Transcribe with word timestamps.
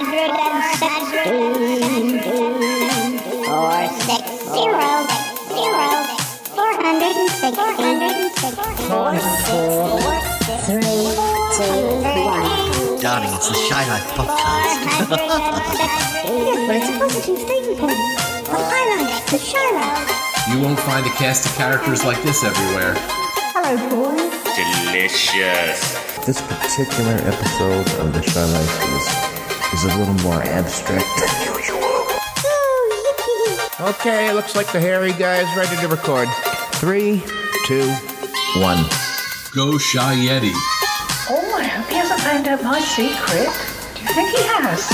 hundred 0.00 0.32
and 0.32 0.64
sixteen, 0.80 2.16
four 3.44 3.84
six 4.00 4.24
zero 4.48 4.88
zero, 5.52 5.88
four 6.56 6.72
hundred 6.80 7.12
and 7.12 7.28
sixteen, 7.36 8.32
four 8.88 9.12
six 9.20 9.60
three 10.64 11.04
two 11.52 11.76
one. 12.24 12.48
Darling, 13.00 13.32
it's 13.34 13.48
the 13.48 13.54
Shy 13.68 13.82
Life 13.88 14.08
podcast. 14.16 14.80
Yes, 14.88 15.04
but 16.66 16.76
it's 16.76 16.88
a 16.88 16.92
positive 16.98 17.38
statement 17.38 17.78
point. 17.78 18.00
The 18.44 18.56
highlight, 18.56 19.12
the 19.28 19.36
Shylock. 19.36 20.08
You 20.50 20.56
won't 20.62 20.80
find 20.80 21.04
a 21.06 21.10
cast 21.10 21.44
of 21.46 21.52
characters 21.56 22.04
like 22.04 22.22
this 22.22 22.42
everywhere. 22.42 22.94
Hello, 23.52 23.76
boys. 23.90 24.32
Delicious. 24.56 25.80
This 26.24 26.40
particular 26.42 27.16
episode 27.24 27.88
of 28.00 28.12
The 28.12 28.22
Shy 28.22 28.44
Life 28.44 28.82
is, 28.96 29.29
is 29.72 29.84
a 29.84 29.96
little 29.98 30.14
more 30.24 30.42
abstract 30.42 31.06
than 31.18 31.54
usual. 31.54 31.80
Okay, 33.80 34.32
looks 34.32 34.56
like 34.56 34.70
the 34.72 34.80
hairy 34.80 35.12
guy 35.12 35.40
is 35.40 35.56
ready 35.56 35.76
to 35.80 35.88
record. 35.88 36.28
Three, 36.74 37.22
two, 37.66 37.88
one. 38.60 38.84
Go 39.54 39.78
Shy 39.78 40.16
Yeti. 40.16 40.52
Oh, 41.30 41.54
I 41.56 41.64
hope 41.64 41.88
he 41.88 41.94
hasn't 41.94 42.20
found 42.20 42.46
out 42.48 42.62
my 42.62 42.80
secret. 42.80 43.48
Do 43.94 44.02
you 44.02 44.14
think 44.14 44.30
he 44.30 44.42
has? 44.42 44.86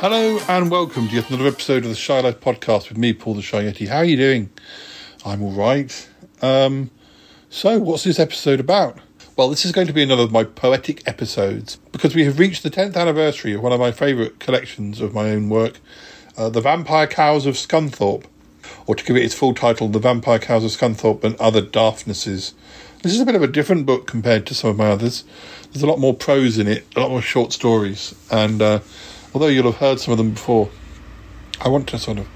Hello 0.00 0.38
and 0.48 0.70
welcome 0.70 1.08
to 1.08 1.14
yet 1.16 1.28
another 1.28 1.48
episode 1.48 1.82
of 1.82 1.90
the 1.90 1.96
Shy 1.96 2.20
Life 2.20 2.38
podcast 2.40 2.88
with 2.88 2.98
me, 2.98 3.12
Paul 3.12 3.34
the 3.34 3.42
Shy 3.42 3.64
Yeti. 3.64 3.88
How 3.88 3.98
are 3.98 4.04
you 4.04 4.16
doing? 4.16 4.50
I'm 5.24 5.42
all 5.42 5.50
right. 5.50 6.08
Um, 6.40 6.90
so, 7.50 7.78
what's 7.80 8.04
this 8.04 8.20
episode 8.20 8.60
about? 8.60 8.98
Well, 9.38 9.50
this 9.50 9.64
is 9.64 9.70
going 9.70 9.86
to 9.86 9.92
be 9.92 10.02
another 10.02 10.24
of 10.24 10.32
my 10.32 10.42
poetic 10.42 11.06
episodes 11.06 11.76
because 11.92 12.12
we 12.12 12.24
have 12.24 12.40
reached 12.40 12.64
the 12.64 12.72
10th 12.72 12.96
anniversary 12.96 13.52
of 13.52 13.62
one 13.62 13.72
of 13.72 13.78
my 13.78 13.92
favourite 13.92 14.40
collections 14.40 15.00
of 15.00 15.14
my 15.14 15.30
own 15.30 15.48
work, 15.48 15.78
uh, 16.36 16.48
The 16.48 16.60
Vampire 16.60 17.06
Cows 17.06 17.46
of 17.46 17.54
Scunthorpe, 17.54 18.24
or 18.88 18.96
to 18.96 19.04
give 19.04 19.14
it 19.14 19.22
its 19.22 19.36
full 19.36 19.54
title, 19.54 19.86
The 19.86 20.00
Vampire 20.00 20.40
Cows 20.40 20.64
of 20.64 20.72
Scunthorpe 20.72 21.22
and 21.22 21.36
Other 21.36 21.62
Daftnesses. 21.62 22.54
This 23.04 23.14
is 23.14 23.20
a 23.20 23.24
bit 23.24 23.36
of 23.36 23.42
a 23.44 23.46
different 23.46 23.86
book 23.86 24.08
compared 24.08 24.44
to 24.46 24.56
some 24.56 24.70
of 24.70 24.76
my 24.76 24.90
others. 24.90 25.22
There's 25.72 25.84
a 25.84 25.86
lot 25.86 26.00
more 26.00 26.14
prose 26.14 26.58
in 26.58 26.66
it, 26.66 26.84
a 26.96 27.00
lot 27.00 27.10
more 27.10 27.22
short 27.22 27.52
stories, 27.52 28.16
and 28.32 28.60
uh, 28.60 28.80
although 29.32 29.46
you'll 29.46 29.70
have 29.70 29.76
heard 29.76 30.00
some 30.00 30.10
of 30.10 30.18
them 30.18 30.32
before, 30.32 30.68
I 31.60 31.68
want 31.68 31.86
to 31.90 31.98
sort 32.00 32.18
of 32.18 32.26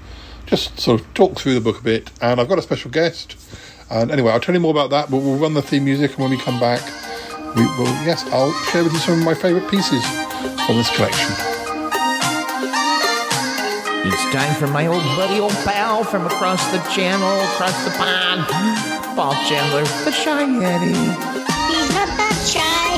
just 0.45 0.79
sort 0.79 1.01
of 1.01 1.13
talk 1.13 1.37
through 1.37 1.55
the 1.55 1.61
book 1.61 1.79
a 1.79 1.83
bit. 1.83 2.11
And 2.21 2.39
I've 2.39 2.47
got 2.47 2.59
a 2.59 2.61
special 2.61 2.91
guest. 2.91 3.35
And 3.93 4.09
anyway, 4.11 4.31
I'll 4.31 4.39
tell 4.39 4.55
you 4.55 4.61
more 4.61 4.71
about 4.71 4.89
that. 4.89 5.11
But 5.11 5.17
we'll 5.17 5.37
run 5.37 5.53
the 5.53 5.61
theme 5.61 5.85
music, 5.85 6.11
and 6.11 6.19
when 6.19 6.31
we 6.31 6.37
come 6.37 6.59
back, 6.59 6.81
we 7.55 7.61
will. 7.77 7.93
Yes, 8.03 8.25
I'll 8.33 8.51
share 8.71 8.83
with 8.83 8.93
you 8.93 8.99
some 8.99 9.19
of 9.19 9.25
my 9.25 9.35
favourite 9.35 9.69
pieces 9.69 10.03
from 10.65 10.77
this 10.77 10.89
collection. 10.95 11.31
It's 14.05 14.25
time 14.33 14.53
for 14.55 14.67
my 14.67 14.87
old 14.87 15.03
buddy, 15.15 15.39
old 15.39 15.53
pal 15.63 16.03
from 16.03 16.25
across 16.25 16.65
the 16.71 16.79
channel, 16.89 17.39
across 17.53 17.85
the 17.85 17.91
pond. 17.91 18.43
Paul 19.15 19.35
Chandler, 19.45 19.83
the 20.03 20.11
Shy 20.11 20.43
Yeti. 20.43 20.95
He's 21.69 21.89
not 21.93 22.09
that 22.17 22.35
shy. 22.49 22.97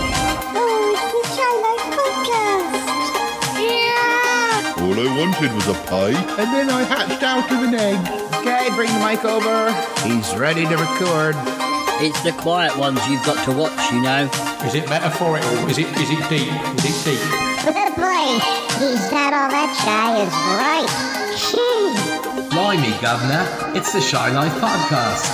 Oh, 0.55 0.95
it's 0.95 1.11
the 1.11 1.23
Shy 1.35 1.51
Life 1.61 1.87
podcast. 1.99 2.79
Yeah. 3.59 4.81
All 4.81 4.95
I 4.95 5.07
wanted 5.19 5.51
was 5.53 5.67
a 5.67 5.75
pie. 5.85 6.15
And 6.41 6.53
then 6.55 6.69
I 6.69 6.83
hatched 6.83 7.21
out 7.21 7.51
of 7.51 7.63
an 7.63 7.75
egg. 7.75 8.24
Okay, 8.45 8.69
bring 8.75 8.93
the 8.93 8.99
mic 8.99 9.25
over. 9.25 9.73
He's 10.05 10.35
ready 10.37 10.67
to 10.69 10.77
record. 10.77 11.33
It's 11.97 12.21
the 12.21 12.31
quiet 12.31 12.77
ones 12.77 13.01
you've 13.09 13.25
got 13.25 13.43
to 13.45 13.51
watch, 13.51 13.73
you 13.91 13.99
know. 14.03 14.29
Is 14.61 14.75
it 14.75 14.87
metaphorical? 14.87 15.49
Is 15.65 15.79
it 15.79 15.87
is 15.97 16.11
it 16.13 16.21
deep? 16.29 16.53
Is 16.77 16.85
it 16.85 16.93
deep? 17.09 17.17
Fair 17.65 17.89
play. 17.97 18.37
He's 18.77 19.01
not 19.09 19.33
all 19.33 19.49
that 19.49 19.73
shy 19.81 20.21
is 20.21 20.29
right. 20.61 20.85
Gee. 21.33 21.89
Blimey, 22.53 22.93
Governor. 23.01 23.49
It's 23.75 23.89
the 23.93 23.99
Shy 23.99 24.29
Life 24.29 24.53
podcast. 24.61 25.25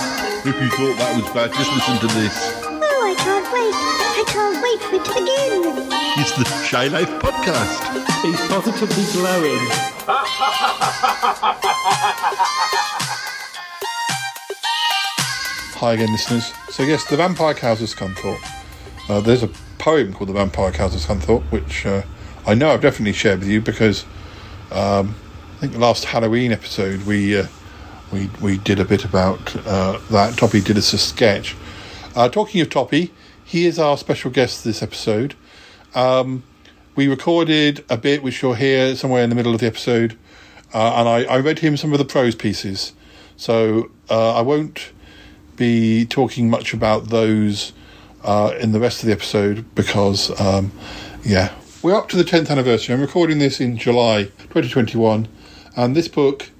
If 0.48 0.56
you 0.56 0.70
thought 0.70 0.96
that 0.96 1.14
was 1.14 1.28
bad, 1.34 1.52
just 1.52 1.70
listen 1.70 1.98
to 2.00 2.06
this. 2.16 2.32
Oh, 2.64 2.80
I 2.80 3.12
can't 3.12 3.44
wait. 3.52 3.76
I 3.76 4.24
can't 4.26 4.56
wait 4.64 4.80
for 4.88 4.96
it 4.96 5.04
to 5.04 5.12
begin. 5.20 5.84
It's 6.16 6.32
the 6.32 6.48
Shy 6.64 6.88
Life 6.88 7.10
podcast. 7.20 7.76
He's 8.22 8.40
positively 8.48 9.04
glowing. 9.12 9.60
Hi 15.82 15.94
again, 15.94 16.12
listeners. 16.12 16.52
So 16.70 16.84
yes, 16.84 17.04
the 17.06 17.16
Vampire 17.16 17.54
Cows 17.54 17.82
of 17.82 17.88
Scunthorpe. 17.88 18.38
Uh, 19.08 19.20
there's 19.20 19.42
a 19.42 19.48
poem 19.78 20.12
called 20.12 20.28
The 20.28 20.34
Vampire 20.34 20.70
Cows 20.70 20.94
of 20.94 21.00
Scunthorpe, 21.00 21.42
which 21.50 21.84
uh, 21.84 22.02
I 22.46 22.54
know 22.54 22.70
I've 22.70 22.82
definitely 22.82 23.14
shared 23.14 23.40
with 23.40 23.48
you 23.48 23.60
because 23.60 24.04
um, 24.70 25.16
I 25.56 25.58
think 25.58 25.72
the 25.72 25.80
last 25.80 26.04
Halloween 26.04 26.52
episode 26.52 27.02
we 27.02 27.36
uh, 27.36 27.48
we 28.12 28.30
we 28.40 28.58
did 28.58 28.78
a 28.78 28.84
bit 28.84 29.04
about 29.04 29.56
uh, 29.66 29.98
that. 30.12 30.34
Toppie 30.34 30.64
did 30.64 30.78
us 30.78 30.92
a 30.92 30.98
sketch. 30.98 31.56
Uh, 32.14 32.28
talking 32.28 32.60
of 32.60 32.68
Toppie, 32.68 33.10
he 33.44 33.66
is 33.66 33.80
our 33.80 33.98
special 33.98 34.30
guest 34.30 34.62
this 34.62 34.84
episode. 34.84 35.34
Um, 35.96 36.44
we 36.94 37.08
recorded 37.08 37.84
a 37.90 37.96
bit 37.96 38.22
which 38.22 38.40
you'll 38.40 38.54
hear 38.54 38.94
somewhere 38.94 39.24
in 39.24 39.30
the 39.30 39.34
middle 39.34 39.52
of 39.52 39.58
the 39.58 39.66
episode, 39.66 40.16
uh, 40.72 40.94
and 40.94 41.08
I, 41.08 41.24
I 41.24 41.38
read 41.40 41.58
him 41.58 41.76
some 41.76 41.90
of 41.90 41.98
the 41.98 42.04
prose 42.04 42.36
pieces. 42.36 42.92
So 43.36 43.90
I 44.08 44.42
won't 44.42 44.92
be 45.62 46.04
talking 46.04 46.50
much 46.50 46.74
about 46.74 47.10
those 47.10 47.72
uh, 48.24 48.52
in 48.58 48.72
the 48.72 48.80
rest 48.80 49.00
of 49.00 49.06
the 49.06 49.12
episode 49.12 49.72
because, 49.76 50.28
um, 50.40 50.72
yeah, 51.22 51.54
we're 51.82 51.94
up 51.94 52.08
to 52.08 52.16
the 52.16 52.24
10th 52.24 52.50
anniversary. 52.50 52.92
I'm 52.92 53.00
recording 53.00 53.38
this 53.38 53.60
in 53.60 53.76
July 53.76 54.24
2021, 54.24 55.28
and 55.76 55.94
this 55.94 56.08
book, 56.08 56.50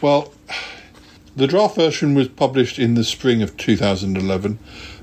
well, 0.00 0.32
the 1.36 1.48
draft 1.48 1.74
version 1.74 2.14
was 2.14 2.28
published 2.28 2.78
in 2.78 2.94
the 2.94 3.02
spring 3.02 3.42
of 3.42 3.56
2011, 3.56 4.60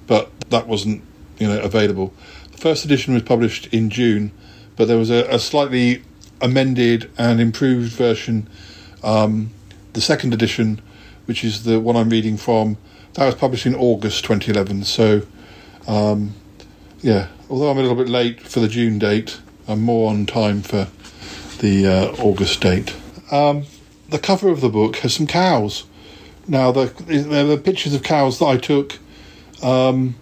but 0.08 0.31
that 0.50 0.66
wasn't, 0.66 1.03
you 1.38 1.50
know, 1.50 1.59
available. 1.59 2.14
The 2.53 2.59
first 2.59 2.86
edition 2.86 3.14
was 3.14 3.24
published 3.24 3.68
in 3.74 3.90
June, 3.90 4.31
but 4.78 4.88
there 4.88 4.98
was 4.98 5.09
a, 5.09 5.25
a 5.25 5.38
slightly 5.38 6.02
amended 6.40 7.12
and 7.18 7.42
improved 7.42 7.92
version. 7.92 8.48
Um, 9.03 9.50
the 9.92 10.00
second 10.00 10.34
edition, 10.34 10.80
which 11.25 11.44
is 11.44 11.66
the 11.66 11.81
one 11.81 11.98
I'm 11.98 12.09
reading 12.09 12.38
from, 12.38 12.78
that 13.19 13.25
was 13.25 13.35
published 13.35 13.66
in 13.66 13.75
August 13.75 14.24
2011. 14.24 14.85
So, 14.85 15.24
um, 15.90 16.35
yeah, 17.02 17.28
although 17.50 17.69
I'm 17.69 17.78
a 17.78 17.81
little 17.81 17.97
bit 17.97 18.07
late 18.07 18.40
for 18.40 18.62
the 18.62 18.69
June 18.69 18.97
date, 18.97 19.41
I'm 19.68 19.81
more 19.81 20.09
on 20.09 20.25
time 20.25 20.62
for 20.62 20.88
the 21.59 21.85
uh, 21.85 22.24
August 22.24 22.62
date. 22.62 22.96
Um, 23.30 23.66
the 24.07 24.19
cover 24.19 24.47
of 24.47 24.62
the 24.62 24.69
book 24.69 24.96
has 24.97 25.16
some 25.16 25.28
cows. 25.28 25.84
Now, 26.47 26.72
the, 26.72 26.85
they're 27.07 27.44
the 27.44 27.57
pictures 27.57 27.94
of 27.94 28.03
cows 28.03 28.40
that 28.40 28.46
I 28.46 28.56
took 28.56 28.97
um, 29.62 30.16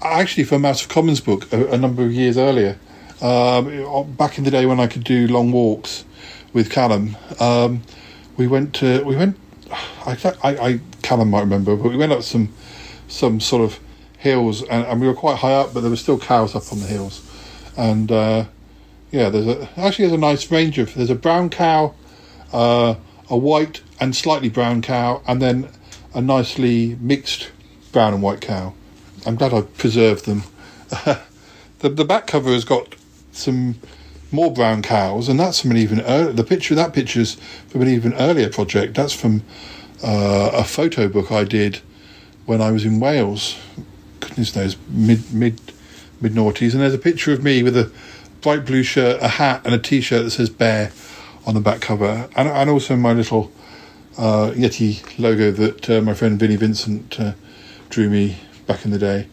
actually 0.00 0.44
from 0.44 0.62
Mouse 0.62 0.82
of 0.82 0.88
Commons 0.88 1.20
book 1.20 1.52
a, 1.52 1.72
a 1.72 1.78
number 1.78 2.04
of 2.04 2.12
years 2.12 2.38
earlier. 2.38 2.78
Um, 3.20 4.12
back 4.12 4.38
in 4.38 4.44
the 4.44 4.52
day 4.52 4.66
when 4.66 4.78
I 4.78 4.86
could 4.86 5.02
do 5.02 5.26
long 5.26 5.50
walks 5.50 6.04
with 6.52 6.70
Calum, 6.70 7.16
um, 7.40 7.82
we 8.36 8.46
went 8.46 8.72
to 8.76 9.02
we 9.02 9.16
went. 9.16 9.36
I, 9.70 10.34
I, 10.42 10.56
I 10.56 10.80
Calum 11.02 11.30
might 11.30 11.40
remember, 11.40 11.76
but 11.76 11.90
we 11.90 11.96
went 11.96 12.12
up 12.12 12.22
some 12.22 12.52
some 13.08 13.40
sort 13.40 13.62
of 13.62 13.80
hills, 14.18 14.62
and, 14.62 14.86
and 14.86 15.00
we 15.00 15.06
were 15.06 15.14
quite 15.14 15.38
high 15.38 15.54
up, 15.54 15.74
but 15.74 15.80
there 15.80 15.90
were 15.90 15.96
still 15.96 16.18
cows 16.18 16.54
up 16.54 16.72
on 16.72 16.80
the 16.80 16.86
hills, 16.86 17.26
and 17.76 18.10
uh, 18.12 18.44
yeah, 19.10 19.28
there's 19.28 19.46
a 19.46 19.68
actually 19.76 20.06
there's 20.06 20.18
a 20.18 20.20
nice 20.20 20.50
range 20.50 20.78
of 20.78 20.94
there's 20.94 21.10
a 21.10 21.14
brown 21.14 21.50
cow, 21.50 21.94
uh, 22.52 22.94
a 23.28 23.36
white 23.36 23.82
and 23.98 24.14
slightly 24.14 24.48
brown 24.48 24.82
cow, 24.82 25.22
and 25.26 25.40
then 25.40 25.68
a 26.14 26.20
nicely 26.20 26.96
mixed 27.00 27.50
brown 27.92 28.14
and 28.14 28.22
white 28.22 28.40
cow. 28.40 28.74
I'm 29.26 29.36
glad 29.36 29.52
I 29.52 29.62
preserved 29.62 30.26
them. 30.26 30.42
the 31.78 31.88
the 31.88 32.04
back 32.04 32.26
cover 32.26 32.50
has 32.50 32.64
got 32.64 32.94
some 33.32 33.76
more 34.32 34.52
brown 34.52 34.82
cows, 34.82 35.28
and 35.28 35.38
that's 35.38 35.60
from 35.60 35.72
an 35.72 35.76
even 35.76 36.00
earlier. 36.02 36.32
The 36.32 36.44
picture 36.44 36.74
that 36.74 36.92
picture's 36.92 37.34
from 37.68 37.82
an 37.82 37.88
even 37.88 38.14
earlier 38.14 38.48
project. 38.48 38.94
That's 38.94 39.12
from 39.12 39.42
uh, 40.02 40.50
a 40.52 40.64
photo 40.64 41.08
book 41.08 41.30
I 41.30 41.44
did 41.44 41.80
when 42.46 42.60
I 42.60 42.70
was 42.70 42.84
in 42.84 43.00
Wales. 43.00 43.56
Goodness 44.20 44.54
knows, 44.54 44.76
mid 44.88 45.32
mid 45.32 45.60
mid 46.20 46.32
noughties, 46.32 46.72
and 46.72 46.82
there's 46.82 46.94
a 46.94 46.98
picture 46.98 47.32
of 47.32 47.42
me 47.42 47.62
with 47.62 47.76
a 47.76 47.90
bright 48.40 48.64
blue 48.64 48.82
shirt, 48.82 49.20
a 49.22 49.28
hat, 49.28 49.62
and 49.64 49.74
a 49.74 49.78
t-shirt 49.78 50.24
that 50.24 50.30
says 50.30 50.50
"Bear" 50.50 50.92
on 51.46 51.54
the 51.54 51.60
back 51.60 51.80
cover, 51.80 52.28
and 52.36 52.48
and 52.48 52.70
also 52.70 52.96
my 52.96 53.12
little 53.12 53.50
uh, 54.18 54.52
Yeti 54.54 55.02
logo 55.18 55.50
that 55.50 55.90
uh, 55.90 56.00
my 56.00 56.14
friend 56.14 56.38
Vinnie 56.38 56.56
Vincent 56.56 57.18
uh, 57.18 57.32
drew 57.88 58.08
me 58.08 58.36
back 58.66 58.84
in 58.84 58.90
the 58.90 58.98
day. 58.98 59.26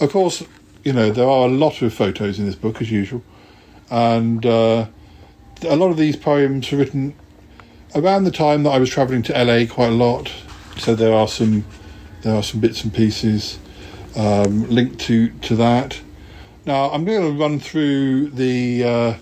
Of 0.00 0.10
course, 0.10 0.42
you 0.84 0.92
know 0.92 1.10
there 1.10 1.28
are 1.28 1.46
a 1.46 1.50
lot 1.50 1.82
of 1.82 1.94
photos 1.94 2.38
in 2.38 2.46
this 2.46 2.56
book 2.56 2.80
as 2.80 2.90
usual, 2.90 3.22
and 3.90 4.44
uh, 4.46 4.86
a 5.62 5.76
lot 5.76 5.90
of 5.90 5.96
these 5.96 6.16
poems 6.16 6.70
were 6.70 6.78
written 6.78 7.14
around 7.94 8.24
the 8.24 8.30
time 8.30 8.62
that 8.62 8.70
I 8.70 8.78
was 8.78 8.90
travelling 8.90 9.22
to 9.24 9.32
LA 9.32 9.66
quite 9.66 9.88
a 9.88 9.94
lot. 9.94 10.32
So 10.78 10.94
there 10.94 11.14
are 11.14 11.28
some 11.28 11.64
there 12.22 12.34
are 12.34 12.42
some 12.42 12.60
bits 12.60 12.84
and 12.84 12.92
pieces. 12.92 13.58
um, 14.16 14.68
link 14.68 14.98
to 15.00 15.30
to 15.30 15.56
that. 15.56 16.00
Now 16.66 16.90
I'm 16.90 17.04
going 17.04 17.22
to 17.22 17.40
run 17.42 17.60
through 17.60 18.30
the 18.30 18.84
uh, 18.84 19.14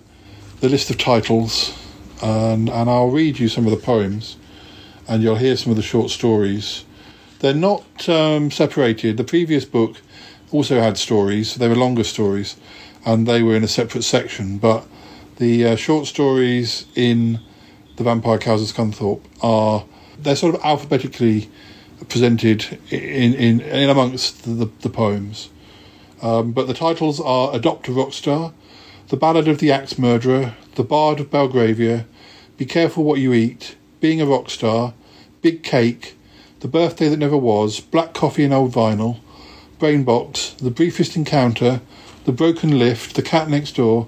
the 0.61 0.69
list 0.69 0.91
of 0.91 0.99
titles, 0.99 1.77
and 2.23 2.69
and 2.69 2.91
I'll 2.91 3.11
read 3.11 3.39
you 3.39 3.49
some 3.49 3.67
of 3.67 3.71
the 3.71 3.79
poems, 3.79 4.37
and 5.07 5.23
you'll 5.23 5.37
hear 5.37 5.57
some 5.57 5.71
of 5.71 5.77
the 5.77 5.83
short 5.83 6.11
stories. 6.11 6.85
They're 7.41 7.55
not 7.55 8.09
um, 8.09 8.51
separated. 8.51 9.17
The 9.17 9.25
previous 9.25 9.65
book 9.65 9.97
also 10.51 10.81
had 10.81 10.99
stories. 10.99 11.55
They 11.55 11.69
were 11.69 11.77
longer 11.77 12.05
stories, 12.05 12.57
and 13.09 13.27
they 13.27 13.43
were 13.43 13.57
in 13.57 13.65
a 13.65 13.69
separate 13.69 14.03
section. 14.03 14.59
But 14.59 14.87
the 15.39 15.65
uh, 15.65 15.77
short 15.77 16.07
stories 16.07 16.85
in 16.95 17.41
the 17.97 18.05
Vampire 18.05 18.39
Cows 18.39 18.63
of 18.63 18.77
Scunthorpe 18.77 19.23
are 19.43 19.87
they're 20.19 20.37
sort 20.37 20.55
of 20.55 20.61
alphabetically 20.63 21.51
presented 22.11 22.79
in 22.91 23.35
in, 23.35 23.61
in 23.63 23.89
amongst 23.89 24.45
the, 24.45 24.71
the 24.81 24.91
poems. 24.91 25.49
Um, 26.21 26.53
but 26.53 26.67
the 26.67 26.75
titles 26.75 27.19
are 27.21 27.55
Adopt 27.55 27.89
a 27.89 27.93
Rockstar, 27.93 28.53
The 29.09 29.17
Ballad 29.17 29.49
of 29.49 29.59
the 29.59 29.73
Axe 29.73 29.99
Murderer, 29.99 30.55
The 30.75 30.83
Bard 30.83 31.21
of 31.21 31.31
Belgravia, 31.31 32.07
Be 32.57 32.67
Careful 32.67 33.05
What 33.05 33.21
You 33.21 33.33
Eat, 33.33 33.77
Being 34.01 34.21
a 34.21 34.27
Rock 34.27 34.51
Star, 34.51 34.95
Big 35.43 35.63
Cake, 35.63 36.17
The 36.59 36.67
Birthday 36.67 37.09
That 37.09 37.19
Never 37.19 37.37
Was, 37.37 37.79
Black 37.79 38.15
Coffee 38.15 38.43
and 38.43 38.53
Old 38.53 38.73
Vinyl, 38.73 39.21
Brainbox, 39.79 40.57
The 40.57 40.73
Briefest 40.73 41.15
Encounter, 41.15 41.81
The 42.25 42.33
Broken 42.33 42.79
Lift, 42.79 43.15
The 43.15 43.23
Cat 43.23 43.49
Next 43.49 43.77
Door, 43.77 44.07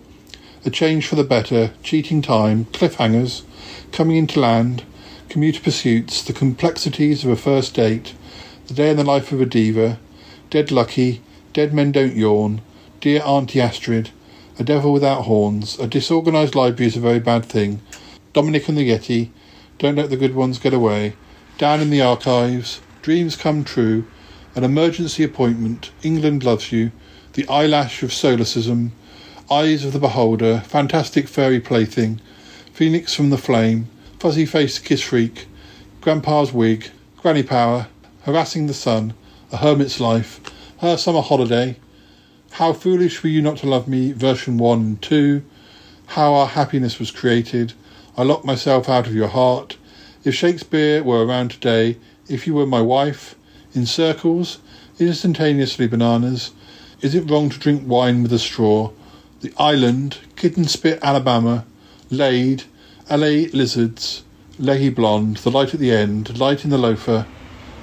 A 0.66 0.70
Change 0.70 1.06
for 1.06 1.14
the 1.14 1.24
Better, 1.24 1.72
Cheating 1.82 2.20
Time, 2.20 2.66
Cliffhangers, 2.66 3.42
Coming 3.92 4.16
into 4.16 4.40
Land, 4.40 4.82
Commuter 5.30 5.60
Pursuits, 5.60 6.22
The 6.22 6.34
Complexities 6.34 7.24
of 7.24 7.30
a 7.30 7.36
First 7.36 7.74
Date, 7.74 8.14
The 8.66 8.74
Day 8.74 8.90
in 8.90 8.98
the 8.98 9.04
Life 9.04 9.32
of 9.32 9.40
a 9.40 9.46
Diva, 9.46 9.98
Dead 10.50 10.70
Lucky, 10.70 11.22
Dead 11.54 11.72
Men 11.72 11.92
Don't 11.92 12.14
Yawn, 12.16 12.60
Dear 13.00 13.22
Auntie 13.24 13.60
Astrid, 13.60 14.10
A 14.58 14.64
Devil 14.64 14.92
Without 14.92 15.22
Horns, 15.22 15.78
A 15.78 15.86
Disorganized 15.86 16.54
Library 16.54 16.88
is 16.88 16.96
a 16.96 17.00
Very 17.00 17.20
Bad 17.20 17.46
Thing, 17.46 17.80
Dominic 18.34 18.68
and 18.68 18.76
the 18.76 18.90
Yeti, 18.90 19.30
Don't 19.78 19.96
Let 19.96 20.10
the 20.10 20.16
Good 20.16 20.34
Ones 20.34 20.58
Get 20.58 20.74
Away, 20.74 21.14
Down 21.56 21.80
in 21.80 21.88
the 21.88 22.02
Archives, 22.02 22.80
Dreams 23.00 23.36
Come 23.36 23.64
True, 23.64 24.04
An 24.54 24.64
Emergency 24.64 25.24
Appointment, 25.24 25.90
England 26.02 26.44
Loves 26.44 26.70
You, 26.70 26.92
The 27.35 27.47
Eyelash 27.47 28.03
of 28.03 28.11
Solecism, 28.11 28.91
Eyes 29.49 29.85
of 29.85 29.93
the 29.93 30.00
Beholder, 30.00 30.65
Fantastic 30.67 31.29
Fairy 31.29 31.61
Plaything, 31.61 32.21
Phoenix 32.73 33.15
from 33.15 33.31
the 33.31 33.38
Flame, 33.38 33.87
Fuzzy 34.19 34.44
Faced 34.44 34.85
Kiss 34.85 35.00
Freak, 35.00 35.47
Grandpa's 36.00 36.53
Wig, 36.53 36.91
Granny 37.19 37.44
Power, 37.44 37.87
Harassing 38.23 38.67
the 38.67 38.75
Sun, 38.75 39.15
A 39.53 39.59
Hermit's 39.59 40.00
Life, 40.00 40.41
Her 40.79 40.97
Summer 40.97 41.21
Holiday, 41.21 41.77
How 42.50 42.73
Foolish 42.73 43.23
Were 43.23 43.31
You 43.31 43.43
Not 43.43 43.59
to 43.59 43.69
Love 43.69 43.87
Me, 43.87 44.11
version 44.11 44.59
1 44.59 44.81
and 44.81 45.00
2, 45.00 45.44
How 46.06 46.35
Our 46.35 46.49
Happiness 46.49 46.99
Was 46.99 47.12
Created, 47.12 47.75
I 48.17 48.25
Locked 48.25 48.44
Myself 48.44 48.88
Out 48.88 49.06
of 49.06 49.15
Your 49.15 49.29
Heart, 49.29 49.77
If 50.25 50.35
Shakespeare 50.35 51.05
Were 51.05 51.25
Around 51.25 51.53
Today, 51.53 51.97
If 52.29 52.49
You 52.49 52.55
Were 52.55 52.67
My 52.67 52.82
Wife, 52.82 53.37
In 53.73 53.87
Circles, 53.87 54.59
Instantaneously 54.99 55.87
Bananas, 55.87 56.50
Is 57.02 57.14
It 57.14 57.31
Wrong 57.31 57.49
to 57.49 57.58
Drink 57.58 57.85
Wine 57.87 58.23
with 58.23 58.31
a 58.31 58.38
Straw, 58.38 58.91
The 59.41 59.55
Island, 59.56 60.19
Kitten 60.37 60.67
Spit, 60.67 60.99
Alabama, 61.02 61.64
Laid, 62.11 62.64
LA 63.08 63.49
Lizards, 63.55 64.23
Leahy 64.58 64.91
Blonde, 64.91 65.38
The 65.38 65.50
Light 65.50 65.73
at 65.73 65.81
the 65.81 65.93
End, 65.93 66.38
Light 66.38 66.62
in 66.62 66.69
the 66.69 66.76
Loafer, 66.76 67.26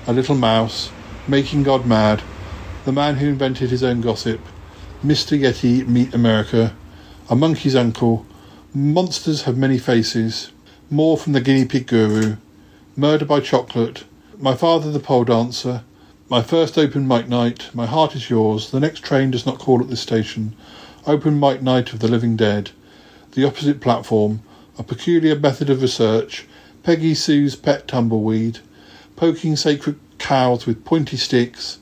A 0.05 0.13
Little 0.13 0.35
Mouse, 0.35 0.91
Making 1.27 1.63
God 1.63 1.87
Mad, 1.87 2.21
The 2.85 2.91
Man 2.91 3.15
Who 3.15 3.29
Invented 3.29 3.71
His 3.71 3.83
Own 3.83 4.01
Gossip, 4.01 4.39
Mr. 5.03 5.35
Yeti 5.35 5.87
Meet 5.87 6.13
America, 6.13 6.75
A 7.27 7.35
Monkey's 7.35 7.75
Uncle, 7.75 8.23
Monsters 8.71 9.41
Have 9.43 9.57
Many 9.57 9.79
Faces, 9.79 10.51
More 10.91 11.17
from 11.17 11.33
the 11.33 11.41
Guinea 11.41 11.65
Pig 11.65 11.87
Guru, 11.87 12.35
Murder 12.95 13.25
by 13.25 13.39
Chocolate, 13.39 14.03
My 14.37 14.53
Father 14.53 14.91
the 14.91 14.99
Pole 14.99 15.23
Dancer, 15.23 15.83
My 16.29 16.41
First 16.41 16.77
Open 16.77 17.07
Mic 17.07 17.29
Night, 17.29 17.69
My 17.73 17.85
Heart 17.85 18.13
is 18.13 18.29
Yours, 18.29 18.71
The 18.71 18.81
Next 18.81 18.99
Train 18.99 19.31
Does 19.31 19.45
Not 19.45 19.59
Call 19.59 19.79
at 19.79 19.89
This 19.89 20.01
Station, 20.01 20.57
Open 21.05 21.39
Mic 21.39 21.61
Night 21.61 21.93
of 21.93 21.99
the 21.99 22.09
Living 22.09 22.35
Dead, 22.35 22.71
The 23.31 23.45
Opposite 23.45 23.79
Platform, 23.79 24.41
A 24.77 24.83
Peculiar 24.83 25.39
Method 25.39 25.69
of 25.69 25.81
Research, 25.81 26.45
Peggy 26.83 27.15
Sue's 27.15 27.55
Pet 27.55 27.87
Tumbleweed, 27.87 28.59
Poking 29.15 29.55
Sacred 29.55 29.97
Cows 30.17 30.65
with 30.65 30.83
Pointy 30.83 31.15
Sticks, 31.15 31.77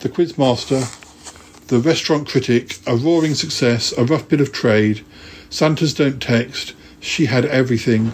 The 0.00 0.10
Quizmaster, 0.10 0.84
The 1.68 1.78
Restaurant 1.78 2.28
Critic, 2.28 2.78
A 2.86 2.96
Roaring 2.96 3.34
Success, 3.34 3.94
A 3.96 4.04
Rough 4.04 4.28
Bit 4.28 4.42
of 4.42 4.52
Trade, 4.52 5.06
Santas 5.48 5.94
Don't 5.94 6.20
Text, 6.20 6.74
She 7.00 7.26
Had 7.26 7.46
Everything, 7.46 8.12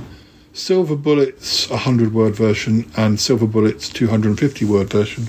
Silver 0.52 0.94
Bullets, 0.94 1.66
a 1.70 1.72
100 1.72 2.14
word 2.14 2.36
version, 2.36 2.88
and 2.96 3.18
Silver 3.18 3.48
Bullets, 3.48 3.88
250 3.88 4.64
word 4.64 4.88
version. 4.88 5.26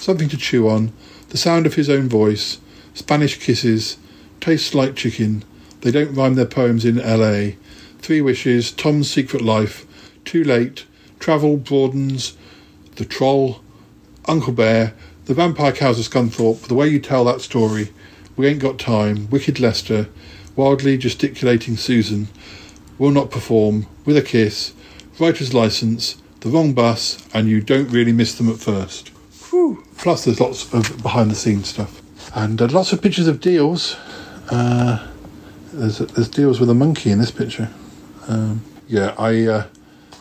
Something 0.00 0.28
to 0.28 0.36
chew 0.36 0.68
on, 0.68 0.92
The 1.30 1.36
Sound 1.36 1.66
of 1.66 1.74
His 1.74 1.90
Own 1.90 2.08
Voice, 2.08 2.58
Spanish 2.94 3.36
Kisses, 3.38 3.98
Tastes 4.40 4.72
Like 4.72 4.94
Chicken, 4.94 5.44
They 5.80 5.90
Don't 5.90 6.14
Rhyme 6.14 6.34
Their 6.34 6.46
Poems 6.46 6.84
in 6.84 6.96
LA, 6.96 7.56
Three 7.98 8.20
Wishes, 8.20 8.70
Tom's 8.70 9.10
Secret 9.10 9.42
Life, 9.42 9.84
Too 10.24 10.44
Late, 10.44 10.86
Travel 11.18 11.58
Broadens, 11.58 12.36
The 12.94 13.04
Troll, 13.04 13.60
Uncle 14.26 14.52
Bear, 14.52 14.94
The 15.24 15.34
Vampire 15.34 15.72
Cows 15.72 15.98
of 15.98 16.06
Scunthorpe, 16.06 16.68
The 16.68 16.74
Way 16.74 16.88
You 16.88 17.00
Tell 17.00 17.24
That 17.24 17.40
Story, 17.40 17.92
We 18.36 18.46
Ain't 18.46 18.60
Got 18.60 18.78
Time, 18.78 19.28
Wicked 19.30 19.58
Lester, 19.58 20.08
Wildly 20.54 20.96
Gesticulating 20.96 21.76
Susan, 21.76 22.28
Will 22.98 23.10
Not 23.10 23.32
Perform, 23.32 23.86
With 24.04 24.16
a 24.16 24.22
Kiss, 24.22 24.72
Writer's 25.18 25.52
License, 25.52 26.22
The 26.40 26.50
Wrong 26.50 26.72
Bus, 26.72 27.26
and 27.34 27.48
You 27.48 27.60
Don't 27.60 27.90
Really 27.90 28.12
Miss 28.12 28.32
Them 28.34 28.48
at 28.48 28.58
First. 28.58 29.10
Plus, 29.98 30.24
there's 30.24 30.40
lots 30.40 30.72
of 30.72 31.02
behind 31.02 31.30
the 31.30 31.34
scenes 31.34 31.68
stuff. 31.68 32.00
And 32.34 32.60
uh, 32.60 32.68
lots 32.68 32.92
of 32.92 33.02
pictures 33.02 33.26
of 33.26 33.40
deals. 33.40 33.96
Uh, 34.50 35.06
there's, 35.72 35.98
there's 35.98 36.28
deals 36.28 36.60
with 36.60 36.70
a 36.70 36.74
monkey 36.74 37.10
in 37.10 37.18
this 37.18 37.30
picture. 37.30 37.70
Um, 38.28 38.62
yeah, 38.86 39.14
I 39.18 39.46
uh, 39.46 39.66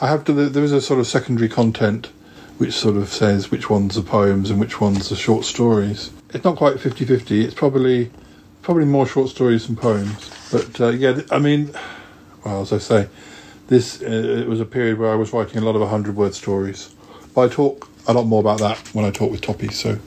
I 0.01 0.07
have 0.07 0.25
to. 0.25 0.33
There 0.33 0.63
is 0.63 0.71
a 0.71 0.81
sort 0.81 0.99
of 0.99 1.07
secondary 1.07 1.49
content 1.49 2.11
which 2.57 2.73
sort 2.73 2.97
of 2.97 3.09
says 3.09 3.51
which 3.51 3.69
ones 3.69 3.97
are 3.97 4.03
poems 4.03 4.49
and 4.49 4.59
which 4.59 4.81
ones 4.81 5.11
are 5.11 5.15
short 5.15 5.45
stories. 5.45 6.11
It's 6.33 6.43
not 6.43 6.57
quite 6.57 6.77
50-50. 6.77 7.43
It's 7.43 7.53
probably 7.53 8.11
probably 8.61 8.85
more 8.85 9.07
short 9.07 9.29
stories 9.29 9.67
than 9.67 9.75
poems. 9.75 10.29
But 10.51 10.81
uh, 10.81 10.89
yeah, 10.89 11.21
I 11.31 11.39
mean, 11.39 11.71
well, 12.43 12.61
as 12.61 12.73
I 12.73 12.79
say, 12.79 13.07
this 13.67 14.01
uh, 14.01 14.05
it 14.05 14.47
was 14.47 14.59
a 14.59 14.65
period 14.65 14.97
where 14.97 15.11
I 15.11 15.15
was 15.15 15.33
writing 15.33 15.57
a 15.61 15.65
lot 15.65 15.75
of 15.75 15.87
hundred 15.87 16.15
word 16.15 16.33
stories. 16.33 16.93
But 17.33 17.51
I 17.51 17.53
talk 17.53 17.87
a 18.07 18.13
lot 18.13 18.25
more 18.25 18.39
about 18.39 18.59
that 18.59 18.77
when 18.93 19.05
I 19.05 19.11
talk 19.11 19.29
with 19.29 19.41
Toppie. 19.41 19.71
So 19.71 19.99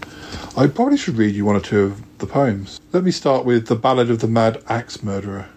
I 0.56 0.66
probably 0.66 0.96
should 0.96 1.16
read 1.16 1.34
you 1.34 1.44
one 1.44 1.56
or 1.56 1.60
two 1.60 1.80
of 1.84 2.18
the 2.18 2.26
poems. 2.26 2.80
Let 2.92 3.04
me 3.04 3.10
start 3.10 3.44
with 3.44 3.66
the 3.66 3.76
Ballad 3.76 4.10
of 4.10 4.20
the 4.20 4.28
Mad 4.28 4.62
Axe 4.68 5.02
Murderer. 5.02 5.48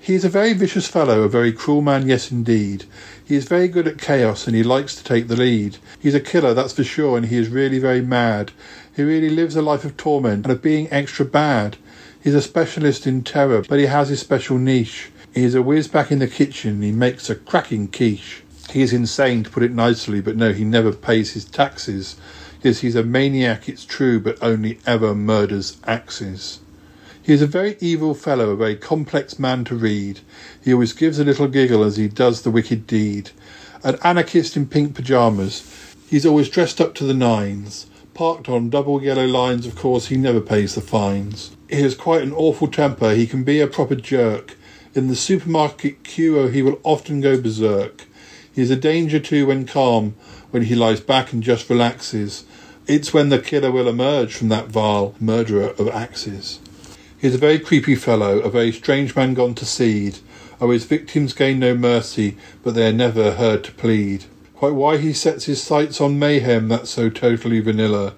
He 0.00 0.14
is 0.14 0.24
a 0.24 0.28
very 0.28 0.52
vicious 0.54 0.86
fellow, 0.86 1.22
a 1.22 1.28
very 1.28 1.52
cruel 1.52 1.82
man, 1.82 2.08
yes 2.08 2.30
indeed. 2.30 2.84
He 3.24 3.34
is 3.34 3.44
very 3.44 3.68
good 3.68 3.86
at 3.86 3.98
chaos 3.98 4.46
and 4.46 4.56
he 4.56 4.62
likes 4.62 4.94
to 4.94 5.04
take 5.04 5.28
the 5.28 5.36
lead. 5.36 5.76
He's 6.00 6.14
a 6.14 6.20
killer, 6.20 6.54
that's 6.54 6.72
for 6.72 6.84
sure, 6.84 7.16
and 7.16 7.26
he 7.26 7.36
is 7.36 7.48
really 7.48 7.78
very 7.78 8.00
mad. 8.00 8.52
He 8.94 9.02
really 9.02 9.28
lives 9.28 9.56
a 9.56 9.60
life 9.60 9.84
of 9.84 9.96
torment 9.96 10.46
and 10.46 10.52
of 10.52 10.62
being 10.62 10.88
extra 10.90 11.26
bad. 11.26 11.76
He's 12.22 12.34
a 12.34 12.40
specialist 12.40 13.06
in 13.06 13.22
terror, 13.22 13.62
but 13.68 13.80
he 13.80 13.86
has 13.86 14.08
his 14.08 14.20
special 14.20 14.56
niche. 14.56 15.10
He 15.34 15.44
is 15.44 15.54
a 15.54 15.62
whiz 15.62 15.88
back 15.88 16.10
in 16.10 16.20
the 16.20 16.28
kitchen 16.28 16.80
he 16.80 16.92
makes 16.92 17.28
a 17.28 17.34
cracking 17.34 17.88
quiche. 17.88 18.42
He 18.70 18.82
is 18.82 18.92
insane, 18.92 19.44
to 19.44 19.50
put 19.50 19.62
it 19.62 19.72
nicely, 19.72 20.20
but 20.20 20.36
no, 20.36 20.52
he 20.52 20.64
never 20.64 20.92
pays 20.92 21.32
his 21.32 21.44
taxes. 21.44 22.16
Yes, 22.62 22.80
he's 22.80 22.96
a 22.96 23.02
maniac, 23.02 23.68
it's 23.68 23.84
true, 23.84 24.20
but 24.20 24.36
only 24.42 24.78
ever 24.86 25.14
murders 25.14 25.78
axes. 25.84 26.60
He 27.22 27.32
is 27.32 27.40
a 27.40 27.46
very 27.46 27.76
evil 27.80 28.14
fellow, 28.14 28.50
a 28.50 28.56
very 28.56 28.76
complex 28.76 29.38
man 29.38 29.64
to 29.64 29.74
read. 29.74 30.20
He 30.62 30.72
always 30.72 30.92
gives 30.92 31.18
a 31.18 31.24
little 31.24 31.48
giggle 31.48 31.84
as 31.84 31.96
he 31.96 32.08
does 32.08 32.42
the 32.42 32.50
wicked 32.50 32.86
deed. 32.86 33.30
An 33.84 33.98
anarchist 34.02 34.56
in 34.56 34.66
pink 34.66 34.94
pyjamas. 34.94 35.94
He's 36.08 36.26
always 36.26 36.48
dressed 36.48 36.80
up 36.80 36.94
to 36.96 37.04
the 37.04 37.14
nines. 37.14 37.86
Parked 38.12 38.48
on 38.48 38.70
double 38.70 39.02
yellow 39.02 39.26
lines, 39.26 39.66
of 39.66 39.76
course, 39.76 40.08
he 40.08 40.16
never 40.16 40.40
pays 40.40 40.74
the 40.74 40.80
fines. 40.80 41.56
He 41.68 41.82
has 41.82 41.94
quite 41.94 42.22
an 42.22 42.32
awful 42.32 42.66
temper. 42.66 43.14
He 43.14 43.26
can 43.26 43.44
be 43.44 43.60
a 43.60 43.66
proper 43.66 43.94
jerk. 43.94 44.56
In 44.94 45.08
the 45.08 45.14
supermarket 45.14 46.02
queue, 46.02 46.48
he 46.48 46.62
will 46.62 46.80
often 46.82 47.20
go 47.20 47.40
berserk. 47.40 48.07
He 48.58 48.64
is 48.64 48.72
a 48.72 48.76
danger 48.76 49.20
too 49.20 49.46
when 49.46 49.66
calm, 49.66 50.16
when 50.50 50.64
he 50.64 50.74
lies 50.74 51.00
back 51.00 51.32
and 51.32 51.44
just 51.44 51.70
relaxes. 51.70 52.42
It's 52.88 53.14
when 53.14 53.28
the 53.28 53.38
killer 53.38 53.70
will 53.70 53.86
emerge 53.86 54.34
from 54.34 54.48
that 54.48 54.66
vile 54.66 55.14
murderer 55.20 55.76
of 55.78 55.86
axes. 55.86 56.58
He 57.16 57.28
is 57.28 57.36
a 57.36 57.38
very 57.38 57.60
creepy 57.60 57.94
fellow, 57.94 58.40
a 58.40 58.50
very 58.50 58.72
strange 58.72 59.14
man 59.14 59.34
gone 59.34 59.54
to 59.54 59.64
seed. 59.64 60.18
Oh, 60.60 60.72
his 60.72 60.86
victims 60.86 61.34
gain 61.34 61.60
no 61.60 61.76
mercy, 61.76 62.36
but 62.64 62.74
they 62.74 62.88
are 62.88 62.92
never 62.92 63.34
heard 63.34 63.62
to 63.62 63.70
plead. 63.70 64.24
Quite 64.56 64.74
why 64.74 64.96
he 64.96 65.12
sets 65.12 65.44
his 65.44 65.62
sights 65.62 66.00
on 66.00 66.18
mayhem 66.18 66.66
that's 66.66 66.90
so 66.90 67.10
totally 67.10 67.60
vanilla. 67.60 68.14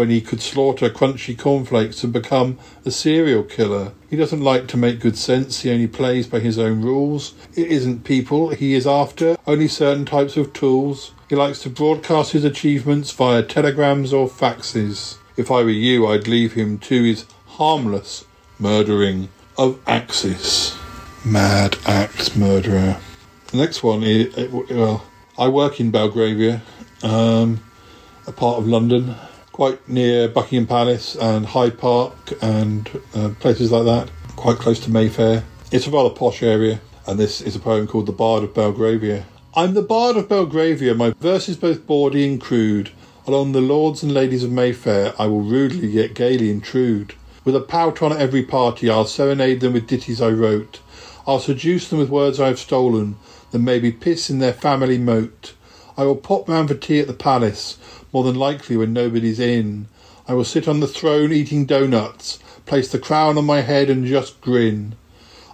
When 0.00 0.08
he 0.08 0.22
could 0.22 0.40
slaughter 0.40 0.88
crunchy 0.88 1.36
cornflakes 1.36 2.02
and 2.02 2.10
become 2.10 2.58
a 2.86 2.90
serial 2.90 3.42
killer. 3.42 3.92
He 4.08 4.16
doesn't 4.16 4.40
like 4.42 4.66
to 4.68 4.78
make 4.78 4.98
good 4.98 5.18
sense, 5.18 5.60
he 5.60 5.70
only 5.70 5.88
plays 5.88 6.26
by 6.26 6.40
his 6.40 6.58
own 6.58 6.80
rules. 6.80 7.34
It 7.54 7.66
isn't 7.66 8.04
people 8.04 8.48
he 8.48 8.72
is 8.72 8.86
after, 8.86 9.36
only 9.46 9.68
certain 9.68 10.06
types 10.06 10.38
of 10.38 10.54
tools. 10.54 11.12
He 11.28 11.36
likes 11.36 11.60
to 11.64 11.68
broadcast 11.68 12.32
his 12.32 12.44
achievements 12.44 13.10
via 13.10 13.42
telegrams 13.42 14.14
or 14.14 14.26
faxes. 14.26 15.18
If 15.36 15.50
I 15.50 15.64
were 15.64 15.68
you, 15.68 16.06
I'd 16.06 16.26
leave 16.26 16.54
him 16.54 16.78
to 16.78 17.02
his 17.02 17.26
harmless 17.58 18.24
murdering 18.58 19.28
of 19.58 19.78
Axis. 19.86 20.78
Mad 21.26 21.76
axe 21.84 22.34
murderer. 22.34 22.96
The 23.48 23.58
next 23.58 23.82
one 23.82 24.02
is, 24.02 24.50
well, 24.70 25.04
I 25.36 25.48
work 25.48 25.78
in 25.78 25.90
Belgravia, 25.90 26.62
um, 27.02 27.60
a 28.26 28.32
part 28.32 28.56
of 28.56 28.66
London, 28.66 29.14
quite 29.60 29.86
near 29.90 30.26
Buckingham 30.26 30.66
Palace 30.66 31.16
and 31.16 31.44
Hyde 31.44 31.76
Park 31.76 32.32
and 32.40 32.88
uh, 33.14 33.28
places 33.40 33.70
like 33.70 33.84
that, 33.84 34.10
quite 34.34 34.56
close 34.56 34.80
to 34.80 34.90
Mayfair. 34.90 35.44
It's 35.70 35.86
a 35.86 35.90
rather 35.90 36.08
posh 36.08 36.42
area, 36.42 36.80
and 37.06 37.18
this 37.18 37.42
is 37.42 37.56
a 37.56 37.60
poem 37.60 37.86
called 37.86 38.06
The 38.06 38.12
Bard 38.12 38.42
of 38.42 38.54
Belgravia. 38.54 39.26
I'm 39.54 39.74
the 39.74 39.82
Bard 39.82 40.16
of 40.16 40.30
Belgravia, 40.30 40.94
my 40.94 41.10
verse 41.10 41.46
is 41.46 41.58
both 41.58 41.86
bawdy 41.86 42.26
and 42.26 42.40
crude. 42.40 42.92
Along 43.26 43.52
the 43.52 43.60
lords 43.60 44.02
and 44.02 44.14
ladies 44.14 44.42
of 44.42 44.50
Mayfair 44.50 45.12
I 45.18 45.26
will 45.26 45.42
rudely 45.42 45.88
yet 45.88 46.14
gaily 46.14 46.48
intrude. 46.48 47.12
With 47.44 47.54
a 47.54 47.60
pout 47.60 48.00
on 48.00 48.16
every 48.16 48.42
party 48.42 48.88
I'll 48.88 49.04
serenade 49.04 49.60
them 49.60 49.74
with 49.74 49.86
ditties 49.86 50.22
I 50.22 50.30
wrote. 50.30 50.80
I'll 51.26 51.38
seduce 51.38 51.86
them 51.86 51.98
with 51.98 52.08
words 52.08 52.40
I 52.40 52.46
have 52.46 52.58
stolen, 52.58 53.16
that 53.50 53.58
maybe 53.58 53.92
piss 53.92 54.30
in 54.30 54.38
their 54.38 54.54
family 54.54 54.96
moat. 54.96 55.52
I 56.00 56.04
will 56.04 56.16
pop 56.16 56.48
round 56.48 56.68
for 56.68 56.74
tea 56.74 57.00
at 57.00 57.08
the 57.08 57.12
palace, 57.12 57.76
more 58.10 58.24
than 58.24 58.34
likely 58.34 58.74
when 58.74 58.94
nobody's 58.94 59.38
in. 59.38 59.86
I 60.26 60.32
will 60.32 60.46
sit 60.46 60.66
on 60.66 60.80
the 60.80 60.88
throne 60.88 61.30
eating 61.30 61.66
doughnuts, 61.66 62.38
place 62.64 62.90
the 62.90 62.98
crown 62.98 63.36
on 63.36 63.44
my 63.44 63.60
head 63.60 63.90
and 63.90 64.06
just 64.06 64.40
grin. 64.40 64.94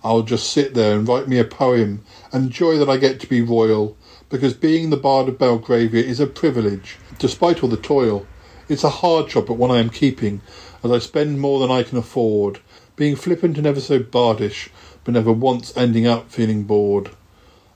I'll 0.05 0.23
just 0.23 0.49
sit 0.49 0.73
there 0.75 0.97
and 0.97 1.09
write 1.09 1.27
me 1.27 1.41
a 1.41 1.45
poem 1.45 2.05
and 2.33 2.53
joy 2.53 2.79
that 2.79 2.89
I 2.89 2.97
get 2.97 3.19
to 3.19 3.27
be 3.29 3.43
royal, 3.43 3.97
because 4.29 4.55
being 4.55 4.91
the 4.91 4.97
Bard 4.97 5.29
of 5.29 5.37
Belgravia 5.37 6.05
is 6.05 6.21
a 6.21 6.29
privilege, 6.29 6.97
despite 7.19 7.65
all 7.65 7.69
the 7.69 7.77
toil. 7.77 8.25
It's 8.69 8.85
a 8.85 9.01
hard 9.03 9.31
job, 9.31 9.49
but 9.49 9.55
one 9.55 9.73
I 9.73 9.81
am 9.81 9.91
keeping, 9.91 10.43
as 10.85 10.93
I 10.93 11.01
spend 11.01 11.41
more 11.41 11.59
than 11.59 11.73
I 11.73 11.83
can 11.83 11.99
afford, 11.99 12.61
being 12.95 13.17
flippant 13.17 13.59
and 13.59 13.67
ever 13.67 13.81
so 13.81 13.99
bardish, 13.99 14.69
but 15.03 15.15
never 15.15 15.33
once 15.33 15.77
ending 15.77 16.07
up 16.07 16.31
feeling 16.31 16.63
bored. 16.63 17.11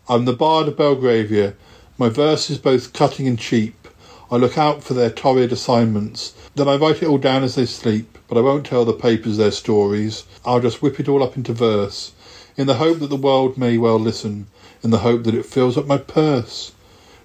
I'm 0.08 0.24
the 0.24 0.32
Bard 0.32 0.68
of 0.68 0.76
Belgravia. 0.76 1.54
My 2.00 2.08
verse 2.08 2.48
is 2.48 2.56
both 2.56 2.94
cutting 2.94 3.28
and 3.28 3.38
cheap. 3.38 3.86
I 4.30 4.36
look 4.36 4.56
out 4.56 4.82
for 4.82 4.94
their 4.94 5.10
torrid 5.10 5.52
assignments. 5.52 6.32
Then 6.54 6.66
I 6.66 6.76
write 6.76 7.02
it 7.02 7.06
all 7.06 7.18
down 7.18 7.42
as 7.42 7.56
they 7.56 7.66
sleep, 7.66 8.16
but 8.26 8.38
I 8.38 8.40
won't 8.40 8.64
tell 8.64 8.86
the 8.86 8.94
papers 8.94 9.36
their 9.36 9.50
stories. 9.50 10.24
I'll 10.42 10.60
just 10.60 10.80
whip 10.80 10.98
it 10.98 11.10
all 11.10 11.22
up 11.22 11.36
into 11.36 11.52
verse, 11.52 12.12
in 12.56 12.66
the 12.66 12.76
hope 12.76 13.00
that 13.00 13.10
the 13.10 13.16
world 13.16 13.58
may 13.58 13.76
well 13.76 13.98
listen, 13.98 14.46
in 14.82 14.88
the 14.88 15.00
hope 15.00 15.24
that 15.24 15.34
it 15.34 15.44
fills 15.44 15.76
up 15.76 15.86
my 15.86 15.98
purse. 15.98 16.72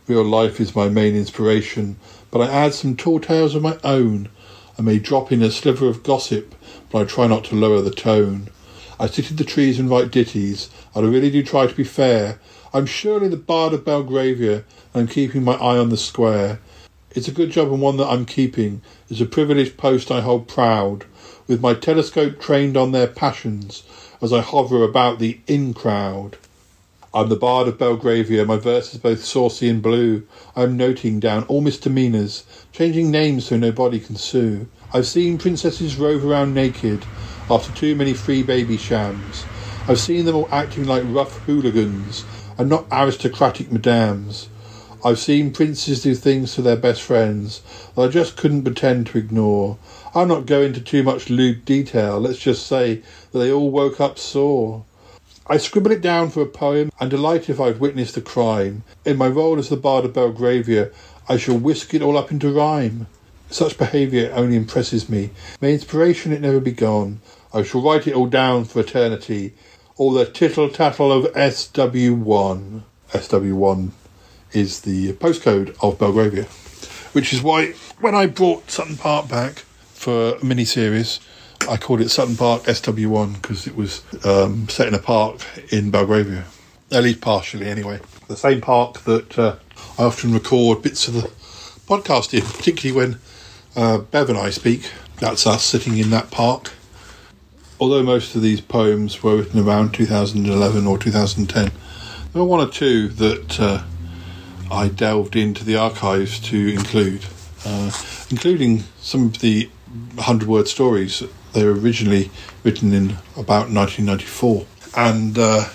Real 0.08 0.26
life 0.26 0.60
is 0.60 0.76
my 0.76 0.90
main 0.90 1.16
inspiration, 1.16 1.96
but 2.30 2.42
I 2.42 2.52
add 2.52 2.74
some 2.74 2.98
tall 2.98 3.22
tales 3.22 3.56
of 3.56 3.62
my 3.62 3.78
own. 3.82 4.28
I 4.78 4.82
may 4.82 5.00
drop 5.00 5.32
in 5.32 5.42
a 5.42 5.52
sliver 5.52 5.88
of 5.88 6.04
gossip, 6.04 6.54
but 6.92 7.02
I 7.02 7.06
try 7.06 7.28
not 7.28 7.46
to 7.46 7.56
lower 7.56 7.80
the 7.80 7.92
tone. 7.92 8.50
I 9.00 9.08
sit 9.08 9.32
in 9.32 9.38
the 9.38 9.46
trees 9.46 9.80
and 9.80 9.90
write 9.90 10.12
ditties, 10.12 10.70
and 10.94 11.06
I 11.06 11.10
really 11.10 11.32
do 11.32 11.44
try 11.44 11.66
to 11.66 11.74
be 11.74 11.86
fair. 11.86 12.40
I'm 12.76 12.88
surely 12.88 13.30
the 13.30 13.38
Bard 13.38 13.72
of 13.72 13.86
Belgravia, 13.86 14.66
and 14.94 15.04
I'm 15.04 15.08
keeping 15.08 15.46
my 15.46 15.54
eye 15.54 15.78
on 15.78 15.88
the 15.88 15.96
square. 15.96 16.60
It's 17.12 17.30
a 17.30 17.32
good 17.32 17.50
job 17.50 17.72
and 17.72 17.82
one 17.82 17.96
that 17.96 18.10
I'm 18.10 18.26
keeping. 18.26 18.82
It's 19.10 19.22
a 19.22 19.26
privileged 19.26 19.78
post 19.78 20.12
I 20.12 20.20
hold 20.20 20.50
proud, 20.50 21.06
with 21.48 21.62
my 21.62 21.74
telescope 21.74 22.38
trained 22.42 22.76
on 22.76 22.92
their 22.92 23.08
passions 23.08 23.84
as 24.22 24.34
I 24.34 24.42
hover 24.42 24.84
about 24.84 25.20
the 25.20 25.40
in 25.48 25.74
crowd. 25.74 26.36
I'm 27.14 27.30
the 27.30 27.38
Bard 27.38 27.70
of 27.70 27.78
Belgravia, 27.78 28.44
my 28.44 28.58
verse 28.58 28.94
is 28.94 29.00
both 29.00 29.24
saucy 29.24 29.70
and 29.70 29.82
blue. 29.82 30.28
I'm 30.54 30.76
noting 30.76 31.22
down 31.22 31.46
all 31.46 31.62
misdemeanours, 31.62 32.44
changing 32.74 33.10
names 33.10 33.46
so 33.46 33.56
nobody 33.56 34.02
can 34.02 34.18
sue. 34.18 34.68
I've 34.94 35.08
seen 35.08 35.38
princesses 35.38 35.96
rove 35.96 36.26
around 36.26 36.54
naked 36.54 37.06
after 37.50 37.72
too 37.72 37.96
many 37.96 38.14
free 38.14 38.44
Babychams. 38.44 39.46
I've 39.88 40.00
seen 40.00 40.26
them 40.26 40.36
all 40.36 40.50
acting 40.52 40.86
like 40.86 41.04
rough 41.06 41.38
hooligans 41.46 42.26
and 42.58 42.70
not 42.70 42.86
aristocratic 42.92 43.72
madams. 43.72 44.50
I've 45.04 45.20
seen 45.20 45.52
princes 45.52 46.02
do 46.02 46.16
things 46.16 46.56
to 46.56 46.62
their 46.62 46.76
best 46.76 47.02
friends 47.02 47.62
that 47.96 48.02
I 48.02 48.08
just 48.08 48.38
couldn't 48.38 48.64
pretend 48.64 49.08
to 49.08 49.18
ignore. 49.18 49.78
I'll 50.16 50.26
not 50.26 50.46
go 50.46 50.62
into 50.62 50.82
too 50.82 51.04
much 51.04 51.30
lewd 51.30 51.66
detail, 51.66 52.20
let's 52.20 52.40
just 52.40 52.66
say 52.66 53.04
that 53.32 53.40
they 53.40 53.52
all 53.52 53.70
woke 53.70 54.02
up 54.02 54.18
sore. 54.18 54.86
I 55.48 55.58
scribble 55.58 55.92
it 55.92 56.02
down 56.02 56.32
for 56.32 56.42
a 56.42 56.48
poem 56.48 56.92
and 57.00 57.12
delight 57.12 57.50
if 57.50 57.62
I've 57.62 57.80
witnessed 57.80 58.18
a 58.18 58.22
crime. 58.22 58.84
In 59.06 59.18
my 59.18 59.28
role 59.28 59.60
as 59.60 59.70
the 59.70 59.78
Bard 59.78 60.06
of 60.06 60.14
Belgravia, 60.14 60.90
I 61.30 61.38
shall 61.38 61.58
whisk 61.58 61.94
it 61.94 62.02
all 62.02 62.18
up 62.18 62.32
into 62.32 62.52
rhyme. 62.52 63.06
Such 63.52 63.78
behaviour 63.78 64.32
only 64.34 64.56
impresses 64.56 65.08
me. 65.08 65.30
May 65.62 65.74
inspiration 65.74 66.34
it 66.34 66.42
never 66.42 66.60
be 66.60 66.72
gone. 66.72 67.20
I 67.54 67.62
shall 67.62 67.84
write 67.84 68.08
it 68.08 68.16
all 68.16 68.26
down 68.26 68.66
for 68.66 68.80
eternity. 68.80 69.54
All 69.98 70.12
the 70.12 70.26
tittle 70.26 70.68
tattle 70.70 71.10
of 71.10 71.32
SW1. 71.34 72.82
SW1 73.12 73.92
is 74.52 74.82
the 74.82 75.14
postcode 75.14 75.74
of 75.82 75.98
Belgravia, 75.98 76.44
which 77.14 77.32
is 77.32 77.42
why 77.42 77.72
when 78.02 78.14
I 78.14 78.26
brought 78.26 78.70
Sutton 78.70 78.98
Park 78.98 79.30
back 79.30 79.60
for 79.94 80.36
a 80.36 80.44
mini 80.44 80.66
series, 80.66 81.22
I 81.70 81.78
called 81.78 82.02
it 82.02 82.10
Sutton 82.10 82.36
Park 82.36 82.64
SW1 82.64 83.42
because 83.42 83.68
it 83.68 83.78
was 83.78 84.04
um, 84.26 84.68
set 84.68 84.90
in 84.90 84.94
a 84.94 85.00
park 85.00 85.40
in 85.72 85.92
Belgravia, 85.92 86.44
at 86.92 87.04
least 87.04 87.22
partially 87.22 87.68
anyway. 87.68 88.02
The 88.28 88.36
same 88.36 88.60
park 88.60 89.02
that 89.06 89.40
uh, 89.40 89.56
I 89.98 90.04
often 90.04 90.34
record 90.34 90.82
bits 90.82 91.08
of 91.08 91.14
the 91.14 91.32
podcast 91.88 92.34
in, 92.34 92.42
particularly 92.42 93.12
when 93.12 93.20
uh, 93.78 94.00
Bev 94.00 94.30
and 94.30 94.38
I 94.38 94.50
speak. 94.50 94.92
That's 95.20 95.48
us 95.48 95.64
sitting 95.64 95.98
in 95.98 96.10
that 96.10 96.32
park. 96.32 96.74
Although 97.80 98.04
most 98.04 98.36
of 98.36 98.42
these 98.42 98.62
poems 98.62 99.22
were 99.22 99.38
written 99.38 99.60
around 99.60 99.94
2011 99.94 100.88
or 100.88 100.98
2010, 100.98 101.72
there 102.32 102.42
were 102.42 102.48
one 102.48 102.66
or 102.66 102.72
two 102.72 103.10
that 103.10 103.60
uh, 103.60 103.84
I 104.72 104.88
delved 104.88 105.36
into 105.36 105.66
the 105.66 105.76
archives 105.76 106.40
to 106.42 106.74
include, 106.74 107.26
uh, 107.66 107.92
including 108.30 108.84
some 109.00 109.26
of 109.26 109.40
the 109.40 109.70
100 110.16 110.48
word 110.48 110.68
stories. 110.70 111.22
They 111.54 111.66
were 111.66 111.74
originally 111.74 112.32
written 112.64 112.94
in 112.94 113.18
about 113.38 113.70
1994. 113.70 114.66
And 114.96 115.38
uh, 115.38 115.66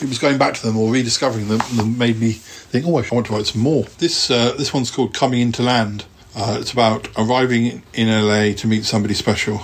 it 0.00 0.08
was 0.08 0.18
going 0.18 0.36
back 0.36 0.54
to 0.54 0.66
them 0.66 0.76
or 0.76 0.92
rediscovering 0.92 1.48
them 1.48 1.60
that 1.76 1.84
made 1.86 2.20
me 2.20 2.32
think, 2.32 2.86
oh, 2.86 2.98
I 2.98 3.04
want 3.10 3.26
to 3.26 3.32
write 3.32 3.46
some 3.46 3.62
more. 3.62 3.84
This, 3.98 4.30
uh, 4.30 4.52
this 4.58 4.74
one's 4.74 4.90
called 4.90 5.14
Coming 5.14 5.40
Into 5.40 5.62
Land. 5.62 6.04
Uh, 6.36 6.58
it's 6.60 6.72
about 6.72 7.08
arriving 7.16 7.82
in 7.94 8.08
LA 8.08 8.52
to 8.54 8.66
meet 8.66 8.84
somebody 8.84 9.14
special. 9.14 9.62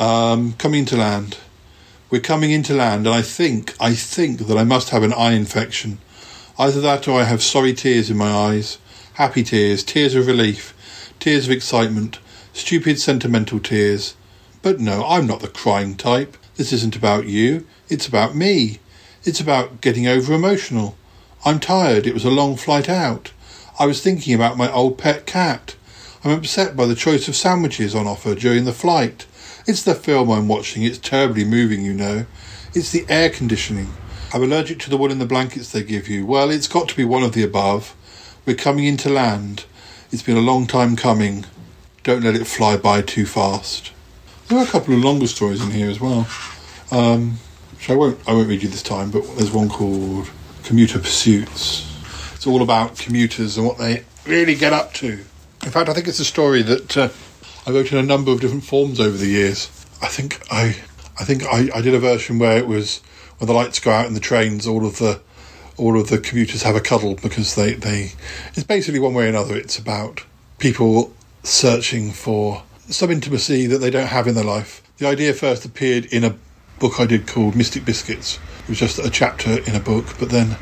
Um, 0.00 0.54
coming 0.54 0.86
to 0.86 0.96
land. 0.96 1.36
We're 2.08 2.22
coming 2.22 2.52
into 2.52 2.72
land, 2.72 3.06
and 3.06 3.14
I 3.14 3.20
think, 3.20 3.74
I 3.78 3.92
think 3.92 4.46
that 4.46 4.56
I 4.56 4.64
must 4.64 4.88
have 4.88 5.02
an 5.02 5.12
eye 5.12 5.32
infection. 5.32 5.98
Either 6.58 6.80
that 6.80 7.06
or 7.06 7.20
I 7.20 7.24
have 7.24 7.42
sorry 7.42 7.74
tears 7.74 8.08
in 8.08 8.16
my 8.16 8.30
eyes, 8.30 8.78
happy 9.16 9.42
tears, 9.42 9.84
tears 9.84 10.14
of 10.14 10.26
relief, 10.26 11.12
tears 11.18 11.44
of 11.44 11.52
excitement, 11.52 12.18
stupid 12.54 12.98
sentimental 12.98 13.60
tears. 13.60 14.16
But 14.62 14.80
no, 14.80 15.04
I'm 15.04 15.26
not 15.26 15.40
the 15.40 15.48
crying 15.48 15.96
type. 15.96 16.38
This 16.56 16.72
isn't 16.72 16.96
about 16.96 17.26
you. 17.26 17.66
It's 17.90 18.08
about 18.08 18.34
me. 18.34 18.78
It's 19.24 19.40
about 19.40 19.82
getting 19.82 20.06
over 20.06 20.32
emotional. 20.32 20.96
I'm 21.44 21.60
tired. 21.60 22.06
It 22.06 22.14
was 22.14 22.24
a 22.24 22.30
long 22.30 22.56
flight 22.56 22.88
out. 22.88 23.32
I 23.78 23.84
was 23.84 24.02
thinking 24.02 24.32
about 24.32 24.56
my 24.56 24.72
old 24.72 24.96
pet 24.96 25.26
cat. 25.26 25.76
I'm 26.24 26.30
upset 26.30 26.74
by 26.74 26.86
the 26.86 26.94
choice 26.94 27.28
of 27.28 27.36
sandwiches 27.36 27.94
on 27.94 28.06
offer 28.06 28.34
during 28.34 28.64
the 28.64 28.72
flight. 28.72 29.26
It's 29.70 29.84
the 29.84 29.94
film 29.94 30.32
I'm 30.32 30.48
watching. 30.48 30.82
It's 30.82 30.98
terribly 30.98 31.44
moving, 31.44 31.84
you 31.84 31.94
know. 31.94 32.26
It's 32.74 32.90
the 32.90 33.06
air 33.08 33.30
conditioning. 33.30 33.94
I'm 34.34 34.42
allergic 34.42 34.80
to 34.80 34.90
the 34.90 34.96
wool 34.96 35.12
in 35.12 35.20
the 35.20 35.26
blankets 35.26 35.70
they 35.70 35.84
give 35.84 36.08
you. 36.08 36.26
Well, 36.26 36.50
it's 36.50 36.66
got 36.66 36.88
to 36.88 36.96
be 36.96 37.04
one 37.04 37.22
of 37.22 37.34
the 37.34 37.44
above. 37.44 37.94
We're 38.44 38.56
coming 38.56 38.84
into 38.86 39.08
land. 39.08 39.66
It's 40.10 40.24
been 40.24 40.36
a 40.36 40.40
long 40.40 40.66
time 40.66 40.96
coming. 40.96 41.46
Don't 42.02 42.24
let 42.24 42.34
it 42.34 42.48
fly 42.48 42.78
by 42.78 43.02
too 43.02 43.26
fast. 43.26 43.92
There 44.48 44.58
are 44.58 44.64
a 44.64 44.66
couple 44.66 44.92
of 44.92 45.04
longer 45.04 45.28
stories 45.28 45.62
in 45.62 45.70
here 45.70 45.88
as 45.88 46.00
well, 46.00 46.26
um, 46.90 47.38
which 47.70 47.88
I 47.90 47.94
won't 47.94 48.18
I 48.26 48.32
won't 48.32 48.48
read 48.48 48.64
you 48.64 48.68
this 48.68 48.82
time. 48.82 49.12
But 49.12 49.22
there's 49.36 49.52
one 49.52 49.68
called 49.68 50.28
Commuter 50.64 50.98
Pursuits. 50.98 51.86
It's 52.34 52.44
all 52.44 52.60
about 52.60 52.98
commuters 52.98 53.56
and 53.56 53.68
what 53.68 53.78
they 53.78 54.02
really 54.26 54.56
get 54.56 54.72
up 54.72 54.94
to. 54.94 55.20
In 55.62 55.70
fact, 55.70 55.88
I 55.88 55.94
think 55.94 56.08
it's 56.08 56.18
a 56.18 56.24
story 56.24 56.62
that 56.62 56.96
uh, 56.96 57.08
I 57.70 57.72
wrote 57.72 57.92
in 57.92 57.98
a 57.98 58.02
number 58.02 58.32
of 58.32 58.40
different 58.40 58.64
forms 58.64 58.98
over 58.98 59.16
the 59.16 59.28
years. 59.28 59.70
I 60.02 60.08
think 60.08 60.40
I 60.50 60.74
I 61.20 61.24
think 61.24 61.44
I, 61.44 61.70
I 61.72 61.80
did 61.80 61.94
a 61.94 62.00
version 62.00 62.40
where 62.40 62.58
it 62.58 62.66
was 62.66 62.98
when 63.38 63.46
the 63.46 63.52
lights 63.52 63.78
go 63.78 63.92
out 63.92 64.06
in 64.06 64.14
the 64.14 64.20
trains, 64.20 64.66
all 64.66 64.84
of 64.84 64.98
the 64.98 65.20
all 65.76 65.98
of 65.98 66.08
the 66.08 66.18
commuters 66.18 66.64
have 66.64 66.74
a 66.74 66.80
cuddle 66.80 67.14
because 67.14 67.54
they, 67.54 67.74
they 67.74 68.14
it's 68.54 68.64
basically 68.64 68.98
one 68.98 69.14
way 69.14 69.26
or 69.26 69.28
another 69.28 69.56
it's 69.56 69.78
about 69.78 70.24
people 70.58 71.14
searching 71.44 72.10
for 72.10 72.64
some 72.88 73.12
intimacy 73.12 73.68
that 73.68 73.78
they 73.78 73.90
don't 73.90 74.08
have 74.08 74.26
in 74.26 74.34
their 74.34 74.42
life. 74.42 74.82
The 74.98 75.06
idea 75.06 75.32
first 75.32 75.64
appeared 75.64 76.06
in 76.06 76.24
a 76.24 76.34
book 76.80 76.98
I 76.98 77.06
did 77.06 77.28
called 77.28 77.54
Mystic 77.54 77.84
Biscuits. 77.84 78.40
It 78.64 78.70
was 78.70 78.78
just 78.80 78.98
a 78.98 79.10
chapter 79.10 79.60
in 79.60 79.76
a 79.76 79.80
book, 79.80 80.06
but 80.18 80.30
then 80.30 80.56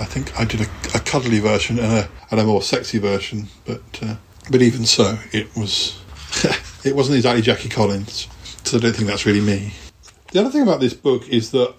I 0.00 0.06
think 0.06 0.32
I 0.40 0.46
did 0.46 0.62
a, 0.62 0.96
a 0.96 1.00
cuddly 1.00 1.38
version 1.38 1.78
and 1.78 1.92
a, 1.92 2.08
and 2.30 2.40
a 2.40 2.44
more 2.44 2.62
sexy 2.62 2.98
version. 2.98 3.48
But 3.66 3.82
uh, 4.00 4.16
but 4.50 4.62
even 4.62 4.86
so, 4.86 5.18
it 5.32 5.54
was 5.54 6.00
it 6.84 6.94
wasn't 6.94 7.16
exactly 7.16 7.42
Jackie 7.42 7.68
Collins, 7.68 8.28
so 8.64 8.78
I 8.78 8.80
don't 8.80 8.94
think 8.94 9.08
that's 9.08 9.26
really 9.26 9.40
me. 9.40 9.72
The 10.32 10.40
other 10.40 10.50
thing 10.50 10.62
about 10.62 10.80
this 10.80 10.94
book 10.94 11.28
is 11.28 11.50
that 11.50 11.74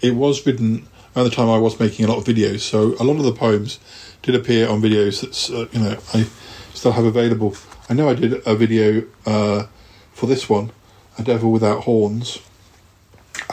it 0.00 0.14
was 0.14 0.44
written 0.46 0.86
around 1.14 1.24
the 1.24 1.34
time 1.34 1.48
I 1.48 1.58
was 1.58 1.78
making 1.78 2.04
a 2.04 2.08
lot 2.08 2.18
of 2.18 2.24
videos, 2.24 2.60
so 2.60 2.94
a 3.00 3.04
lot 3.04 3.16
of 3.16 3.24
the 3.24 3.32
poems 3.32 3.78
did 4.22 4.34
appear 4.34 4.68
on 4.68 4.82
videos 4.82 5.20
that 5.20 5.54
uh, 5.54 5.68
you 5.72 5.84
know 5.84 5.98
I 6.12 6.26
still 6.74 6.92
have 6.92 7.04
available. 7.04 7.56
I 7.88 7.94
know 7.94 8.08
I 8.08 8.14
did 8.14 8.42
a 8.46 8.54
video 8.54 9.04
uh, 9.26 9.66
for 10.12 10.26
this 10.26 10.48
one, 10.48 10.72
A 11.18 11.22
Devil 11.22 11.52
Without 11.52 11.84
Horns, 11.84 12.40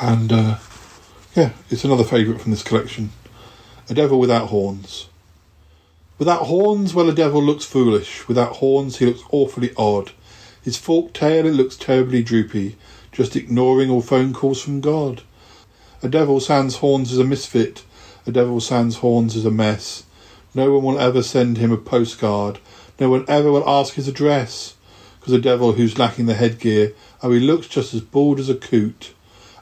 and 0.02 0.32
uh, 0.32 0.58
yeah, 1.36 1.52
it's 1.70 1.84
another 1.84 2.04
favourite 2.04 2.42
from 2.42 2.52
this 2.52 2.64
collection. 2.64 3.12
A 3.90 3.94
Devil 3.94 4.20
Without 4.20 4.48
Horns. 4.48 5.08
Without 6.18 6.44
horns, 6.44 6.94
well, 6.94 7.10
a 7.10 7.16
devil 7.16 7.42
looks 7.42 7.66
foolish. 7.66 8.28
Without 8.28 8.58
horns, 8.58 8.98
he 8.98 9.08
looks 9.08 9.24
awfully 9.32 9.72
odd. 9.76 10.12
His 10.64 10.78
forked 10.78 11.16
tail, 11.16 11.46
it 11.46 11.54
looks 11.54 11.76
terribly 11.76 12.22
droopy, 12.22 12.76
just 13.12 13.36
ignoring 13.36 13.90
all 13.90 14.02
phone 14.02 14.34
calls 14.34 14.62
from 14.62 14.80
God. 14.80 15.24
A 16.04 16.10
devil 16.10 16.40
sans 16.40 16.78
horns 16.78 17.12
is 17.12 17.18
a 17.18 17.24
misfit. 17.24 17.84
A 18.28 18.32
devil 18.32 18.60
sans 18.60 18.98
horns 18.98 19.36
is 19.36 19.46
a 19.46 19.52
mess. 19.52 20.04
No 20.54 20.74
one 20.74 20.84
will 20.84 21.00
ever 21.00 21.24
send 21.24 21.58
him 21.58 21.72
a 21.72 21.78
postcard. 21.78 22.60
No 23.00 23.10
one 23.10 23.26
ever 23.28 23.52
will 23.52 23.68
ask 23.68 23.96
his 23.96 24.08
address. 24.08 24.76
Because 25.20 25.34
a 25.34 25.40
devil 25.40 25.74
who's 25.74 25.98
lacking 25.98 26.26
the 26.26 26.34
headgear, 26.34 26.94
oh, 27.24 27.32
he 27.32 27.40
looks 27.40 27.68
just 27.68 27.94
as 27.94 28.02
bald 28.02 28.40
as 28.40 28.50
a 28.50 28.56
coot. 28.56 29.14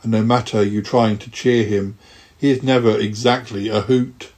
And 0.01 0.11
no 0.11 0.23
matter 0.23 0.63
you 0.63 0.81
trying 0.81 1.17
to 1.19 1.29
cheer 1.29 1.63
him, 1.65 1.97
he 2.37 2.51
is 2.51 2.63
never 2.63 2.97
exactly 2.97 3.67
a 3.67 3.81
hoot. 3.81 4.31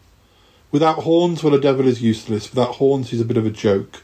Without 0.72 1.00
horns, 1.04 1.44
well, 1.44 1.54
a 1.54 1.62
devil 1.62 1.88
is 1.88 2.02
useless. 2.02 2.50
Without 2.50 2.76
horns, 2.76 3.10
he's 3.10 3.22
a 3.22 3.26
bit 3.26 3.38
of 3.38 3.46
a 3.46 3.52
joke. 3.52 4.02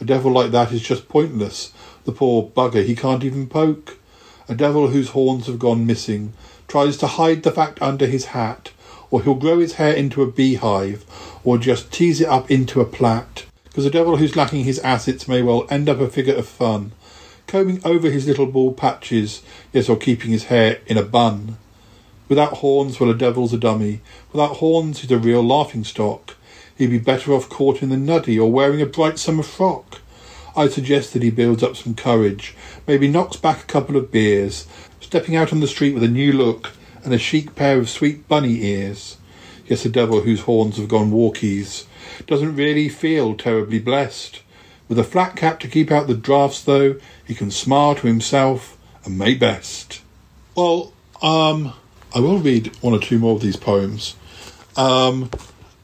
A 0.00 0.04
devil 0.04 0.32
like 0.32 0.50
that 0.52 0.72
is 0.72 0.82
just 0.82 1.08
pointless. 1.08 1.72
The 2.04 2.12
poor 2.12 2.44
bugger, 2.44 2.84
he 2.84 2.96
can't 2.96 3.24
even 3.24 3.46
poke. 3.46 3.98
A 4.48 4.54
devil 4.54 4.88
whose 4.88 5.10
horns 5.10 5.46
have 5.46 5.58
gone 5.58 5.86
missing 5.86 6.32
tries 6.66 6.96
to 6.98 7.06
hide 7.06 7.42
the 7.42 7.52
fact 7.52 7.82
under 7.82 8.06
his 8.06 8.26
hat, 8.26 8.70
or 9.10 9.22
he'll 9.22 9.34
grow 9.34 9.58
his 9.58 9.74
hair 9.74 9.92
into 9.92 10.22
a 10.22 10.30
beehive, 10.30 11.04
or 11.44 11.58
just 11.58 11.92
tease 11.92 12.20
it 12.20 12.28
up 12.28 12.50
into 12.50 12.80
a 12.80 12.84
plait. 12.84 13.44
Because 13.64 13.84
a 13.86 13.90
devil 13.90 14.16
who's 14.16 14.36
lacking 14.36 14.64
his 14.64 14.78
assets 14.80 15.28
may 15.28 15.42
well 15.42 15.66
end 15.70 15.88
up 15.88 16.00
a 16.00 16.08
figure 16.08 16.34
of 16.34 16.48
fun, 16.48 16.92
combing 17.46 17.80
over 17.84 18.10
his 18.10 18.26
little 18.26 18.46
bald 18.46 18.76
patches, 18.76 19.42
yes, 19.72 19.88
or 19.88 19.96
keeping 19.96 20.30
his 20.30 20.44
hair 20.44 20.80
in 20.86 20.96
a 20.96 21.02
bun. 21.02 21.56
Without 22.28 22.54
horns, 22.54 23.00
well, 23.00 23.10
a 23.10 23.14
devil's 23.14 23.52
a 23.52 23.58
dummy. 23.58 24.00
Without 24.32 24.56
horns, 24.56 25.00
he's 25.00 25.10
a 25.10 25.18
real 25.18 25.42
laughing 25.42 25.82
stock. 25.82 26.36
He'd 26.78 26.90
be 26.90 26.98
better 26.98 27.32
off 27.32 27.48
caught 27.48 27.82
in 27.82 27.88
the 27.88 27.96
nuddy 27.96 28.38
or 28.38 28.50
wearing 28.50 28.80
a 28.80 28.86
bright 28.86 29.18
summer 29.18 29.42
frock. 29.42 30.00
I 30.60 30.68
suggest 30.68 31.14
that 31.14 31.22
he 31.22 31.30
builds 31.30 31.62
up 31.62 31.74
some 31.74 31.94
courage, 31.94 32.54
maybe 32.86 33.08
knocks 33.08 33.36
back 33.36 33.62
a 33.62 33.66
couple 33.66 33.96
of 33.96 34.12
beers, 34.12 34.66
stepping 35.00 35.34
out 35.34 35.54
on 35.54 35.60
the 35.60 35.66
street 35.66 35.94
with 35.94 36.02
a 36.02 36.08
new 36.08 36.34
look 36.34 36.72
and 37.02 37.14
a 37.14 37.18
chic 37.18 37.54
pair 37.54 37.78
of 37.78 37.88
sweet 37.88 38.28
bunny 38.28 38.62
ears. 38.62 39.16
Yes, 39.66 39.86
a 39.86 39.88
devil 39.88 40.20
whose 40.20 40.42
horns 40.42 40.76
have 40.76 40.86
gone 40.86 41.12
walkies 41.12 41.86
doesn't 42.26 42.56
really 42.56 42.90
feel 42.90 43.34
terribly 43.34 43.78
blessed. 43.78 44.42
With 44.86 44.98
a 44.98 45.04
flat 45.04 45.34
cap 45.34 45.60
to 45.60 45.68
keep 45.68 45.90
out 45.90 46.08
the 46.08 46.14
drafts, 46.14 46.62
though, 46.62 46.96
he 47.26 47.34
can 47.34 47.50
smile 47.50 47.94
to 47.94 48.06
himself 48.06 48.76
and 49.06 49.16
may 49.16 49.34
best. 49.34 50.02
Well, 50.54 50.92
um, 51.22 51.72
I 52.14 52.20
will 52.20 52.38
read 52.38 52.76
one 52.82 52.92
or 52.92 53.00
two 53.00 53.18
more 53.18 53.36
of 53.36 53.40
these 53.40 53.56
poems 53.56 54.14
um, 54.76 55.30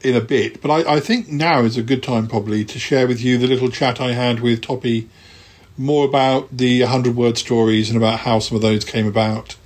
in 0.07 0.15
a 0.15 0.21
bit, 0.21 0.61
but 0.61 0.71
I, 0.71 0.95
I 0.95 0.99
think 1.01 1.27
now 1.27 1.63
is 1.63 1.75
a 1.75 1.83
good 1.83 2.01
time 2.01 2.27
probably 2.27 2.63
to 2.63 2.79
share 2.79 3.09
with 3.09 3.19
you 3.19 3.37
the 3.37 3.45
little 3.45 3.69
chat 3.69 3.99
I 3.99 4.13
had 4.13 4.39
with 4.39 4.61
Toppie 4.61 5.09
more 5.77 6.05
about 6.05 6.47
the 6.49 6.81
100 6.81 7.13
word 7.13 7.37
stories 7.37 7.89
and 7.89 7.97
about 7.97 8.19
how 8.19 8.39
some 8.39 8.55
of 8.55 8.61
those 8.61 8.85
came 8.85 9.05
about, 9.05 9.57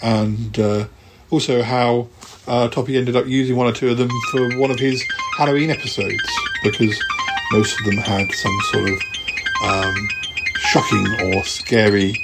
and 0.00 0.58
uh, 0.58 0.86
also 1.28 1.62
how 1.62 2.08
uh, 2.46 2.68
Toppie 2.68 2.96
ended 2.96 3.14
up 3.14 3.26
using 3.26 3.56
one 3.56 3.66
or 3.66 3.72
two 3.72 3.90
of 3.90 3.98
them 3.98 4.08
for 4.32 4.58
one 4.58 4.70
of 4.70 4.78
his 4.78 5.04
Halloween 5.36 5.68
episodes 5.68 6.16
because 6.62 6.98
most 7.52 7.78
of 7.78 7.84
them 7.84 7.98
had 7.98 8.32
some 8.32 8.58
sort 8.72 8.88
of 8.88 8.98
um, 9.64 10.08
shocking 10.60 11.06
or 11.24 11.44
scary 11.44 12.14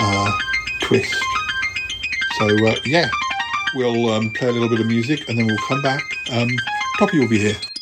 uh, 0.00 0.38
twist. 0.80 1.14
So, 2.38 2.66
uh, 2.66 2.74
yeah, 2.84 3.08
we'll 3.76 4.10
um, 4.10 4.30
play 4.30 4.48
a 4.48 4.52
little 4.52 4.68
bit 4.68 4.80
of 4.80 4.88
music 4.88 5.28
and 5.28 5.38
then 5.38 5.46
we'll 5.46 5.68
come 5.68 5.80
back. 5.80 6.02
Um, 6.32 6.48
Toppie 6.98 7.18
will 7.18 7.28
be 7.28 7.38
here. 7.38 7.73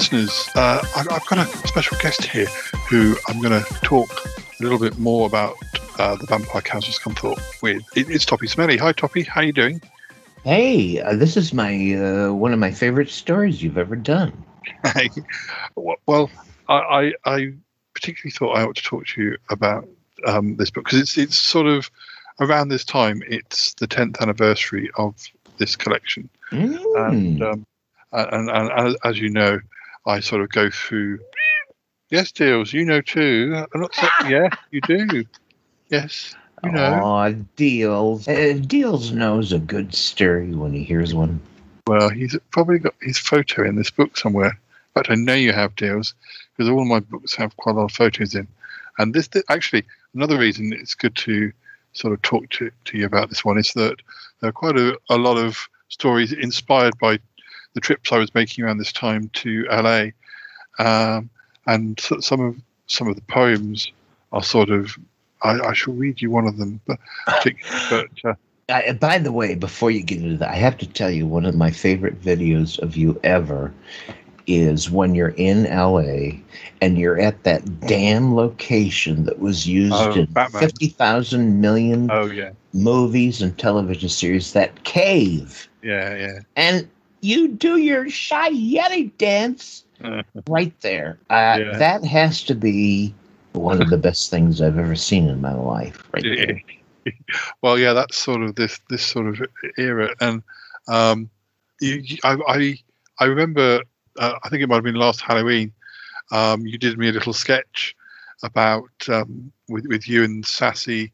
Listeners, 0.00 0.48
uh, 0.54 0.80
I- 0.96 1.14
I've 1.14 1.26
got 1.26 1.36
a 1.46 1.68
special 1.68 1.94
guest 1.98 2.24
here 2.24 2.46
who 2.88 3.14
I'm 3.28 3.38
going 3.42 3.62
to 3.62 3.68
talk 3.82 4.08
a 4.08 4.62
little 4.62 4.78
bit 4.78 4.98
more 4.98 5.26
about 5.26 5.56
uh, 5.98 6.16
the 6.16 6.24
Vampire 6.24 6.62
Cows 6.62 6.88
of 6.88 6.94
Scunthorpe 6.94 7.38
with. 7.60 7.82
It, 7.94 8.08
it's 8.08 8.24
Toppie 8.24 8.48
Smellie. 8.48 8.78
Hi, 8.78 8.94
Toppie. 8.94 9.26
How 9.26 9.42
are 9.42 9.44
you 9.44 9.52
doing? 9.52 9.82
Hey, 10.42 11.02
uh, 11.02 11.16
this 11.16 11.36
is 11.36 11.52
my 11.52 11.92
uh, 11.96 12.32
one 12.32 12.54
of 12.54 12.58
my 12.58 12.70
favorite 12.70 13.10
stories 13.10 13.62
you've 13.62 13.76
ever 13.76 13.94
done. 13.94 14.32
Hey. 14.94 15.10
well, 15.76 16.30
I, 16.70 16.74
I, 16.76 17.12
I 17.26 17.52
particularly 17.92 18.30
thought 18.30 18.56
I 18.56 18.62
ought 18.62 18.76
to 18.76 18.82
talk 18.82 19.06
to 19.08 19.22
you 19.22 19.36
about 19.50 19.86
um, 20.26 20.56
this 20.56 20.70
book 20.70 20.84
because 20.84 20.98
it's 21.00 21.18
it's 21.18 21.36
sort 21.36 21.66
of 21.66 21.90
around 22.40 22.68
this 22.68 22.86
time. 22.86 23.22
It's 23.28 23.74
the 23.74 23.86
10th 23.86 24.18
anniversary 24.22 24.90
of 24.96 25.14
this 25.58 25.76
collection, 25.76 26.30
and, 26.96 27.42
um, 27.42 27.66
and, 28.12 28.48
and 28.50 28.70
and 28.70 28.96
as 29.04 29.18
you 29.20 29.28
know, 29.28 29.60
I 30.06 30.20
sort 30.20 30.42
of 30.42 30.48
go 30.50 30.70
through. 30.70 31.20
Yes, 32.10 32.32
deals. 32.32 32.72
You 32.72 32.84
know 32.84 33.00
too. 33.00 33.64
I'm 33.72 33.80
not 33.80 33.94
saying, 33.94 34.12
yeah, 34.28 34.48
you 34.70 34.80
do. 34.80 35.24
Yes, 35.88 36.34
you 36.64 36.72
know. 36.72 36.94
Aw, 36.94 37.32
Deals. 37.56 38.26
Uh, 38.26 38.58
Deals 38.66 39.12
knows 39.12 39.52
a 39.52 39.58
good 39.58 39.94
story 39.94 40.54
when 40.54 40.72
he 40.72 40.82
hears 40.82 41.14
one. 41.14 41.40
Well, 41.86 42.08
he's 42.08 42.36
probably 42.50 42.78
got 42.78 42.94
his 43.00 43.18
photo 43.18 43.66
in 43.66 43.76
this 43.76 43.90
book 43.90 44.16
somewhere. 44.16 44.50
In 44.50 44.94
fact, 44.94 45.10
I 45.10 45.14
know 45.14 45.34
you 45.34 45.52
have 45.52 45.76
deals 45.76 46.14
because 46.56 46.70
all 46.70 46.84
my 46.84 47.00
books 47.00 47.34
have 47.36 47.56
quite 47.56 47.74
a 47.74 47.78
lot 47.78 47.84
of 47.86 47.92
photos 47.92 48.34
in. 48.34 48.46
And 48.98 49.14
this, 49.14 49.28
th- 49.28 49.44
actually, 49.48 49.84
another 50.14 50.38
reason 50.38 50.72
it's 50.72 50.94
good 50.94 51.16
to 51.16 51.52
sort 51.92 52.12
of 52.12 52.22
talk 52.22 52.48
to, 52.50 52.70
to 52.86 52.98
you 52.98 53.06
about 53.06 53.28
this 53.28 53.44
one 53.44 53.58
is 53.58 53.72
that 53.74 53.96
there 54.40 54.50
are 54.50 54.52
quite 54.52 54.76
a, 54.76 54.98
a 55.08 55.16
lot 55.16 55.36
of 55.36 55.68
stories 55.88 56.32
inspired 56.32 56.96
by 56.98 57.18
the 57.74 57.80
trips 57.80 58.12
I 58.12 58.18
was 58.18 58.34
making 58.34 58.64
around 58.64 58.78
this 58.78 58.92
time 58.92 59.28
to 59.34 59.64
LA, 59.70 60.06
um, 60.78 61.30
and 61.66 61.98
so, 62.00 62.20
some 62.20 62.40
of 62.40 62.56
some 62.86 63.08
of 63.08 63.16
the 63.16 63.22
poems 63.22 63.90
are 64.32 64.42
sort 64.42 64.70
of. 64.70 64.96
I, 65.42 65.58
I 65.60 65.72
shall 65.72 65.94
read 65.94 66.20
you 66.20 66.30
one 66.30 66.46
of 66.46 66.58
them, 66.58 66.80
but, 66.86 66.98
but 67.88 68.08
uh, 68.24 68.34
I, 68.68 68.92
by 68.92 69.18
the 69.18 69.32
way, 69.32 69.54
before 69.54 69.90
you 69.90 70.02
get 70.02 70.18
into 70.20 70.36
that, 70.36 70.50
I 70.50 70.56
have 70.56 70.76
to 70.78 70.86
tell 70.86 71.10
you 71.10 71.26
one 71.26 71.46
of 71.46 71.54
my 71.54 71.70
favorite 71.70 72.20
videos 72.20 72.78
of 72.80 72.94
you 72.96 73.18
ever 73.24 73.72
is 74.46 74.90
when 74.90 75.14
you're 75.14 75.34
in 75.36 75.64
LA 75.64 76.40
and 76.82 76.98
you're 76.98 77.18
at 77.18 77.42
that 77.44 77.80
damn 77.80 78.34
location 78.34 79.24
that 79.24 79.38
was 79.38 79.66
used 79.66 79.94
Oh, 79.94 80.12
in 80.12 80.26
Batman. 80.26 80.60
50,000 80.62 81.60
million 81.60 82.10
oh 82.10 82.26
yeah, 82.26 82.50
movies 82.74 83.40
and 83.40 83.56
television 83.58 84.08
series, 84.08 84.52
that 84.52 84.82
cave. 84.84 85.68
yeah, 85.82 86.16
yeah. 86.16 86.38
And 86.56 86.88
you 87.20 87.48
do 87.48 87.76
your 87.78 88.08
Shy 88.10 88.50
Yeti 88.50 89.10
dance 89.18 89.84
right 90.48 90.72
there. 90.80 91.18
Uh, 91.30 91.56
Yeah. 91.58 91.76
That 91.78 92.04
has 92.04 92.42
to 92.44 92.54
be 92.54 93.14
one 93.52 93.80
of 93.80 93.90
the 93.90 93.96
best 93.98 94.30
things 94.30 94.60
I've 94.60 94.78
ever 94.78 94.94
seen 94.96 95.28
in 95.28 95.40
my 95.40 95.54
life, 95.54 96.02
right 96.12 96.24
there. 97.04 97.12
well, 97.62 97.78
yeah, 97.78 97.92
that's 97.92 98.16
sort 98.16 98.42
of 98.42 98.54
this 98.54 98.80
this 98.88 99.04
sort 99.04 99.26
of 99.28 99.40
era, 99.78 100.14
and 100.20 100.42
um, 100.88 101.28
you, 101.80 101.96
you- 101.96 102.18
I, 102.24 102.36
I 102.48 102.78
I 103.18 103.24
remember. 103.26 103.82
Uh, 104.18 104.34
I 104.42 104.48
think 104.48 104.62
it 104.62 104.68
might 104.68 104.74
have 104.76 104.84
been 104.84 104.94
last 104.96 105.20
Halloween. 105.20 105.72
Um, 106.32 106.66
you 106.66 106.76
did 106.78 106.98
me 106.98 107.08
a 107.08 107.12
little 107.12 107.32
sketch, 107.32 107.94
about 108.42 108.90
um, 109.08 109.52
with 109.68 109.86
with 109.86 110.08
you 110.08 110.24
and 110.24 110.44
Sassy 110.44 111.12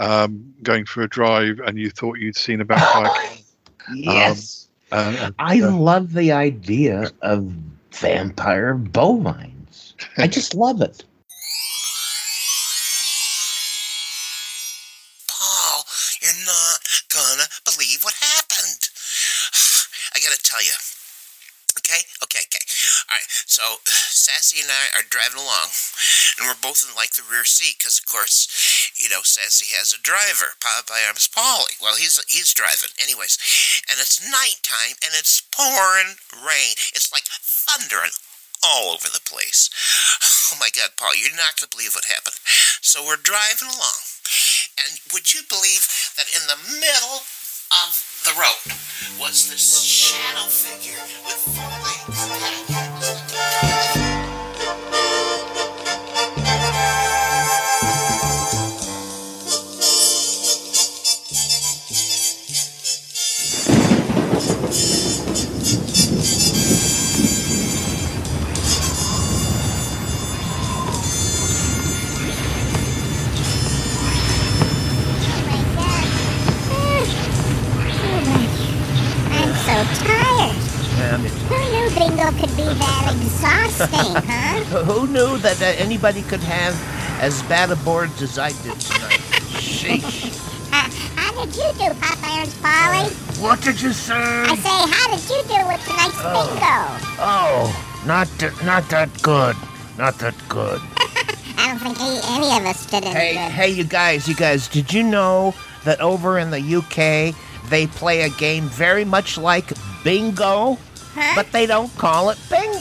um, 0.00 0.52
going 0.62 0.84
for 0.84 1.02
a 1.02 1.08
drive, 1.08 1.60
and 1.66 1.78
you 1.78 1.90
thought 1.90 2.18
you'd 2.18 2.36
seen 2.36 2.60
a 2.60 2.64
vampire. 2.64 3.10
Yes. 3.94 4.68
I 4.92 5.60
uh, 5.62 5.70
love 5.72 6.12
the 6.12 6.32
idea 6.32 7.10
of 7.22 7.44
vampire 7.92 8.74
bovines. 8.74 9.94
I 10.18 10.26
just 10.26 10.54
love 10.56 10.80
it. 10.82 11.04
Paul, 15.28 15.84
you're 16.20 16.44
not 16.44 16.80
gonna 17.08 17.48
believe 17.64 18.04
what 18.04 18.14
happened. 18.20 18.88
I 20.14 20.20
gotta 20.20 20.40
tell 20.42 20.62
you. 20.62 20.72
Okay, 21.78 22.04
okay, 22.22 22.44
okay. 22.52 22.64
All 23.08 23.16
right. 23.16 23.28
So 23.48 23.62
Sassy 23.86 24.60
and 24.60 24.70
I 24.70 24.92
are 24.98 25.08
driving 25.08 25.40
along, 25.40 25.72
and 26.36 26.46
we're 26.46 26.60
both 26.60 26.84
in 26.84 26.94
like 26.94 27.16
the 27.16 27.24
rear 27.24 27.44
seat 27.44 27.76
because, 27.78 27.98
of 27.98 28.04
course, 28.04 28.46
you 29.02 29.10
know, 29.10 29.26
Sassy 29.26 29.66
has 29.74 29.90
a 29.90 29.98
driver. 29.98 30.54
Popeye 30.62 31.10
arms 31.10 31.26
Polly. 31.26 31.74
Well, 31.82 31.98
he's 31.98 32.22
he's 32.30 32.54
driving, 32.54 32.94
anyways. 33.02 33.34
And 33.90 33.98
it's 33.98 34.22
nighttime, 34.22 34.94
and 35.02 35.10
it's 35.18 35.42
pouring 35.50 36.22
rain. 36.38 36.78
It's 36.94 37.10
like 37.10 37.26
thundering 37.26 38.14
all 38.62 38.94
over 38.94 39.10
the 39.10 39.26
place. 39.26 39.66
Oh 40.54 40.56
my 40.62 40.70
God, 40.70 40.94
Paul, 40.94 41.18
you're 41.18 41.34
not 41.34 41.58
gonna 41.58 41.74
believe 41.74 41.98
what 41.98 42.06
happened. 42.06 42.38
So 42.78 43.02
we're 43.02 43.18
driving 43.18 43.74
along, 43.74 44.06
and 44.78 45.02
would 45.10 45.34
you 45.34 45.42
believe 45.50 45.82
that 46.14 46.30
in 46.30 46.46
the 46.46 46.78
middle 46.78 47.26
of 47.82 47.90
the 48.22 48.38
road 48.38 48.70
was 49.18 49.50
this 49.50 49.82
shadow 49.82 50.46
figure 50.46 51.02
with 51.26 51.42
four 51.50 51.74
legs? 51.82 52.22
That 85.42 85.60
uh, 85.60 85.64
anybody 85.82 86.22
could 86.22 86.40
have 86.40 86.74
as 87.20 87.42
bad 87.44 87.70
a 87.70 87.76
board 87.76 88.10
as 88.20 88.38
I 88.38 88.50
did 88.62 88.78
tonight? 88.80 89.20
Sheesh. 89.60 90.38
Uh, 90.74 90.88
how 91.16 91.44
did 91.44 91.54
you 91.54 91.70
do, 91.74 91.92
Popeye's 92.00 92.54
Polly? 92.62 93.10
What 93.46 93.60
did 93.60 93.78
you 93.82 93.92
say? 93.92 94.14
I 94.14 94.56
say, 94.56 94.90
how 94.90 95.10
did 95.14 95.20
you 95.28 95.42
do 95.42 95.68
with 95.68 95.84
tonight's 95.84 96.16
bingo? 96.16 96.78
Oh, 97.20 98.02
not 98.06 98.26
th- 98.38 98.54
not 98.64 98.88
that 98.88 99.10
good. 99.20 99.54
Not 99.98 100.18
that 100.20 100.34
good. 100.48 100.80
I 101.58 101.68
don't 101.68 101.78
think 101.78 102.00
any, 102.00 102.20
any 102.46 102.56
of 102.58 102.64
us 102.64 102.86
did 102.86 103.04
any 103.04 103.14
Hey, 103.14 103.32
good. 103.34 103.50
hey, 103.52 103.68
you 103.68 103.84
guys, 103.84 104.26
you 104.26 104.34
guys, 104.34 104.66
did 104.66 104.94
you 104.94 105.02
know 105.02 105.54
that 105.84 106.00
over 106.00 106.38
in 106.38 106.50
the 106.50 106.58
UK 106.76 107.34
they 107.68 107.86
play 107.88 108.22
a 108.22 108.30
game 108.30 108.64
very 108.70 109.04
much 109.04 109.36
like 109.36 109.74
bingo, 110.04 110.78
Huh? 111.14 111.32
but 111.34 111.52
they 111.52 111.66
don't 111.66 111.94
call 111.98 112.30
it 112.30 112.38
bingo? 112.48 112.80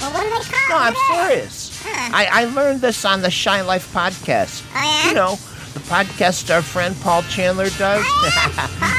well, 0.00 0.12
what 0.12 0.24
do 0.24 0.28
they 0.28 0.50
call 0.50 0.64
it? 0.64 0.70
No, 0.70 0.76
I'm 0.76 1.28
serious. 1.28 1.67
I, 2.14 2.28
I 2.30 2.44
learned 2.46 2.80
this 2.80 3.04
on 3.04 3.20
the 3.22 3.30
Shy 3.30 3.60
Life 3.62 3.92
podcast. 3.92 4.64
Oh, 4.74 4.82
yeah? 5.04 5.08
You 5.08 5.14
know, 5.14 5.36
the 5.74 5.80
podcast 5.80 6.52
our 6.54 6.62
friend 6.62 6.96
Paul 7.02 7.22
Chandler 7.24 7.68
does. 7.70 8.04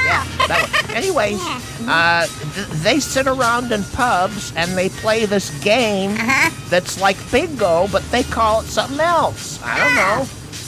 yeah, 0.06 0.26
that 0.48 0.84
one. 0.88 0.96
Anyways, 0.96 1.40
uh, 1.88 2.28
th- 2.54 2.68
they 2.84 3.00
sit 3.00 3.28
around 3.28 3.72
in 3.72 3.84
pubs 3.84 4.54
and 4.56 4.78
they 4.78 4.90
play 4.90 5.26
this 5.26 5.50
game 5.64 6.12
Uh-huh. 6.12 6.50
that's 6.70 7.00
like 7.02 7.18
bingo, 7.32 7.88
but 7.92 8.04
they 8.12 8.24
call 8.24 8.62
it 8.62 8.66
something 8.68 9.00
else. 9.00 9.60
I 9.64 9.78
don't 9.80 9.96
know. 9.96 10.22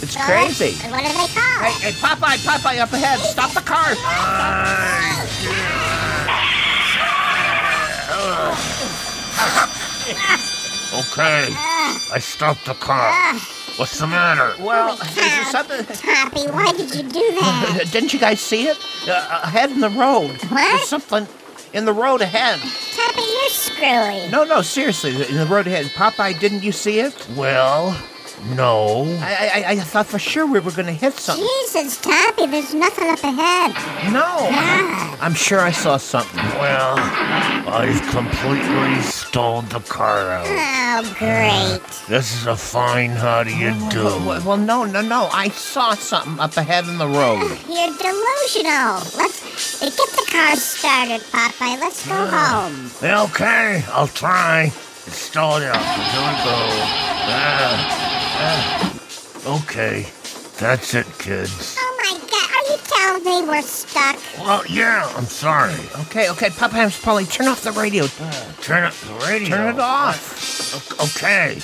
It's 0.04 0.14
So 0.14 0.20
crazy. 0.22 0.74
What, 0.90 0.92
what 0.94 1.02
do 1.04 1.08
they 1.10 1.14
call 1.40 1.60
Hey, 1.62 1.88
it? 1.90 1.94
hey, 1.94 2.02
Popeye, 2.02 2.38
Popeye, 2.44 2.80
up 2.80 2.92
ahead! 2.94 3.20
Stop 3.20 3.52
the 3.52 3.62
car! 3.62 3.94
Okay, 10.94 11.48
I 12.14 12.18
stopped 12.20 12.66
the 12.66 12.74
car. 12.74 13.12
What's 13.78 13.98
the 14.00 14.08
matter? 14.08 14.54
Well, 14.62 14.98
Holy 14.98 15.08
is 15.10 15.16
there 15.16 15.46
something? 15.46 15.86
Toppie, 15.86 16.52
why 16.54 16.72
did 16.74 16.94
you 16.94 17.04
do 17.04 17.32
that? 17.40 17.86
Didn't 17.92 18.14
you 18.14 18.20
guys 18.20 18.42
see 18.42 18.68
it? 18.68 18.78
Uh, 19.08 19.40
ahead 19.44 19.72
in 19.72 19.80
the 19.80 19.90
road. 19.90 20.32
What? 20.50 20.52
There's 20.52 20.88
something 20.88 21.28
in 21.74 21.86
the 21.86 21.94
road 21.94 22.22
ahead. 22.22 22.60
Toppie, 22.60 23.26
you're 23.42 23.50
screwy. 23.50 24.30
No, 24.30 24.44
no, 24.44 24.62
seriously, 24.62 25.12
in 25.30 25.38
the 25.38 25.46
road 25.46 25.66
ahead. 25.68 25.86
Popeye, 25.88 26.38
didn't 26.38 26.64
you 26.64 26.74
see 26.74 27.00
it? 27.00 27.16
Well, 27.38 27.92
no. 28.46 29.04
I, 29.22 29.64
I, 29.68 29.72
I 29.72 29.76
thought 29.76 30.08
for 30.08 30.20
sure 30.20 30.46
we 30.46 30.60
were 30.60 30.72
going 30.72 30.88
to 30.88 30.94
hit 30.94 31.14
something. 31.14 31.46
Jesus, 31.46 32.00
Toppie, 32.00 32.50
there's 32.50 32.74
nothing 32.74 33.10
up 33.10 33.24
ahead. 33.24 33.72
No, 34.12 34.50
I'm, 34.52 35.22
I'm 35.22 35.34
sure 35.34 35.60
I 35.60 35.72
saw 35.72 35.98
something. 35.98 36.44
Well, 36.60 36.96
I've 36.98 38.02
completely 38.10 39.02
stalled 39.02 39.66
the 39.68 39.80
car 39.82 40.32
out. 40.32 40.46
Oh, 40.48 41.16
great. 41.18 41.82
Uh, 41.82 42.08
this 42.08 42.34
is 42.36 42.48
a 42.48 42.56
fine 42.56 43.12
how 43.12 43.44
do 43.44 43.56
you 43.56 43.72
do. 43.90 44.04
Well, 44.04 44.26
well, 44.26 44.44
well, 44.46 44.58
no, 44.58 44.86
no, 44.86 45.02
no. 45.02 45.30
I 45.32 45.50
saw 45.50 45.94
something 45.94 46.40
up 46.40 46.58
ahead 46.58 46.88
in 46.88 46.98
the 46.98 47.08
road. 47.08 47.40
Ah, 47.44 47.64
you're 47.68 47.98
delusional. 47.98 49.00
Let's 49.18 49.80
get 49.80 49.96
the 49.96 50.32
car 50.32 50.56
started, 50.56 51.22
Popeye. 51.32 51.80
Let's 51.80 52.08
go 52.08 52.16
home. 52.16 52.92
Okay, 53.26 53.84
I'll 53.90 54.08
try. 54.08 54.72
It's 55.08 55.18
stalled 55.18 55.64
out. 55.64 55.76
Here 55.78 56.22
we 56.22 56.36
go. 56.44 56.60
Ah, 57.34 58.98
ah. 59.46 59.58
Okay, 59.64 60.06
that's 60.60 60.94
it, 60.94 61.08
kids. 61.18 61.76
Oh 61.80 61.98
my 62.04 62.20
god, 62.30 62.50
are 62.56 62.66
you 62.72 62.78
telling 62.84 63.24
me 63.44 63.50
we're 63.50 63.62
stuck? 63.64 64.18
Well, 64.40 64.64
yeah, 64.70 65.12
I'm 65.16 65.26
sorry. 65.26 65.74
Okay, 66.02 66.30
okay, 66.30 66.50
Popeye's 66.50 67.00
Polly, 67.02 67.26
turn 67.26 67.48
off 67.48 67.62
the 67.64 67.72
radio. 67.72 68.06
Turn 68.62 68.84
up 68.84 68.94
the 68.94 69.14
radio. 69.28 69.50
Turn 69.50 69.76
it 69.76 69.80
off. 69.80 71.00
O- 71.00 71.06
Okay. 71.06 71.56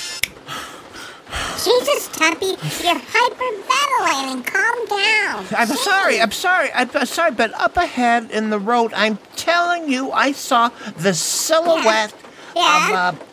Jesus, 1.64 2.08
Toppie, 2.10 2.58
you're 2.84 3.00
hyperventilating. 3.00 4.46
Calm 4.46 4.86
down. 4.88 5.46
I'm 5.56 5.68
sorry, 5.68 6.20
I'm 6.22 6.32
sorry, 6.32 6.72
I'm 6.74 6.90
uh, 6.96 7.06
sorry, 7.06 7.32
but 7.32 7.54
up 7.60 7.78
ahead 7.78 8.32
in 8.32 8.50
the 8.50 8.60
road, 8.60 8.94
I'm 8.96 9.20
telling 9.36 9.90
you, 9.92 10.12
I 10.12 10.32
saw 10.32 10.70
the 10.98 11.14
silhouette 11.14 12.14
Yeah. 12.56 13.10
of 13.10 13.20
a. 13.22 13.27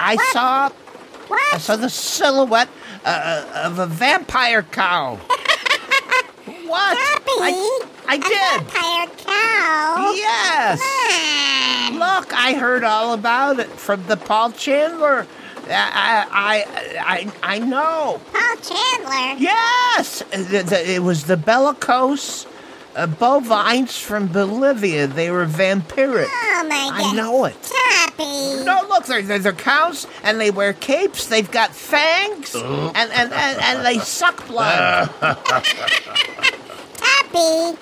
I 0.00 0.16
saw, 0.32 0.70
I 1.52 1.58
saw 1.58 1.76
the 1.76 1.90
silhouette 1.90 2.68
uh, 3.04 3.64
of 3.64 3.78
a 3.78 3.86
vampire 3.86 4.62
cow. 4.62 5.16
what? 6.66 6.98
Toppie, 6.98 7.26
I, 7.28 7.86
I 8.08 8.16
did. 8.16 8.60
A 8.60 8.64
vampire 8.64 9.06
cow. 9.18 10.12
Yes. 10.16 10.80
Look, 11.92 12.32
I 12.32 12.54
heard 12.54 12.82
all 12.82 13.12
about 13.12 13.60
it 13.60 13.68
from 13.68 14.06
the 14.06 14.16
Paul 14.16 14.52
Chandler. 14.52 15.26
I, 15.68 16.26
I, 16.30 16.92
I, 17.00 17.56
I 17.56 17.58
know. 17.58 18.20
Paul 18.32 18.56
Chandler. 18.56 19.38
Yes, 19.38 20.22
it 20.32 21.02
was 21.02 21.24
the 21.24 21.36
bellicose 21.36 22.46
uh, 22.96 23.06
bovines 23.06 23.96
from 23.98 24.26
Bolivia. 24.28 25.06
They 25.06 25.30
were 25.30 25.46
vampiric. 25.46 26.26
Oh 26.30 26.64
my 26.68 26.88
god. 26.90 26.92
I 26.94 27.12
know 27.14 27.44
it. 27.44 27.56
Toppie. 27.62 28.64
No, 28.64 28.84
look, 28.88 29.06
they're, 29.06 29.22
they're, 29.22 29.38
they're 29.38 29.52
cows, 29.52 30.06
and 30.22 30.40
they 30.40 30.50
wear 30.50 30.72
capes. 30.72 31.26
They've 31.26 31.50
got 31.50 31.74
fangs, 31.74 32.54
Uh. 32.54 32.92
and, 32.94 33.10
and, 33.12 33.32
and, 33.32 33.60
and 33.60 33.84
they 33.86 33.98
suck 33.98 34.46
blood. 34.46 35.08
Toppie, 36.96 37.76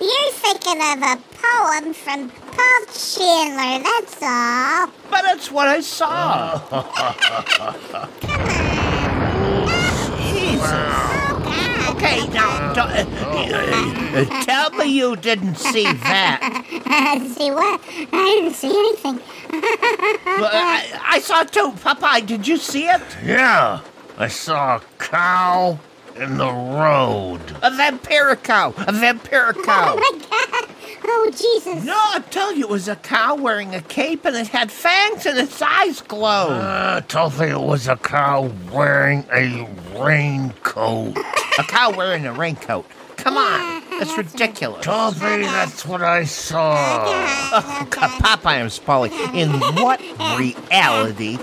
you're 0.00 0.32
thinking 0.32 0.80
of 0.80 1.02
a 1.02 1.18
poem 1.42 1.94
from 1.94 2.30
Paul 2.30 2.84
Chandler, 2.92 3.82
that's 3.84 4.22
all. 4.22 4.88
but 5.10 5.24
it's 5.36 5.50
what 5.50 5.68
I 5.68 5.80
saw. 5.80 6.58
Come 6.68 8.40
on. 9.62 9.68
Jesus. 10.32 11.17
Okay, 11.98 12.28
now, 12.28 12.72
don't, 12.74 12.90
uh, 12.90 13.04
uh, 14.20 14.44
tell 14.44 14.70
me 14.70 14.84
you 14.84 15.16
didn't 15.16 15.56
see 15.56 15.82
that. 15.92 16.64
see 17.36 17.50
what? 17.50 17.80
I 18.12 18.38
didn't 18.38 18.54
see 18.54 18.68
anything. 18.70 19.20
Well, 20.24 20.48
I, 20.52 21.00
I 21.02 21.18
saw 21.18 21.40
it 21.40 21.50
too. 21.50 21.72
Popeye, 21.72 22.24
did 22.24 22.46
you 22.46 22.56
see 22.56 22.84
it? 22.86 23.02
Yeah, 23.24 23.80
I 24.16 24.28
saw 24.28 24.76
a 24.76 24.82
cow 24.98 25.80
in 26.14 26.36
the 26.36 26.52
road. 26.52 27.40
A 27.62 27.70
vampiric 27.72 28.44
cow. 28.44 28.70
A 28.70 28.92
vampiric 28.92 29.64
cow. 29.64 29.96
Oh 30.00 30.00
my 30.00 30.18
god! 30.30 30.47
Oh, 31.10 31.30
Jesus. 31.30 31.84
No, 31.84 31.96
I'm 31.98 32.22
telling 32.24 32.58
you, 32.58 32.64
it 32.64 32.68
was 32.70 32.86
a 32.86 32.96
cow 32.96 33.34
wearing 33.34 33.74
a 33.74 33.80
cape 33.80 34.26
and 34.26 34.36
it 34.36 34.48
had 34.48 34.70
fangs 34.70 35.24
and 35.24 35.38
its 35.38 35.60
eyes 35.62 36.02
glowed. 36.02 36.50
Uh, 36.52 37.00
told 37.02 37.32
you 37.38 37.44
it 37.46 37.60
was 37.60 37.88
a 37.88 37.96
cow 37.96 38.50
wearing 38.70 39.24
a 39.32 39.66
raincoat. 39.96 41.16
a 41.16 41.62
cow 41.62 41.96
wearing 41.96 42.26
a 42.26 42.32
raincoat. 42.32 42.84
Come 43.18 43.36
on, 43.36 43.82
that's 43.98 44.16
ridiculous. 44.16 44.84
Told 44.84 45.14
me 45.16 45.42
that's 45.42 45.84
what 45.84 46.02
I 46.02 46.24
saw. 46.24 46.76
Oh, 47.52 47.86
God, 47.90 48.10
Popeye 48.22 48.60
and 48.60 48.70
Spolly, 48.70 49.10
in 49.34 49.50
what 49.82 50.00
reality 50.38 51.36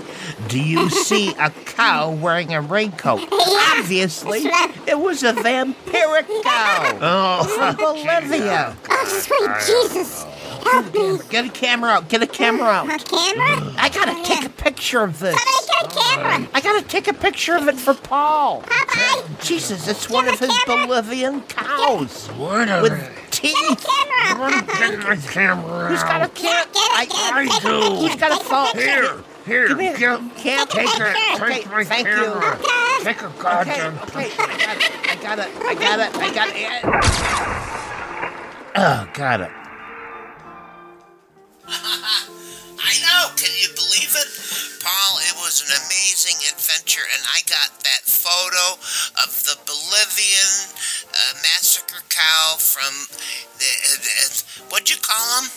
do 0.48 0.58
you 0.60 0.88
see 0.90 1.30
a 1.34 1.50
cow 1.50 2.10
wearing 2.10 2.54
a 2.54 2.60
raincoat? 2.62 3.28
Obviously, 3.78 4.40
it 4.86 4.98
was 4.98 5.22
a 5.22 5.32
vampiric 5.34 6.26
cow 6.42 6.98
Oh, 7.00 7.44
from 7.44 7.76
Bolivia. 7.76 8.74
Oh, 8.88 9.04
sweet 9.06 9.50
Jesus. 9.92 10.24
Help. 10.70 11.30
Get 11.30 11.44
a 11.46 11.48
camera 11.50 11.90
out. 11.90 12.08
Get 12.08 12.22
a 12.22 12.26
camera 12.26 12.68
out. 12.68 12.86
A 12.86 12.98
camera? 13.04 13.72
I 13.78 13.88
gotta 13.88 14.22
take 14.24 14.44
a 14.44 14.48
picture 14.50 15.00
of 15.02 15.18
this. 15.20 15.36
Somebody 15.40 15.66
get 15.66 15.84
a 15.84 16.16
camera. 16.16 16.48
I 16.54 16.60
gotta 16.60 16.86
take 16.86 17.08
a 17.08 17.14
picture 17.14 17.54
of 17.56 17.68
it 17.68 17.76
for 17.76 17.94
Paul. 17.94 18.62
Popeye. 18.62 19.44
Jesus, 19.44 19.86
it's 19.88 20.08
one 20.10 20.26
of 20.28 20.38
his 20.40 20.50
Bolivian 20.66 21.42
cows 21.42 22.26
What 22.28 22.68
a... 22.68 22.82
with 22.82 23.10
teeth. 23.30 23.54
Camera, 23.56 24.50
Popeye. 24.50 24.90
Get 24.90 24.98
my 25.00 25.16
camera 25.16 25.88
Who's 25.88 26.02
got 26.02 26.20
a 26.20 26.24
out. 26.24 26.34
cam? 26.34 26.66
Get 26.66 26.66
it, 26.66 26.72
get 26.72 26.82
it. 26.82 26.96
I, 26.98 27.04
Take 27.06 27.62
do. 27.62 27.68
picture, 27.68 28.00
Who's 28.00 28.16
got 28.16 28.40
a 28.40 28.44
phone? 28.44 28.72
Here, 28.82 29.16
here, 29.46 29.68
Give 29.68 29.78
me 29.78 29.88
a 29.88 29.96
get, 29.96 30.18
cam. 30.36 30.66
take 30.66 30.88
it, 30.88 31.00
Okay, 31.00 31.60
take 31.62 31.70
my 31.70 31.84
thank 31.84 32.06
camera. 32.06 32.24
you. 32.24 32.52
Okay. 32.54 33.04
Take 33.04 33.22
a 33.22 33.26
Okay, 33.26 33.86
okay, 33.86 34.30
I 34.38 34.48
got 34.56 34.78
it. 34.80 34.90
I 35.04 35.14
got 35.22 35.38
it. 35.38 35.50
I 35.60 35.74
got 35.74 35.98
it. 36.00 36.16
I 36.16 36.34
got 36.34 36.48
it. 36.48 37.86
Oh, 38.78 39.08
got 39.14 39.40
it. 39.42 39.50
I 42.78 42.94
know. 43.02 43.34
Can 43.36 43.50
you 43.58 43.68
believe 43.74 44.14
it? 44.14 44.28
Paul, 44.82 45.18
it 45.26 45.34
was 45.42 45.62
an 45.66 45.74
amazing 45.74 46.38
adventure, 46.46 47.02
and 47.02 47.22
I 47.26 47.42
got 47.50 47.74
that 47.82 48.06
photo 48.06 48.78
of 49.22 49.30
the 49.44 49.58
Bolivian 49.66 50.52
uh, 51.10 51.34
massacre 51.42 52.02
cow 52.08 52.56
from 52.58 52.94
the. 53.58 53.70
The 53.98 54.64
what'd 54.70 54.90
you 54.90 54.96
call 55.02 55.42
him? 55.42 55.50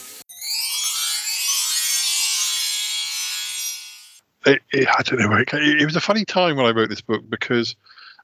it, 4.45 4.61
it, 4.71 4.87
I 4.87 5.01
don't 5.03 5.19
know. 5.19 5.35
It, 5.37 5.53
it 5.53 5.85
was 5.85 5.95
a 5.95 6.01
funny 6.01 6.25
time 6.25 6.55
when 6.55 6.65
I 6.65 6.71
wrote 6.71 6.89
this 6.89 7.01
book 7.01 7.23
because 7.29 7.75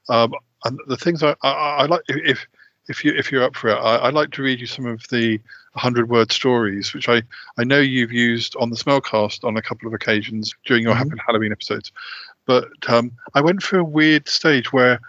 um, 0.08 0.32
the 0.86 0.96
things 0.96 1.22
I, 1.22 1.34
I, 1.42 1.50
I 1.50 1.86
like 1.86 2.02
if 2.08 2.46
if 2.88 3.04
you 3.04 3.12
if 3.14 3.30
you're 3.30 3.42
up 3.42 3.56
for 3.56 3.68
it, 3.68 3.76
I, 3.76 4.06
I'd 4.06 4.14
like 4.14 4.30
to 4.32 4.42
read 4.42 4.60
you 4.60 4.66
some 4.66 4.86
of 4.86 5.06
the 5.08 5.40
hundred 5.76 6.08
word 6.08 6.32
stories, 6.32 6.92
which 6.94 7.08
I 7.08 7.22
I 7.58 7.64
know 7.64 7.78
you've 7.80 8.12
used 8.12 8.56
on 8.56 8.70
the 8.70 8.76
Smellcast 8.76 9.44
on 9.44 9.56
a 9.56 9.62
couple 9.62 9.86
of 9.86 9.94
occasions 9.94 10.54
during 10.64 10.82
your 10.82 10.94
Happy 10.94 11.10
Halloween 11.26 11.52
episodes. 11.52 11.92
But 12.46 12.68
um, 12.88 13.12
I 13.34 13.40
went 13.40 13.62
through 13.62 13.80
a 13.80 13.84
weird 13.84 14.28
stage 14.28 14.72
where 14.72 15.00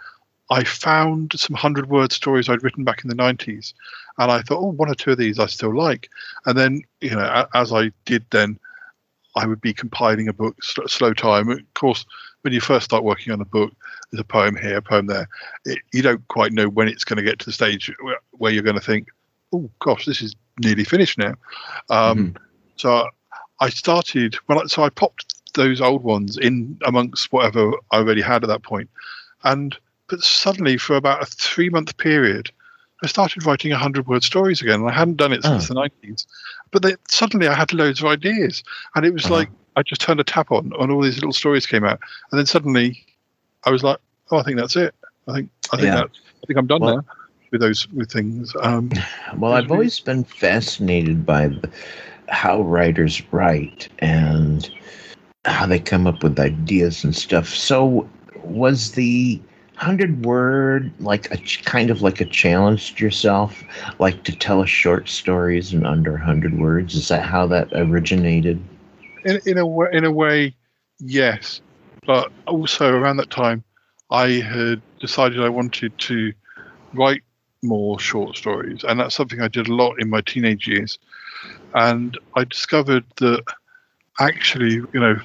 I 0.50 0.64
found 0.64 1.38
some 1.38 1.54
hundred 1.56 1.88
word 1.88 2.12
stories 2.12 2.48
I'd 2.48 2.62
written 2.62 2.84
back 2.84 3.04
in 3.04 3.08
the 3.10 3.14
90s. 3.14 3.74
And 4.18 4.32
I 4.32 4.40
thought, 4.42 4.60
oh, 4.60 4.72
one 4.72 4.90
or 4.90 4.94
two 4.94 5.12
of 5.12 5.18
these 5.18 5.38
I 5.38 5.46
still 5.46 5.76
like. 5.76 6.08
And 6.46 6.56
then, 6.56 6.82
you 7.00 7.10
know, 7.10 7.20
a- 7.20 7.48
as 7.56 7.72
I 7.72 7.92
did 8.06 8.24
then, 8.30 8.58
I 9.36 9.46
would 9.46 9.60
be 9.60 9.74
compiling 9.74 10.26
a 10.26 10.32
book, 10.32 10.56
sl- 10.62 10.86
slow 10.86 11.12
time. 11.12 11.50
Of 11.50 11.74
course, 11.74 12.04
when 12.42 12.52
you 12.52 12.60
first 12.60 12.86
start 12.86 13.04
working 13.04 13.32
on 13.32 13.40
a 13.40 13.44
book, 13.44 13.72
there's 14.10 14.20
a 14.20 14.24
poem 14.24 14.56
here, 14.56 14.78
a 14.78 14.82
poem 14.82 15.06
there. 15.06 15.28
It, 15.64 15.78
you 15.92 16.02
don't 16.02 16.26
quite 16.28 16.52
know 16.52 16.68
when 16.68 16.88
it's 16.88 17.04
going 17.04 17.18
to 17.18 17.22
get 17.22 17.38
to 17.40 17.46
the 17.46 17.52
stage 17.52 17.92
where, 18.00 18.18
where 18.32 18.50
you're 18.50 18.62
going 18.62 18.74
to 18.74 18.82
think, 18.82 19.08
oh, 19.52 19.70
gosh, 19.80 20.06
this 20.06 20.22
is 20.22 20.34
nearly 20.60 20.84
finished 20.84 21.18
now. 21.18 21.34
Um, 21.90 22.34
So 22.76 23.08
I 23.60 23.68
started, 23.70 24.36
well, 24.48 24.68
so 24.68 24.84
I 24.84 24.88
popped 24.88 25.34
those 25.54 25.80
old 25.80 26.04
ones 26.04 26.38
in 26.38 26.78
amongst 26.86 27.32
whatever 27.32 27.72
I 27.90 27.96
already 27.96 28.22
had 28.22 28.44
at 28.44 28.48
that 28.48 28.62
point. 28.62 28.88
And, 29.42 29.76
but 30.08 30.20
suddenly 30.20 30.76
for 30.78 30.94
about 30.94 31.22
a 31.22 31.26
three 31.26 31.68
month 31.70 31.96
period, 31.96 32.50
I 33.02 33.06
started 33.08 33.44
writing 33.46 33.70
100 33.72 34.06
word 34.06 34.22
stories 34.22 34.62
again. 34.62 34.80
And 34.80 34.88
I 34.88 34.92
hadn't 34.92 35.16
done 35.16 35.32
it 35.32 35.42
since 35.42 35.68
the 35.68 35.74
90s. 35.74 36.26
But 36.70 36.82
they, 36.82 36.94
suddenly 37.08 37.48
I 37.48 37.54
had 37.54 37.72
loads 37.72 38.00
of 38.00 38.06
ideas. 38.06 38.62
And 38.94 39.04
it 39.04 39.12
was 39.12 39.28
like 39.30 39.48
I 39.76 39.82
just 39.82 40.00
turned 40.00 40.20
a 40.20 40.24
tap 40.24 40.50
on, 40.50 40.72
and 40.78 40.90
all 40.92 41.02
these 41.02 41.16
little 41.16 41.32
stories 41.32 41.66
came 41.66 41.84
out. 41.84 42.00
And 42.30 42.38
then 42.38 42.46
suddenly 42.46 43.04
I 43.64 43.70
was 43.70 43.82
like, 43.82 43.98
oh, 44.30 44.38
I 44.38 44.42
think 44.44 44.56
that's 44.56 44.76
it. 44.76 44.94
I 45.26 45.34
think, 45.34 45.50
I 45.72 45.76
think, 45.76 45.86
Yeah. 45.86 45.94
that, 45.96 46.10
I 46.42 46.46
think 46.46 46.58
I'm 46.58 46.66
done 46.66 46.80
Well- 46.80 46.96
now 46.96 47.04
with 47.50 47.60
those 47.60 47.88
with 47.90 48.10
things. 48.10 48.54
Um, 48.62 48.90
Well, 49.36 49.52
I've 49.52 49.70
always 49.70 50.00
been 50.00 50.24
fascinated 50.24 51.24
by 51.24 51.48
the, 51.48 51.70
how 52.28 52.62
writers 52.62 53.22
write 53.32 53.88
and 54.00 54.68
how 55.44 55.66
they 55.66 55.78
come 55.78 56.06
up 56.06 56.22
with 56.22 56.38
ideas 56.38 57.04
and 57.04 57.14
stuff. 57.14 57.48
So, 57.48 58.08
was 58.42 58.92
the 58.92 59.40
hundred 59.76 60.24
word 60.24 60.92
like 60.98 61.30
a 61.30 61.38
kind 61.64 61.90
of 61.90 62.02
like 62.02 62.20
a 62.20 62.24
challenge 62.24 62.96
to 62.96 63.04
yourself, 63.04 63.62
like 63.98 64.24
to 64.24 64.34
tell 64.34 64.62
a 64.62 64.66
short 64.66 65.08
stories 65.08 65.72
in 65.72 65.86
under 65.86 66.16
hundred 66.16 66.58
words? 66.58 66.94
Is 66.94 67.08
that 67.08 67.22
how 67.22 67.46
that 67.48 67.68
originated? 67.72 68.62
in, 69.24 69.40
in 69.46 69.58
a 69.58 69.66
way, 69.66 69.88
in 69.92 70.04
a 70.04 70.10
way, 70.10 70.54
yes. 70.98 71.60
But 72.06 72.32
also 72.46 72.92
around 72.92 73.18
that 73.18 73.30
time, 73.30 73.62
I 74.10 74.28
had 74.28 74.80
decided 75.00 75.40
I 75.42 75.48
wanted 75.48 75.96
to 75.98 76.32
write 76.94 77.22
more 77.62 77.98
short 77.98 78.36
stories, 78.36 78.84
and 78.84 79.00
that's 79.00 79.14
something 79.14 79.40
I 79.40 79.48
did 79.48 79.68
a 79.68 79.74
lot 79.74 80.00
in 80.00 80.08
my 80.10 80.20
teenage 80.20 80.66
years. 80.68 80.98
And 81.74 82.16
I 82.36 82.44
discovered 82.44 83.04
that 83.16 83.42
actually, 84.20 84.74
you 84.74 85.00
know, 85.00 85.16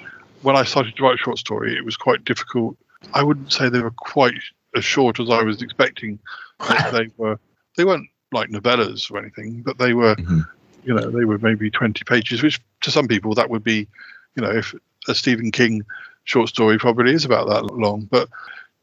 when 0.41 0.55
I 0.55 0.63
started 0.63 0.95
to 0.95 1.03
write 1.03 1.19
short 1.19 1.37
story, 1.37 1.75
it 1.77 1.85
was 1.85 1.95
quite 1.95 2.25
difficult. 2.25 2.75
I 3.13 3.23
wouldn't 3.23 3.53
say 3.53 3.69
they 3.69 3.81
were 3.81 3.91
quite 3.91 4.33
as 4.75 4.83
short 4.83 5.19
as 5.19 5.29
I 5.29 5.43
was 5.43 5.61
expecting. 5.61 6.19
they 6.91 7.09
were. 7.17 7.39
They 7.77 7.85
weren't 7.85 8.09
like 8.31 8.49
novellas 8.49 9.11
or 9.11 9.19
anything, 9.19 9.61
but 9.63 9.77
they 9.77 9.93
were 9.93 10.15
Mhm. 10.15 10.45
you 10.83 10.93
know 10.93 11.09
they 11.09 11.25
were 11.25 11.37
maybe 11.39 11.69
20 11.71 12.03
pages 12.05 12.43
which 12.43 12.59
to 12.81 12.91
some 12.91 13.07
people 13.07 13.33
that 13.33 13.49
would 13.49 13.63
be 13.63 13.87
you 14.35 14.41
know 14.43 14.51
if 14.51 14.73
a 15.07 15.15
stephen 15.15 15.51
king 15.51 15.81
short 16.25 16.49
story 16.49 16.77
probably 16.77 17.13
is 17.13 17.25
about 17.25 17.47
that 17.47 17.63
long 17.73 18.07
but 18.11 18.27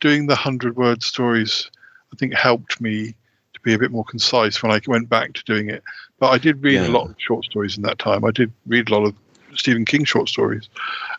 doing 0.01 0.27
the 0.27 0.35
100 0.35 0.77
word 0.77 1.03
stories 1.03 1.71
i 2.13 2.17
think 2.17 2.33
helped 2.33 2.81
me 2.81 3.15
to 3.61 3.65
be 3.65 3.75
a 3.75 3.79
bit 3.79 3.91
more 3.91 4.05
concise 4.05 4.63
when 4.63 4.73
i 4.73 4.81
went 4.87 5.09
back 5.09 5.33
to 5.35 5.45
doing 5.45 5.69
it 5.69 5.83
but 6.19 6.29
i 6.31 6.39
did 6.39 6.63
read 6.63 6.75
Yeah. 6.75 6.89
a 6.89 6.97
lot 6.97 7.09
of 7.11 7.15
short 7.19 7.45
stories 7.45 7.77
in 7.77 7.83
that 7.83 7.99
time 7.99 8.25
i 8.25 8.31
did 8.31 8.53
read 8.67 8.89
a 8.91 8.95
lot 8.99 9.07
of 9.07 9.15
stephen 9.55 9.85
king 9.85 10.05
short 10.05 10.29
stories 10.29 10.69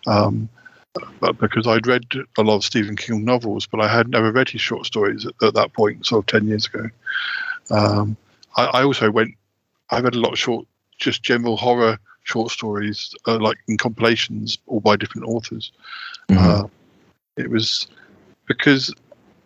um, 0.07 0.49
but 1.21 1.37
because 1.37 1.67
I'd 1.67 1.87
read 1.87 2.05
a 2.37 2.41
lot 2.41 2.57
of 2.57 2.65
Stephen 2.65 2.97
King 2.97 3.23
novels, 3.23 3.65
but 3.65 3.79
I 3.79 3.87
had 3.87 4.09
never 4.09 4.29
read 4.29 4.49
his 4.49 4.59
short 4.59 4.85
stories 4.85 5.25
at, 5.25 5.33
at 5.41 5.53
that 5.53 5.71
point, 5.71 6.05
sort 6.05 6.23
of 6.23 6.25
10 6.25 6.47
years 6.49 6.65
ago. 6.65 6.89
Um, 7.69 8.17
I, 8.57 8.65
I 8.65 8.83
also 8.83 9.09
went, 9.09 9.33
I 9.89 10.01
read 10.01 10.15
a 10.15 10.19
lot 10.19 10.33
of 10.33 10.39
short, 10.39 10.67
just 10.97 11.23
general 11.23 11.55
horror 11.55 11.97
short 12.23 12.51
stories, 12.51 13.15
uh, 13.25 13.39
like 13.39 13.57
in 13.69 13.77
compilations, 13.77 14.57
all 14.67 14.81
by 14.81 14.97
different 14.97 15.27
authors. 15.29 15.71
Mhm. 16.29 16.37
Uh, 16.37 16.67
it 17.37 17.49
was 17.49 17.87
because 18.47 18.93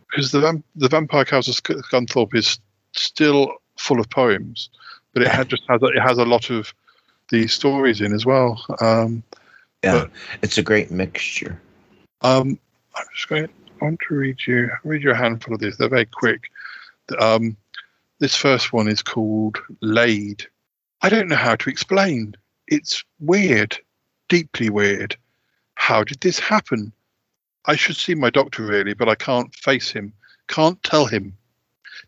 because 0.10 0.32
the 0.32 0.64
the 0.76 0.90
Vampire 0.90 1.26
Cows 1.26 1.48
of 1.48 1.56
Scunthorpe 1.56 2.34
is 2.34 2.58
still 2.98 3.54
full 3.78 4.00
of 4.00 4.10
poems, 4.10 4.70
but 5.14 5.22
it 5.24 5.28
had 5.30 5.50
just 5.50 5.64
has 5.70 5.82
a, 5.82 5.88
it 5.88 6.02
has 6.02 6.18
a 6.18 6.26
lot 6.26 6.50
of 6.50 6.74
these 7.30 7.54
stories 7.54 8.02
in 8.02 8.14
as 8.14 8.26
well. 8.26 8.64
Um, 8.82 9.24
yeah, 9.84 10.02
but- 10.02 10.12
it's 10.42 10.58
a 10.58 10.64
great 10.64 10.92
mixture. 10.92 11.60
um, 12.22 12.58
I'm 12.96 13.06
just 13.16 13.28
going. 13.28 13.50
I 13.82 13.86
want 13.86 14.00
to 14.08 14.16
read 14.16 14.38
you 14.48 14.70
read 14.84 15.04
you 15.04 15.12
a 15.12 15.16
handful 15.16 15.54
of 15.54 15.60
these. 15.60 15.78
They're 15.78 15.90
very 15.90 16.06
quick. 16.06 16.44
Um, 17.20 17.58
this 18.20 18.36
first 18.36 18.72
one 18.72 18.88
is 18.88 19.02
called 19.02 19.58
Laid. 19.82 20.46
I 21.02 21.10
don't 21.10 21.28
know 21.28 21.36
how 21.36 21.56
to 21.58 21.70
explain. 21.70 22.36
It's 22.68 23.04
weird, 23.20 23.78
deeply 24.30 24.70
weird. 24.70 25.18
How 25.76 26.04
did 26.06 26.22
this 26.22 26.40
happen? 26.40 26.92
I 27.66 27.76
should 27.76 27.98
see 27.98 28.16
my 28.16 28.30
doctor 28.30 28.64
really, 28.64 28.94
but 28.94 29.10
I 29.10 29.16
can't 29.16 29.54
face 29.54 29.92
him. 29.92 30.14
Can't 30.48 30.82
tell 30.84 31.06
him. 31.06 31.36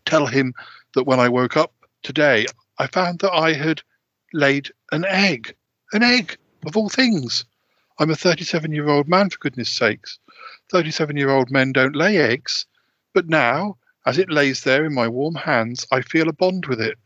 Tell 0.04 0.26
him 0.26 0.54
that 0.94 1.04
when 1.04 1.20
I 1.20 1.28
woke 1.28 1.56
up 1.56 1.72
today, 2.02 2.46
I 2.78 2.86
found 2.86 3.20
that 3.20 3.32
I 3.32 3.52
had 3.52 3.82
laid 4.32 4.70
an 4.92 5.04
egg. 5.04 5.54
An 5.92 6.02
egg, 6.02 6.36
of 6.66 6.76
all 6.76 6.88
things. 6.88 7.44
I'm 7.98 8.10
a 8.10 8.16
37 8.16 8.72
year 8.72 8.88
old 8.88 9.08
man, 9.08 9.30
for 9.30 9.38
goodness 9.38 9.70
sakes. 9.70 10.18
37 10.70 11.16
year 11.16 11.30
old 11.30 11.50
men 11.50 11.72
don't 11.72 11.96
lay 11.96 12.18
eggs. 12.18 12.66
But 13.14 13.28
now, 13.28 13.76
as 14.06 14.18
it 14.18 14.30
lays 14.30 14.62
there 14.62 14.84
in 14.84 14.94
my 14.94 15.08
warm 15.08 15.34
hands, 15.34 15.86
I 15.90 16.02
feel 16.02 16.28
a 16.28 16.32
bond 16.32 16.66
with 16.66 16.80
it. 16.80 16.98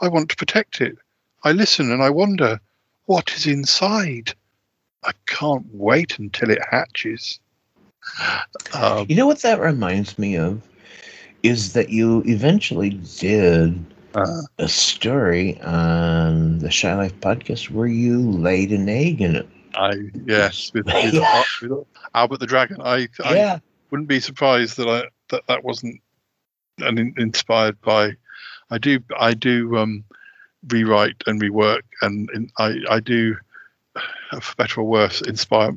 I 0.00 0.08
want 0.08 0.30
to 0.30 0.36
protect 0.36 0.80
it. 0.80 0.96
I 1.44 1.52
listen 1.52 1.90
and 1.92 2.02
I 2.02 2.10
wonder, 2.10 2.60
what 3.06 3.32
is 3.32 3.46
inside? 3.46 4.34
I 5.04 5.12
can't 5.26 5.66
wait 5.72 6.18
until 6.18 6.50
it 6.50 6.60
hatches. 6.70 7.38
Um, 8.74 9.06
You 9.08 9.16
know 9.16 9.26
what 9.26 9.42
that 9.42 9.60
reminds 9.60 10.18
me 10.18 10.36
of? 10.36 10.60
Is 11.42 11.72
that 11.74 11.90
you 11.90 12.22
eventually 12.26 12.90
did 13.18 13.84
Uh, 14.14 14.42
a 14.58 14.68
story 14.68 15.60
on 15.60 16.58
the 16.58 16.70
Shy 16.70 16.94
Life 16.94 17.18
podcast 17.20 17.70
where 17.70 17.86
you 17.86 18.20
laid 18.20 18.72
an 18.72 18.88
egg 18.88 19.20
in 19.20 19.36
it. 19.36 19.48
I 19.74 19.92
yes, 20.26 20.70
with, 20.74 20.86
with, 21.02 21.14
with 21.60 21.72
Albert 22.14 22.38
the 22.40 22.46
Dragon. 22.46 22.78
I, 22.80 23.08
I 23.22 23.34
Yeah. 23.34 23.58
wouldn't 23.90 24.08
be 24.08 24.20
surprised 24.20 24.76
that 24.78 24.88
I 24.88 25.04
that 25.30 25.46
that 25.48 25.64
wasn't 25.64 26.00
an 26.78 26.98
in, 26.98 27.14
inspired 27.18 27.80
by. 27.80 28.12
I 28.70 28.78
do 28.78 29.00
I 29.18 29.34
do 29.34 29.76
um, 29.76 30.04
rewrite 30.68 31.22
and 31.26 31.40
rework, 31.40 31.82
and, 32.02 32.28
and 32.34 32.50
I 32.58 32.76
I 32.90 33.00
do, 33.00 33.36
for 34.40 34.54
better 34.56 34.80
or 34.80 34.88
worse, 34.88 35.20
inspire 35.22 35.72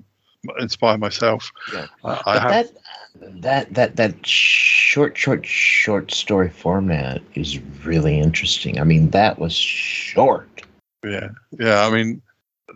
inspire 0.59 0.97
myself. 0.97 1.51
Yeah. 1.71 1.87
I, 2.03 2.21
I 2.25 2.37
have 2.37 2.57
that 2.57 2.67
that 3.15 3.73
that 3.73 3.95
that 3.95 4.25
short 4.25 5.17
short 5.17 5.45
short 5.45 6.11
story 6.11 6.49
format 6.49 7.21
is 7.35 7.59
really 7.85 8.19
interesting. 8.19 8.79
I 8.79 8.83
mean, 8.83 9.09
that 9.11 9.39
was 9.39 9.53
short. 9.53 10.63
Yeah, 11.03 11.29
yeah. 11.59 11.85
I 11.85 11.91
mean, 11.91 12.21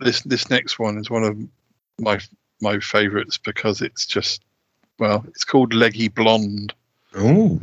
this 0.00 0.22
this 0.22 0.50
next 0.50 0.78
one 0.78 0.98
is 0.98 1.10
one 1.10 1.24
of 1.24 1.38
my 1.98 2.20
my 2.60 2.78
favourites 2.78 3.38
because 3.38 3.82
it's 3.82 4.06
just 4.06 4.42
well, 4.98 5.24
it's 5.28 5.44
called 5.44 5.74
Leggy 5.74 6.08
Blonde. 6.08 6.74
Ooh. 7.16 7.60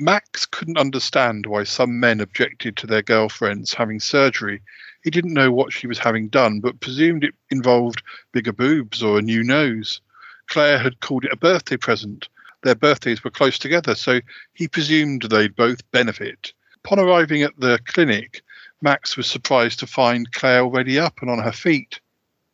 Max 0.00 0.46
couldn't 0.46 0.78
understand 0.78 1.46
why 1.46 1.64
some 1.64 1.98
men 1.98 2.20
objected 2.20 2.76
to 2.76 2.86
their 2.86 3.02
girlfriends 3.02 3.74
having 3.74 3.98
surgery. 3.98 4.62
He 5.02 5.10
didn't 5.10 5.34
know 5.34 5.50
what 5.50 5.72
she 5.72 5.88
was 5.88 5.98
having 5.98 6.28
done, 6.28 6.60
but 6.60 6.78
presumed 6.80 7.24
it 7.24 7.34
involved 7.50 8.02
bigger 8.32 8.52
boobs 8.52 9.02
or 9.02 9.18
a 9.18 9.22
new 9.22 9.42
nose. 9.42 10.00
Claire 10.48 10.78
had 10.78 11.00
called 11.00 11.24
it 11.24 11.32
a 11.32 11.36
birthday 11.36 11.76
present. 11.76 12.28
Their 12.62 12.74
birthdays 12.74 13.22
were 13.22 13.30
close 13.30 13.58
together, 13.58 13.94
so 13.94 14.20
he 14.54 14.66
presumed 14.66 15.22
they'd 15.22 15.54
both 15.54 15.88
benefit. 15.92 16.52
Upon 16.84 16.98
arriving 16.98 17.42
at 17.42 17.58
the 17.58 17.78
clinic, 17.84 18.42
Max 18.80 19.16
was 19.16 19.30
surprised 19.30 19.78
to 19.80 19.86
find 19.86 20.32
Claire 20.32 20.62
already 20.62 20.98
up 20.98 21.20
and 21.20 21.30
on 21.30 21.38
her 21.38 21.52
feet. 21.52 22.00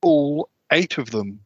All 0.03 0.49
eight 0.71 0.99
of 0.99 1.11
them. 1.11 1.41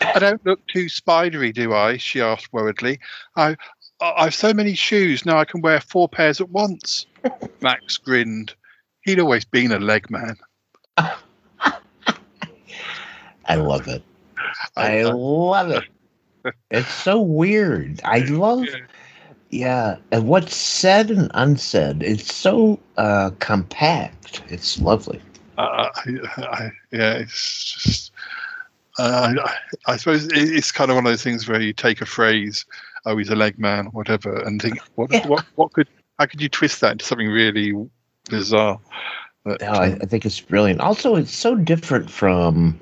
I 0.00 0.18
don't 0.18 0.44
look 0.44 0.66
too 0.66 0.88
spidery, 0.88 1.52
do 1.52 1.72
I? 1.72 1.96
she 1.96 2.20
asked 2.20 2.52
worriedly. 2.52 2.98
I, 3.36 3.56
I've 4.00 4.34
so 4.34 4.52
many 4.52 4.74
shoes 4.74 5.24
now 5.24 5.38
I 5.38 5.44
can 5.44 5.60
wear 5.60 5.80
four 5.80 6.08
pairs 6.08 6.40
at 6.40 6.50
once. 6.50 7.06
Max 7.60 7.98
grinned. 7.98 8.54
He'd 9.02 9.20
always 9.20 9.44
been 9.44 9.72
a 9.72 9.78
leg 9.78 10.10
man. 10.10 10.36
I 10.96 11.16
love 13.56 13.88
it. 13.88 14.02
I 14.76 15.02
love 15.02 15.70
it. 15.70 15.84
It's 16.72 16.92
so 16.92 17.20
weird. 17.20 18.00
I 18.04 18.18
love 18.20 18.66
yeah, 19.50 19.96
and 20.10 20.26
what's 20.26 20.56
said 20.56 21.08
and 21.10 21.30
unsaid, 21.34 22.02
it's 22.02 22.34
so 22.34 22.80
uh 22.96 23.30
compact. 23.38 24.42
It's 24.48 24.80
lovely. 24.80 25.20
Uh, 25.58 25.88
I, 25.94 26.18
I, 26.38 26.70
yeah, 26.90 27.12
it's 27.14 27.74
just. 27.74 28.12
Uh, 28.98 29.34
I, 29.86 29.92
I 29.92 29.96
suppose 29.96 30.26
it's 30.32 30.72
kind 30.72 30.90
of 30.90 30.96
one 30.96 31.06
of 31.06 31.12
those 31.12 31.22
things 31.22 31.48
where 31.48 31.60
you 31.60 31.72
take 31.72 32.00
a 32.00 32.06
phrase, 32.06 32.64
"Oh, 33.06 33.16
he's 33.16 33.28
a 33.30 33.36
leg 33.36 33.58
man," 33.58 33.86
whatever, 33.86 34.40
and 34.40 34.60
think, 34.60 34.80
"What? 34.96 35.12
What? 35.26 35.44
What 35.54 35.72
could? 35.72 35.88
How 36.18 36.26
could 36.26 36.40
you 36.42 36.48
twist 36.48 36.80
that 36.80 36.92
into 36.92 37.04
something 37.04 37.28
really 37.28 37.72
bizarre?" 38.28 38.80
But, 39.44 39.60
No, 39.60 39.68
I, 39.72 39.86
I 40.00 40.06
think 40.06 40.24
it's 40.24 40.40
brilliant. 40.40 40.80
Also, 40.80 41.16
it's 41.16 41.34
so 41.34 41.54
different 41.56 42.10
from, 42.10 42.78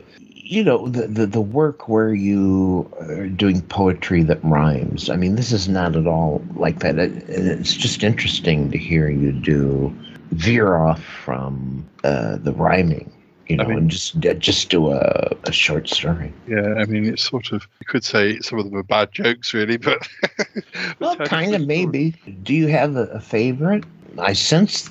you 0.50 0.64
know, 0.64 0.88
the, 0.88 1.06
the, 1.06 1.26
the 1.26 1.40
work 1.40 1.88
where 1.88 2.12
you 2.12 2.90
are 2.98 3.28
doing 3.28 3.62
poetry 3.62 4.24
that 4.24 4.42
rhymes. 4.42 5.08
I 5.08 5.14
mean, 5.14 5.36
this 5.36 5.52
is 5.52 5.68
not 5.68 5.94
at 5.94 6.08
all 6.08 6.42
like 6.56 6.80
that. 6.80 6.98
It, 6.98 7.12
it's 7.28 7.76
just 7.76 8.02
interesting 8.02 8.72
to 8.72 8.76
hear 8.76 9.08
you 9.08 9.30
do 9.30 9.96
veer 10.32 10.76
off 10.76 11.00
from 11.02 11.88
uh, 12.02 12.36
the 12.38 12.52
rhyming, 12.52 13.12
you 13.46 13.58
know, 13.58 13.70
and 13.70 13.88
just 13.88 14.18
just 14.18 14.70
do 14.70 14.90
a, 14.90 15.30
a 15.44 15.52
short 15.52 15.88
story. 15.88 16.32
Yeah, 16.48 16.74
I 16.74 16.84
mean, 16.84 17.06
it's 17.06 17.22
sort 17.22 17.52
of 17.52 17.68
you 17.78 17.86
could 17.86 18.04
say 18.04 18.40
some 18.40 18.58
of 18.58 18.64
them 18.64 18.76
are 18.76 18.82
bad 18.82 19.12
jokes, 19.12 19.54
really, 19.54 19.76
but 19.76 20.04
Well, 20.98 21.16
kind 21.16 21.54
of 21.54 21.64
maybe. 21.64 22.14
Do 22.42 22.54
you 22.54 22.66
have 22.66 22.96
a, 22.96 23.04
a 23.06 23.20
favorite? 23.20 23.84
I 24.18 24.32
sense 24.32 24.90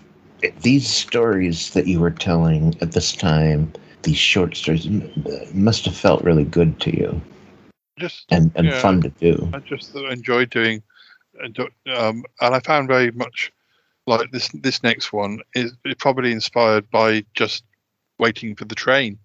these 0.62 0.88
stories 0.88 1.72
that 1.72 1.86
you 1.86 2.00
were 2.00 2.12
telling 2.12 2.78
at 2.80 2.94
this 2.94 3.14
time, 3.14 3.74
these 4.04 4.18
short 4.18 4.56
stories, 4.56 4.88
m- 4.88 5.12
must 5.54 5.86
have 5.86 5.96
felt 5.96 6.24
really 6.24 6.46
good 6.46 6.80
to 6.82 6.98
you 6.98 7.22
just 8.00 8.26
and, 8.32 8.52
and 8.56 8.68
yeah, 8.68 8.80
fun 8.80 9.02
to 9.02 9.10
do. 9.10 9.50
I 9.54 9.60
just 9.60 9.94
enjoyed 9.96 10.50
doing, 10.50 10.82
um, 11.42 12.24
and 12.42 12.56
I 12.56 12.60
found 12.60 12.88
very 12.88 13.12
much 13.12 13.52
like 14.08 14.32
this. 14.32 14.50
This 14.54 14.82
next 14.82 15.14
one 15.14 15.40
is 15.54 15.74
probably 16.00 16.32
inspired 16.32 16.90
by 16.90 17.26
just 17.36 17.64
waiting 18.18 18.56
for 18.56 18.66
the 18.66 18.76
train. 18.76 19.20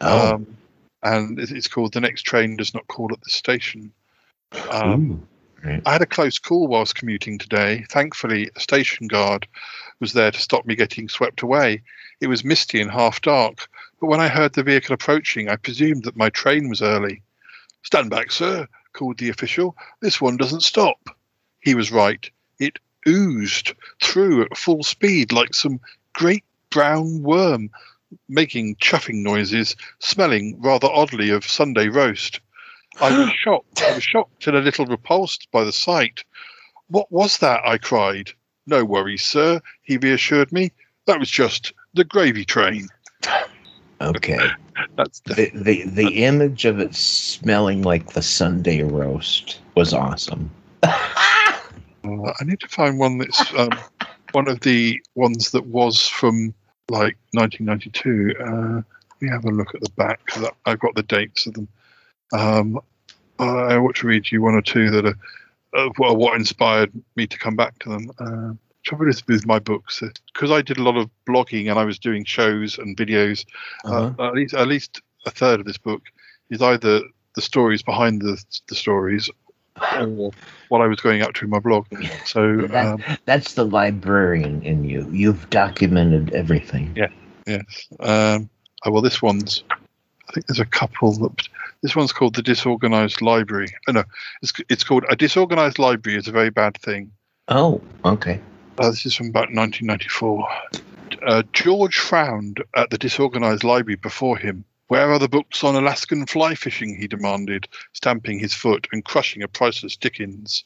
Oh. 0.00 0.34
Um, 0.34 0.56
and 1.02 1.38
it's 1.38 1.68
called 1.68 1.92
"The 1.92 2.00
Next 2.00 2.22
Train 2.22 2.56
Does 2.56 2.74
Not 2.74 2.88
Call 2.88 3.12
at 3.12 3.20
the 3.20 3.30
Station." 3.30 3.92
Um, 4.70 5.26
I 5.84 5.92
had 5.92 6.02
a 6.02 6.06
close 6.06 6.38
call 6.38 6.66
whilst 6.68 6.94
commuting 6.94 7.38
today. 7.38 7.84
Thankfully, 7.90 8.50
a 8.56 8.60
station 8.60 9.06
guard 9.06 9.46
was 10.00 10.12
there 10.12 10.30
to 10.30 10.40
stop 10.40 10.64
me 10.66 10.74
getting 10.74 11.08
swept 11.08 11.42
away. 11.42 11.82
It 12.20 12.28
was 12.28 12.44
misty 12.44 12.80
and 12.80 12.90
half 12.90 13.20
dark, 13.20 13.68
but 14.00 14.08
when 14.08 14.20
I 14.20 14.28
heard 14.28 14.52
the 14.52 14.62
vehicle 14.62 14.94
approaching, 14.94 15.48
I 15.48 15.56
presumed 15.56 16.04
that 16.04 16.16
my 16.16 16.28
train 16.30 16.68
was 16.68 16.82
early. 16.82 17.22
Stand 17.82 18.10
back, 18.10 18.30
sir, 18.30 18.66
called 18.92 19.18
the 19.18 19.28
official. 19.30 19.76
This 20.00 20.20
one 20.20 20.36
doesn't 20.36 20.62
stop. 20.62 21.08
He 21.60 21.74
was 21.74 21.90
right. 21.90 22.30
It 22.58 22.78
oozed 23.08 23.72
through 24.02 24.42
at 24.42 24.56
full 24.56 24.82
speed 24.82 25.32
like 25.32 25.54
some 25.54 25.80
great 26.12 26.44
brown 26.70 27.22
worm, 27.22 27.70
making 28.28 28.76
chuffing 28.76 29.22
noises, 29.22 29.76
smelling 29.98 30.60
rather 30.60 30.88
oddly 30.88 31.30
of 31.30 31.46
Sunday 31.46 31.88
roast. 31.88 32.40
I 33.00 33.16
was 33.16 33.30
shocked. 33.38 33.82
I 33.82 33.94
was 33.94 34.04
shocked 34.04 34.46
and 34.46 34.56
a 34.56 34.60
little 34.60 34.86
repulsed 34.86 35.48
by 35.50 35.64
the 35.64 35.72
sight. 35.72 36.24
What 36.88 37.10
was 37.10 37.38
that? 37.38 37.60
I 37.64 37.78
cried. 37.78 38.30
No 38.66 38.84
worries, 38.84 39.22
sir, 39.22 39.60
he 39.82 39.96
reassured 39.96 40.52
me. 40.52 40.72
That 41.06 41.20
was 41.20 41.30
just 41.30 41.72
the 41.94 42.04
gravy 42.04 42.44
train. 42.44 42.88
Okay. 44.00 44.38
That's 44.96 45.20
the, 45.20 45.50
the 45.54 45.84
the 45.84 46.24
image 46.24 46.64
of 46.64 46.78
it 46.80 46.94
smelling 46.94 47.82
like 47.82 48.12
the 48.12 48.22
Sunday 48.22 48.82
roast 48.82 49.60
was 49.74 49.94
awesome. 49.94 50.50
Uh, 50.82 52.32
I 52.38 52.44
need 52.44 52.60
to 52.60 52.68
find 52.68 52.98
one 52.98 53.18
that's 53.18 53.52
um, 53.54 53.70
one 54.32 54.48
of 54.48 54.60
the 54.60 55.00
ones 55.14 55.50
that 55.50 55.66
was 55.66 56.06
from 56.06 56.54
like 56.88 57.16
1992. 57.32 58.34
Uh, 58.38 58.44
let 58.44 58.84
me 59.20 59.28
have 59.28 59.44
a 59.44 59.50
look 59.50 59.74
at 59.74 59.80
the 59.80 59.90
back 59.96 60.20
because 60.24 60.48
I've 60.66 60.78
got 60.78 60.94
the 60.94 61.02
dates 61.02 61.46
of 61.46 61.54
them. 61.54 61.68
Um, 62.32 62.80
I 63.38 63.76
want 63.78 63.96
to 63.96 64.06
read 64.06 64.30
you 64.30 64.42
one 64.42 64.54
or 64.54 64.62
two 64.62 64.90
that 64.90 65.06
are 65.06 65.18
uh, 65.74 65.88
what, 65.96 66.16
what 66.16 66.36
inspired 66.36 66.92
me 67.16 67.26
to 67.26 67.38
come 67.38 67.56
back 67.56 67.78
to 67.80 67.88
them. 67.88 68.58
Uh, 68.86 68.88
trouble 68.88 69.08
is 69.08 69.26
with 69.26 69.46
my 69.46 69.58
books 69.58 70.02
because 70.32 70.50
I 70.50 70.62
did 70.62 70.78
a 70.78 70.82
lot 70.82 70.96
of 70.96 71.10
blogging 71.28 71.70
and 71.70 71.78
I 71.78 71.84
was 71.84 71.98
doing 71.98 72.24
shows 72.24 72.78
and 72.78 72.96
videos. 72.96 73.44
uh 73.84 74.12
at 74.18 74.34
least 74.34 74.54
at 74.54 74.68
least 74.68 75.02
a 75.26 75.30
third 75.30 75.60
of 75.60 75.66
this 75.66 75.78
book 75.78 76.02
is 76.50 76.62
either 76.62 77.00
the 77.34 77.42
stories 77.42 77.82
behind 77.82 78.22
the 78.22 78.42
the 78.68 78.74
stories 78.74 79.30
or 79.98 80.30
what 80.68 80.80
I 80.80 80.86
was 80.86 81.00
going 81.00 81.22
up 81.22 81.34
to 81.34 81.44
in 81.44 81.50
my 81.50 81.58
blog. 81.58 81.86
So 82.24 82.56
That, 82.68 82.86
um, 82.86 83.02
that's 83.24 83.54
the 83.54 83.64
librarian 83.64 84.62
in 84.62 84.84
you. 84.84 85.08
You've 85.10 85.48
documented 85.50 86.32
everything. 86.32 86.92
Yeah. 86.96 87.08
Yes. 87.46 87.88
Um, 88.00 88.48
oh, 88.84 88.90
well, 88.90 89.02
this 89.02 89.22
one's. 89.22 89.62
I 89.70 90.32
think 90.32 90.46
there's 90.46 90.60
a 90.60 90.66
couple 90.66 91.12
that. 91.18 91.48
This 91.82 91.94
one's 91.94 92.12
called 92.12 92.34
the 92.34 92.42
disorganized 92.42 93.20
library. 93.20 93.68
Oh, 93.86 93.92
no, 93.92 94.04
it's 94.42 94.52
it's 94.68 94.82
called 94.82 95.04
a 95.08 95.14
disorganized 95.14 95.78
library 95.78 96.18
is 96.18 96.26
a 96.26 96.32
very 96.32 96.50
bad 96.50 96.76
thing. 96.78 97.12
Oh, 97.48 97.80
okay. 98.04 98.40
Uh, 98.78 98.90
this 98.90 99.06
is 99.06 99.14
from 99.14 99.28
about 99.28 99.52
1994. 99.54 100.48
Uh, 101.26 101.42
George 101.54 101.96
frowned 101.96 102.62
at 102.74 102.90
the 102.90 102.98
disorganized 102.98 103.64
library 103.64 103.96
before 103.96 104.36
him. 104.36 104.64
Where 104.88 105.10
are 105.10 105.18
the 105.18 105.28
books 105.28 105.64
on 105.64 105.76
Alaskan 105.76 106.26
fly 106.26 106.54
fishing? 106.54 106.94
he 106.94 107.08
demanded, 107.08 107.68
stamping 107.94 108.38
his 108.38 108.52
foot 108.52 108.86
and 108.92 109.04
crushing 109.04 109.42
a 109.42 109.48
priceless 109.48 109.96
Dickens. 109.96 110.64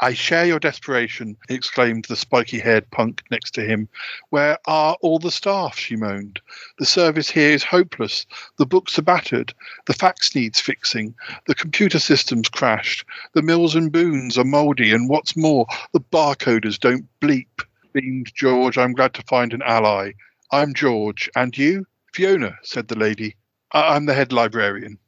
I 0.00 0.14
share 0.14 0.44
your 0.46 0.60
desperation, 0.60 1.36
exclaimed 1.48 2.06
the 2.06 2.16
spiky 2.16 2.58
haired 2.58 2.90
punk 2.90 3.22
next 3.30 3.52
to 3.54 3.62
him. 3.62 3.88
Where 4.30 4.58
are 4.66 4.96
all 5.00 5.18
the 5.18 5.30
staff? 5.30 5.76
she 5.78 5.96
moaned. 5.96 6.40
The 6.78 6.86
service 6.86 7.28
here 7.28 7.50
is 7.50 7.64
hopeless. 7.64 8.26
The 8.58 8.66
books 8.66 8.98
are 8.98 9.02
battered. 9.02 9.52
The 9.86 9.94
fax 9.94 10.34
needs 10.34 10.60
fixing. 10.60 11.14
The 11.46 11.54
computer 11.54 11.98
system's 11.98 12.48
crashed. 12.48 13.04
The 13.34 13.42
mills 13.42 13.74
and 13.74 13.90
boons 13.90 14.38
are 14.38 14.44
mouldy. 14.44 14.92
And 14.92 15.08
what's 15.08 15.36
more, 15.36 15.66
the 15.92 16.00
barcoders 16.00 16.78
don't 16.78 17.06
bleep. 17.20 17.46
Beamed 17.92 18.32
George, 18.34 18.76
I'm 18.76 18.92
glad 18.92 19.14
to 19.14 19.22
find 19.22 19.52
an 19.52 19.62
ally. 19.62 20.12
I'm 20.50 20.74
George. 20.74 21.30
And 21.36 21.56
you? 21.56 21.86
Fiona, 22.12 22.56
said 22.62 22.88
the 22.88 22.98
lady. 22.98 23.36
I- 23.72 23.94
I'm 23.94 24.06
the 24.06 24.14
head 24.14 24.32
librarian. 24.32 24.98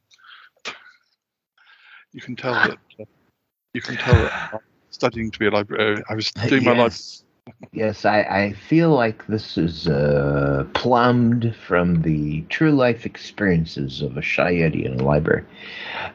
You 2.12 2.20
can 2.20 2.34
tell 2.36 2.54
that. 2.54 2.78
Uh, 2.98 3.04
Uh, 3.76 3.82
you 3.82 3.82
can 3.82 3.96
tell 3.96 4.14
that 4.14 4.50
I'm 4.52 4.60
studying 4.90 5.30
to 5.30 5.38
be 5.38 5.46
a 5.46 5.50
librarian. 5.50 6.02
I 6.08 6.14
was 6.14 6.32
doing 6.32 6.64
my 6.64 6.72
life. 6.72 6.92
Yes. 6.92 7.22
Yes, 7.72 8.04
I, 8.04 8.22
I 8.22 8.52
feel 8.54 8.90
like 8.90 9.24
this 9.28 9.56
is 9.56 9.86
uh, 9.86 10.66
plumbed 10.74 11.54
from 11.54 12.02
the 12.02 12.42
true 12.48 12.72
life 12.72 13.06
experiences 13.06 14.02
of 14.02 14.16
a 14.16 14.22
shy 14.22 14.50
in 14.50 14.98
a 14.98 15.04
library. 15.04 15.44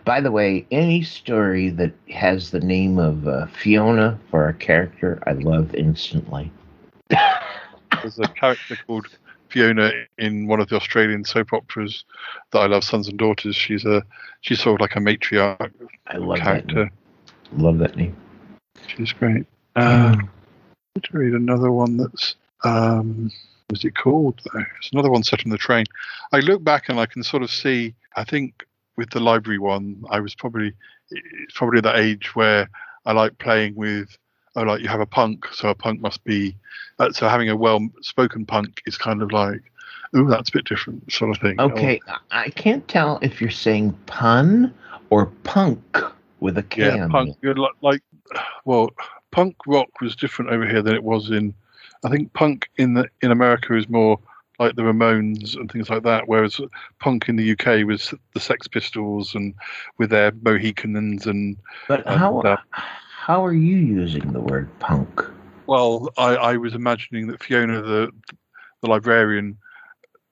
By 0.03 0.19
the 0.19 0.31
way, 0.31 0.65
any 0.71 1.03
story 1.03 1.69
that 1.69 1.93
has 2.09 2.51
the 2.51 2.59
name 2.59 2.99
of 2.99 3.27
uh, 3.27 3.47
Fiona 3.47 4.19
for 4.29 4.49
a 4.49 4.53
character, 4.53 5.23
I 5.25 5.31
love 5.31 5.73
instantly. 5.73 6.51
There's 7.09 8.19
a 8.19 8.27
character 8.27 8.77
called 8.85 9.07
Fiona 9.47 9.91
in 10.17 10.47
one 10.47 10.59
of 10.59 10.67
the 10.67 10.75
Australian 10.75 11.23
soap 11.23 11.53
operas 11.53 12.03
that 12.51 12.59
I 12.59 12.65
love, 12.65 12.83
Sons 12.83 13.07
and 13.07 13.17
Daughters. 13.17 13.55
She's 13.55 13.85
a 13.85 14.03
she's 14.41 14.59
sort 14.61 14.81
of 14.81 14.81
like 14.81 14.97
a 14.97 14.99
matriarch 14.99 15.71
I 16.07 16.17
love 16.17 16.39
character. 16.39 16.91
Love 17.53 17.79
that 17.79 17.95
name. 17.95 18.15
She's 18.87 19.11
great. 19.13 19.45
Um, 19.75 20.29
let's 20.95 21.13
read 21.13 21.33
another 21.33 21.71
one 21.71 21.97
that's 21.97 22.35
um, 22.63 23.31
what's 23.67 23.85
it 23.85 23.95
called 23.95 24.41
though? 24.53 24.63
It's 24.79 24.91
another 24.91 25.09
one 25.09 25.23
set 25.23 25.45
on 25.45 25.51
the 25.51 25.57
train. 25.57 25.85
I 26.31 26.39
look 26.39 26.63
back 26.63 26.89
and 26.89 26.99
I 26.99 27.05
can 27.05 27.23
sort 27.23 27.43
of 27.43 27.51
see. 27.51 27.95
I 28.15 28.23
think 28.23 28.65
with 28.97 29.09
the 29.09 29.19
library 29.19 29.59
one, 29.59 30.03
I 30.09 30.19
was 30.19 30.35
probably 30.35 30.73
it's 31.09 31.53
probably 31.53 31.81
that 31.81 31.97
age 31.97 32.35
where 32.35 32.69
I 33.05 33.13
like 33.13 33.37
playing 33.37 33.75
with. 33.75 34.17
Oh, 34.55 34.63
like 34.63 34.81
you 34.81 34.89
have 34.89 34.99
a 34.99 35.05
punk, 35.05 35.47
so 35.53 35.69
a 35.69 35.75
punk 35.75 36.01
must 36.01 36.23
be. 36.25 36.57
Uh, 36.99 37.11
so 37.11 37.29
having 37.29 37.49
a 37.49 37.55
well-spoken 37.55 38.45
punk 38.45 38.81
is 38.85 38.97
kind 38.97 39.21
of 39.21 39.31
like, 39.31 39.61
ooh, 40.15 40.27
that's 40.27 40.49
a 40.49 40.51
bit 40.51 40.65
different, 40.65 41.09
sort 41.09 41.31
of 41.31 41.41
thing. 41.41 41.59
Okay, 41.59 42.01
I 42.07 42.43
I 42.45 42.49
can't 42.49 42.85
tell 42.89 43.17
if 43.21 43.39
you're 43.39 43.49
saying 43.49 43.97
pun 44.07 44.73
or 45.09 45.27
punk 45.43 46.01
with 46.41 46.57
a 46.57 46.63
K 46.63 46.87
Yeah, 46.87 47.07
punk. 47.07 47.37
like, 47.41 47.71
like, 47.81 48.01
well, 48.65 48.89
punk 49.31 49.55
rock 49.65 50.01
was 50.01 50.15
different 50.15 50.51
over 50.51 50.67
here 50.67 50.81
than 50.81 50.95
it 50.95 51.03
was 51.03 51.29
in. 51.31 51.53
I 52.03 52.09
think 52.09 52.33
punk 52.33 52.67
in 52.77 52.95
the 52.95 53.07
in 53.21 53.31
America 53.31 53.75
is 53.77 53.87
more 53.87 54.19
like 54.59 54.75
the 54.75 54.81
Ramones 54.81 55.55
and 55.55 55.71
things 55.71 55.89
like 55.89 56.03
that, 56.03 56.27
whereas 56.27 56.59
punk 56.99 57.29
in 57.29 57.35
the 57.35 57.51
UK 57.53 57.87
was 57.87 58.13
the 58.33 58.39
Sex 58.39 58.67
Pistols 58.67 59.33
and 59.33 59.53
with 59.97 60.09
their 60.09 60.31
Mohicans 60.41 61.27
and. 61.27 61.57
But 61.87 62.05
and, 62.07 62.19
how 62.19 62.39
uh, 62.41 62.57
how 62.73 63.45
are 63.45 63.53
you 63.53 63.77
using 63.77 64.33
the 64.33 64.41
word 64.41 64.67
punk? 64.79 65.23
well, 65.67 66.09
I, 66.17 66.35
I 66.35 66.57
was 66.57 66.73
imagining 66.73 67.27
that 67.27 67.41
Fiona 67.41 67.81
the 67.81 68.11
the 68.81 68.89
librarian 68.89 69.57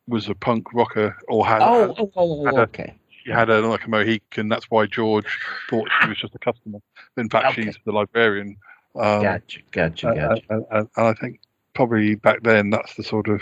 was 0.07 0.27
a 0.27 0.35
punk 0.35 0.73
rocker 0.73 1.15
or 1.27 1.45
had. 1.45 1.61
Oh, 1.61 1.81
had- 1.81 1.95
oh, 1.99 2.11
oh, 2.15 2.49
oh, 2.51 2.57
a- 2.57 2.61
okay. 2.61 2.98
She 3.29 3.33
had 3.33 3.49
a 3.49 3.61
like 3.61 3.85
a 3.85 3.89
Mohican. 3.89 4.49
That's 4.49 4.65
why 4.71 4.87
George 4.87 5.27
thought 5.69 5.87
she 6.01 6.09
was 6.09 6.17
just 6.17 6.35
a 6.35 6.39
customer. 6.39 6.79
In 7.17 7.29
fact, 7.29 7.47
Okay. 7.49 7.63
she's 7.65 7.77
the 7.85 7.91
librarian. 7.91 8.57
Um, 8.95 9.21
Gotcha, 9.21 9.59
gotcha, 9.71 10.07
Uh, 10.07 10.13
gotcha. 10.15 10.43
uh, 10.49 10.61
uh, 10.71 10.83
and 10.97 11.07
I 11.07 11.13
think 11.13 11.39
probably 11.75 12.15
back 12.15 12.41
then 12.41 12.71
that's 12.71 12.95
the 12.95 13.03
sort 13.03 13.27
of 13.27 13.41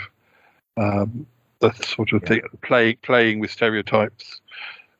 um, 0.76 1.26
the 1.60 1.72
sort 1.72 2.12
of 2.12 2.22
thing 2.22 2.42
play, 2.62 2.94
playing 2.96 3.40
with 3.40 3.50
stereotypes 3.50 4.40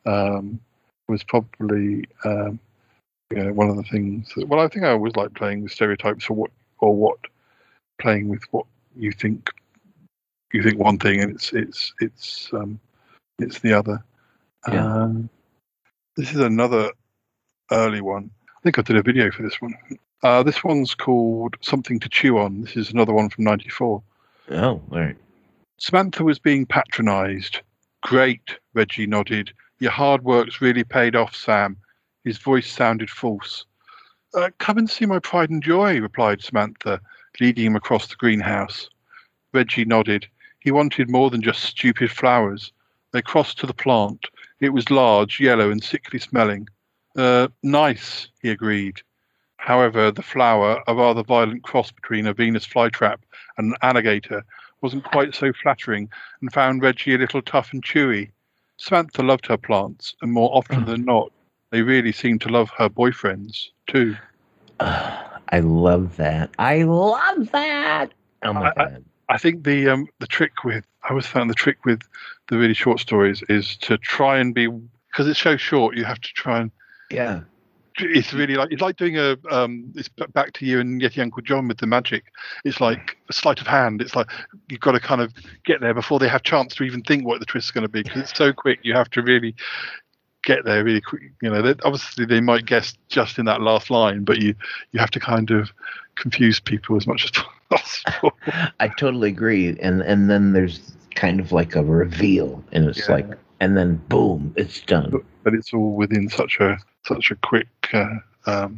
um, 0.06 0.58
was 1.06 1.22
probably 1.22 2.06
um, 2.24 2.58
you 3.30 3.44
know, 3.44 3.52
one 3.52 3.68
of 3.68 3.76
the 3.76 3.82
things. 3.82 4.32
That, 4.36 4.48
well, 4.48 4.60
I 4.60 4.68
think 4.68 4.86
I 4.86 4.90
always 4.90 5.16
like 5.16 5.34
playing 5.34 5.62
with 5.62 5.72
stereotypes 5.72 6.30
or 6.30 6.34
what 6.34 6.50
or 6.78 6.94
what 6.96 7.18
playing 8.00 8.28
with 8.28 8.42
what 8.52 8.64
you 8.96 9.12
think 9.12 9.50
you 10.52 10.62
think 10.62 10.78
one 10.78 10.98
thing 10.98 11.20
and 11.20 11.32
it's 11.32 11.52
it's 11.52 11.92
it's 12.00 12.48
um, 12.54 12.80
it's 13.38 13.58
the 13.58 13.74
other. 13.74 14.02
Yeah. 14.66 15.02
Um, 15.02 15.30
this 16.16 16.32
is 16.32 16.40
another 16.40 16.90
early 17.70 18.00
one. 18.00 18.30
I 18.48 18.60
think 18.62 18.78
I 18.78 18.82
did 18.82 18.96
a 18.96 19.02
video 19.02 19.30
for 19.30 19.42
this 19.42 19.60
one. 19.60 19.74
Uh, 20.22 20.42
this 20.42 20.64
one's 20.64 20.94
called 20.94 21.54
Something 21.60 22.00
to 22.00 22.08
Chew 22.08 22.38
On. 22.38 22.62
This 22.62 22.76
is 22.76 22.90
another 22.90 23.12
one 23.12 23.30
from 23.30 23.44
94. 23.44 24.02
Oh, 24.50 24.56
all 24.56 24.82
right. 24.90 25.16
Samantha 25.78 26.24
was 26.24 26.40
being 26.40 26.66
patronized. 26.66 27.60
Great, 28.02 28.58
Reggie 28.74 29.06
nodded. 29.06 29.52
Your 29.78 29.92
hard 29.92 30.24
work's 30.24 30.60
really 30.60 30.82
paid 30.82 31.14
off, 31.14 31.36
Sam. 31.36 31.76
His 32.24 32.38
voice 32.38 32.70
sounded 32.70 33.10
false. 33.10 33.64
Uh, 34.34 34.50
come 34.58 34.76
and 34.76 34.90
see 34.90 35.06
my 35.06 35.20
pride 35.20 35.50
and 35.50 35.62
joy, 35.62 36.00
replied 36.00 36.42
Samantha, 36.42 37.00
leading 37.40 37.66
him 37.66 37.76
across 37.76 38.08
the 38.08 38.16
greenhouse. 38.16 38.90
Reggie 39.54 39.84
nodded. 39.84 40.26
He 40.60 40.72
wanted 40.72 41.08
more 41.08 41.30
than 41.30 41.42
just 41.42 41.62
stupid 41.62 42.10
flowers. 42.10 42.72
They 43.12 43.22
crossed 43.22 43.58
to 43.60 43.66
the 43.66 43.72
plant. 43.72 44.26
It 44.60 44.70
was 44.70 44.90
large, 44.90 45.40
yellow, 45.40 45.70
and 45.70 45.82
sickly 45.82 46.18
smelling. 46.18 46.68
Uh, 47.16 47.48
nice, 47.62 48.28
he 48.42 48.50
agreed. 48.50 49.00
However, 49.56 50.10
the 50.10 50.22
flower, 50.22 50.82
a 50.86 50.94
rather 50.94 51.22
violent 51.22 51.62
cross 51.62 51.90
between 51.90 52.26
a 52.26 52.32
Venus 52.34 52.66
flytrap 52.66 53.18
and 53.56 53.72
an 53.72 53.76
alligator, 53.82 54.44
wasn't 54.80 55.04
quite 55.04 55.34
so 55.34 55.52
flattering 55.52 56.08
and 56.40 56.52
found 56.52 56.82
Reggie 56.82 57.14
a 57.14 57.18
little 57.18 57.42
tough 57.42 57.72
and 57.72 57.84
chewy. 57.84 58.30
Samantha 58.76 59.22
loved 59.22 59.46
her 59.46 59.56
plants, 59.56 60.14
and 60.22 60.32
more 60.32 60.50
often 60.56 60.84
than 60.84 61.04
not, 61.04 61.32
they 61.70 61.82
really 61.82 62.12
seemed 62.12 62.40
to 62.42 62.48
love 62.48 62.70
her 62.78 62.88
boyfriends, 62.88 63.66
too. 63.88 64.16
I 64.80 65.60
love 65.60 66.16
that. 66.16 66.50
I 66.58 66.82
love 66.82 67.50
that. 67.50 68.12
Oh 68.44 68.52
my 68.52 68.72
I- 68.76 68.82
I- 68.84 68.96
I 69.30 69.36
think 69.36 69.64
the 69.64 69.90
um, 69.90 70.06
the 70.20 70.26
trick 70.26 70.64
with 70.64 70.86
I 71.08 71.12
always 71.12 71.26
found 71.26 71.48
the 71.48 71.54
trick 71.54 71.84
with 71.86 72.02
the 72.48 72.58
really 72.58 72.74
short 72.74 73.00
stories 73.00 73.42
is 73.48 73.76
to 73.78 73.96
try 73.98 74.38
and 74.38 74.54
be 74.54 74.68
because 74.68 75.26
it's 75.26 75.40
so 75.40 75.56
short. 75.56 75.96
You 75.96 76.04
have 76.04 76.20
to 76.20 76.28
try 76.34 76.60
and 76.60 76.70
Yeah. 77.10 77.40
it's 77.98 78.32
really 78.34 78.54
like 78.56 78.70
it's 78.70 78.82
like 78.82 78.96
doing 78.96 79.16
a 79.18 79.36
um 79.50 79.92
it's 79.96 80.08
back 80.32 80.52
to 80.54 80.66
you 80.66 80.80
and 80.80 81.00
Yeti 81.00 81.20
Uncle 81.22 81.42
John 81.42 81.66
with 81.66 81.78
the 81.78 81.86
magic. 81.86 82.24
It's 82.64 82.80
like 82.80 83.16
a 83.28 83.32
sleight 83.32 83.60
of 83.60 83.66
hand. 83.66 84.02
It's 84.02 84.14
like 84.14 84.30
you've 84.68 84.80
got 84.80 84.92
to 84.92 85.00
kind 85.00 85.20
of 85.22 85.32
get 85.64 85.80
there 85.80 85.94
before 85.94 86.18
they 86.18 86.28
have 86.28 86.42
chance 86.42 86.74
to 86.76 86.84
even 86.84 87.02
think 87.02 87.26
what 87.26 87.40
the 87.40 87.46
twist 87.46 87.68
is 87.68 87.70
going 87.72 87.82
to 87.82 87.88
be 87.88 88.02
because 88.02 88.22
it's 88.22 88.36
so 88.36 88.52
quick. 88.52 88.80
You 88.82 88.94
have 88.94 89.10
to 89.10 89.22
really 89.22 89.54
get 90.44 90.64
there 90.64 90.84
really 90.84 91.00
quick. 91.00 91.22
You 91.42 91.50
know, 91.50 91.74
obviously 91.84 92.26
they 92.26 92.40
might 92.40 92.66
guess 92.66 92.94
just 93.08 93.38
in 93.38 93.46
that 93.46 93.62
last 93.62 93.90
line, 93.90 94.24
but 94.24 94.38
you 94.38 94.54
you 94.92 95.00
have 95.00 95.10
to 95.12 95.20
kind 95.20 95.50
of 95.50 95.70
confuse 96.16 96.60
people 96.60 96.96
as 96.96 97.06
much 97.06 97.24
as 97.24 97.30
possible. 97.70 98.32
I 98.78 98.88
totally 98.88 99.30
agree. 99.30 99.68
And 99.80 100.02
and 100.02 100.28
then 100.30 100.52
there's 100.52 100.80
kind 101.14 101.40
of 101.40 101.52
like 101.52 101.74
a 101.76 101.82
reveal, 101.84 102.62
and 102.72 102.84
it's 102.86 103.08
Yeah. 103.08 103.14
like, 103.14 103.26
and 103.60 103.76
then 103.76 103.96
boom, 104.08 104.52
it's 104.56 104.80
done. 104.80 105.10
but, 105.10 105.22
but 105.44 105.54
it's 105.54 105.72
all 105.72 105.92
within 105.92 106.28
such 106.28 106.58
a 106.60 106.78
such 107.06 107.30
a 107.30 107.36
quick. 107.36 107.68
Uh, 107.92 108.16
um, 108.46 108.76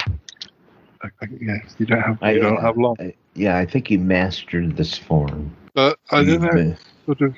I, 1.03 1.09
I, 1.22 1.28
yeah, 1.41 1.59
you 1.78 1.87
don't 1.87 2.01
have 2.03 2.18
I- 2.22 2.33
you 2.33 2.41
don't 2.41 2.61
have 2.61 2.76
long. 2.76 2.97
I- 3.01 3.14
yeah, 3.35 3.57
I 3.57 3.64
think 3.66 3.91
you 3.91 3.99
mastered 3.99 4.76
this 4.76 4.97
form. 4.99 5.55
But 5.74 5.99
I 6.11 6.24
don't 6.24 6.43
know. 6.43 6.74
Sort 7.07 7.20
of 7.20 7.35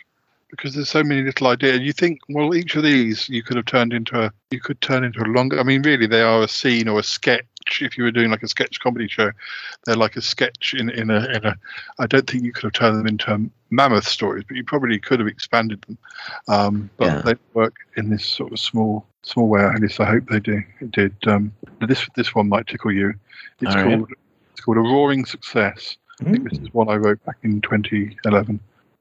because 0.51 0.75
there's 0.75 0.89
so 0.89 1.03
many 1.03 1.23
little 1.23 1.47
ideas. 1.47 1.81
You 1.81 1.93
think, 1.93 2.21
well, 2.29 2.55
each 2.55 2.77
of 2.77 2.83
these 2.83 3.27
you 3.29 3.43
could 3.43 3.57
have 3.57 3.67
turned 3.67 3.93
into 3.93 4.21
a 4.27 4.33
you 4.51 4.61
could 4.61 4.81
turn 4.81 5.05
into 5.05 5.21
a 5.23 5.29
longer. 5.29 5.59
I 5.59 5.63
mean, 5.63 5.83
really, 5.83 6.07
they 6.07 6.23
are 6.23 6.43
a 6.43 6.49
scene 6.49 6.89
or 6.89 7.01
a 7.01 7.03
sketch. 7.03 7.45
If 7.81 7.97
you 7.97 8.05
were 8.05 8.11
doing 8.11 8.31
like 8.31 8.43
a 8.43 8.49
sketch 8.49 8.81
comedy 8.81 9.07
show, 9.09 9.31
they're 9.85 9.97
like 9.97 10.17
a 10.17 10.23
sketch 10.23 10.75
in 10.77 10.89
in 10.91 11.11
a 11.11 11.25
in 11.27 11.45
a. 11.45 11.57
I 11.99 12.07
don't 12.07 12.29
think 12.29 12.45
you 12.45 12.53
could 12.53 12.65
have 12.65 12.73
turned 12.73 12.99
them 12.99 13.07
into 13.07 13.51
mammoth 13.73 14.07
stories, 14.07 14.45
but 14.47 14.57
you 14.57 14.63
probably 14.65 14.99
could 14.99 15.19
have 15.19 15.29
expanded 15.29 15.83
them. 15.83 15.99
Um, 16.47 16.91
but 16.99 17.07
Yeah. 17.07 17.23
they 17.23 17.35
work 17.55 17.75
in 17.97 18.11
this 18.11 18.25
sort 18.25 18.53
of 18.53 18.61
small 18.61 19.07
small 19.25 19.49
way. 19.49 19.63
At 19.63 19.81
least 19.81 20.01
I 20.01 20.05
hope 20.05 20.29
they 20.29 20.41
do. 20.41 20.63
Did 20.91 21.15
um, 21.27 21.53
this 21.81 22.07
this 22.15 22.35
one 22.35 22.49
might 22.49 22.67
tickle 22.67 22.93
you? 22.93 23.15
It's 23.61 23.75
All 23.75 23.83
right. 23.83 23.99
called 23.99 24.11
it's 24.53 24.61
called 24.61 24.77
a 24.77 24.81
roaring 24.81 25.25
success. 25.25 25.97
I 26.21 26.31
think 26.31 26.49
this 26.49 26.61
is 26.61 26.73
one 26.73 26.89
I 26.89 26.97
wrote 26.97 27.25
back 27.25 27.39
in 27.43 27.61
2011. 27.63 28.61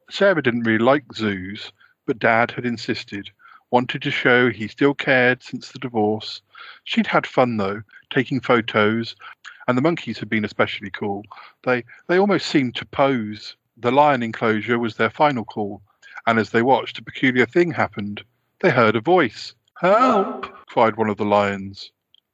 Sarah 0.10 0.42
didn't 0.42 0.64
really 0.64 0.84
like 0.84 1.04
zoos, 1.14 1.72
but 2.08 2.18
Dad 2.20 2.52
had 2.52 2.66
insisted, 2.66 3.30
wanted 3.70 4.02
to 4.02 4.12
show 4.12 4.50
he 4.50 4.68
still 4.68 4.94
cared 4.94 5.44
since 5.44 5.70
the 5.72 5.80
divorce. 5.80 6.42
She'd 6.86 7.08
had 7.08 7.28
fun 7.28 7.58
though, 7.58 7.82
taking 8.10 8.40
photos, 8.40 9.16
and 9.68 9.78
the 9.78 9.82
monkeys 9.82 10.18
had 10.20 10.30
been 10.30 10.46
especially 10.46 10.90
cool. 10.92 11.24
They 11.64 11.84
they 12.08 12.18
almost 12.18 12.48
seemed 12.48 12.76
to 12.76 12.86
pose. 12.86 13.56
The 13.82 13.92
lion 13.92 14.22
enclosure 14.22 14.78
was 14.78 14.96
their 14.96 15.10
final 15.10 15.44
call, 15.44 15.82
and 16.28 16.38
as 16.38 16.52
they 16.52 16.62
watched, 16.62 17.00
a 17.00 17.04
peculiar 17.04 17.48
thing 17.48 17.72
happened. 17.72 18.24
They 18.60 18.70
heard 18.70 18.96
a 18.96 19.02
voice. 19.02 19.56
Help! 19.80 20.46
cried 20.68 20.98
one 20.98 21.10
of 21.10 21.18
the 21.18 21.26
lions. 21.26 21.92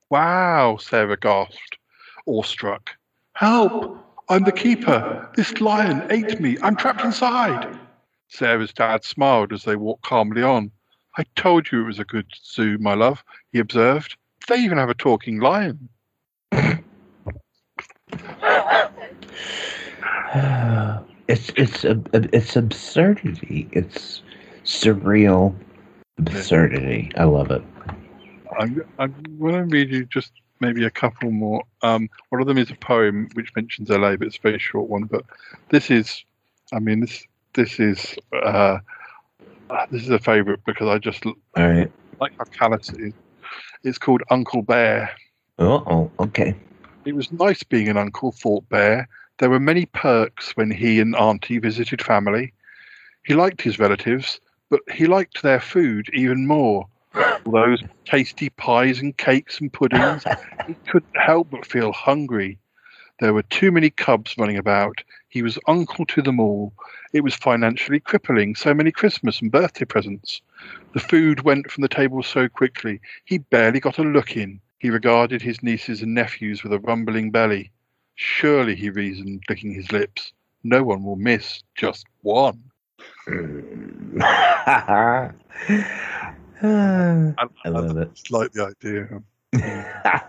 Wow, 0.10 0.76
Sarah 0.76 1.16
gasped, 1.16 1.78
awestruck. 2.26 2.90
Help! 3.32 3.98
I'm 4.28 4.44
the 4.44 4.52
keeper. 4.52 5.30
This 5.38 5.62
lion 5.62 6.06
ate 6.10 6.42
me. 6.42 6.58
I'm 6.62 6.76
trapped 6.76 7.06
inside. 7.06 7.80
Sarah's 8.28 8.74
dad 8.74 9.06
smiled 9.06 9.54
as 9.54 9.64
they 9.64 9.78
walked 9.78 10.04
calmly 10.04 10.44
on. 10.44 10.70
I 11.18 11.24
told 11.38 11.72
you 11.72 11.82
it 11.82 11.88
was 11.88 12.00
a 12.00 12.04
good 12.04 12.28
zoo, 12.44 12.78
my 12.78 12.94
love, 12.94 13.24
he 13.54 13.60
observed. 13.60 14.18
They 14.50 14.58
even 14.58 14.78
have 14.78 14.90
a 14.90 14.94
talking 14.94 15.40
lion. 15.40 15.88
It's 21.28 21.50
it's 21.56 21.86
it's 22.14 22.56
absurdity. 22.56 23.70
It's 23.72 24.22
surreal 24.64 25.56
absurdity. 26.18 27.12
I 27.16 27.24
love 27.26 27.52
it. 27.52 27.64
I'm, 28.60 28.82
I'm 28.98 29.14
going 29.40 29.54
to 29.54 29.64
read 29.64 29.92
you 29.92 30.06
just 30.06 30.32
maybe 30.60 30.86
a 30.86 30.90
couple 30.90 31.32
more. 31.32 31.64
Um, 31.84 32.10
one 32.30 32.42
of 32.42 32.48
them 32.48 32.58
is 32.58 32.72
a 32.72 32.76
poem 32.76 33.30
which 33.34 33.56
mentions 33.56 33.90
LA, 33.90 34.16
but 34.16 34.28
it's 34.28 34.38
a 34.38 34.42
very 34.42 34.60
short 34.60 34.90
one. 34.90 35.04
But 35.04 35.26
this 35.70 35.92
is, 35.92 36.24
I 36.74 36.80
mean, 36.80 37.02
this 37.02 37.26
this 37.54 37.80
is 37.80 38.16
uh, 38.34 38.80
this 39.92 40.04
is 40.04 40.10
a 40.10 40.20
favourite 40.20 40.64
because 40.66 40.88
I 40.88 40.98
just 40.98 41.24
right. 41.56 41.92
like 42.20 42.34
how 42.38 42.46
callous 42.46 42.90
it 42.90 43.00
is. 43.00 43.14
It's 43.84 43.98
called 43.98 44.24
Uncle 44.30 44.62
Bear. 44.62 45.12
Oh, 45.60 45.84
oh, 45.88 46.12
okay. 46.20 46.56
It 47.06 47.16
was 47.16 47.32
nice 47.32 47.64
being 47.64 47.88
an 47.88 47.98
uncle, 47.98 48.32
thought 48.32 48.68
Bear. 48.70 49.08
There 49.40 49.52
were 49.52 49.60
many 49.60 49.86
perks 49.86 50.54
when 50.58 50.72
he 50.72 51.00
and 51.00 51.16
Auntie 51.16 51.60
visited 51.60 52.02
family. 52.02 52.54
He 53.24 53.36
liked 53.36 53.62
his 53.62 53.78
relatives, 53.78 54.40
but 54.70 54.82
he 54.92 55.06
liked 55.06 55.44
their 55.44 55.60
food 55.60 56.10
even 56.12 56.48
more. 56.48 56.88
Those 57.46 57.84
tasty 58.06 58.50
pies 58.50 59.00
and 59.00 59.16
cakes 59.16 59.60
and 59.60 59.72
puddings. 59.72 60.24
he 60.66 60.74
couldn't 60.88 61.18
help 61.18 61.52
but 61.52 61.68
feel 61.68 61.92
hungry. 61.92 62.58
There 63.20 63.34
were 63.34 63.44
too 63.44 63.72
many 63.72 63.92
cubs 63.92 64.36
running 64.40 64.58
about. 64.58 65.04
He 65.30 65.44
was 65.44 65.60
uncle 65.68 66.06
to 66.08 66.22
them 66.24 66.40
all. 66.40 66.74
It 67.14 67.22
was 67.22 67.36
financially 67.36 68.00
crippling, 68.00 68.56
so 68.56 68.74
many 68.74 68.92
Christmas 68.92 69.40
and 69.40 69.52
birthday 69.52 69.86
presents. 69.86 70.42
The 70.94 71.00
food 71.00 71.42
went 71.42 71.70
from 71.72 71.84
the 71.84 71.88
table 71.88 72.24
so 72.24 72.50
quickly, 72.50 73.02
he 73.26 73.38
barely 73.38 73.80
got 73.80 74.00
a 74.00 74.04
look 74.04 74.36
in. 74.36 74.62
He 74.80 74.90
regarded 74.90 75.44
his 75.44 75.62
nieces 75.62 76.02
and 76.02 76.16
nephews 76.16 76.64
with 76.64 76.74
a 76.74 76.80
rumbling 76.80 77.30
belly. 77.30 77.72
Surely, 78.18 78.76
he 78.76 78.90
reasoned, 78.90 79.44
licking 79.48 79.72
his 79.72 79.92
lips, 79.92 80.34
no 80.64 80.84
one 80.84 81.04
will 81.04 81.16
miss 81.16 81.64
just 81.76 82.08
one. 82.24 82.60
I 83.28 85.30
I, 86.64 87.70
love 87.70 87.96
it. 87.96 88.12
just 88.16 88.32
like 88.32 88.52
the 88.54 88.74
idea. 88.76 89.04
of, 89.04 89.24
yeah, 89.54 90.22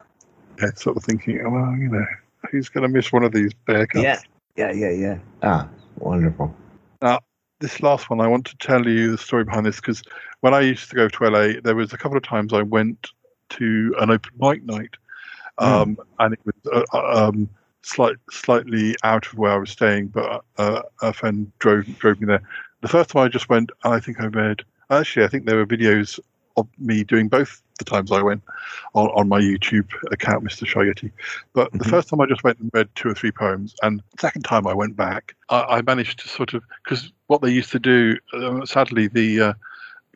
sort 0.77 0.99
of 0.99 1.05
thinking, 1.05 1.41
oh, 1.47 1.49
well, 1.49 1.75
you 1.79 1.89
know, 1.89 2.05
who's 2.51 2.69
going 2.69 2.83
to 2.83 2.89
miss 2.89 3.11
one 3.11 3.25
of 3.25 3.33
these 3.33 3.55
bear 3.67 3.87
cubs? 3.87 4.05
Yeah, 4.05 4.21
yeah, 4.57 4.73
yeah, 4.73 4.91
yeah. 4.91 5.19
Ah, 5.43 5.67
wonderful. 5.99 6.55
Now, 7.01 7.21
this 7.61 7.83
last 7.83 8.11
one, 8.11 8.21
I 8.21 8.27
want 8.27 8.45
to 8.49 8.57
tell 8.59 8.87
you 8.87 9.13
the 9.13 9.19
story 9.19 9.45
behind 9.45 9.65
this 9.65 9.77
because 9.77 10.03
when 10.41 10.53
I 10.53 10.61
used 10.61 10.91
to 10.91 10.97
go 10.97 11.09
to 11.09 11.25
LA, 11.25 11.61
there 11.65 11.75
was 11.75 11.95
a 11.95 11.99
couple 11.99 12.19
of 12.19 12.23
times 12.23 12.53
I 12.53 12.61
went 12.61 13.09
to 13.51 13.95
an 13.99 14.11
open 14.11 14.33
mic 14.39 14.63
night, 14.63 14.95
um, 15.57 15.97
and 16.19 16.35
it 16.35 16.41
was 16.45 16.85
uh, 16.93 16.99
um, 16.99 17.49
slight, 17.83 18.17
slightly 18.31 18.95
out 19.03 19.27
of 19.27 19.39
where 19.39 19.53
I 19.53 19.57
was 19.57 19.71
staying, 19.71 20.09
but 20.09 20.45
uh, 20.57 20.83
a 21.03 21.13
friend 21.13 21.51
drove 21.59 21.87
drove 21.99 22.21
me 22.21 22.27
there. 22.27 22.43
The 22.81 22.89
first 22.89 23.11
time 23.11 23.25
I 23.25 23.29
just 23.29 23.49
went, 23.49 23.71
and 23.85 23.95
I 23.95 24.01
think 24.01 24.21
I 24.21 24.27
read. 24.27 24.63
Actually, 24.91 25.25
I 25.25 25.29
think 25.29 25.45
there 25.45 25.57
were 25.57 25.67
videos 25.67 26.19
of 26.57 26.67
me 26.79 27.05
doing 27.05 27.29
both 27.29 27.63
the 27.79 27.85
times 27.85 28.11
I 28.11 28.23
went 28.23 28.43
on, 28.95 29.09
on 29.09 29.29
my 29.29 29.41
YouTube 29.41 29.89
account, 30.11 30.45
Mr. 30.45 30.67
Shy 30.67 30.81
Yeti. 30.81 31.13
But 31.53 31.73
the 31.73 31.85
first 31.85 32.09
time 32.09 32.21
I 32.21 32.27
just 32.27 32.43
went 32.43 32.59
and 32.59 32.71
read 32.73 32.89
two 32.95 33.09
or 33.11 33.15
three 33.15 33.31
poems, 33.31 33.75
and 33.83 34.01
the 34.01 34.21
second 34.21 34.43
time 34.43 34.67
I 34.67 34.75
went 34.75 34.97
back, 34.97 35.35
I, 35.51 35.61
I 35.61 35.83
managed 35.83 36.21
to 36.21 36.29
sort 36.29 36.55
of 36.55 36.63
because 36.85 37.13
what 37.27 37.43
they 37.43 37.51
used 37.51 37.71
to 37.73 37.79
do, 37.79 38.17
uh, 38.33 38.65
sadly, 38.65 39.09
the 39.09 39.41
uh, 39.41 39.53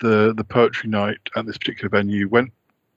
the 0.01 0.35
the 0.37 0.45
poetry 0.45 0.89
night 0.89 1.19
at 1.37 1.47
this 1.47 1.59
particular 1.59 1.89
venue 1.89 2.29
went 2.29 2.53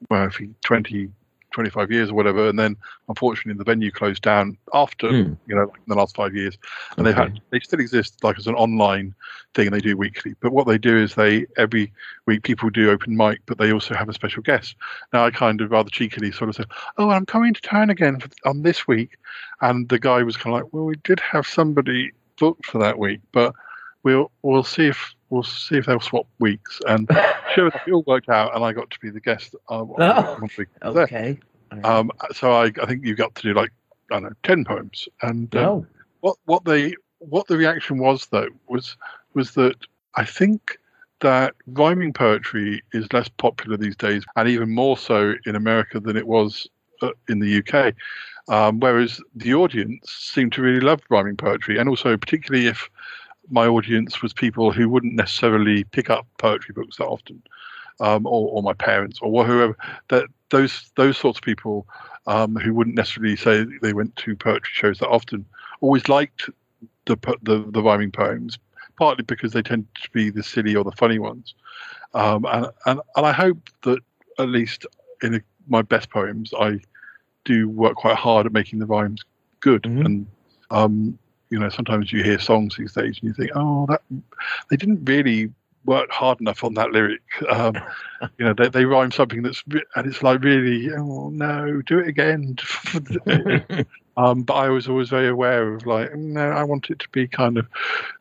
well, 0.10 0.24
I 0.24 0.30
think 0.30 0.60
20, 0.62 1.10
25 1.56 1.92
years 1.92 2.12
or 2.12 2.14
whatever, 2.14 2.48
and 2.50 2.60
then 2.60 2.76
unfortunately 3.10 3.58
the 3.58 3.64
venue 3.64 3.90
closed 3.90 4.22
down 4.22 4.58
after 4.74 5.10
Hmm. 5.10 5.34
you 5.48 5.56
know 5.56 5.64
like 5.66 5.78
in 5.78 5.90
the 5.90 5.96
last 5.96 6.16
five 6.16 6.36
years, 6.36 6.58
and 6.98 7.06
they've 7.06 7.16
had 7.16 7.40
they 7.50 7.60
still 7.60 7.80
exist 7.80 8.24
like 8.24 8.38
as 8.38 8.46
an 8.48 8.56
online 8.56 9.16
thing, 9.56 9.68
and 9.68 9.76
they 9.76 9.80
do 9.80 9.98
weekly. 9.98 10.36
But 10.42 10.52
what 10.52 10.68
they 10.68 10.78
do 10.78 10.98
is 10.98 11.16
they 11.16 11.48
every 11.58 11.92
week 12.28 12.44
people 12.44 12.70
do 12.70 12.92
open 12.92 13.16
mic, 13.16 13.40
but 13.46 13.58
they 13.58 13.72
also 13.72 13.96
have 13.96 14.10
a 14.10 14.14
special 14.14 14.44
guest. 14.44 14.76
Now 15.14 15.26
I 15.26 15.32
kind 15.32 15.62
of 15.62 15.72
rather 15.72 15.90
cheekily 15.90 16.32
sort 16.32 16.50
of 16.50 16.56
said, 16.56 16.68
"Oh, 16.98 17.10
I'm 17.10 17.26
coming 17.26 17.54
to 17.54 17.62
town 17.62 17.90
again 17.90 18.20
for, 18.20 18.30
on 18.46 18.62
this 18.62 18.88
week," 18.88 19.18
and 19.62 19.88
the 19.90 20.00
guy 20.00 20.22
was 20.24 20.38
kind 20.38 20.56
of 20.56 20.62
like, 20.62 20.74
"Well, 20.74 20.86
we 20.86 20.96
did 21.04 21.20
have 21.22 21.48
somebody 21.48 22.12
booked 22.38 22.66
for 22.66 22.80
that 22.80 23.00
week, 23.00 23.22
but 23.32 23.56
we'll 24.06 24.32
we'll 24.44 24.64
see 24.64 24.88
if." 24.88 25.12
We'll 25.32 25.42
see 25.42 25.78
if 25.78 25.88
they'll 25.88 26.00
swap 26.00 26.28
weeks, 26.38 26.80
and 26.88 27.10
sure 27.56 27.66
enough, 27.68 27.82
it 27.88 27.92
all 27.92 28.04
worked 28.06 28.30
out, 28.30 28.56
and 28.56 28.64
I 28.64 28.74
got 28.74 28.92
to 28.92 29.00
be 29.00 29.10
the 29.10 29.20
guest. 29.20 29.56
Uh, 29.68 29.84
Oh, 29.98 30.36
one 30.40 30.50
week 30.56 30.68
I 30.84 30.90
was. 30.90 30.98
Okay. 30.98 31.40
Um, 31.84 32.12
so 32.32 32.52
I, 32.54 32.66
I 32.82 32.86
think 32.86 33.04
you 33.04 33.16
got 33.16 33.34
to 33.36 33.42
do 33.42 33.54
like 33.56 33.72
I 34.12 34.16
don't 34.16 34.24
know 34.24 34.30
ten 34.44 34.64
poems, 34.66 35.10
and 35.24 35.54
um, 35.56 35.62
No. 35.62 35.86
what 36.22 36.38
what 36.46 36.64
they 36.64 36.94
what 37.18 37.48
the 37.48 37.58
reaction 37.58 37.98
was 37.98 38.28
though 38.28 38.48
was 38.68 38.96
was 39.34 39.56
that 39.56 39.76
I 40.14 40.24
think 40.24 40.78
that 41.22 41.56
rhyming 41.66 42.14
poetry 42.14 42.84
is 42.94 43.12
less 43.12 43.28
popular 43.28 43.78
these 43.78 43.96
days, 43.98 44.24
and 44.36 44.48
even 44.48 44.70
more 44.70 44.96
so 44.96 45.34
in 45.48 45.56
America 45.56 46.00
than 46.00 46.16
it 46.16 46.28
was 46.28 46.70
uh, 47.02 47.10
in 47.30 47.40
the 47.40 47.64
UK. 47.68 47.96
Um, 48.48 48.80
whereas 48.80 49.20
the 49.36 49.56
audience 49.56 50.08
seemed 50.08 50.54
to 50.54 50.62
really 50.62 50.82
love 50.82 51.02
rhyming 51.10 51.36
poetry, 51.36 51.80
and 51.80 51.90
also 51.90 52.16
particularly 52.16 52.68
if 52.68 52.88
my 53.50 53.68
audience 53.68 54.22
was 54.22 54.34
people 54.34 54.72
who 54.72 54.90
wouldn't 54.90 55.14
necessarily 55.14 55.84
pick 55.86 56.10
up 56.10 56.26
poetry 56.38 56.74
books 56.74 56.98
that 56.98 57.06
often, 57.06 57.42
um, 58.00 58.26
or, 58.26 58.50
or 58.50 58.64
my 58.64 58.74
parents 58.74 59.20
or 59.22 59.46
whoever. 59.46 59.78
That 60.10 60.26
those 60.50 60.92
those 60.96 61.18
sorts 61.18 61.40
of 61.40 61.44
people 61.44 61.88
um, 62.28 62.56
who 62.56 62.74
wouldn't 62.74 62.96
necessarily 62.96 63.36
say 63.36 63.66
they 63.82 63.94
went 63.94 64.16
to 64.18 64.36
poetry 64.36 64.72
shows 64.74 65.00
that 65.00 65.08
often 65.08 65.46
always 65.82 66.08
liked 66.10 66.50
the 67.06 67.18
the, 67.44 67.66
the 67.70 67.82
rhyming 67.82 68.12
poems, 68.12 68.58
partly 68.98 69.24
because 69.24 69.54
they 69.54 69.62
tend 69.62 69.88
to 70.02 70.10
be 70.12 70.30
the 70.30 70.44
silly 70.44 70.76
or 70.76 70.84
the 70.84 70.92
funny 70.92 71.20
ones, 71.20 71.54
um, 72.14 72.46
and, 72.46 72.68
and 72.86 73.00
and 73.16 73.26
I 73.26 73.32
hope 73.32 73.70
that 73.84 74.00
at 74.40 74.50
least 74.50 74.86
in 75.22 75.36
a, 75.36 75.42
my 75.68 75.82
best 75.82 76.10
poems 76.10 76.54
I 76.60 76.80
do 77.46 77.70
work 77.70 77.96
quite 77.96 78.18
hard 78.18 78.46
at 78.46 78.52
making 78.52 78.80
the 78.80 78.86
rhymes 78.86 79.24
good 79.60 79.86
and 79.86 80.28
um, 80.72 81.18
you 81.56 81.62
know 81.62 81.70
sometimes 81.70 82.12
you 82.12 82.22
hear 82.22 82.38
songs 82.38 82.76
these 82.76 82.92
days 82.92 83.18
and 83.22 83.30
you 83.30 83.34
think 83.34 83.50
oh 83.56 83.86
that 83.88 84.02
they 84.70 84.76
didn't 84.76 85.06
really 85.06 85.50
work 85.86 86.12
hard 86.12 86.42
enough 86.42 86.64
on 86.64 86.74
that 86.74 86.92
lyric. 86.92 87.22
Um, 87.48 87.76
you 88.38 88.44
know 88.44 88.54
they, 88.54 88.68
they 88.68 88.84
rhyme 88.84 89.12
something 89.12 89.42
that's 89.42 89.64
and 89.70 90.06
it's 90.06 90.22
like 90.22 90.44
really 90.44 90.92
oh 90.92 91.30
no 91.30 91.82
do 91.82 92.00
it 92.00 92.08
again. 92.08 92.58
Um, 94.18 94.44
but 94.44 94.54
I 94.54 94.70
was 94.70 94.88
always 94.88 95.10
very 95.10 95.28
aware 95.28 95.74
of 95.74 95.86
like 95.86 96.16
no 96.16 96.50
I 96.50 96.64
want 96.64 96.90
it 96.90 97.00
to 97.00 97.10
be 97.10 97.28
kind 97.28 97.58
of 97.58 97.68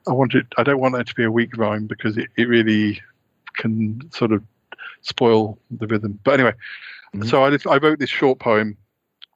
I 0.08 0.12
want 0.12 0.34
it 0.34 0.44
I 0.58 0.64
don't 0.64 0.80
want 0.80 0.96
it 0.96 1.06
to 1.06 1.14
be 1.14 1.22
a 1.22 1.30
weak 1.30 1.56
rhyme 1.56 1.86
because 1.86 2.16
it, 2.16 2.30
it 2.36 2.48
really 2.48 3.00
can 3.56 4.00
sort 4.10 4.32
of 4.32 4.42
spoil 5.02 5.56
the 5.70 5.86
rhythm. 5.86 6.18
But 6.24 6.40
anyway 6.40 6.54
so 7.28 7.44
I, 7.44 7.56
I 7.70 7.76
wrote 7.76 8.00
this 8.00 8.10
short 8.10 8.40
poem 8.40 8.76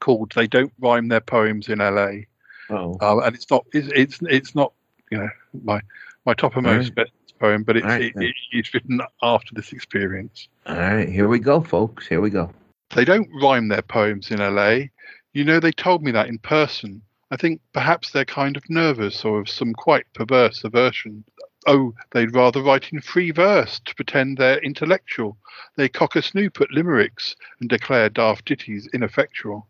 called 0.01 0.32
"They 0.34 0.49
Don't 0.49 0.72
Rhyme 0.80 1.07
Their 1.07 1.20
Poems 1.20 1.68
in 1.68 1.80
L.A." 1.80 2.26
Oh. 2.70 2.96
Um, 3.00 3.20
and 3.24 3.34
it's 3.34 3.50
not 3.50 3.64
it's, 3.72 3.88
it's 3.94 4.18
it's 4.22 4.54
not 4.54 4.72
you 5.10 5.18
know 5.18 5.28
my 5.64 5.80
my 6.26 6.34
toppermost 6.34 6.66
Alright. 6.66 6.94
best 6.94 7.12
poem, 7.38 7.62
but 7.62 7.76
it's 7.76 7.84
Alright, 7.84 8.02
it, 8.02 8.14
then. 8.14 8.24
it, 8.24 8.34
it's 8.52 8.74
written 8.74 9.00
after 9.22 9.54
this 9.54 9.72
experience. 9.72 10.48
All 10.66 10.76
right, 10.76 11.08
here 11.08 11.28
we 11.28 11.38
go, 11.38 11.60
folks. 11.60 12.06
Here 12.06 12.20
we 12.20 12.30
go. 12.30 12.50
They 12.94 13.04
don't 13.04 13.28
rhyme 13.40 13.68
their 13.68 13.82
poems 13.82 14.30
in 14.30 14.38
LA. 14.38 14.86
You 15.32 15.44
know, 15.44 15.60
they 15.60 15.72
told 15.72 16.02
me 16.02 16.10
that 16.12 16.28
in 16.28 16.38
person. 16.38 17.02
I 17.30 17.36
think 17.36 17.60
perhaps 17.72 18.10
they're 18.10 18.24
kind 18.24 18.56
of 18.56 18.68
nervous 18.70 19.24
or 19.24 19.40
of 19.40 19.48
some 19.48 19.74
quite 19.74 20.06
perverse 20.14 20.64
aversion. 20.64 21.24
Oh, 21.66 21.92
they'd 22.12 22.34
rather 22.34 22.62
write 22.62 22.92
in 22.92 23.02
free 23.02 23.30
verse 23.30 23.80
to 23.84 23.94
pretend 23.94 24.38
they're 24.38 24.58
intellectual. 24.60 25.36
They 25.76 25.88
cock 25.88 26.16
a 26.16 26.22
snoop 26.22 26.60
at 26.60 26.70
limericks 26.70 27.36
and 27.60 27.68
declare 27.68 28.08
daft 28.08 28.46
ditties 28.46 28.88
ineffectual. 28.94 29.66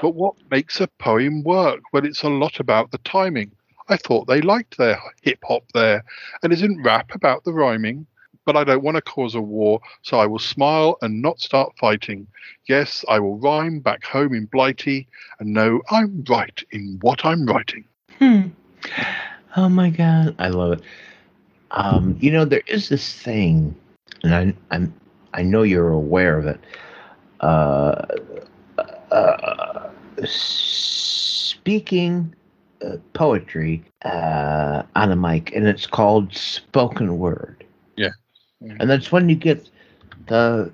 But 0.00 0.14
what 0.14 0.34
makes 0.50 0.80
a 0.80 0.88
poem 0.98 1.42
work? 1.42 1.80
Well, 1.92 2.04
it's 2.04 2.22
a 2.22 2.28
lot 2.28 2.60
about 2.60 2.90
the 2.90 2.98
timing. 2.98 3.52
I 3.88 3.96
thought 3.96 4.26
they 4.26 4.40
liked 4.40 4.78
their 4.78 4.98
hip 5.22 5.40
hop 5.44 5.64
there. 5.74 6.04
And 6.42 6.52
isn't 6.52 6.82
rap 6.82 7.14
about 7.14 7.44
the 7.44 7.52
rhyming? 7.52 8.06
But 8.44 8.56
I 8.56 8.64
don't 8.64 8.82
want 8.82 8.96
to 8.96 9.02
cause 9.02 9.36
a 9.36 9.40
war, 9.40 9.80
so 10.02 10.18
I 10.18 10.26
will 10.26 10.40
smile 10.40 10.98
and 11.00 11.22
not 11.22 11.38
start 11.40 11.72
fighting. 11.78 12.26
Yes, 12.66 13.04
I 13.08 13.20
will 13.20 13.38
rhyme 13.38 13.78
back 13.78 14.04
home 14.04 14.34
in 14.34 14.46
Blighty 14.46 15.06
and 15.38 15.52
know 15.52 15.80
I'm 15.90 16.24
right 16.28 16.60
in 16.72 16.98
what 17.02 17.24
I'm 17.24 17.46
writing. 17.46 17.84
Hmm. 18.18 18.48
Oh 19.56 19.68
my 19.68 19.90
god, 19.90 20.34
I 20.40 20.48
love 20.48 20.72
it. 20.72 20.80
Um, 21.70 22.16
you 22.20 22.32
know, 22.32 22.44
there 22.44 22.62
is 22.66 22.88
this 22.88 23.14
thing, 23.14 23.76
and 24.24 24.34
I, 24.34 24.74
I'm, 24.74 24.92
I 25.34 25.42
know 25.42 25.62
you're 25.62 25.90
aware 25.90 26.36
of 26.36 26.46
it. 26.46 26.60
Uh, 27.40 28.04
uh, 29.12 29.90
speaking 30.24 32.34
uh, 32.84 32.96
poetry 33.12 33.84
uh, 34.04 34.82
on 34.96 35.12
a 35.12 35.16
mic, 35.16 35.54
and 35.54 35.66
it's 35.66 35.86
called 35.86 36.34
spoken 36.34 37.18
word. 37.18 37.64
Yeah. 37.96 38.10
and 38.80 38.90
that's 38.90 39.12
when 39.12 39.28
you 39.28 39.36
get 39.36 39.68
the 40.26 40.72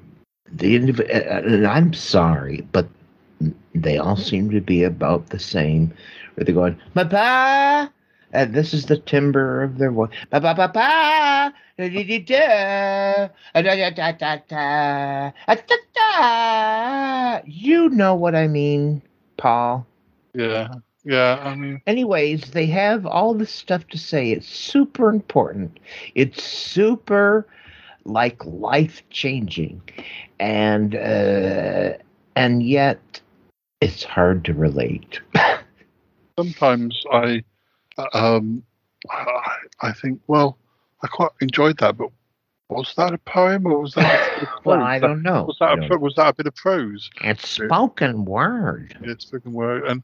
the 0.53 0.78
indiv- 0.78 1.09
and 1.11 1.66
I'm 1.66 1.93
sorry, 1.93 2.66
but 2.72 2.89
they 3.74 3.99
all 3.99 4.16
seem 4.16 4.51
to 4.51 4.61
be 4.61 4.84
about 4.84 5.28
the 5.28 5.39
same. 5.39 5.93
Where 6.34 6.45
they're 6.45 6.55
going, 6.55 6.80
my 6.95 7.05
pa, 7.05 7.91
and 8.32 8.54
this 8.54 8.74
is 8.74 8.86
the 8.86 8.98
timbre 8.98 9.62
of 9.62 9.78
their 9.78 9.90
voice. 9.90 10.10
Ba 10.30 10.40
ba 10.40 10.54
ba 10.54 10.68
ba, 10.72 11.54
You 17.46 17.88
know 17.90 18.14
what 18.14 18.34
I 18.34 18.48
mean, 18.48 19.02
Paul. 19.36 19.86
Yeah, 20.34 20.68
yeah. 21.04 21.40
I 21.42 21.54
mean. 21.54 21.80
Anyways, 21.86 22.50
they 22.50 22.66
have 22.66 23.06
all 23.06 23.34
this 23.34 23.52
stuff 23.52 23.86
to 23.88 23.98
say. 23.98 24.32
It's 24.32 24.48
super 24.48 25.08
important. 25.08 25.78
It's 26.14 26.42
super 26.42 27.46
like 28.04 28.44
life 28.44 29.02
changing, 29.10 29.80
and 30.40 30.94
uh, 30.94 31.94
and 32.36 32.62
yet 32.62 33.20
it's 33.80 34.04
hard 34.04 34.44
to 34.46 34.54
relate. 34.54 35.20
Sometimes 36.38 37.02
I 37.12 37.42
um, 38.12 38.62
I, 39.11 39.57
I 39.82 39.92
think, 39.92 40.20
well, 40.26 40.59
I 41.03 41.07
quite 41.07 41.30
enjoyed 41.40 41.78
that, 41.78 41.96
but 41.96 42.11
was 42.68 42.92
that 42.96 43.14
a 43.14 43.18
poem 43.18 43.66
or 43.66 43.80
was 43.80 43.94
that? 43.94 44.05
A 44.36 44.40
bit 44.40 44.49
of 44.49 44.55
well, 44.64 44.76
prose? 44.78 44.86
I 44.86 44.99
don't 44.99 45.22
know. 45.22 45.44
Was 45.44 45.57
that 45.61 45.68
I 45.70 45.72
a, 45.84 45.88
don't- 45.88 46.01
was 46.01 46.14
that 46.16 46.28
a 46.28 46.32
bit 46.34 46.46
of 46.46 46.55
prose? 46.55 47.11
It's 47.22 47.49
spoken 47.49 48.24
word. 48.24 48.96
Yeah, 49.03 49.12
it's 49.12 49.26
spoken 49.26 49.53
word, 49.53 49.84
and 49.86 50.03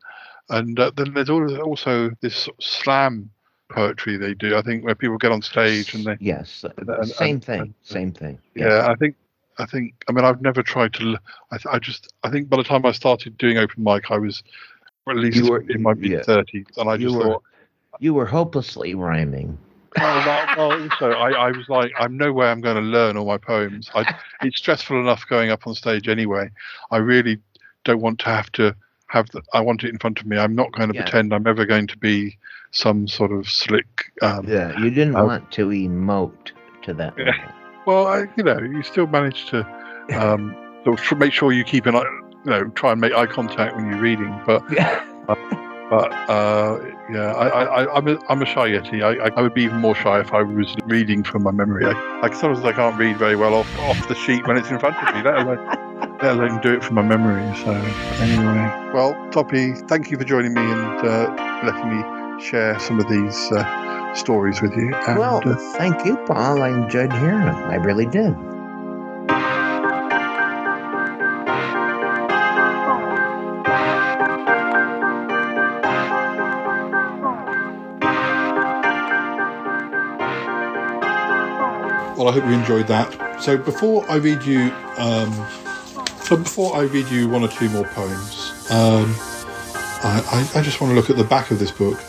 and 0.51 0.79
uh, 0.79 0.91
then 0.97 1.13
there's 1.15 1.29
also 1.31 2.11
this 2.21 2.37
sort 2.37 2.57
of 2.59 2.65
slam 2.65 3.31
poetry 3.71 4.17
they 4.17 4.35
do. 4.35 4.57
I 4.57 4.63
think 4.63 4.85
where 4.85 4.95
people 4.95 5.19
get 5.19 5.33
on 5.33 5.43
stage 5.43 5.95
and 5.95 6.05
they. 6.05 6.17
Yes, 6.21 6.65
and- 6.79 7.09
same 7.09 7.35
and- 7.37 7.45
thing. 7.45 7.75
Same 7.83 8.13
thing. 8.13 8.39
Yeah, 8.55 8.87
I 8.89 8.95
think 8.95 9.17
I 9.59 9.67
think 9.67 9.95
I 10.09 10.13
mean 10.13 10.25
I've 10.25 10.41
never 10.41 10.63
tried 10.63 10.95
to. 10.95 11.03
l- 11.03 11.19
I, 11.51 11.59
th- 11.59 11.67
I 11.75 11.79
just 11.79 12.13
I 12.23 12.31
think 12.31 12.49
by 12.49 12.57
the 12.57 12.65
time 12.65 12.87
I 12.87 12.93
started 12.93 13.37
doing 13.37 13.59
open 13.59 13.83
mic, 13.83 14.11
I 14.11 14.17
was 14.19 14.43
at 15.09 15.17
least 15.17 15.37
You 15.37 15.51
were- 15.51 15.65
in 15.69 15.83
my 15.83 15.93
yeah. 15.99 16.17
mid 16.17 16.25
thirties, 16.25 16.67
and 16.79 16.89
I 16.89 16.95
You 16.95 17.09
just 17.09 17.17
were- 17.19 17.25
thought. 17.25 17.43
You 18.01 18.15
were 18.15 18.27
hopelessly 18.27 18.95
rhyming. 18.95 19.59
Well, 20.01 20.47
well, 20.57 20.83
also, 20.83 21.13
I, 21.13 21.31
I 21.33 21.51
was 21.53 21.69
like, 21.69 21.93
I'm 21.99 22.17
no 22.17 22.33
way 22.33 22.49
I'm 22.49 22.61
going 22.61 22.77
to 22.77 22.83
learn 22.83 23.17
all 23.17 23.27
my 23.27 23.39
poems. 23.39 23.89
I, 23.95 24.05
it's 24.43 24.59
stressful 24.59 24.99
enough 24.99 25.25
going 25.29 25.51
up 25.51 25.67
on 25.67 25.75
stage 25.75 26.09
anyway. 26.09 26.51
I 26.91 26.97
really 26.97 27.39
don't 27.85 28.01
want 28.01 28.19
to 28.21 28.27
have 28.27 28.51
to 28.53 28.75
have 29.09 29.31
the, 29.31 29.43
I 29.53 29.61
want 29.61 29.85
it 29.85 29.91
in 29.91 29.99
front 29.99 30.19
of 30.19 30.27
me. 30.27 30.37
I'm 30.37 30.55
not 30.55 30.73
going 30.73 30.89
to 30.89 30.95
Yeah. 30.95 31.03
pretend 31.03 31.33
I'm 31.33 31.47
ever 31.47 31.65
going 31.65 31.87
to 31.87 31.99
be 31.99 32.37
some 32.73 33.07
sort 33.07 33.31
of 33.31 33.49
slick. 33.49 34.11
Um, 34.21 34.49
Yeah, 34.49 34.77
you 34.81 34.91
didn't 34.91 35.15
uh, 35.15 35.25
want 35.25 35.53
to 35.53 35.69
emote 35.69 36.51
to 36.83 36.95
that. 36.95 37.15
Yeah. 37.17 37.27
level. 37.27 37.53
Well, 37.87 38.07
I, 38.09 38.25
you 38.37 38.43
know, 38.43 38.59
you 38.59 38.83
still 38.83 39.07
manage 39.07 39.47
to 39.47 39.61
um, 40.19 40.57
sort 40.85 41.13
of 41.13 41.19
make 41.19 41.33
sure 41.33 41.53
you 41.53 41.63
keep 41.63 41.87
an 41.87 41.95
eye, 41.95 42.21
you 42.45 42.51
know, 42.51 42.65
try 42.71 42.93
and 42.93 43.01
make 43.01 43.13
eye 43.13 43.27
contact 43.27 43.77
when 43.77 43.89
you're 43.89 44.01
reading. 44.01 44.41
But, 44.45 44.63
but 45.91 46.13
uh, 46.31 46.79
yeah, 47.11 47.33
I, 47.35 47.49
I, 47.49 47.83
I- 47.85 47.97
I'm 47.97 48.09
a, 48.09 48.19
I'm 48.29 48.43
a 48.43 48.47
shy 48.47 48.71
yeti. 48.71 49.03
I, 49.03 49.27
I, 49.27 49.31
I 49.37 49.43
would 49.43 49.55
be 49.55 49.63
even 49.65 49.81
more 49.81 49.95
shy 49.95 50.21
if 50.21 50.33
I 50.33 50.43
was 50.43 50.75
reading 50.87 51.23
from 51.23 51.43
my 51.43 51.51
memory. 51.51 51.85
I, 51.87 52.21
like 52.23 52.35
sometimes 52.35 52.65
I 52.65 52.73
can't 52.73 52.99
read 52.99 53.17
very 53.19 53.37
well 53.37 53.55
off 53.55 53.79
off 53.81 54.09
the 54.09 54.15
sheet 54.15 54.47
when 54.47 54.57
it's 54.57 54.71
in 54.71 54.79
front 54.79 54.97
of 54.97 55.15
me. 55.15 55.23
Let 55.23 55.37
alone, 55.39 56.19
let 56.23 56.33
alone 56.37 56.61
do 56.63 56.75
it 56.75 56.83
from 56.85 56.97
my 56.97 57.03
memory. 57.03 57.43
So 57.59 57.71
anyway, 57.73 58.93
well, 58.95 59.15
Toppie, 59.31 59.87
thank 59.89 60.11
you 60.11 60.17
for 60.19 60.25
joining 60.25 60.55
me 60.55 60.63
and 60.63 61.07
uh, 61.07 61.61
letting 61.65 61.91
me 61.91 62.41
share 62.43 62.79
some 62.81 62.99
of 63.01 63.09
these 63.09 63.53
uh, 63.53 64.15
stories 64.15 64.61
with 64.63 64.75
you. 64.77 64.95
And, 65.07 65.19
well, 65.19 65.43
uh, 65.45 65.55
thank 65.77 66.05
you, 66.05 66.17
Paul. 66.27 66.63
I 66.63 66.69
enjoyed 66.71 67.13
hearing 67.13 67.45
them. 67.45 67.57
I 67.71 67.77
really 67.77 68.07
did. 68.07 68.35
Well, 82.25 82.33
I 82.33 82.41
hope 82.41 82.49
you 82.49 82.57
enjoyed 82.57 82.87
that. 82.87 83.43
So 83.43 83.59
before 83.59 84.11
I 84.11 84.15
read 84.15 84.43
you, 84.45 84.73
um, 84.97 85.31
so 86.23 86.39
before 86.39 86.75
I 86.75 86.85
read 86.85 87.07
you 87.09 87.29
one 87.29 87.45
or 87.45 87.49
two 87.49 87.69
more 87.69 87.85
poems, 87.85 88.67
um, 88.71 89.15
I, 90.03 90.49
I, 90.55 90.59
I 90.59 90.63
just 90.63 90.81
want 90.81 90.93
to 90.93 90.95
look 90.95 91.11
at 91.11 91.19
the 91.19 91.25
back 91.25 91.51
of 91.51 91.59
this 91.59 91.71
book 91.71 92.01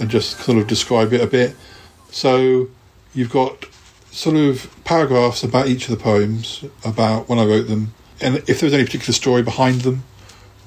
and 0.00 0.10
just 0.10 0.38
sort 0.38 0.58
of 0.58 0.66
describe 0.66 1.12
it 1.12 1.20
a 1.20 1.28
bit. 1.28 1.54
So 2.10 2.66
you've 3.14 3.30
got 3.30 3.66
sort 4.10 4.34
of 4.34 4.68
paragraphs 4.82 5.44
about 5.44 5.68
each 5.68 5.88
of 5.88 5.96
the 5.96 6.02
poems, 6.02 6.64
about 6.84 7.28
when 7.28 7.38
I 7.38 7.44
wrote 7.44 7.68
them, 7.68 7.94
and 8.20 8.38
if 8.48 8.58
there 8.58 8.66
was 8.66 8.74
any 8.74 8.84
particular 8.84 9.12
story 9.12 9.44
behind 9.44 9.82
them. 9.82 10.02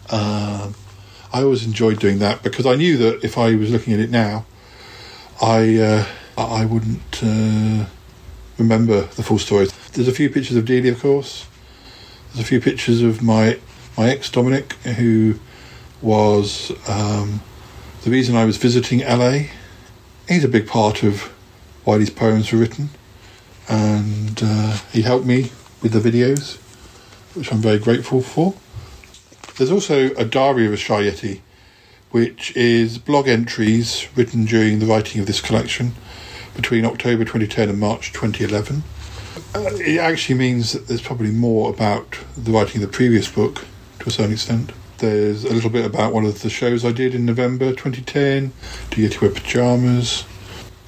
Um, 0.10 0.76
I 1.34 1.44
always 1.44 1.66
enjoyed 1.66 2.00
doing 2.00 2.20
that 2.20 2.42
because 2.42 2.66
I 2.66 2.76
knew 2.76 2.96
that 2.96 3.22
if 3.22 3.38
I 3.38 3.54
was 3.54 3.70
looking 3.70 3.92
at 3.96 4.00
it 4.00 4.10
now, 4.10 4.46
I 5.42 5.76
uh, 5.76 6.06
I 6.38 6.64
wouldn't. 6.64 7.22
Uh, 7.22 7.88
remember 8.58 9.02
the 9.02 9.24
full 9.24 9.40
story. 9.40 9.68
There's 9.94 10.08
a 10.08 10.14
few 10.14 10.30
pictures 10.30 10.58
of 10.58 10.66
Dealey, 10.66 10.92
of 10.92 11.02
course. 11.02 11.48
There's 12.28 12.46
a 12.46 12.48
few 12.48 12.62
pictures 12.62 13.02
of 13.02 13.22
my 13.22 13.60
my 13.98 14.10
ex 14.10 14.30
Dominic, 14.30 14.74
who 14.74 15.40
was 16.02 16.72
um, 16.88 17.42
the 18.04 18.12
reason 18.12 18.36
I 18.36 18.46
was 18.46 18.58
visiting 18.58 19.00
LA. 19.00 19.46
He's 20.28 20.44
a 20.44 20.50
big 20.50 20.68
part 20.68 21.04
of 21.04 21.34
why 21.84 21.98
these 21.98 22.10
poems 22.10 22.52
were 22.52 22.60
written, 22.60 22.90
and 23.68 24.40
uh, 24.44 24.78
he 24.92 25.02
helped 25.02 25.26
me 25.26 25.52
with 25.82 25.94
the 25.94 26.00
videos, 26.00 26.58
which 27.34 27.52
I'm 27.52 27.60
very 27.60 27.80
grateful 27.80 28.22
for. 28.22 28.54
There's 29.58 29.72
also 29.72 30.14
a 30.16 30.26
diary 30.26 30.68
of 30.68 30.74
a 30.74 30.78
Shy 30.78 31.04
Yeti, 31.04 31.42
which 32.12 32.56
is 32.56 33.00
blog 33.00 33.28
entries 33.28 34.08
written 34.16 34.46
during 34.46 34.80
the 34.80 34.86
writing 34.86 35.20
of 35.20 35.28
this 35.28 35.42
collection 35.42 35.94
between 36.58 36.84
October 36.84 37.24
2010 37.24 37.70
and 37.70 37.80
March 37.80 38.12
2011. 38.12 38.84
Uh, 39.56 39.70
it 39.76 40.00
actually 40.00 40.38
means 40.38 40.74
that 40.74 40.88
there's 40.88 41.02
probably 41.02 41.32
more 41.32 41.70
about 41.70 42.18
the 42.36 42.52
writing 42.52 42.84
of 42.84 42.92
the 42.92 42.94
previous 42.94 43.32
book 43.32 43.64
to 44.00 44.10
a 44.10 44.12
certain 44.12 44.34
extent. 44.34 44.72
There's 44.98 45.46
a 45.46 45.54
little 45.54 45.70
bit 45.70 45.86
about 45.86 46.12
one 46.12 46.26
of 46.26 46.42
the 46.42 46.50
shows 46.50 46.84
I 46.84 46.92
did 46.92 47.14
in 47.14 47.26
November 47.26 47.70
2010, 47.70 48.52
Do 48.90 49.02
You 49.02 49.08
Get 49.08 49.20
to 49.20 49.26
Wear 49.26 49.34
Pyjamas? 49.34 50.26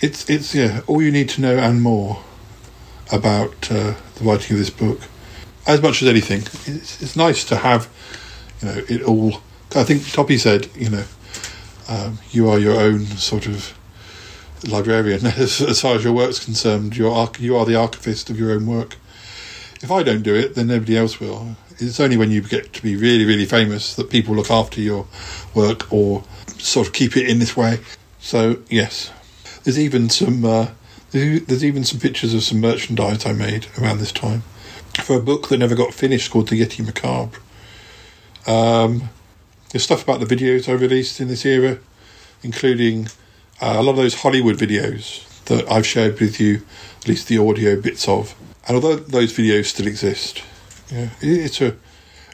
It's, 0.02 0.30
it's 0.30 0.56
yeah, 0.56 0.82
all 0.88 1.02
you 1.02 1.12
need 1.12 1.30
to 1.30 1.42
know 1.42 1.58
and 1.58 1.82
more 1.82 2.24
about 3.12 3.72
uh, 3.72 3.94
the 4.16 4.24
writing 4.24 4.56
of 4.56 4.60
this 4.60 4.72
book. 4.72 5.02
As 5.68 5.82
much 5.82 6.02
as 6.02 6.08
anything, 6.08 6.42
it's, 6.66 7.02
it's 7.02 7.16
nice 7.16 7.46
to 7.46 7.58
have, 7.58 7.88
you 8.62 8.68
know, 8.68 8.84
it 8.90 9.04
all. 9.04 9.36
I 9.76 9.84
think 9.84 10.02
Toppie 10.02 10.40
said, 10.40 10.68
you 10.76 10.90
know, 10.90 11.04
um, 11.88 12.18
you 12.32 12.50
are 12.50 12.58
your 12.58 12.80
own 12.80 13.06
sort 13.06 13.46
of 13.46 13.79
librarian 14.68 15.26
as, 15.38 15.62
as 15.62 15.82
far 15.82 15.96
as 15.96 16.04
your 16.04 16.14
work's 16.14 16.44
concerned. 16.44 16.98
You're 16.98 17.12
arch- 17.12 17.40
you 17.40 17.56
are 17.56 17.66
the 17.66 17.76
archivist 17.76 18.30
of 18.30 18.40
your 18.40 18.52
own 18.52 18.66
work. 18.66 18.98
If 19.82 19.92
I 19.92 20.04
don't 20.04 20.24
do 20.24 20.36
it, 20.36 20.56
then 20.56 20.68
nobody 20.68 20.98
else 20.98 21.20
will. 21.20 21.56
It's 21.78 22.00
only 22.00 22.18
when 22.18 22.32
you 22.32 22.42
get 22.42 22.74
to 22.74 22.84
be 22.84 22.98
really, 22.98 23.24
really 23.24 23.46
famous 23.46 23.96
that 23.96 24.10
people 24.10 24.36
look 24.36 24.52
after 24.52 24.82
your 24.82 25.08
work 25.54 25.92
or 25.94 26.24
sort 26.58 26.88
of 26.88 26.94
keep 26.94 27.16
it 27.16 27.30
in 27.30 27.40
this 27.40 27.56
way. 27.56 27.80
So 28.20 28.60
yes, 28.70 29.12
there's 29.64 29.80
even 29.80 30.10
some 30.10 30.44
uh, 30.44 30.68
there's 31.12 31.46
there's 31.46 31.64
even 31.64 31.86
some 31.86 32.00
pictures 32.00 32.34
of 32.34 32.44
some 32.44 32.60
merchandise 32.60 33.26
I 33.26 33.32
made 33.32 33.68
around 33.80 34.00
this 34.00 34.12
time 34.12 34.44
for 35.04 35.16
a 35.16 35.22
book 35.22 35.48
that 35.48 35.58
never 35.58 35.76
got 35.76 35.94
finished 35.94 36.32
called 36.32 36.50
The 36.50 36.62
Yeti 36.62 36.86
Macabre. 36.86 37.40
Um, 38.46 39.10
there's 39.72 39.84
stuff 39.84 40.04
about 40.04 40.20
the 40.20 40.26
videos 40.26 40.68
I 40.68 40.74
released 40.74 41.22
in 41.22 41.28
this 41.28 41.46
era, 41.46 41.80
including 42.44 43.08
uh, 43.62 43.76
a 43.78 43.84
lot 43.84 43.92
of 43.92 43.98
those 43.98 44.22
Hollywood 44.22 44.58
videos 44.58 45.26
that 45.46 45.70
I've 45.70 45.86
shared 45.86 46.20
with 46.20 46.40
you, 46.40 46.62
at 47.02 47.08
least 47.08 47.28
the 47.28 47.38
audio 47.38 47.80
bits 47.80 48.08
of. 48.08 48.36
And 48.68 48.76
although 48.76 48.96
those 48.96 49.34
videos 49.34 49.66
still 49.66 49.88
exist, 49.88 50.44
yeah, 50.92 51.10
it's 51.22 51.62
a 51.62 51.76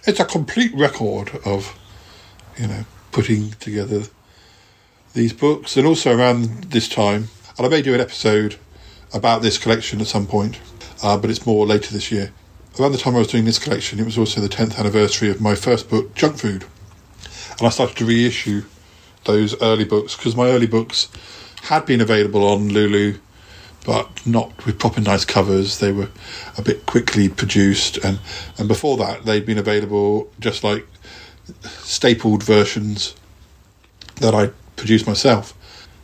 it's 0.06 0.20
a 0.20 0.26
complete 0.26 0.74
record 0.76 1.32
of 1.46 1.78
you 2.58 2.68
know 2.68 2.86
putting 3.12 3.52
together 3.52 4.04
these 5.14 5.34
books, 5.34 5.78
and 5.78 5.88
also 5.88 6.16
around 6.16 6.66
this 6.66 6.90
time, 6.90 7.30
and 7.58 7.66
I 7.66 7.70
may 7.70 7.82
do 7.82 7.94
an 7.94 8.02
episode 8.02 8.58
about 9.14 9.42
this 9.42 9.58
collection 9.58 10.02
at 10.02 10.08
some 10.08 10.28
point, 10.28 10.60
uh, 11.02 11.18
but 11.18 11.30
it's 11.30 11.46
more 11.46 11.66
later 11.66 11.94
this 11.94 12.12
year. 12.12 12.32
Around 12.78 12.92
the 12.92 12.98
time 12.98 13.16
I 13.16 13.20
was 13.20 13.30
doing 13.30 13.46
this 13.46 13.58
collection, 13.58 14.00
it 14.00 14.06
was 14.06 14.18
also 14.18 14.42
the 14.42 14.50
10th 14.50 14.78
anniversary 14.78 15.30
of 15.30 15.40
my 15.40 15.56
first 15.56 15.90
book, 15.90 16.14
Junk 16.14 16.38
Food, 16.38 16.66
and 17.58 17.66
I 17.66 17.70
started 17.70 17.96
to 17.98 18.06
reissue 18.06 18.66
those 19.26 19.60
early 19.62 19.86
books 19.86 20.16
because 20.16 20.36
my 20.36 20.48
early 20.50 20.68
books 20.68 21.10
had 21.64 21.86
been 21.86 22.02
available 22.02 22.48
on 22.48 22.70
Lulu, 22.70 23.18
but 23.86 24.26
not 24.26 24.66
with 24.66 24.80
proper 24.80 25.02
nice 25.02 25.26
covers. 25.26 25.80
They 25.80 25.92
were 25.92 26.10
a 26.58 26.62
bit 26.62 26.86
quickly 26.86 27.30
produced, 27.30 27.98
and 27.98 28.20
and 28.58 28.68
before 28.68 28.98
that 28.98 29.26
they'd 29.26 29.46
been 29.46 29.58
available 29.58 30.32
just 30.40 30.64
like 30.64 30.88
stapled 31.62 32.44
versions 32.44 33.16
that 34.16 34.34
I 34.34 34.52
produced 34.76 35.08
myself. 35.08 35.54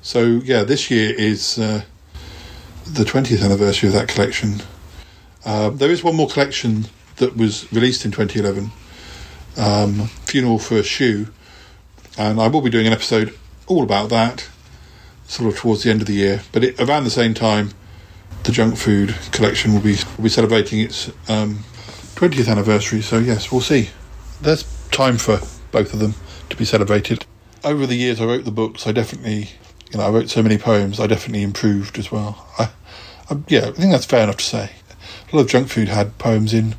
So 0.01 0.41
yeah, 0.43 0.63
this 0.63 0.89
year 0.89 1.13
is 1.15 1.57
uh, 1.59 1.83
the 2.85 3.03
20th 3.03 3.43
anniversary 3.43 3.87
of 3.87 3.93
that 3.93 4.07
collection. 4.07 4.61
Uh, 5.45 5.69
there 5.69 5.89
is 5.89 6.03
one 6.03 6.15
more 6.15 6.27
collection 6.27 6.85
that 7.17 7.35
was 7.35 7.71
released 7.71 8.05
in 8.05 8.11
2011, 8.11 8.71
um, 9.57 10.07
Funeral 10.25 10.59
for 10.59 10.77
a 10.77 10.83
Shoe, 10.83 11.27
and 12.17 12.39
I 12.39 12.47
will 12.47 12.61
be 12.61 12.69
doing 12.69 12.87
an 12.87 12.93
episode 12.93 13.37
all 13.67 13.83
about 13.83 14.09
that. 14.09 14.47
sort 15.27 15.53
of 15.53 15.57
towards 15.57 15.83
the 15.83 15.89
end 15.89 16.01
of 16.01 16.07
the 16.07 16.13
year. 16.13 16.41
But 16.51 16.63
it, 16.63 16.79
around 16.79 17.05
the 17.05 17.09
same 17.09 17.33
time, 17.33 17.69
the 18.43 18.51
junk 18.51 18.75
food 18.77 19.15
collection 19.31 19.73
will 19.73 19.81
be 19.81 19.97
will 20.17 20.23
be 20.23 20.29
celebrating 20.29 20.79
its 20.79 21.07
um, 21.29 21.63
20th 22.15 22.49
anniversary. 22.49 23.01
So 23.01 23.17
yes, 23.19 23.51
we'll 23.51 23.61
see. 23.61 23.89
There's 24.41 24.63
time 24.89 25.17
for 25.17 25.39
both 25.71 25.93
of 25.93 25.99
them 25.99 26.15
to 26.49 26.55
be 26.57 26.65
celebrated. 26.65 27.25
Over 27.63 27.85
the 27.85 27.95
years, 27.95 28.19
I 28.19 28.25
wrote 28.25 28.43
the 28.43 28.51
books. 28.51 28.87
I 28.87 28.91
definitely, 28.91 29.51
you 29.91 29.97
know, 29.99 30.03
I 30.05 30.09
wrote 30.09 30.29
so 30.29 30.41
many 30.43 30.57
poems. 30.57 30.99
I 30.99 31.07
definitely 31.07 31.43
improved 31.43 31.97
as 31.97 32.11
well. 32.11 32.45
I, 32.59 32.71
I, 33.29 33.37
yeah, 33.47 33.67
I 33.67 33.71
think 33.71 33.91
that's 33.91 34.05
fair 34.05 34.23
enough 34.23 34.37
to 34.37 34.43
say. 34.43 34.71
A 35.31 35.35
lot 35.35 35.43
of 35.43 35.47
junk 35.47 35.69
food 35.69 35.87
had 35.87 36.17
poems 36.17 36.53
in 36.53 36.75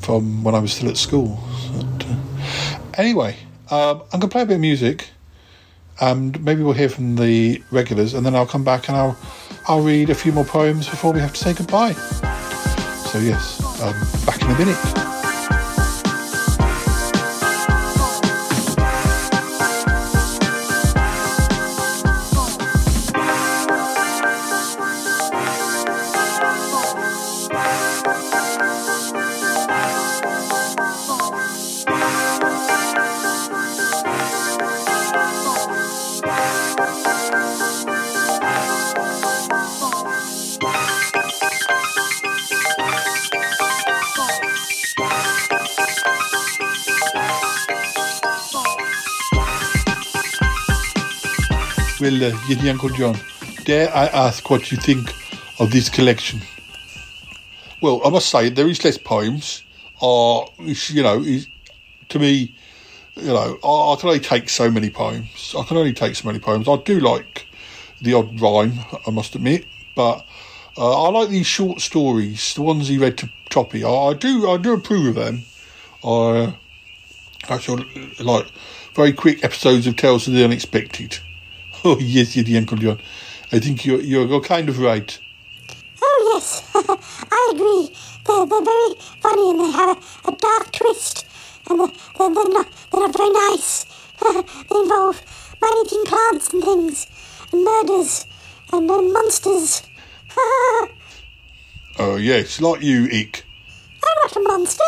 from 0.00 0.42
when 0.44 0.54
I 0.54 0.60
was 0.60 0.72
still 0.72 0.88
at 0.88 0.96
school. 0.96 1.40
But, 1.74 2.06
uh, 2.06 2.78
anyway, 2.94 3.36
um, 3.70 4.02
I'm 4.12 4.20
gonna 4.20 4.28
play 4.28 4.42
a 4.42 4.46
bit 4.46 4.54
of 4.54 4.60
music, 4.60 5.10
and 6.00 6.42
maybe 6.44 6.62
we'll 6.62 6.74
hear 6.74 6.88
from 6.88 7.16
the 7.16 7.62
regulars, 7.70 8.14
and 8.14 8.24
then 8.24 8.34
I'll 8.34 8.46
come 8.46 8.64
back 8.64 8.88
and 8.88 8.96
I'll 8.96 9.16
I'll 9.66 9.82
read 9.82 10.10
a 10.10 10.14
few 10.14 10.32
more 10.32 10.44
poems 10.44 10.88
before 10.88 11.12
we 11.12 11.20
have 11.20 11.32
to 11.32 11.38
say 11.38 11.54
goodbye. 11.54 11.92
So 11.92 13.18
yes, 13.18 13.60
um, 13.82 13.94
back 14.26 14.42
in 14.42 14.50
a 14.50 14.58
minute. 14.58 15.17
Uh, 52.08 52.30
Yeti 52.48 52.70
Uncle 52.70 52.88
John, 52.88 53.16
dare 53.64 53.94
I 53.94 54.06
ask 54.06 54.48
what 54.48 54.72
you 54.72 54.78
think 54.78 55.12
of 55.60 55.70
this 55.70 55.90
collection? 55.90 56.40
Well, 57.82 58.00
I 58.02 58.08
must 58.08 58.30
say 58.30 58.48
there 58.48 58.66
is 58.66 58.82
less 58.82 58.96
poems. 58.96 59.62
Or 60.00 60.48
you 60.58 61.02
know, 61.02 61.22
to 62.08 62.18
me, 62.18 62.54
you 63.14 63.26
know, 63.26 63.58
I, 63.62 63.92
I 63.92 63.96
can 64.00 64.08
only 64.08 64.20
take 64.20 64.48
so 64.48 64.70
many 64.70 64.88
poems. 64.88 65.54
I 65.58 65.64
can 65.64 65.76
only 65.76 65.92
take 65.92 66.14
so 66.16 66.26
many 66.26 66.38
poems. 66.38 66.66
I 66.66 66.76
do 66.76 66.98
like 66.98 67.46
the 68.00 68.14
odd 68.14 68.40
rhyme, 68.40 68.78
I 69.06 69.10
must 69.10 69.34
admit, 69.34 69.66
but 69.94 70.24
uh, 70.78 71.04
I 71.04 71.10
like 71.10 71.28
these 71.28 71.46
short 71.46 71.80
stories, 71.80 72.54
the 72.54 72.62
ones 72.62 72.88
he 72.88 72.96
read 72.96 73.18
to 73.18 73.28
Toppie. 73.50 73.84
I, 73.84 74.12
I 74.12 74.14
do, 74.14 74.48
I 74.50 74.56
do 74.56 74.72
approve 74.72 75.08
of 75.08 75.14
them. 75.16 75.42
I, 76.02 76.54
I 77.50 77.58
sort 77.58 77.80
of 77.80 78.20
like 78.20 78.46
very 78.94 79.12
quick 79.12 79.44
episodes 79.44 79.86
of 79.86 79.96
Tales 79.96 80.26
of 80.26 80.32
the 80.32 80.44
Unexpected. 80.44 81.18
Oh 81.84 81.96
yes, 82.00 82.34
yes, 82.36 82.56
Uncle 82.56 82.76
John. 82.76 82.98
I 83.52 83.60
think 83.60 83.86
you're 83.86 84.00
you're, 84.00 84.40
kind 84.40 84.68
of 84.68 84.80
right. 84.80 85.18
Oh, 86.02 86.32
yes, 86.34 86.68
I 86.74 87.52
agree. 87.54 87.94
They're, 88.26 88.46
they're 88.46 88.64
very 88.64 88.94
funny 89.20 89.50
and 89.50 89.60
they 89.60 89.70
have 89.70 89.96
a, 89.96 90.28
a 90.28 90.36
dark 90.36 90.72
twist. 90.72 91.24
And 91.70 91.78
they're, 91.78 91.86
they're, 92.18 92.34
they're, 92.34 92.48
not, 92.48 92.66
they're 92.90 93.00
not 93.00 93.16
very 93.16 93.30
nice. 93.30 93.84
they 94.20 94.76
involve 94.76 95.22
man-eating 95.62 96.04
plants 96.04 96.52
and 96.52 96.64
things, 96.64 97.06
and 97.52 97.64
murders, 97.64 98.26
and, 98.72 98.90
and 98.90 99.12
monsters. 99.12 99.82
Oh 102.00 102.16
yes, 102.16 102.60
like 102.60 102.82
you, 102.82 103.04
Ick. 103.04 103.44
I'm 104.02 104.22
not 104.22 104.36
a 104.36 104.40
monster. 104.40 104.84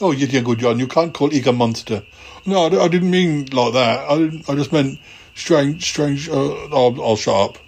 Oh 0.00 0.12
yes, 0.12 0.34
Uncle 0.34 0.56
John. 0.56 0.78
You 0.78 0.88
can't 0.88 1.14
call 1.14 1.34
Ick 1.34 1.46
a 1.46 1.52
monster. 1.52 2.02
No, 2.46 2.66
I, 2.66 2.84
I 2.84 2.88
didn't 2.88 3.10
mean 3.10 3.46
like 3.46 3.72
that. 3.74 4.00
I 4.08 4.52
I 4.52 4.56
just 4.56 4.72
meant 4.72 4.98
strange, 5.40 5.84
strange. 5.84 6.28
Uh, 6.28 6.66
I'll, 6.66 7.02
I'll 7.02 7.16
shut 7.16 7.34
up. 7.34 7.58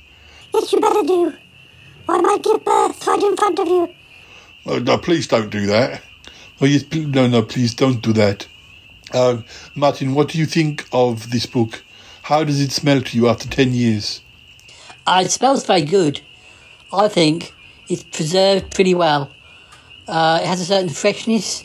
Yes, 0.55 0.73
you 0.73 0.81
better 0.81 1.03
do. 1.03 1.33
Or 2.09 2.17
I 2.17 2.21
might 2.21 2.43
give 2.43 2.65
birth 2.65 3.07
right 3.07 3.23
in 3.23 3.37
front 3.37 3.59
of 3.59 3.69
you. 3.69 3.89
Oh, 4.67 4.79
no, 4.79 4.99
please 4.99 5.27
don't 5.27 5.51
do 5.51 5.67
that. 5.67 6.03
Oh 6.61 6.67
yes, 6.67 6.85
pl- 6.85 7.09
no, 7.09 7.27
no, 7.27 7.43
please 7.43 7.75
don't 7.75 8.01
do 8.01 8.13
that. 8.13 8.47
Uh, 9.13 9.43
Martin, 9.75 10.15
what 10.15 10.29
do 10.29 10.39
you 10.39 10.47
think 10.47 10.87
of 10.93 11.31
this 11.31 11.47
book? 11.47 11.83
How 12.23 12.45
does 12.45 12.61
it 12.61 12.71
smell 12.71 13.01
to 13.01 13.17
you 13.17 13.29
after 13.29 13.49
ten 13.49 13.73
years? 13.73 14.21
Uh, 15.07 15.23
it 15.25 15.31
smells 15.31 15.67
very 15.67 15.83
good. 15.83 16.21
I 16.93 17.09
think 17.09 17.53
it's 17.89 18.05
preserved 18.05 18.73
pretty 18.75 18.95
well. 18.95 19.33
Uh, 20.07 20.39
it 20.43 20.47
has 20.47 20.61
a 20.61 20.65
certain 20.65 20.89
freshness. 20.89 21.65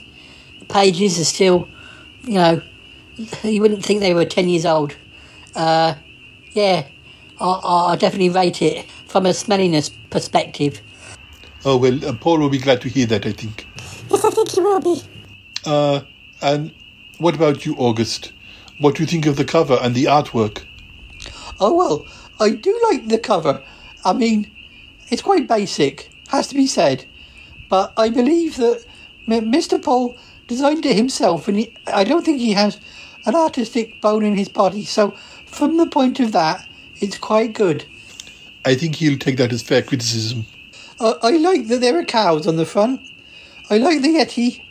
The 0.60 0.66
pages 0.66 1.20
are 1.20 1.26
still, 1.26 1.68
you 2.24 2.36
know, 2.36 2.62
you 3.44 3.62
wouldn't 3.62 3.84
think 3.84 4.00
they 4.00 4.14
were 4.14 4.26
10 4.26 4.50
years 4.50 4.66
old. 4.66 4.96
Uh, 5.58 5.96
yeah, 6.52 6.88
I, 7.42 7.46
I 7.46 7.92
I 7.92 7.96
definitely 7.96 8.30
rate 8.30 8.62
it 8.62 8.86
from 9.08 9.26
a 9.26 9.34
smelliness 9.34 9.90
perspective. 10.12 10.82
Oh 11.66 11.78
well, 11.78 12.06
uh, 12.06 12.14
Paul 12.14 12.40
will 12.40 12.50
be 12.50 12.60
glad 12.60 12.80
to 12.82 12.90
hear 12.90 13.08
that. 13.08 13.26
I 13.26 13.32
think. 13.32 13.66
Yes, 14.10 14.24
I 14.24 14.30
think 14.30 14.56
you 14.56 14.64
will 14.64 14.80
be. 14.80 15.02
Uh, 15.66 16.02
and 16.42 16.72
what 17.18 17.36
about 17.36 17.66
you, 17.66 17.76
August? 17.76 18.32
What 18.80 18.96
do 18.96 19.04
you 19.04 19.08
think 19.08 19.26
of 19.26 19.36
the 19.36 19.46
cover 19.46 19.80
and 19.82 19.96
the 19.96 20.06
artwork? 20.06 20.64
Oh, 21.60 21.74
well, 21.74 22.06
I 22.40 22.52
do 22.52 22.80
like 22.92 23.08
the 23.08 23.18
cover. 23.18 23.64
I 24.06 24.14
mean, 24.14 24.52
it's 25.10 25.24
quite 25.24 25.48
basic, 25.48 26.12
has 26.30 26.48
to 26.50 26.56
be 26.56 26.68
said. 26.68 27.06
But 27.70 27.94
I 27.98 28.10
believe 28.12 28.58
that 28.58 28.86
M- 29.28 29.52
Mr. 29.52 29.84
Paul 29.84 30.16
designed 30.48 30.86
it 30.86 30.96
himself, 30.96 31.48
and 31.48 31.58
he, 31.58 31.76
I 31.88 32.04
don't 32.04 32.24
think 32.24 32.40
he 32.40 32.54
has 32.54 32.80
an 33.26 33.36
artistic 33.36 34.00
bone 34.00 34.24
in 34.24 34.38
his 34.38 34.48
body. 34.50 34.86
So, 34.86 35.16
from 35.48 35.78
the 35.78 35.88
point 35.88 36.20
of 36.20 36.32
that, 36.34 36.68
it's 37.00 37.18
quite 37.18 37.54
good. 37.54 37.86
I 38.66 38.76
think 38.76 38.96
he'll 38.96 39.18
take 39.18 39.38
that 39.38 39.54
as 39.54 39.62
fair 39.62 39.82
criticism. 39.82 40.46
Uh, 41.00 41.16
I 41.22 41.32
like 41.38 41.68
that 41.68 41.82
there 41.82 41.98
are 41.98 42.04
cows 42.04 42.48
on 42.48 42.56
the 42.56 42.66
front. 42.66 43.02
I 43.70 43.78
like 43.78 44.02
the 44.02 44.10
Yeti, 44.10 44.64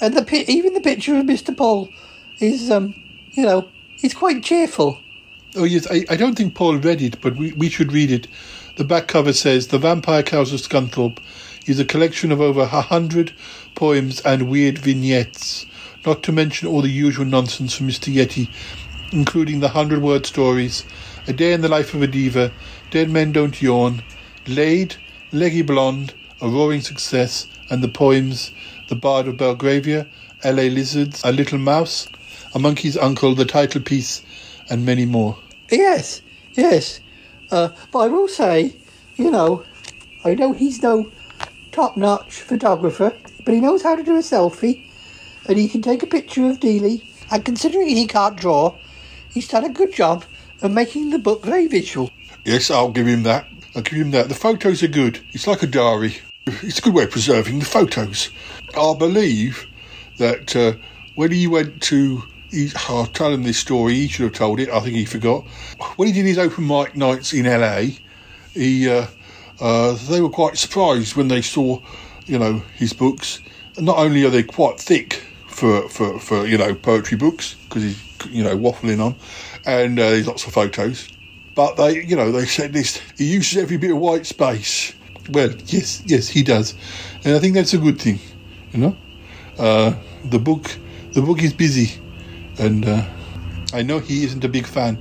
and 0.00 0.14
the 0.14 0.24
pi- 0.24 0.44
even 0.48 0.74
the 0.74 0.80
picture 0.80 1.16
of 1.16 1.26
Mr. 1.26 1.56
Paul 1.56 1.88
is, 2.40 2.70
um, 2.70 2.94
you 3.32 3.44
know, 3.44 3.68
it's 4.02 4.14
quite 4.14 4.42
cheerful. 4.42 4.98
Oh 5.56 5.64
yes, 5.64 5.86
I, 5.90 6.04
I 6.10 6.16
don't 6.16 6.34
think 6.34 6.54
Paul 6.54 6.76
read 6.78 7.00
it, 7.00 7.20
but 7.20 7.36
we, 7.36 7.52
we 7.52 7.68
should 7.68 7.92
read 7.92 8.10
it. 8.10 8.26
The 8.76 8.84
back 8.84 9.06
cover 9.06 9.32
says 9.32 9.68
The 9.68 9.78
Vampire 9.78 10.22
Cows 10.22 10.52
of 10.52 10.60
Scunthorpe 10.60 11.18
is 11.66 11.78
a 11.78 11.84
collection 11.84 12.32
of 12.32 12.40
over 12.40 12.62
a 12.62 12.66
hundred 12.82 13.32
poems 13.74 14.20
and 14.20 14.48
weird 14.50 14.78
vignettes, 14.78 15.64
not 16.04 16.22
to 16.24 16.32
mention 16.32 16.68
all 16.68 16.82
the 16.82 16.90
usual 16.90 17.24
nonsense 17.24 17.74
from 17.74 17.88
Mr. 17.88 18.12
Yeti, 18.12 18.48
including 19.14 19.60
the 19.60 19.68
hundred 19.68 20.02
word 20.02 20.26
stories, 20.26 20.84
A 21.28 21.32
Day 21.32 21.52
in 21.52 21.60
the 21.60 21.68
Life 21.68 21.94
of 21.94 22.02
a 22.02 22.06
Diva, 22.06 22.52
Dead 22.90 23.08
Men 23.08 23.30
Don't 23.30 23.62
Yawn, 23.62 24.02
Laid, 24.48 24.96
Leggy 25.30 25.62
Blonde, 25.62 26.12
A 26.40 26.48
Roaring 26.48 26.80
Success, 26.80 27.46
and 27.70 27.82
the 27.82 27.88
poems 27.88 28.50
The 28.88 28.96
Bard 28.96 29.28
of 29.28 29.36
Belgravia, 29.36 30.08
L.A. 30.42 30.68
Lizards, 30.68 31.22
A 31.24 31.30
Little 31.30 31.58
Mouse, 31.58 32.08
A 32.54 32.58
Monkey's 32.58 32.96
Uncle, 32.96 33.36
The 33.36 33.44
Title 33.44 33.80
Piece, 33.80 34.22
and 34.68 34.84
many 34.84 35.06
more. 35.06 35.38
Yes, 35.70 36.20
yes. 36.54 37.00
Uh, 37.52 37.68
but 37.92 38.00
I 38.00 38.08
will 38.08 38.28
say, 38.28 38.74
you 39.16 39.30
know, 39.30 39.64
I 40.24 40.34
know 40.34 40.52
he's 40.52 40.82
no 40.82 41.10
top-notch 41.70 42.40
photographer, 42.40 43.16
but 43.44 43.54
he 43.54 43.60
knows 43.60 43.82
how 43.82 43.94
to 43.94 44.02
do 44.02 44.16
a 44.16 44.20
selfie, 44.20 44.90
and 45.48 45.56
he 45.56 45.68
can 45.68 45.82
take 45.82 46.02
a 46.02 46.06
picture 46.06 46.50
of 46.50 46.58
Dealey. 46.58 47.02
And 47.30 47.44
considering 47.44 47.88
he 47.88 48.06
can't 48.06 48.36
draw, 48.36 48.76
he's 49.34 49.48
done 49.48 49.64
a 49.64 49.68
good 49.68 49.92
job 49.92 50.24
of 50.62 50.72
making 50.72 51.10
the 51.10 51.18
book 51.18 51.44
very 51.44 51.66
visual. 51.66 52.10
Yes, 52.44 52.70
I'll 52.70 52.92
give 52.92 53.06
him 53.06 53.24
that. 53.24 53.46
I'll 53.74 53.82
give 53.82 53.98
him 53.98 54.12
that. 54.12 54.28
The 54.28 54.34
photos 54.34 54.82
are 54.82 54.88
good. 54.88 55.20
It's 55.32 55.46
like 55.46 55.62
a 55.62 55.66
diary. 55.66 56.18
It's 56.46 56.78
a 56.78 56.82
good 56.82 56.94
way 56.94 57.04
of 57.04 57.10
preserving 57.10 57.58
the 57.58 57.64
photos. 57.64 58.30
I 58.78 58.94
believe 58.98 59.66
that 60.18 60.54
uh, 60.54 60.74
when 61.14 61.32
he 61.32 61.46
went 61.46 61.82
to, 61.84 62.22
he, 62.50 62.70
I'll 62.88 63.06
tell 63.06 63.32
him 63.32 63.42
this 63.42 63.58
story. 63.58 63.94
He 63.94 64.08
should 64.08 64.24
have 64.24 64.34
told 64.34 64.60
it. 64.60 64.68
I 64.68 64.80
think 64.80 64.94
he 64.94 65.04
forgot. 65.04 65.44
When 65.96 66.06
he 66.06 66.12
did 66.14 66.26
his 66.26 66.38
open 66.38 66.66
mic 66.66 66.96
nights 66.96 67.32
in 67.32 67.46
LA, 67.46 67.96
he 68.52 68.88
uh, 68.88 69.06
uh, 69.60 69.94
they 70.08 70.20
were 70.20 70.28
quite 70.28 70.58
surprised 70.58 71.16
when 71.16 71.28
they 71.28 71.40
saw, 71.40 71.80
you 72.26 72.38
know, 72.38 72.62
his 72.76 72.92
books. 72.92 73.40
Not 73.78 73.98
only 73.98 74.24
are 74.24 74.30
they 74.30 74.42
quite 74.42 74.78
thick 74.78 75.22
for 75.46 75.88
for, 75.88 76.18
for 76.20 76.46
you 76.46 76.58
know 76.58 76.74
poetry 76.74 77.16
books 77.16 77.54
because 77.54 77.82
he's 77.82 78.03
you 78.26 78.42
know 78.42 78.56
waffling 78.56 79.00
on, 79.04 79.14
and 79.66 79.98
uh, 79.98 80.10
there's 80.10 80.26
lots 80.26 80.46
of 80.46 80.52
photos. 80.52 81.08
But 81.54 81.76
they, 81.76 82.04
you 82.04 82.16
know, 82.16 82.32
they 82.32 82.46
said 82.46 82.72
this. 82.72 83.00
He 83.16 83.32
uses 83.32 83.58
every 83.58 83.76
bit 83.76 83.92
of 83.92 83.98
white 83.98 84.26
space. 84.26 84.94
Well, 85.30 85.50
yes, 85.66 86.02
yes, 86.06 86.28
he 86.28 86.42
does, 86.42 86.74
and 87.24 87.34
I 87.34 87.38
think 87.38 87.54
that's 87.54 87.74
a 87.74 87.78
good 87.78 88.00
thing. 88.00 88.18
You 88.72 88.80
know, 88.80 88.96
uh, 89.58 89.94
the 90.24 90.38
book, 90.38 90.70
the 91.12 91.22
book 91.22 91.42
is 91.42 91.52
busy, 91.52 91.98
and 92.58 92.86
uh, 92.86 93.04
I 93.72 93.82
know 93.82 94.00
he 94.00 94.24
isn't 94.24 94.44
a 94.44 94.48
big 94.48 94.66
fan 94.66 94.98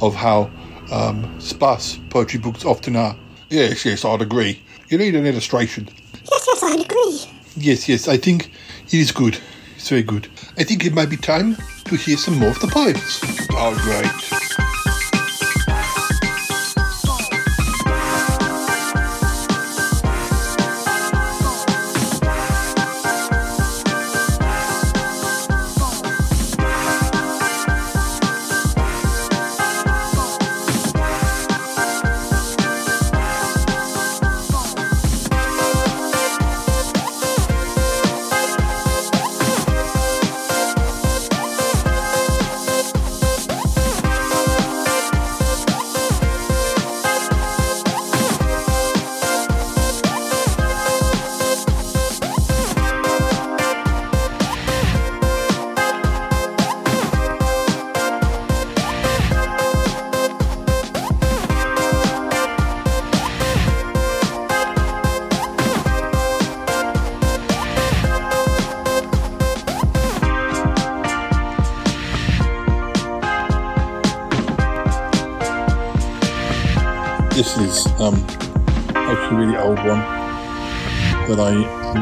of 0.00 0.14
how 0.14 0.50
um, 0.90 1.40
sparse 1.40 1.98
poetry 2.10 2.38
books 2.38 2.64
often 2.64 2.96
are. 2.96 3.16
Yes, 3.50 3.84
yes, 3.84 4.04
I'd 4.04 4.22
agree. 4.22 4.60
You 4.88 4.98
need 4.98 5.14
an 5.14 5.26
illustration. 5.26 5.88
Yes, 6.12 6.46
yes, 6.46 6.62
I 6.62 6.74
agree. 6.74 7.20
Yes, 7.56 7.88
yes, 7.88 8.08
I 8.08 8.16
think 8.16 8.50
it 8.86 8.94
is 8.94 9.12
good. 9.12 9.38
It's 9.86 9.90
very 9.92 10.02
good. 10.02 10.26
I 10.58 10.64
think 10.64 10.84
it 10.84 10.94
might 10.94 11.10
be 11.10 11.16
time 11.16 11.54
to 11.84 11.94
hear 11.94 12.16
some 12.16 12.40
more 12.40 12.48
of 12.48 12.58
the 12.58 12.66
poems. 12.66 13.22
All 13.54 13.72
right. 13.72 14.45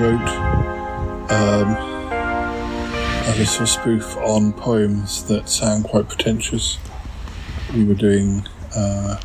Wrote 0.01 0.29
um, 1.31 1.77
a 3.27 3.41
of 3.41 3.69
spoof 3.69 4.17
on 4.19 4.53
poems 4.53 5.25
that 5.25 5.49
sound 5.49 5.85
quite 5.85 6.09
pretentious. 6.09 6.79
We 7.73 7.85
were 7.85 7.95
doing 7.95 8.47
uh, 8.77 9.21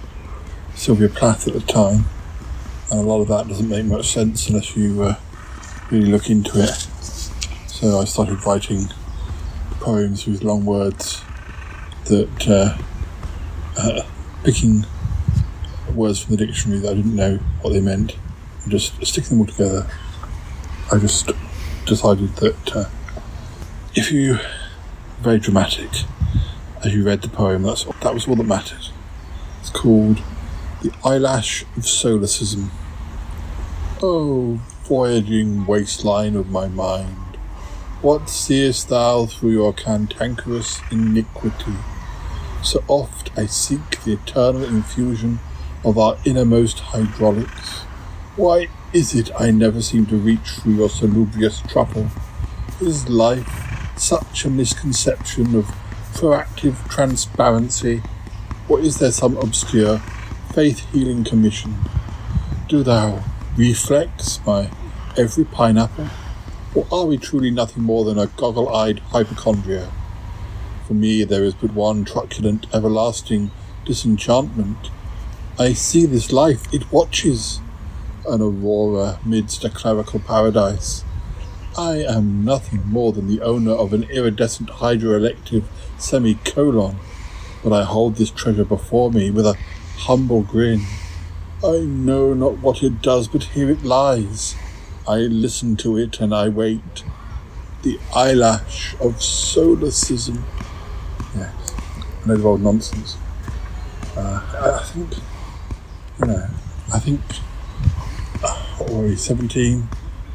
Sylvia 0.76 1.10
Plath 1.10 1.48
at 1.48 1.54
the 1.54 1.62
time, 1.62 2.06
and 2.92 3.00
a 3.00 3.04
lot 3.04 3.22
of 3.22 3.28
that 3.30 3.48
doesn't 3.48 3.68
make 3.70 3.86
much 3.86 4.12
sense 4.12 4.48
unless 4.48 4.76
you 4.76 5.04
uh, 5.04 5.16
really 5.92 6.12
look 6.12 6.30
into 6.30 6.62
it. 6.62 6.70
So 7.68 8.00
I 8.00 8.06
started 8.06 8.46
writing 8.46 8.86
poems 9.80 10.28
with 10.28 10.44
long 10.44 10.66
words 10.66 11.24
that 12.06 12.48
uh, 12.48 12.78
uh, 13.78 14.02
picking 14.44 14.86
words 15.94 16.20
from 16.22 16.36
the 16.36 16.46
dictionary 16.46 16.80
that 16.82 16.92
I 16.92 16.96
didn't 16.96 17.16
know 17.16 17.38
what 17.62 17.74
they 17.74 17.82
meant 17.82 18.16
and 18.64 18.72
just 18.72 19.06
sticking 19.06 19.30
them 19.30 19.40
all 19.42 19.46
together. 19.46 19.90
I 20.92 20.98
just 20.98 21.30
decided 21.86 22.36
that 22.38 22.76
uh, 22.76 22.86
if 23.94 24.12
you 24.12 24.40
very 25.20 25.38
dramatic 25.38 25.90
as 26.84 26.96
you 26.96 27.04
read 27.04 27.22
the 27.22 27.28
poem, 27.28 27.62
that's 27.62 27.84
that 27.84 28.12
was 28.12 28.28
all 28.28 28.36
that 28.36 28.44
mattered. 28.44 28.88
It's 29.60 29.70
called 29.70 30.24
The 30.82 30.92
Eyelash 31.06 31.62
of 31.78 31.84
Solecism. 31.84 32.72
Oh, 34.02 34.60
voyaging 34.84 35.68
waistline 35.68 36.36
of 36.36 36.50
my 36.50 36.68
mind, 36.68 37.38
what 38.02 38.28
seest 38.28 38.90
thou 38.90 39.28
through 39.28 39.52
your 39.52 39.74
cantankerous 39.74 40.82
iniquity? 40.90 41.76
So 42.64 42.84
oft 42.88 43.30
I 43.38 43.46
seek 43.46 44.04
the 44.04 44.14
eternal 44.14 44.64
infusion 44.64 45.40
of 45.86 46.00
our 46.00 46.18
innermost 46.26 46.80
hydraulics. 46.80 47.82
Why 48.36 48.70
is 48.92 49.14
it 49.14 49.30
I 49.40 49.52
never 49.52 49.82
seem 49.82 50.08
to 50.08 50.16
reach 50.16 50.50
through 50.50 50.74
your 50.74 50.90
salubrious 50.90 51.62
trouble? 51.62 52.08
Is 52.82 53.08
life 53.08 53.94
such 53.98 54.46
a 54.46 54.50
misconception 54.50 55.56
of 55.56 55.66
proactive 56.14 56.90
transparency? 56.90 58.02
Or 58.68 58.80
is 58.80 58.98
there 58.98 59.12
some 59.12 59.38
obscure 59.38 60.00
faith 60.54 60.80
healing 60.92 61.24
commission? 61.24 61.76
Do 62.68 62.82
thou 62.82 63.24
reflex 63.56 64.40
my 64.46 64.72
every 65.16 65.46
pineapple? 65.46 66.08
Or 66.74 66.88
are 66.92 67.06
we 67.06 67.18
truly 67.18 67.52
nothing 67.52 67.84
more 67.84 68.06
than 68.06 68.18
a 68.18 68.28
goggle 68.28 68.74
eyed 68.74 69.00
hypochondria? 69.00 69.92
For 70.88 70.94
me, 70.96 71.24
there 71.24 71.44
is 71.44 71.54
but 71.54 71.74
one 71.74 72.06
truculent, 72.06 72.66
everlasting 72.74 73.52
disenchantment. 73.86 74.90
I 75.60 75.74
see 75.74 76.08
this 76.08 76.32
life, 76.32 76.74
it 76.74 76.92
watches, 76.92 77.60
an 78.30 78.42
aurora 78.42 79.20
midst 79.26 79.64
a 79.64 79.70
clerical 79.70 80.20
paradise. 80.20 81.04
I 81.78 81.98
am 81.98 82.44
nothing 82.44 82.84
more 82.88 83.14
than 83.14 83.28
the 83.28 83.42
owner 83.42 83.72
of 83.72 83.94
an 83.94 84.04
iridescent 84.04 84.70
hydroelectric 84.70 85.64
semicolon, 85.98 86.98
but 87.64 87.74
I 87.74 87.84
hold 87.84 88.16
this 88.16 88.32
treasure 88.32 88.66
before 88.66 89.12
me 89.12 89.32
with 89.32 89.46
a 89.46 89.58
humble 89.98 90.42
grin. 90.42 90.82
I 91.64 91.80
know 91.80 92.34
not 92.34 92.60
what 92.60 92.84
it 92.84 93.02
does, 93.02 93.28
but 93.28 93.44
here 93.44 93.70
it 93.70 93.84
lies. 93.84 94.56
I 95.08 95.18
listen 95.18 95.76
to 95.78 95.98
it 95.98 96.20
and 96.20 96.34
I 96.34 96.50
wait. 96.50 97.04
The 97.84 98.00
eyelash 98.16 98.94
of 98.96 99.22
solecism. 99.22 100.44
Yes, 101.36 101.74
a 102.24 102.28
load 102.28 102.40
of 102.40 102.46
old 102.46 102.62
nonsense. 102.62 103.18
Uh, 104.16 104.42
I, 104.60 104.80
I 104.80 104.84
think, 104.84 105.16
you 106.20 106.26
know, 106.26 106.48
I 106.94 107.00
think, 107.00 107.22
what 108.80 109.18
17 109.18 109.88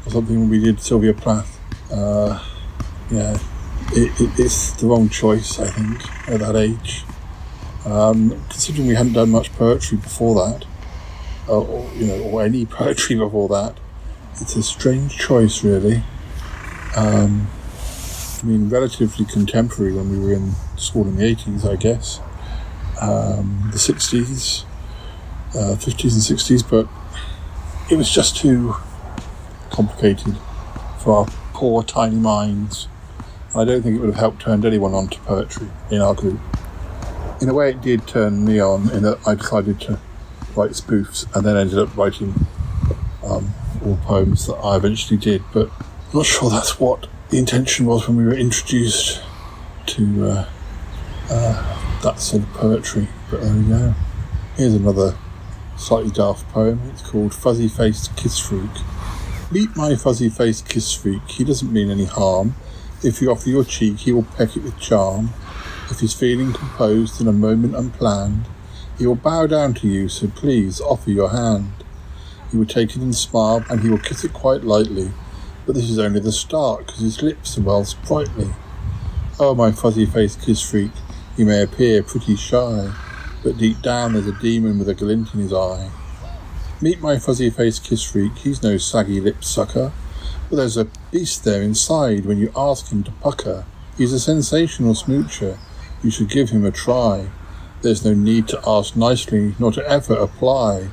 or 0.05 0.11
something 0.11 0.39
when 0.39 0.49
we 0.49 0.59
did 0.59 0.79
Sylvia 0.79 1.13
Plath. 1.13 1.59
Uh, 1.91 2.43
yeah, 3.09 3.37
it, 3.91 4.19
it, 4.19 4.39
it's 4.39 4.71
the 4.73 4.87
wrong 4.87 5.09
choice, 5.09 5.59
I 5.59 5.67
think, 5.67 6.29
at 6.29 6.39
that 6.39 6.55
age. 6.55 7.03
Um, 7.85 8.29
considering 8.49 8.87
we 8.87 8.95
hadn't 8.95 9.13
done 9.13 9.29
much 9.29 9.53
poetry 9.53 9.97
before 9.97 10.35
that, 10.35 10.65
or, 11.47 11.89
you 11.95 12.07
know, 12.07 12.23
or 12.23 12.43
any 12.43 12.65
poetry 12.65 13.15
before 13.15 13.47
that, 13.49 13.77
it's 14.41 14.55
a 14.55 14.63
strange 14.63 15.17
choice, 15.17 15.63
really. 15.63 16.03
Um, 16.95 17.47
I 18.41 18.45
mean, 18.45 18.69
relatively 18.69 19.25
contemporary 19.25 19.93
when 19.93 20.09
we 20.11 20.19
were 20.19 20.33
in 20.33 20.53
school 20.77 21.07
in 21.07 21.15
the 21.15 21.35
80s, 21.35 21.69
I 21.69 21.75
guess. 21.75 22.19
Um, 23.01 23.69
the 23.71 23.77
60s, 23.77 24.65
uh, 25.51 25.75
50s 25.75 26.13
and 26.13 26.39
60s, 26.39 26.69
but 26.69 26.87
it 27.89 27.97
was 27.97 28.09
just 28.09 28.35
too 28.35 28.75
complicated 29.69 30.35
for 30.99 31.17
our 31.17 31.25
poor, 31.53 31.83
tiny 31.83 32.15
minds. 32.15 32.87
I 33.55 33.63
don't 33.63 33.81
think 33.81 33.95
it 33.95 33.99
would 33.99 34.09
have 34.09 34.19
helped 34.19 34.41
turn 34.41 34.65
anyone 34.65 34.93
on 34.93 35.07
to 35.09 35.19
poetry 35.19 35.67
in 35.91 36.01
our 36.01 36.13
group. 36.13 36.39
In 37.41 37.49
a 37.49 37.53
way, 37.53 37.71
it 37.71 37.81
did 37.81 38.07
turn 38.07 38.43
me 38.43 38.59
on 38.59 38.89
in 38.91 39.03
that 39.03 39.19
I 39.27 39.35
decided 39.35 39.79
to 39.81 39.99
write 40.55 40.71
spoofs 40.71 41.33
and 41.35 41.45
then 41.45 41.55
ended 41.55 41.77
up 41.77 41.95
writing 41.95 42.33
um, 43.23 43.53
all 43.85 43.97
poems 43.97 44.47
that 44.47 44.55
I 44.55 44.77
eventually 44.77 45.19
did, 45.19 45.43
but 45.53 45.69
I'm 45.69 46.19
not 46.19 46.25
sure 46.25 46.49
that's 46.49 46.79
what 46.79 47.07
the 47.29 47.37
intention 47.37 47.85
was 47.85 48.07
when 48.07 48.17
we 48.17 48.25
were 48.25 48.33
introduced 48.33 49.21
to 49.87 50.25
uh, 50.25 50.49
uh, 51.29 52.01
that 52.01 52.19
sort 52.19 52.43
of 52.43 52.49
poetry. 52.53 53.07
But 53.29 53.41
there 53.41 53.53
we 53.53 53.63
go. 53.63 53.93
Here's 54.55 54.73
another 54.73 55.17
slightly 55.77 56.11
daft 56.11 56.47
poem. 56.49 56.81
It's 56.91 57.01
called 57.01 57.33
Fuzzy 57.33 57.67
Faced 57.67 58.15
Kiss 58.15 58.39
Freak. 58.39 58.71
Meet 59.51 59.75
my 59.75 59.95
fuzzy 59.95 60.27
faced 60.27 60.67
kiss 60.67 60.91
freak. 60.91 61.21
He 61.29 61.43
doesn't 61.43 61.71
mean 61.71 61.91
any 61.91 62.05
harm. 62.05 62.55
If 63.03 63.21
you 63.21 63.29
offer 63.29 63.47
your 63.47 63.63
cheek, 63.63 63.99
he 63.99 64.11
will 64.11 64.23
peck 64.23 64.57
it 64.57 64.63
with 64.63 64.79
charm. 64.79 65.29
If 65.91 65.99
he's 65.99 66.15
feeling 66.15 66.51
composed 66.51 67.21
in 67.21 67.27
a 67.27 67.31
moment 67.31 67.75
unplanned, 67.75 68.47
he 68.97 69.05
will 69.05 69.15
bow 69.15 69.45
down 69.45 69.75
to 69.75 69.87
you, 69.87 70.09
so 70.09 70.27
please 70.27 70.81
offer 70.81 71.11
your 71.11 71.29
hand. 71.29 71.71
He 72.51 72.57
will 72.57 72.65
take 72.65 72.95
it 72.95 73.03
and 73.03 73.13
smile, 73.13 73.63
and 73.69 73.81
he 73.81 73.89
will 73.89 73.99
kiss 73.99 74.23
it 74.23 74.33
quite 74.33 74.63
lightly. 74.63 75.11
But 75.67 75.75
this 75.75 75.91
is 75.91 75.99
only 75.99 76.21
the 76.21 76.31
start, 76.31 76.87
because 76.87 77.01
his 77.01 77.21
lips 77.21 77.55
are 77.59 77.61
well 77.61 77.85
sprightly. 77.85 78.49
Oh, 79.39 79.53
my 79.53 79.71
fuzzy 79.71 80.07
faced 80.07 80.41
kiss 80.41 80.59
freak, 80.59 80.91
he 81.37 81.43
may 81.43 81.61
appear 81.61 82.01
pretty 82.01 82.35
shy, 82.35 82.91
but 83.45 83.59
deep 83.59 83.79
down 83.83 84.13
there's 84.13 84.25
a 84.25 84.39
demon 84.39 84.79
with 84.79 84.89
a 84.89 84.95
glint 84.95 85.31
in 85.35 85.39
his 85.39 85.53
eye. 85.53 85.91
Meet 86.81 86.99
my 86.99 87.19
fuzzy 87.19 87.51
faced 87.51 87.83
kiss 87.83 88.03
freak, 88.03 88.35
he's 88.39 88.63
no 88.63 88.77
saggy 88.77 89.21
lipped 89.21 89.45
sucker, 89.45 89.93
but 90.49 90.55
there's 90.55 90.77
a 90.77 90.87
beast 91.11 91.43
there 91.43 91.61
inside 91.61 92.25
when 92.25 92.39
you 92.39 92.51
ask 92.55 92.91
him 92.91 93.03
to 93.03 93.11
pucker. 93.11 93.65
He's 93.97 94.13
a 94.13 94.19
sensational 94.19 94.95
smoocher, 94.95 95.59
you 96.01 96.09
should 96.09 96.29
give 96.29 96.49
him 96.49 96.65
a 96.65 96.71
try. 96.71 97.27
There's 97.83 98.03
no 98.03 98.15
need 98.15 98.47
to 98.47 98.61
ask 98.65 98.95
nicely, 98.95 99.53
nor 99.59 99.71
to 99.73 99.87
ever 99.87 100.15
apply. 100.15 100.89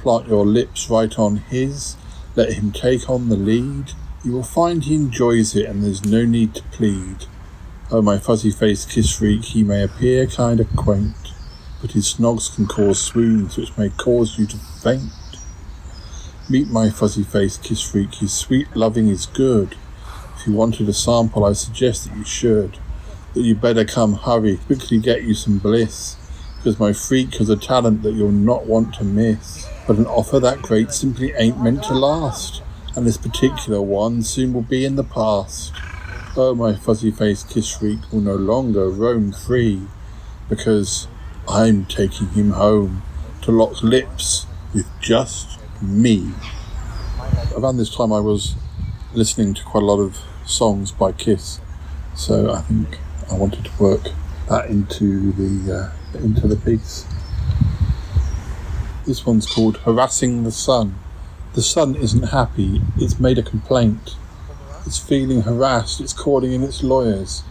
Plant 0.00 0.26
your 0.26 0.44
lips 0.44 0.90
right 0.90 1.16
on 1.16 1.36
his, 1.36 1.96
let 2.34 2.54
him 2.54 2.72
take 2.72 3.08
on 3.08 3.28
the 3.28 3.36
lead. 3.36 3.92
You 4.24 4.32
will 4.32 4.42
find 4.42 4.82
he 4.82 4.96
enjoys 4.96 5.54
it, 5.54 5.66
and 5.66 5.84
there's 5.84 6.04
no 6.04 6.24
need 6.24 6.56
to 6.56 6.62
plead. 6.64 7.26
Oh, 7.92 8.02
my 8.02 8.18
fuzzy 8.18 8.50
faced 8.50 8.90
kiss 8.90 9.16
freak, 9.16 9.44
he 9.44 9.62
may 9.62 9.84
appear 9.84 10.26
kind 10.26 10.58
of 10.58 10.74
quaint, 10.74 11.21
but 11.82 11.92
his 11.92 12.14
snogs 12.14 12.54
can 12.54 12.64
cause 12.64 13.02
swoons 13.02 13.58
which 13.58 13.76
may 13.76 13.90
cause 13.90 14.38
you 14.38 14.46
to 14.46 14.56
faint. 14.56 15.12
Meet 16.48 16.68
my 16.68 16.88
fuzzy 16.88 17.24
face 17.24 17.58
kiss 17.58 17.82
freak, 17.82 18.14
his 18.14 18.32
sweet 18.32 18.74
loving 18.74 19.08
is 19.08 19.26
good. 19.26 19.76
If 20.36 20.46
you 20.46 20.54
wanted 20.54 20.88
a 20.88 20.92
sample, 20.92 21.44
I 21.44 21.52
suggest 21.52 22.04
that 22.04 22.16
you 22.16 22.24
should. 22.24 22.78
That 23.34 23.42
you 23.42 23.54
better 23.54 23.84
come 23.84 24.14
hurry, 24.14 24.58
quickly 24.58 24.98
get 24.98 25.24
you 25.24 25.34
some 25.34 25.58
bliss, 25.58 26.16
because 26.56 26.78
my 26.78 26.92
freak 26.92 27.34
has 27.36 27.48
a 27.48 27.56
talent 27.56 28.02
that 28.02 28.14
you'll 28.14 28.30
not 28.30 28.66
want 28.66 28.94
to 28.94 29.04
miss. 29.04 29.66
But 29.86 29.98
an 29.98 30.06
offer 30.06 30.38
that 30.38 30.62
great 30.62 30.92
simply 30.92 31.32
ain't 31.32 31.62
meant 31.62 31.82
to 31.84 31.94
last, 31.94 32.62
and 32.94 33.06
this 33.06 33.16
particular 33.16 33.80
one 33.80 34.22
soon 34.22 34.52
will 34.52 34.62
be 34.62 34.84
in 34.84 34.96
the 34.96 35.04
past. 35.04 35.72
Oh, 36.36 36.54
my 36.54 36.74
fuzzy 36.74 37.10
face 37.10 37.42
kiss 37.42 37.74
freak 37.74 38.00
will 38.12 38.20
no 38.20 38.36
longer 38.36 38.88
roam 38.88 39.32
free, 39.32 39.82
because 40.48 41.08
I'm 41.48 41.86
taking 41.86 42.28
him 42.28 42.52
home 42.52 43.02
to 43.42 43.50
lock 43.50 43.82
lips 43.82 44.46
with 44.72 44.86
just 45.00 45.58
me. 45.82 46.30
Around 47.56 47.78
this 47.78 47.94
time, 47.94 48.12
I 48.12 48.20
was 48.20 48.54
listening 49.12 49.52
to 49.54 49.64
quite 49.64 49.82
a 49.82 49.86
lot 49.86 49.98
of 49.98 50.18
songs 50.46 50.92
by 50.92 51.10
Kiss, 51.10 51.60
so 52.14 52.52
I 52.52 52.60
think 52.60 53.00
I 53.28 53.34
wanted 53.34 53.64
to 53.64 53.82
work 53.82 54.02
that 54.48 54.70
into 54.70 55.32
the 55.32 55.92
uh, 56.14 56.18
into 56.18 56.46
the 56.46 56.56
piece. 56.56 57.06
This 59.04 59.26
one's 59.26 59.46
called 59.46 59.78
"Harassing 59.78 60.44
the 60.44 60.52
Sun." 60.52 60.96
The 61.54 61.62
sun 61.62 61.96
isn't 61.96 62.28
happy; 62.28 62.80
it's 62.96 63.18
made 63.18 63.38
a 63.38 63.42
complaint. 63.42 64.14
It's 64.86 64.98
feeling 64.98 65.42
harassed. 65.42 66.00
It's 66.00 66.12
calling 66.12 66.52
in 66.52 66.62
its 66.62 66.84
lawyers. 66.84 67.42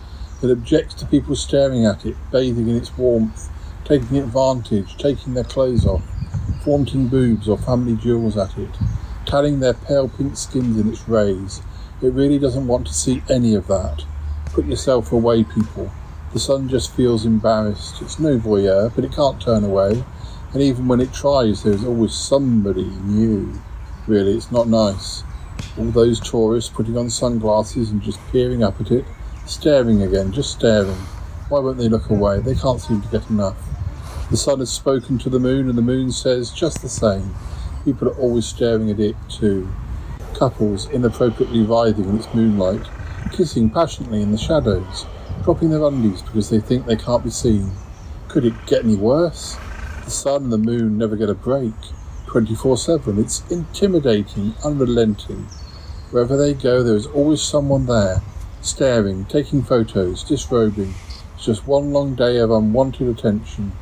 It 0.42 0.50
objects 0.50 0.94
to 0.96 1.06
people 1.06 1.36
staring 1.36 1.86
at 1.86 2.06
it, 2.06 2.16
bathing 2.32 2.70
in 2.70 2.78
its 2.78 2.98
warmth, 2.98 3.50
taking 3.86 4.18
advantage, 4.18 4.98
taking 4.98 5.34
their 5.34 5.44
clothes 5.44 5.86
off, 5.86 6.04
flaunting 6.64 7.08
boobs 7.08 7.48
or 7.50 7.58
family 7.58 7.96
jewels 7.96 8.38
at 8.38 8.58
it, 8.58 8.70
tanning 9.26 9.60
their 9.60 9.74
pale 9.74 10.10
pink 10.10 10.38
skins 10.38 10.80
in 10.80 10.90
its 10.90 11.08
rays. 11.08 11.62
It 12.02 12.14
really 12.14 12.40
doesn't 12.40 12.68
want 12.68 12.88
to 12.88 12.94
see 12.94 13.24
any 13.30 13.54
of 13.56 13.68
that. 13.68 14.04
Put 14.48 14.66
yourself 14.66 15.12
away, 15.12 15.44
people. 15.44 15.92
The 16.34 16.40
sun 16.40 16.70
just 16.70 16.96
feels 16.96 17.26
embarrassed. 17.26 18.02
It's 18.02 18.20
no 18.20 18.38
voyeur, 18.38 18.94
but 18.96 19.04
it 19.04 19.14
can't 19.14 19.42
turn 19.42 19.64
away. 19.64 20.04
And 20.54 20.62
even 20.62 20.88
when 20.88 21.00
it 21.00 21.14
tries, 21.14 21.64
there's 21.64 21.84
always 21.84 22.14
somebody 22.14 22.86
new. 23.04 23.60
Really, 24.08 24.36
it's 24.36 24.52
not 24.52 24.68
nice. 24.68 25.24
All 25.78 25.86
those 25.86 26.20
tourists 26.20 26.70
putting 26.70 26.98
on 26.98 27.10
sunglasses 27.10 27.92
and 27.92 28.02
just 28.02 28.20
peering 28.32 28.64
up 28.64 28.82
at 28.82 28.92
it, 28.92 29.06
staring 29.46 30.02
again, 30.02 30.32
just 30.32 30.52
staring. 30.52 31.06
Why 31.50 31.60
won't 31.60 31.78
they 31.78 31.90
look 31.90 32.10
away? 32.10 32.40
They 32.40 32.56
can't 32.56 32.82
seem 32.82 33.02
to 33.02 33.08
get 33.10 33.30
enough. 33.30 33.71
The 34.32 34.38
sun 34.38 34.60
has 34.60 34.72
spoken 34.72 35.18
to 35.18 35.30
the 35.30 35.42
moon, 35.42 35.68
and 35.68 35.78
the 35.78 35.82
moon 35.82 36.10
says 36.10 36.52
just 36.52 36.82
the 36.82 36.88
same. 36.88 37.36
People 37.84 38.08
are 38.08 38.18
always 38.18 38.46
staring 38.46 38.90
at 38.90 38.98
it 38.98 39.18
too. 39.28 39.68
Couples 40.36 40.90
inappropriately 40.90 41.64
writhing 41.64 42.06
in 42.06 42.16
its 42.16 42.34
moonlight, 42.34 42.88
kissing 43.34 43.70
passionately 43.70 44.22
in 44.22 44.32
the 44.32 44.38
shadows, 44.38 45.06
dropping 45.44 45.70
their 45.70 45.84
undies 45.84 46.22
because 46.22 46.50
they 46.50 46.62
think 46.62 46.86
they 46.86 46.96
can't 46.96 47.26
be 47.26 47.30
seen. 47.30 47.74
Could 48.30 48.46
it 48.46 48.54
get 48.68 48.86
any 48.86 48.96
worse? 48.96 49.58
The 50.06 50.12
sun 50.12 50.44
and 50.44 50.54
the 50.54 50.58
moon 50.58 50.98
never 50.98 51.18
get 51.18 51.30
a 51.30 51.34
break. 51.34 51.74
24 52.28 52.78
7. 52.78 53.20
It's 53.20 53.44
intimidating, 53.52 54.54
unrelenting. 54.64 55.50
Wherever 56.12 56.38
they 56.38 56.54
go, 56.54 56.84
there 56.84 56.96
is 56.96 57.08
always 57.08 57.42
someone 57.42 57.86
there, 57.86 58.22
staring, 58.62 59.26
taking 59.26 59.62
photos, 59.62 60.24
disrobing. 60.24 60.94
It's 61.36 61.44
just 61.44 61.68
one 61.68 61.92
long 61.92 62.16
day 62.16 62.38
of 62.38 62.50
unwanted 62.50 63.10
attention. 63.10 63.74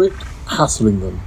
Quit 0.00 0.14
hassling 0.46 1.00
them. 1.00 1.20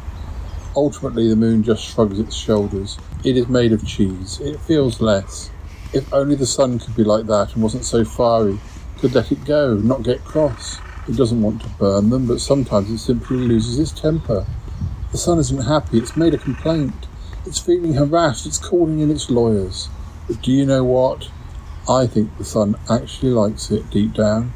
Ultimately, 0.76 1.30
the 1.30 1.36
moon 1.36 1.61
just 1.61 1.84
shrugs 1.84 2.17
its 2.17 2.36
shoulders. 2.36 2.97
It 3.24 3.38
is 3.38 3.47
made 3.47 3.71
of 3.71 3.86
cheese. 3.86 4.39
It 4.39 4.59
feels 4.61 4.99
less. 4.99 5.51
If 5.93 6.11
only 6.11 6.34
the 6.34 6.47
sun 6.47 6.80
could 6.80 6.95
be 6.95 7.03
like 7.03 7.28
that 7.28 7.53
and 7.53 7.61
wasn't 7.61 7.86
so 7.86 8.03
fiery, 8.03 8.57
could 8.97 9.13
let 9.13 9.32
it 9.32 9.45
go, 9.45 9.76
not 9.76 10.01
get 10.01 10.26
cross. 10.26 10.80
It 11.07 11.15
doesn't 11.15 11.39
want 11.39 11.61
to 11.61 11.69
burn 11.78 12.09
them, 12.09 12.26
but 12.26 12.41
sometimes 12.41 12.89
it 12.89 12.97
simply 12.97 13.38
loses 13.38 13.78
its 13.78 13.91
temper. 13.91 14.43
The 15.11 15.19
sun 15.19 15.38
isn't 15.38 15.67
happy, 15.67 15.99
it's 15.99 16.17
made 16.17 16.34
a 16.34 16.39
complaint. 16.39 17.05
It's 17.45 17.59
feeling 17.59 17.93
harassed, 17.93 18.47
it's 18.47 18.57
calling 18.57 19.01
in 19.01 19.11
its 19.11 19.30
lawyers. 19.30 19.88
But 20.28 20.41
do 20.41 20.51
you 20.51 20.65
know 20.65 20.84
what? 20.84 21.30
I 21.88 22.07
think 22.07 22.36
the 22.39 22.43
sun 22.43 22.76
actually 22.89 23.34
likes 23.34 23.69
it 23.69 23.91
deep 23.91 24.15
down. 24.15 24.51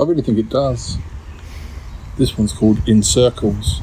I 0.00 0.04
really 0.04 0.22
think 0.22 0.38
it 0.38 0.48
does. 0.48 0.96
This 2.18 2.36
one's 2.36 2.52
called 2.52 2.86
In 2.88 3.04
Circles. 3.04 3.80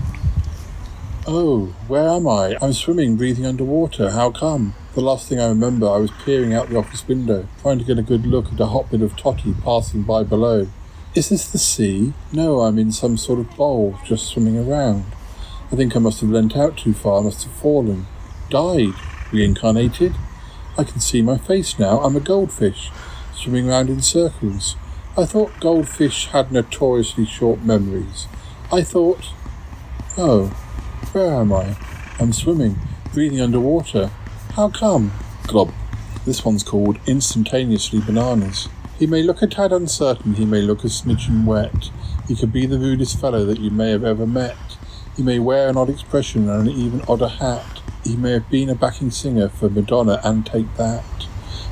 Oh, 1.25 1.73
where 1.87 2.09
am 2.09 2.27
I? 2.27 2.57
I'm 2.61 2.73
swimming, 2.73 3.15
breathing 3.15 3.45
underwater. 3.45 4.11
How 4.11 4.29
come? 4.29 4.75
The 4.93 4.99
last 4.99 5.29
thing 5.29 5.39
I 5.39 5.47
remember, 5.47 5.87
I 5.87 5.99
was 5.99 6.11
peering 6.25 6.53
out 6.53 6.67
the 6.67 6.77
office 6.77 7.07
window, 7.07 7.47
trying 7.61 7.79
to 7.79 7.85
get 7.85 7.97
a 7.97 8.01
good 8.01 8.27
look 8.27 8.51
at 8.51 8.59
a 8.59 8.65
hot 8.65 8.91
bit 8.91 9.01
of 9.01 9.15
totty 9.15 9.53
passing 9.63 10.01
by 10.03 10.23
below. 10.23 10.67
Is 11.15 11.29
this 11.29 11.49
the 11.49 11.57
sea? 11.57 12.11
No, 12.33 12.59
I'm 12.59 12.77
in 12.77 12.91
some 12.91 13.15
sort 13.15 13.39
of 13.39 13.55
bowl, 13.55 13.97
just 14.03 14.27
swimming 14.27 14.57
around. 14.57 15.05
I 15.71 15.77
think 15.77 15.95
I 15.95 15.99
must 15.99 16.19
have 16.19 16.29
leant 16.29 16.57
out 16.57 16.77
too 16.77 16.93
far, 16.93 17.21
must 17.21 17.45
have 17.45 17.53
fallen. 17.53 18.05
Died. 18.49 18.95
Reincarnated. 19.31 20.13
I 20.77 20.83
can 20.83 20.99
see 20.99 21.21
my 21.21 21.37
face 21.37 21.79
now. 21.79 22.01
I'm 22.01 22.17
a 22.17 22.19
goldfish, 22.19 22.91
swimming 23.33 23.67
round 23.67 23.89
in 23.89 24.01
circles. 24.01 24.75
I 25.17 25.23
thought 25.23 25.61
goldfish 25.61 26.27
had 26.27 26.51
notoriously 26.51 27.25
short 27.25 27.61
memories. 27.61 28.27
I 28.69 28.83
thought. 28.83 29.31
Oh, 30.17 30.47
where 31.13 31.35
am 31.35 31.53
I? 31.53 31.77
I'm 32.19 32.33
swimming, 32.33 32.77
breathing 33.13 33.39
underwater. 33.39 34.11
How 34.55 34.67
come? 34.67 35.13
Glob. 35.47 35.73
This 36.25 36.43
one's 36.43 36.63
called 36.63 36.99
Instantaneously 37.07 38.01
Bananas. 38.01 38.67
He 38.99 39.07
may 39.07 39.23
look 39.23 39.41
a 39.41 39.47
tad 39.47 39.71
uncertain, 39.71 40.33
he 40.33 40.45
may 40.45 40.61
look 40.61 40.83
a 40.83 40.87
smidgen 40.87 41.45
wet. 41.45 41.91
He 42.27 42.35
could 42.35 42.51
be 42.51 42.65
the 42.65 42.79
rudest 42.79 43.17
fellow 43.17 43.45
that 43.45 43.61
you 43.61 43.71
may 43.71 43.91
have 43.91 44.03
ever 44.03 44.27
met. 44.27 44.57
He 45.15 45.23
may 45.23 45.39
wear 45.39 45.69
an 45.69 45.77
odd 45.77 45.89
expression 45.89 46.49
and 46.49 46.67
an 46.67 46.75
even 46.75 47.01
odder 47.07 47.29
hat. 47.29 47.79
He 48.03 48.17
may 48.17 48.31
have 48.31 48.49
been 48.49 48.69
a 48.69 48.75
backing 48.75 49.11
singer 49.11 49.47
for 49.47 49.69
Madonna 49.69 50.19
and 50.25 50.45
Take 50.45 50.75
That. 50.75 51.27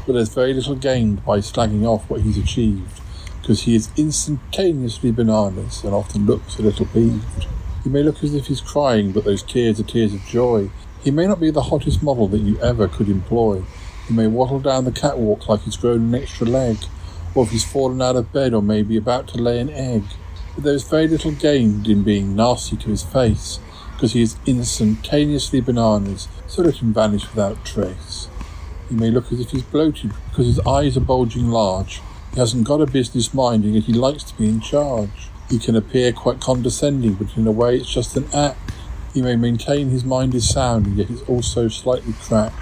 But 0.06 0.14
there's 0.14 0.34
very 0.34 0.54
little 0.54 0.76
gained 0.76 1.26
by 1.26 1.40
slagging 1.40 1.84
off 1.84 2.10
what 2.10 2.22
he's 2.22 2.38
achieved, 2.38 3.02
because 3.44 3.64
he 3.64 3.76
is 3.76 3.92
instantaneously 3.98 5.12
bananas 5.12 5.84
and 5.84 5.94
often 5.94 6.26
looks 6.26 6.58
a 6.58 6.62
little 6.62 6.86
peeved. 6.86 7.46
He 7.84 7.90
may 7.90 8.02
look 8.02 8.24
as 8.24 8.34
if 8.34 8.48
he's 8.48 8.62
crying, 8.62 9.12
but 9.12 9.26
those 9.26 9.44
tears 9.44 9.82
are 9.82 9.84
tears 9.84 10.14
of 10.14 10.22
joy. 10.22 10.70
He 11.04 11.12
may 11.12 11.28
not 11.28 11.42
be 11.42 11.52
the 11.52 11.64
hottest 11.64 12.02
model 12.02 12.30
that 12.30 12.40
you 12.40 12.58
ever 12.62 12.88
could 12.88 13.10
employ. 13.10 13.64
He 14.08 14.14
may 14.14 14.28
waddle 14.28 14.62
down 14.62 14.86
the 14.86 14.94
catwalk 14.94 15.50
like 15.50 15.64
he's 15.64 15.76
grown 15.76 16.14
an 16.14 16.16
extra 16.16 16.48
leg, 16.48 16.78
or 17.36 17.44
if 17.44 17.52
he's 17.52 17.70
fallen 17.70 18.02
out 18.02 18.16
of 18.16 18.32
bed 18.32 18.54
or 18.54 18.62
may 18.62 18.82
be 18.82 18.96
about 18.96 19.28
to 19.30 19.38
lay 19.38 19.60
an 19.60 19.70
egg. 19.70 20.04
But 20.56 20.64
there 20.64 20.74
is 20.74 20.88
very 20.88 21.10
little 21.10 21.32
gained 21.32 21.90
in 21.90 22.04
being 22.04 22.38
nasty 22.38 22.78
to 22.78 22.92
his 22.92 23.04
face, 23.04 23.60
because 23.92 24.14
he 24.14 24.22
is 24.22 24.38
instantaneously 24.46 25.60
bananas, 25.60 26.30
so 26.48 26.62
let 26.62 26.78
him 26.78 26.94
vanish 26.94 27.28
without 27.30 27.66
trace. 27.66 28.30
He 28.88 28.96
may 28.96 29.12
look 29.12 29.34
as 29.34 29.42
if 29.42 29.52
he's 29.52 29.64
bloated, 29.64 30.14
because 30.30 30.46
his 30.46 30.62
eyes 30.62 30.96
are 30.96 31.02
bulging 31.02 31.50
large. 31.50 32.02
He 32.34 32.40
hasn't 32.40 32.66
got 32.66 32.82
a 32.82 32.88
business 32.88 33.32
mind, 33.32 33.64
and 33.64 33.76
yet 33.76 33.84
he 33.84 33.94
likes 33.94 34.24
to 34.24 34.36
be 34.36 34.50
in 34.50 34.60
charge. 34.60 35.30
He 35.52 35.60
can 35.60 35.76
appear 35.76 36.12
quite 36.12 36.40
condescending, 36.40 37.14
but 37.14 37.38
in 37.38 37.46
a 37.46 37.52
way 37.52 37.78
it's 37.78 37.94
just 37.94 38.18
an 38.18 38.28
act. 38.34 38.72
He 39.14 39.22
may 39.22 39.36
maintain 39.36 39.90
his 39.90 40.04
mind 40.04 40.34
is 40.34 40.50
sound, 40.50 40.88
and 40.88 40.98
yet 40.98 41.12
it's 41.12 41.22
also 41.30 41.68
slightly 41.68 42.14
cracked. 42.14 42.56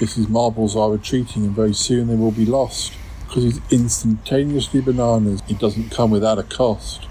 His 0.00 0.26
marbles 0.26 0.74
are 0.74 0.90
retreating, 0.90 1.44
and 1.44 1.54
very 1.54 1.74
soon 1.74 2.06
they 2.06 2.14
will 2.14 2.30
be 2.30 2.46
lost. 2.46 2.94
Because 3.26 3.42
he's 3.42 3.60
instantaneously 3.70 4.80
bananas, 4.80 5.42
it 5.50 5.58
doesn't 5.58 5.90
come 5.90 6.10
without 6.10 6.38
a 6.38 6.42
cost. 6.42 7.06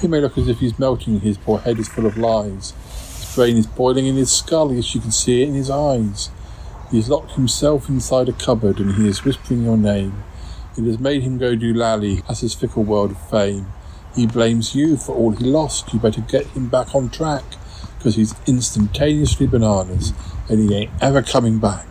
He 0.00 0.08
may 0.08 0.22
look 0.22 0.38
as 0.38 0.48
if 0.48 0.60
he's 0.60 0.78
melting, 0.78 1.20
his 1.20 1.36
poor 1.36 1.58
head 1.58 1.78
is 1.78 1.88
full 1.88 2.06
of 2.06 2.16
lies. 2.16 2.72
His 3.18 3.34
brain 3.34 3.58
is 3.58 3.66
boiling 3.66 4.06
in 4.06 4.16
his 4.16 4.32
skull, 4.32 4.72
yes, 4.72 4.94
you 4.94 5.02
can 5.02 5.10
see 5.10 5.42
it 5.42 5.48
in 5.48 5.54
his 5.54 5.68
eyes. 5.68 6.30
He 6.90 6.96
has 6.96 7.10
locked 7.10 7.32
himself 7.32 7.90
inside 7.90 8.30
a 8.30 8.32
cupboard, 8.32 8.80
and 8.80 8.94
he 8.94 9.06
is 9.06 9.24
whispering 9.24 9.64
your 9.64 9.76
name. 9.76 10.24
It 10.78 10.84
has 10.84 11.00
made 11.00 11.24
him 11.24 11.38
go 11.38 11.56
do 11.56 11.74
lally, 11.74 12.22
as 12.28 12.38
his 12.38 12.54
fickle 12.54 12.84
world 12.84 13.10
of 13.10 13.30
fame. 13.30 13.66
He 14.14 14.28
blames 14.28 14.76
you 14.76 14.96
for 14.96 15.12
all 15.12 15.32
he 15.32 15.44
lost. 15.44 15.92
You 15.92 15.98
better 15.98 16.20
get 16.20 16.46
him 16.46 16.68
back 16.68 16.94
on 16.94 17.10
track, 17.10 17.42
because 17.96 18.14
he's 18.14 18.36
instantaneously 18.46 19.48
bananas, 19.48 20.12
and 20.48 20.60
he 20.60 20.76
ain't 20.76 20.92
ever 21.00 21.20
coming 21.20 21.58
back. 21.58 21.88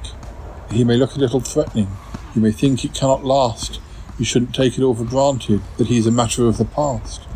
He 0.72 0.86
may 0.86 0.96
look 0.96 1.16
a 1.16 1.20
little 1.20 1.42
threatening. 1.42 1.90
You 2.34 2.42
may 2.42 2.54
think 2.54 2.86
it 2.86 2.94
cannot 2.94 3.26
last. 3.26 3.82
You 4.18 4.24
shouldn't 4.24 4.56
take 4.56 4.78
it 4.78 4.84
all 4.84 4.96
for 4.96 5.04
granted 5.04 5.62
that 5.78 5.88
he's 5.88 6.08
a 6.08 6.12
matter 6.12 6.46
of 6.46 6.58
the 6.58 6.64
past, 6.64 7.28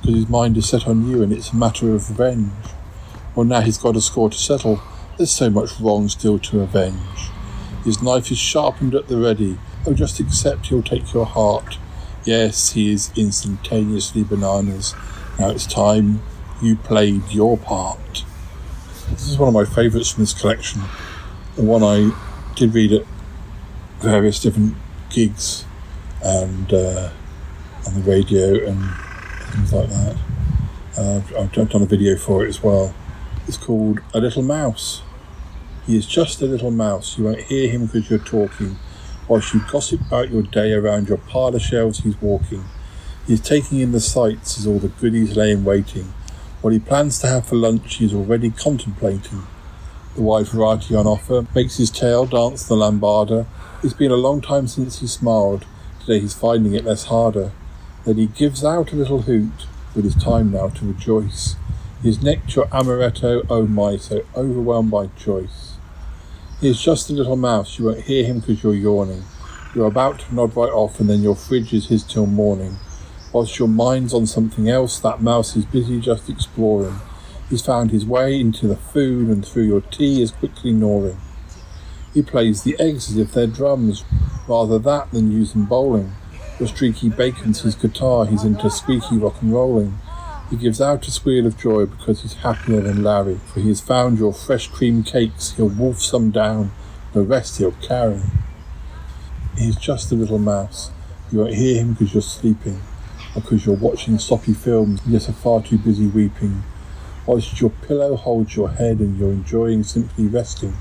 because 0.00 0.16
his 0.16 0.28
mind 0.28 0.58
is 0.58 0.68
set 0.68 0.86
on 0.86 1.08
you 1.08 1.22
and 1.22 1.32
it's 1.32 1.50
a 1.50 1.56
matter 1.56 1.94
of 1.94 2.10
revenge. 2.10 2.52
Well, 3.34 3.46
now 3.46 3.62
he's 3.62 3.78
got 3.78 3.96
a 3.96 4.02
score 4.02 4.28
to 4.28 4.36
settle. 4.36 4.82
There's 5.16 5.30
so 5.30 5.48
much 5.48 5.80
wrong 5.80 6.10
still 6.10 6.38
to 6.40 6.60
avenge. 6.60 7.30
His 7.84 8.02
knife 8.02 8.30
is 8.30 8.36
sharpened 8.38 8.94
at 8.94 9.08
the 9.08 9.16
ready. 9.16 9.56
Oh, 9.86 9.94
just 9.94 10.20
accept 10.20 10.66
he'll 10.66 10.82
take 10.82 11.14
your 11.14 11.24
heart. 11.24 11.78
Yes, 12.24 12.72
he 12.72 12.92
is 12.92 13.10
instantaneously 13.16 14.24
bananas. 14.24 14.94
Now 15.38 15.50
it's 15.50 15.66
time 15.66 16.22
you 16.60 16.76
played 16.76 17.30
your 17.30 17.56
part. 17.56 18.24
This 19.10 19.26
is 19.26 19.38
one 19.38 19.48
of 19.48 19.54
my 19.54 19.64
favourites 19.64 20.10
from 20.10 20.22
this 20.22 20.38
collection. 20.38 20.82
The 21.56 21.62
one 21.62 21.82
I 21.82 22.14
did 22.54 22.74
read 22.74 22.92
at 22.92 23.06
various 24.00 24.40
different 24.40 24.74
gigs 25.08 25.64
and 26.22 26.72
uh, 26.72 27.10
on 27.86 27.94
the 27.94 28.02
radio 28.02 28.66
and 28.66 28.78
things 29.52 29.72
like 29.72 29.88
that. 29.88 30.16
Uh, 30.98 31.22
I've 31.38 31.52
done 31.52 31.82
a 31.82 31.86
video 31.86 32.16
for 32.16 32.44
it 32.44 32.48
as 32.48 32.62
well. 32.62 32.94
It's 33.48 33.56
called 33.56 34.00
A 34.12 34.20
Little 34.20 34.42
Mouse. 34.42 35.02
He 35.86 35.96
is 35.96 36.06
just 36.06 36.42
a 36.42 36.46
little 36.46 36.70
mouse. 36.70 37.16
You 37.16 37.24
won't 37.24 37.40
hear 37.40 37.68
him 37.70 37.86
because 37.86 38.10
you're 38.10 38.18
talking. 38.18 38.76
Whilst 39.30 39.54
you 39.54 39.60
gossip 39.70 40.00
about 40.00 40.32
your 40.32 40.42
day 40.42 40.72
around 40.72 41.08
your 41.08 41.18
parlour 41.18 41.60
shelves, 41.60 42.00
he's 42.00 42.20
walking. 42.20 42.64
He's 43.28 43.40
taking 43.40 43.78
in 43.78 43.92
the 43.92 44.00
sights 44.00 44.58
as 44.58 44.66
all 44.66 44.80
the 44.80 44.88
goodies 44.88 45.36
lay 45.36 45.52
in 45.52 45.62
waiting. 45.62 46.12
What 46.62 46.72
he 46.72 46.80
plans 46.80 47.20
to 47.20 47.28
have 47.28 47.46
for 47.46 47.54
lunch, 47.54 47.98
he's 47.98 48.12
already 48.12 48.50
contemplating. 48.50 49.46
The 50.16 50.22
wide 50.22 50.48
variety 50.48 50.96
on 50.96 51.06
offer 51.06 51.46
makes 51.54 51.76
his 51.76 51.92
tail 51.92 52.26
dance 52.26 52.66
the 52.66 52.74
lambada. 52.74 53.46
It's 53.84 53.94
been 53.94 54.10
a 54.10 54.16
long 54.16 54.40
time 54.40 54.66
since 54.66 54.98
he 54.98 55.06
smiled. 55.06 55.64
Today 56.00 56.18
he's 56.18 56.34
finding 56.34 56.74
it 56.74 56.84
less 56.84 57.04
harder. 57.04 57.52
Then 58.04 58.16
he 58.16 58.26
gives 58.26 58.64
out 58.64 58.90
a 58.90 58.96
little 58.96 59.22
hoot, 59.22 59.64
but 59.94 60.04
it's 60.04 60.20
time 60.20 60.50
now 60.50 60.70
to 60.70 60.86
rejoice. 60.86 61.54
His 62.02 62.20
necked 62.20 62.56
your 62.56 62.66
amaretto, 62.66 63.46
oh 63.48 63.68
my, 63.68 63.96
so 63.96 64.22
overwhelmed 64.34 64.90
by 64.90 65.06
choice. 65.16 65.69
He 66.60 66.68
is 66.68 66.82
just 66.82 67.08
a 67.08 67.14
little 67.14 67.36
mouse, 67.36 67.78
you 67.78 67.86
won't 67.86 68.02
hear 68.02 68.22
him 68.22 68.40
because 68.40 68.62
you're 68.62 68.74
yawning. 68.74 69.24
You're 69.74 69.86
about 69.86 70.18
to 70.20 70.34
nod 70.34 70.54
right 70.54 70.70
off, 70.70 71.00
and 71.00 71.08
then 71.08 71.22
your 71.22 71.34
fridge 71.34 71.72
is 71.72 71.88
his 71.88 72.04
till 72.04 72.26
morning. 72.26 72.76
Whilst 73.32 73.58
your 73.58 73.68
mind's 73.68 74.12
on 74.12 74.26
something 74.26 74.68
else, 74.68 74.98
that 74.98 75.22
mouse 75.22 75.56
is 75.56 75.64
busy 75.64 75.98
just 76.00 76.28
exploring. 76.28 76.96
He's 77.48 77.64
found 77.64 77.92
his 77.92 78.04
way 78.04 78.38
into 78.38 78.68
the 78.68 78.76
food, 78.76 79.28
and 79.28 79.46
through 79.46 79.62
your 79.62 79.80
tea 79.80 80.20
is 80.20 80.32
quickly 80.32 80.72
gnawing. 80.72 81.16
He 82.12 82.20
plays 82.20 82.62
the 82.62 82.78
eggs 82.78 83.08
as 83.08 83.16
if 83.16 83.32
they're 83.32 83.46
drums, 83.46 84.04
rather 84.46 84.78
that 84.80 85.12
than 85.12 85.32
use 85.32 85.54
them 85.54 85.64
bowling. 85.64 86.12
Your 86.58 86.68
streaky 86.68 87.08
bacon's 87.08 87.62
his 87.62 87.74
guitar, 87.74 88.26
he's 88.26 88.44
into 88.44 88.68
squeaky 88.68 89.16
rock 89.16 89.40
and 89.40 89.54
rolling. 89.54 89.98
He 90.50 90.56
gives 90.56 90.80
out 90.80 91.06
a 91.06 91.12
squeal 91.12 91.46
of 91.46 91.56
joy 91.56 91.86
because 91.86 92.22
he's 92.22 92.34
happier 92.34 92.80
than 92.80 93.04
Larry, 93.04 93.38
for 93.46 93.60
he 93.60 93.68
has 93.68 93.80
found 93.80 94.18
your 94.18 94.34
fresh 94.34 94.66
cream 94.66 95.04
cakes, 95.04 95.52
he'll 95.52 95.68
wolf 95.68 96.02
some 96.02 96.32
down, 96.32 96.72
the 97.12 97.22
rest 97.22 97.58
he'll 97.58 97.70
carry. 97.70 98.20
He's 99.56 99.76
just 99.76 100.10
a 100.10 100.16
little 100.16 100.40
mouse. 100.40 100.90
You 101.30 101.38
won't 101.38 101.54
hear 101.54 101.80
him 101.80 101.92
because 101.92 102.14
you're 102.14 102.22
sleeping, 102.22 102.80
or 103.36 103.42
because 103.42 103.64
you're 103.64 103.76
watching 103.76 104.18
soppy 104.18 104.52
films, 104.52 105.00
yet 105.06 105.28
are 105.28 105.32
far 105.32 105.62
too 105.62 105.78
busy 105.78 106.08
weeping. 106.08 106.64
Whilst 107.26 107.60
your 107.60 107.70
pillow 107.70 108.16
holds 108.16 108.56
your 108.56 108.70
head 108.70 108.98
and 108.98 109.16
you're 109.16 109.30
enjoying 109.30 109.84
simply 109.84 110.26
resting. 110.26 110.76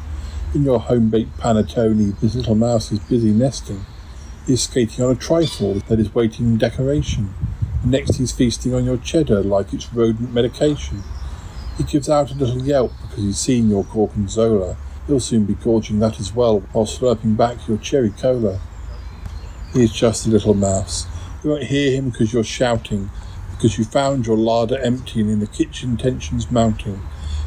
In 0.55 0.63
your 0.63 0.79
home-baked 0.79 1.37
panettone, 1.37 2.19
this 2.19 2.33
little 2.33 2.55
mouse 2.55 2.91
is 2.91 2.97
busy 3.01 3.29
nesting. 3.29 3.85
He's 4.47 4.63
skating 4.63 5.05
on 5.05 5.11
a 5.11 5.15
trifle 5.15 5.75
that 5.75 5.99
is 5.99 6.15
waiting 6.15 6.57
decoration. 6.57 7.35
Next 7.83 8.17
he's 8.17 8.33
feasting 8.33 8.73
on 8.73 8.83
your 8.83 8.97
cheddar 8.97 9.41
like 9.41 9.73
it's 9.73 9.93
rodent 9.93 10.33
medication. 10.33 11.03
He 11.77 11.83
gives 11.83 12.09
out 12.09 12.31
a 12.31 12.35
little 12.35 12.61
yelp 12.61 12.91
because 13.01 13.23
he's 13.23 13.39
seen 13.39 13.69
your 13.69 13.85
gorgonzola. 13.85 14.75
He'll 15.07 15.21
soon 15.21 15.45
be 15.45 15.53
gorging 15.53 15.99
that 15.99 16.19
as 16.19 16.33
well 16.33 16.59
while 16.73 16.85
slurping 16.85 17.37
back 17.37 17.67
your 17.67 17.77
cherry 17.77 18.09
cola. 18.09 18.59
He 19.73 19.83
is 19.83 19.93
just 19.93 20.27
a 20.27 20.29
little 20.29 20.53
mouse. 20.53 21.07
You 21.41 21.51
won't 21.51 21.63
hear 21.63 21.91
him 21.91 22.09
because 22.09 22.33
you're 22.33 22.43
shouting, 22.43 23.09
because 23.51 23.77
you 23.77 23.85
found 23.85 24.27
your 24.27 24.37
larder 24.37 24.77
empty 24.79 25.21
and 25.21 25.29
in 25.29 25.39
the 25.39 25.47
kitchen 25.47 25.95
tensions 25.95 26.51
mounting. 26.51 27.01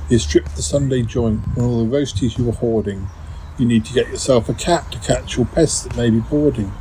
He 0.09 0.15
has 0.15 0.23
stripped 0.23 0.57
the 0.57 0.63
Sunday 0.63 1.03
joint 1.03 1.47
and 1.57 1.59
all 1.59 1.85
the 1.85 1.97
roasties 1.97 2.39
you 2.39 2.45
were 2.47 2.53
hoarding. 2.53 3.09
You 3.59 3.67
need 3.67 3.85
to 3.85 3.93
get 3.93 4.09
yourself 4.09 4.49
a 4.49 4.55
cat 4.55 4.91
to 4.93 4.99
catch 4.99 5.37
your 5.37 5.47
pests 5.47 5.83
that 5.83 5.97
may 5.97 6.09
be 6.09 6.21
boarding. 6.21 6.73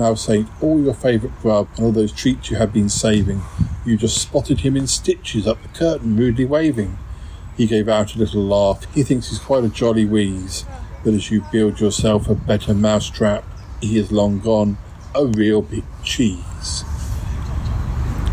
Mouse 0.00 0.30
ate 0.30 0.46
all 0.62 0.80
your 0.80 0.94
favourite 0.94 1.38
grub 1.42 1.68
and 1.76 1.84
all 1.84 1.92
those 1.92 2.10
treats 2.10 2.50
you 2.50 2.56
had 2.56 2.72
been 2.72 2.88
saving. 2.88 3.42
You 3.84 3.98
just 3.98 4.16
spotted 4.16 4.60
him 4.60 4.74
in 4.74 4.86
stitches 4.86 5.46
up 5.46 5.60
the 5.62 5.68
curtain, 5.68 6.16
rudely 6.16 6.46
waving. 6.46 6.96
He 7.54 7.66
gave 7.66 7.86
out 7.86 8.14
a 8.14 8.18
little 8.18 8.42
laugh. 8.42 8.86
He 8.94 9.02
thinks 9.02 9.28
he's 9.28 9.38
quite 9.38 9.62
a 9.62 9.68
jolly 9.68 10.06
wheeze. 10.06 10.64
But 11.04 11.12
as 11.12 11.30
you 11.30 11.44
build 11.52 11.80
yourself 11.80 12.30
a 12.30 12.34
better 12.34 12.72
mousetrap, 12.72 13.44
he 13.82 13.98
is 13.98 14.10
long 14.10 14.40
gone, 14.40 14.78
a 15.14 15.26
real 15.26 15.60
big 15.60 15.84
cheese. 16.02 16.82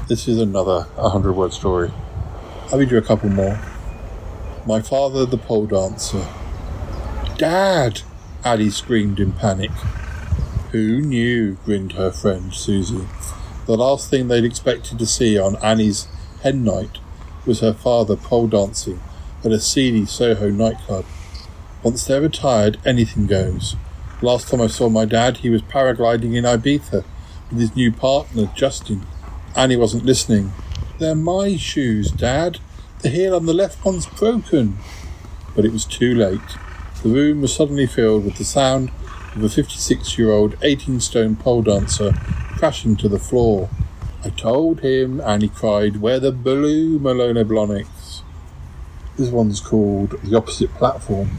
This 0.08 0.26
is 0.30 0.40
another 0.40 0.84
100 0.96 1.34
word 1.34 1.52
story. 1.52 1.92
I'll 2.72 2.80
read 2.80 2.92
you 2.92 2.98
a 2.98 3.02
couple 3.02 3.28
more. 3.28 3.60
My 4.66 4.82
father, 4.82 5.26
the 5.26 5.38
pole 5.38 5.66
dancer. 5.66 6.26
Dad! 7.38 8.04
Addie 8.46 8.70
screamed 8.70 9.20
in 9.20 9.34
panic. 9.34 9.72
Who 10.72 11.00
knew? 11.00 11.58
grinned 11.64 11.94
her 11.94 12.12
friend 12.12 12.54
Susie. 12.54 13.08
The 13.68 13.78
last 13.78 14.10
thing 14.10 14.28
they'd 14.28 14.44
expected 14.44 15.00
to 15.00 15.06
see 15.06 15.40
on 15.40 15.56
Annie's 15.58 16.08
hen 16.44 16.66
night 16.66 16.98
was 17.46 17.62
her 17.62 17.74
father 17.74 18.18
pole 18.18 18.48
dancing 18.48 19.00
at 19.46 19.54
a 19.54 19.62
seedy 19.62 20.06
Soho 20.06 20.50
nightclub. 20.50 21.06
Once 21.84 22.04
they're 22.04 22.20
retired, 22.20 22.80
anything 22.86 23.28
goes. 23.28 23.78
Last 24.22 24.50
time 24.50 24.60
I 24.60 24.68
saw 24.68 24.90
my 24.90 25.06
dad, 25.06 25.38
he 25.38 25.50
was 25.50 25.62
paragliding 25.62 26.36
in 26.36 26.44
Ibiza 26.44 27.06
with 27.50 27.60
his 27.60 27.76
new 27.76 27.92
partner, 27.92 28.52
Justin. 28.54 29.06
Annie 29.56 29.78
wasn't 29.78 30.06
listening. 30.06 30.52
They're 31.00 31.16
my 31.16 31.56
shoes, 31.56 32.12
Dad. 32.12 32.60
The 33.04 33.10
heel 33.10 33.36
on 33.36 33.46
the 33.46 33.54
left 33.54 33.86
one's 33.86 34.08
broken. 34.08 34.80
But 35.56 35.64
it 35.64 35.72
was 35.72 35.86
too 35.86 36.14
late. 36.14 36.58
The 37.04 37.10
room 37.10 37.42
was 37.42 37.56
suddenly 37.56 37.86
filled 37.86 38.26
with 38.26 38.38
the 38.38 38.44
sound 38.44 38.92
of 39.38 39.44
a 39.44 39.50
56 39.50 40.18
year 40.18 40.32
old 40.32 40.58
18 40.64 41.00
stone 41.00 41.36
pole 41.36 41.62
dancer 41.62 42.12
crashing 42.58 42.96
to 42.98 43.08
the 43.08 43.20
floor. 43.20 43.70
I 44.26 44.30
told 44.30 44.80
him, 44.80 45.22
and 45.22 45.44
he 45.44 45.48
cried, 45.48 45.98
where 45.98 46.20
the 46.20 46.32
blue 46.32 46.98
Manolo 46.98 47.44
Blahniks. 47.44 48.22
This 49.16 49.30
one's 49.30 49.60
called 49.60 50.20
The 50.24 50.36
Opposite 50.36 50.74
Platform. 50.74 51.30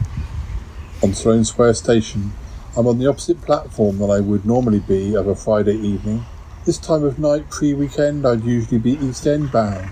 On 1.03 1.13
Sloane 1.13 1.43
Square 1.43 1.73
Station, 1.73 2.31
I'm 2.77 2.87
on 2.87 2.99
the 2.99 3.07
opposite 3.07 3.41
platform 3.41 3.97
than 3.97 4.09
I 4.09 4.21
would 4.21 4.45
normally 4.45 4.79
be 4.79 5.15
of 5.15 5.27
a 5.27 5.35
Friday 5.35 5.75
evening. 5.75 6.25
This 6.65 6.77
time 6.77 7.03
of 7.03 7.19
night, 7.19 7.49
pre 7.49 7.73
weekend, 7.73 8.25
I'd 8.25 8.45
usually 8.45 8.79
be 8.79 8.93
East 8.93 9.27
End 9.27 9.51
bound, 9.51 9.85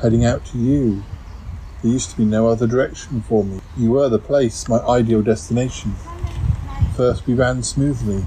heading 0.00 0.24
out 0.24 0.44
to 0.46 0.58
you. 0.58 1.02
There 1.82 1.90
used 1.90 2.10
to 2.10 2.16
be 2.16 2.24
no 2.24 2.46
other 2.46 2.68
direction 2.68 3.22
for 3.22 3.42
me. 3.42 3.60
You 3.76 3.90
were 3.90 4.08
the 4.08 4.20
place, 4.20 4.68
my 4.68 4.78
ideal 4.78 5.22
destination. 5.22 5.96
First 6.96 7.26
we 7.26 7.34
ran 7.34 7.62
smoothly, 7.62 8.24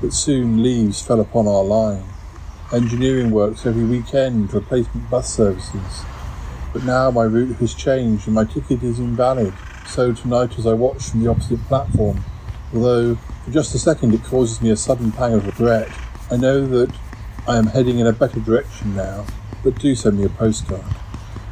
but 0.00 0.12
soon 0.12 0.62
leaves 0.62 1.02
fell 1.02 1.20
upon 1.20 1.46
our 1.46 1.64
line. 1.64 2.04
Engineering 2.72 3.30
works 3.30 3.66
every 3.66 3.84
weekend, 3.84 4.52
replacement 4.54 5.10
bus 5.10 5.34
services. 5.34 6.04
But 6.72 6.84
now 6.84 7.10
my 7.10 7.24
route 7.24 7.56
has 7.56 7.74
changed 7.74 8.26
and 8.26 8.34
my 8.34 8.44
ticket 8.44 8.82
is 8.82 8.98
invalid. 8.98 9.52
So 9.86 10.12
tonight, 10.12 10.58
as 10.58 10.66
I 10.66 10.72
watch 10.72 11.02
from 11.10 11.22
the 11.22 11.30
opposite 11.30 11.60
platform, 11.66 12.24
although 12.72 13.16
for 13.16 13.50
just 13.50 13.74
a 13.74 13.78
second 13.78 14.14
it 14.14 14.22
causes 14.24 14.62
me 14.62 14.70
a 14.70 14.76
sudden 14.76 15.10
pang 15.12 15.34
of 15.34 15.46
regret, 15.46 15.88
I 16.30 16.36
know 16.36 16.66
that 16.66 16.94
I 17.48 17.58
am 17.58 17.66
heading 17.66 17.98
in 17.98 18.06
a 18.06 18.12
better 18.12 18.38
direction 18.38 18.94
now. 18.94 19.26
But 19.64 19.78
do 19.78 19.94
send 19.94 20.18
me 20.18 20.24
a 20.24 20.28
postcard. 20.28 20.84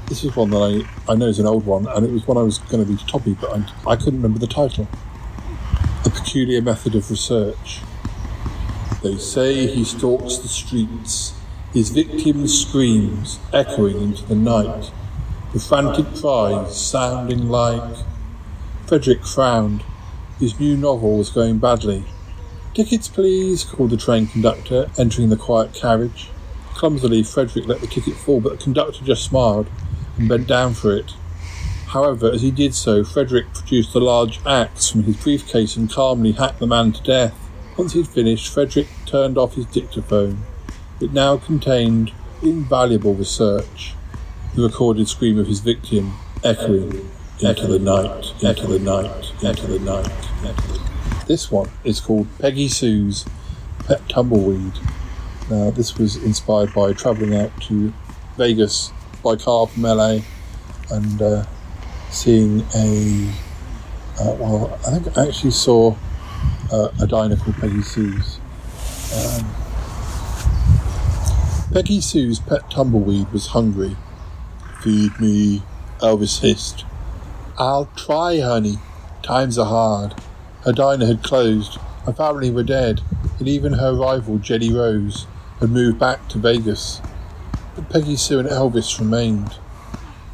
This 0.07 0.25
is 0.25 0.35
one 0.35 0.51
that 0.51 0.87
I, 1.09 1.13
I 1.13 1.17
know 1.17 1.27
is 1.27 1.39
an 1.39 1.47
old 1.47 1.67
one, 1.67 1.87
and 1.87 2.07
it 2.07 2.13
was 2.13 2.27
one 2.27 2.39
I 2.39 2.43
was 2.43 2.59
going 2.59 2.87
to 2.87 2.97
to 2.97 3.05
Toppie, 3.05 3.39
but 3.39 3.51
I, 3.53 3.93
I 3.93 3.97
couldn't 3.97 4.23
remember 4.23 4.39
the 4.39 4.47
title. 4.47 4.89
A 6.09 6.11
peculiar 6.11 6.63
method 6.63 6.95
of 6.95 7.11
research. 7.11 7.83
They 9.03 9.19
say 9.19 9.67
he 9.67 9.85
stalks 9.85 10.39
the 10.39 10.49
streets. 10.49 11.35
His 11.75 11.91
victim 11.91 12.49
screams, 12.49 13.39
echoing 13.53 14.01
into 14.01 14.25
the 14.25 14.35
night. 14.35 14.91
The 15.53 15.61
frantic 15.61 16.07
cries 16.15 16.81
sounding 16.81 17.51
like. 17.51 17.99
Frederick 18.87 19.27
frowned. 19.27 19.83
His 20.41 20.59
new 20.59 20.79
novel 20.79 21.19
was 21.19 21.29
going 21.29 21.59
badly. 21.59 22.05
Tickets, 22.73 23.09
please, 23.09 23.65
called 23.65 23.91
the 23.91 23.99
train 23.99 24.29
conductor, 24.29 24.91
entering 24.97 25.29
the 25.29 25.37
quiet 25.37 25.75
carriage. 25.75 26.31
Clumsily, 26.73 27.23
Frederick 27.23 27.67
let 27.67 27.83
the 27.83 27.87
ticket 27.87 28.15
fall, 28.15 28.41
but 28.41 28.53
the 28.53 28.65
conductor 28.65 29.05
just 29.05 29.27
smiled 29.27 29.69
and 30.17 30.27
bent 30.27 30.47
down 30.47 30.73
for 30.73 30.97
it. 30.97 31.13
However, 31.89 32.31
as 32.31 32.43
he 32.43 32.51
did 32.51 32.75
so, 32.75 33.03
Frederick 33.03 33.53
produced 33.55 33.95
a 33.95 33.99
large 33.99 34.41
axe 34.45 34.91
from 34.91 35.05
his 35.05 35.17
briefcase 35.17 35.75
and 35.75 35.91
calmly 35.91 36.33
hacked 36.33 36.59
the 36.59 36.67
man 36.67 36.93
to 36.93 37.03
death. 37.03 37.35
Once 37.79 37.95
he'd 37.95 38.07
finished, 38.07 38.53
Frederick 38.53 38.89
turned 39.07 39.39
off 39.39 39.55
his 39.55 39.65
dictaphone. 39.65 40.43
It 41.01 41.15
now 41.15 41.39
contained 41.39 42.13
invaluable 42.43 43.15
research, 43.15 43.95
the 44.55 44.63
recorded 44.63 45.09
scream 45.09 45.39
of 45.39 45.47
his 45.47 45.61
victim 45.61 46.13
echoing 46.45 47.11
into 47.41 47.67
the 47.67 47.79
night, 47.79 48.35
into 48.43 48.67
the 48.67 48.79
night, 48.79 49.33
into 49.43 49.67
the 49.67 49.79
night. 49.79 51.27
This 51.27 51.51
one 51.51 51.71
is 51.85 52.01
called 52.01 52.27
Peggy 52.39 52.69
Sue's 52.69 53.25
Pet 53.87 54.07
Tumbleweed. 54.11 54.75
Now, 55.49 55.71
this 55.71 55.97
was 55.97 56.17
inspired 56.17 56.75
by 56.75 56.93
travelling 56.93 57.35
out 57.35 57.59
to 57.63 57.95
Vegas 58.37 58.93
by 59.25 59.37
car 59.37 59.67
from 59.67 59.85
LA 59.85 60.19
and 60.91 61.23
uh, 61.23 61.45
seeing 62.11 62.65
a. 62.75 63.31
Uh, 64.21 64.35
well, 64.35 64.79
I 64.87 64.99
think 64.99 65.17
I 65.17 65.29
actually 65.29 65.53
saw 65.53 65.95
uh, 66.73 66.89
a 67.01 67.07
diner 67.07 67.37
called 67.37 67.57
Peggy 67.57 67.83
Sue's. 67.83 68.41
Um, 69.15 69.55
Peggy 71.73 72.01
Sue's 72.01 72.41
pet 72.41 72.71
tumbleweed 72.71 73.31
was 73.33 73.49
hungry. 73.49 73.97
Feed 74.83 75.21
me, 75.21 75.63
Elvis 76.01 76.41
hissed. 76.41 76.85
I'll 77.59 77.87
try, 77.97 78.41
honey. 78.41 78.79
Times 79.23 79.59
are 79.59 79.67
hard. 79.67 80.15
Her 80.65 80.73
diner 80.73 81.07
had 81.07 81.23
closed. 81.23 81.79
Her 82.07 82.13
family 82.13 82.51
were 82.51 82.63
dead, 82.63 83.03
and 83.39 83.49
even 83.49 83.75
her 83.75 83.95
rival, 83.95 84.39
Jenny 84.39 84.73
Rose, 84.73 85.27
had 85.61 85.71
moved 85.71 85.99
back 85.99 86.29
to 86.29 86.39
Vegas. 86.39 87.01
But 87.75 87.91
Peggy 87.91 88.17
Sue 88.17 88.39
and 88.39 88.49
Elvis 88.49 88.99
remained. 88.99 89.57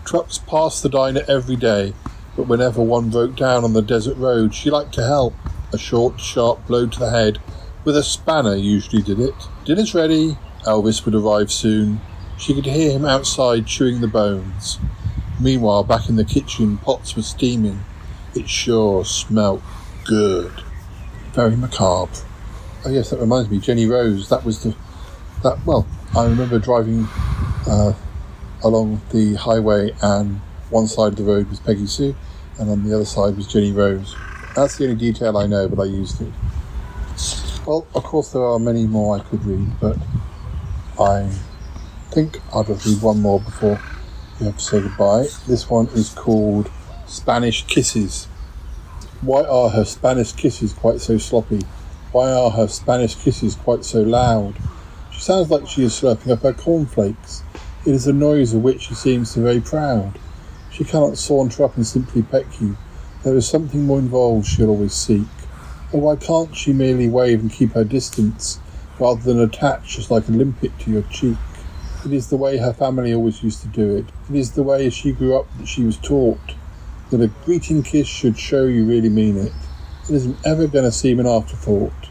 Trucks 0.04 0.38
passed 0.38 0.82
the 0.82 0.88
diner 0.88 1.22
every 1.28 1.56
day, 1.56 1.94
but 2.36 2.46
whenever 2.46 2.82
one 2.82 3.10
broke 3.10 3.36
down 3.36 3.64
on 3.64 3.72
the 3.72 3.82
desert 3.82 4.16
road, 4.16 4.54
she 4.54 4.70
liked 4.70 4.92
to 4.94 5.06
help. 5.06 5.34
A 5.72 5.78
short, 5.78 6.20
sharp 6.20 6.66
blow 6.66 6.86
to 6.86 6.98
the 6.98 7.10
head 7.10 7.40
with 7.84 7.96
a 7.96 8.02
spanner 8.02 8.54
usually 8.54 9.02
did 9.02 9.20
it. 9.20 9.34
Dinner's 9.64 9.94
ready. 9.94 10.38
Elvis 10.64 11.04
would 11.04 11.14
arrive 11.14 11.52
soon. 11.52 12.00
She 12.38 12.54
could 12.54 12.66
hear 12.66 12.92
him 12.92 13.04
outside 13.04 13.66
chewing 13.66 14.00
the 14.00 14.08
bones. 14.08 14.78
Meanwhile, 15.40 15.84
back 15.84 16.08
in 16.08 16.16
the 16.16 16.24
kitchen, 16.24 16.78
pots 16.78 17.16
were 17.16 17.22
steaming. 17.22 17.80
It 18.34 18.48
sure 18.48 19.04
smelt 19.04 19.62
good. 20.04 20.52
Very 21.32 21.56
macabre. 21.56 22.12
Oh 22.84 22.90
yes, 22.90 23.10
that 23.10 23.20
reminds 23.20 23.50
me, 23.50 23.58
Jenny 23.58 23.86
Rose. 23.86 24.28
That 24.28 24.44
was 24.44 24.62
the 24.62 24.74
that. 25.42 25.64
Well, 25.66 25.86
I 26.16 26.24
remember 26.26 26.58
driving 26.58 27.08
uh, 27.66 27.92
along 28.64 29.02
the 29.12 29.34
highway, 29.34 29.92
and 30.02 30.40
one 30.70 30.88
side 30.88 31.12
of 31.12 31.16
the 31.16 31.22
road 31.24 31.48
was 31.50 31.60
Peggy 31.60 31.86
Sue, 31.86 32.16
and 32.58 32.70
on 32.70 32.82
the 32.84 32.94
other 32.94 33.04
side 33.04 33.36
was 33.36 33.46
Jenny 33.46 33.70
Rose. 33.70 34.16
That's 34.56 34.76
the 34.78 34.84
only 34.84 34.96
detail 34.96 35.36
I 35.36 35.46
know, 35.46 35.68
but 35.68 35.82
I 35.82 35.84
used 35.84 36.20
it. 36.20 36.32
Well, 37.66 37.86
of 37.94 38.02
course, 38.02 38.32
there 38.32 38.44
are 38.44 38.58
many 38.58 38.86
more 38.86 39.16
I 39.16 39.20
could 39.20 39.44
read, 39.44 39.78
but 39.80 39.96
I 40.98 41.30
think 42.10 42.40
I'll 42.52 42.64
read 42.64 43.02
one 43.02 43.20
more 43.20 43.40
before 43.40 43.80
we 44.40 44.46
have 44.46 44.56
to 44.56 44.62
say 44.62 44.80
goodbye. 44.80 45.26
This 45.46 45.70
one 45.70 45.86
is 45.88 46.10
called 46.10 46.70
Spanish 47.06 47.64
Kisses. 47.66 48.26
Why 49.20 49.44
are 49.44 49.70
her 49.70 49.84
Spanish 49.84 50.32
kisses 50.32 50.72
quite 50.72 51.00
so 51.00 51.16
sloppy? 51.16 51.62
Why 52.12 52.32
are 52.32 52.50
her 52.50 52.68
Spanish 52.68 53.14
kisses 53.14 53.54
quite 53.54 53.84
so 53.84 54.02
loud? 54.02 54.56
She 55.10 55.20
sounds 55.20 55.50
like 55.50 55.66
she 55.66 55.84
is 55.84 55.92
slurping 55.92 56.30
up 56.30 56.42
her 56.42 56.52
cornflakes. 56.52 57.43
It 57.86 57.94
is 57.94 58.06
a 58.06 58.14
noise 58.14 58.54
of 58.54 58.62
which 58.62 58.80
she 58.80 58.94
seems 58.94 59.32
so 59.32 59.42
very 59.42 59.60
proud. 59.60 60.18
She 60.70 60.84
cannot 60.84 61.18
saunter 61.18 61.64
up 61.64 61.76
and 61.76 61.86
simply 61.86 62.22
peck 62.22 62.46
you. 62.58 62.78
There 63.22 63.36
is 63.36 63.46
something 63.46 63.84
more 63.84 63.98
involved 63.98 64.46
she'll 64.46 64.70
always 64.70 64.94
seek. 64.94 65.28
Or 65.92 66.00
why 66.00 66.16
can't 66.16 66.56
she 66.56 66.72
merely 66.72 67.10
wave 67.10 67.40
and 67.40 67.52
keep 67.52 67.72
her 67.72 67.84
distance, 67.84 68.58
rather 68.98 69.20
than 69.20 69.38
attach 69.38 69.96
just 69.96 70.10
like 70.10 70.26
a 70.28 70.32
limpet 70.32 70.78
to 70.78 70.92
your 70.92 71.02
cheek? 71.02 71.36
It 72.06 72.14
is 72.14 72.30
the 72.30 72.38
way 72.38 72.56
her 72.56 72.72
family 72.72 73.12
always 73.12 73.42
used 73.42 73.60
to 73.60 73.68
do 73.68 73.96
it. 73.96 74.06
It 74.30 74.36
is 74.36 74.52
the 74.52 74.62
way 74.62 74.86
as 74.86 74.94
she 74.94 75.12
grew 75.12 75.36
up 75.36 75.46
that 75.58 75.68
she 75.68 75.84
was 75.84 75.98
taught 75.98 76.54
that 77.10 77.20
a 77.20 77.28
greeting 77.44 77.82
kiss 77.82 78.08
should 78.08 78.38
show 78.38 78.64
you 78.64 78.86
really 78.86 79.10
mean 79.10 79.36
it. 79.36 79.52
It 80.08 80.14
isn't 80.14 80.38
ever 80.46 80.68
going 80.68 80.84
to 80.84 80.90
seem 80.90 81.20
an 81.20 81.26
afterthought. 81.26 82.08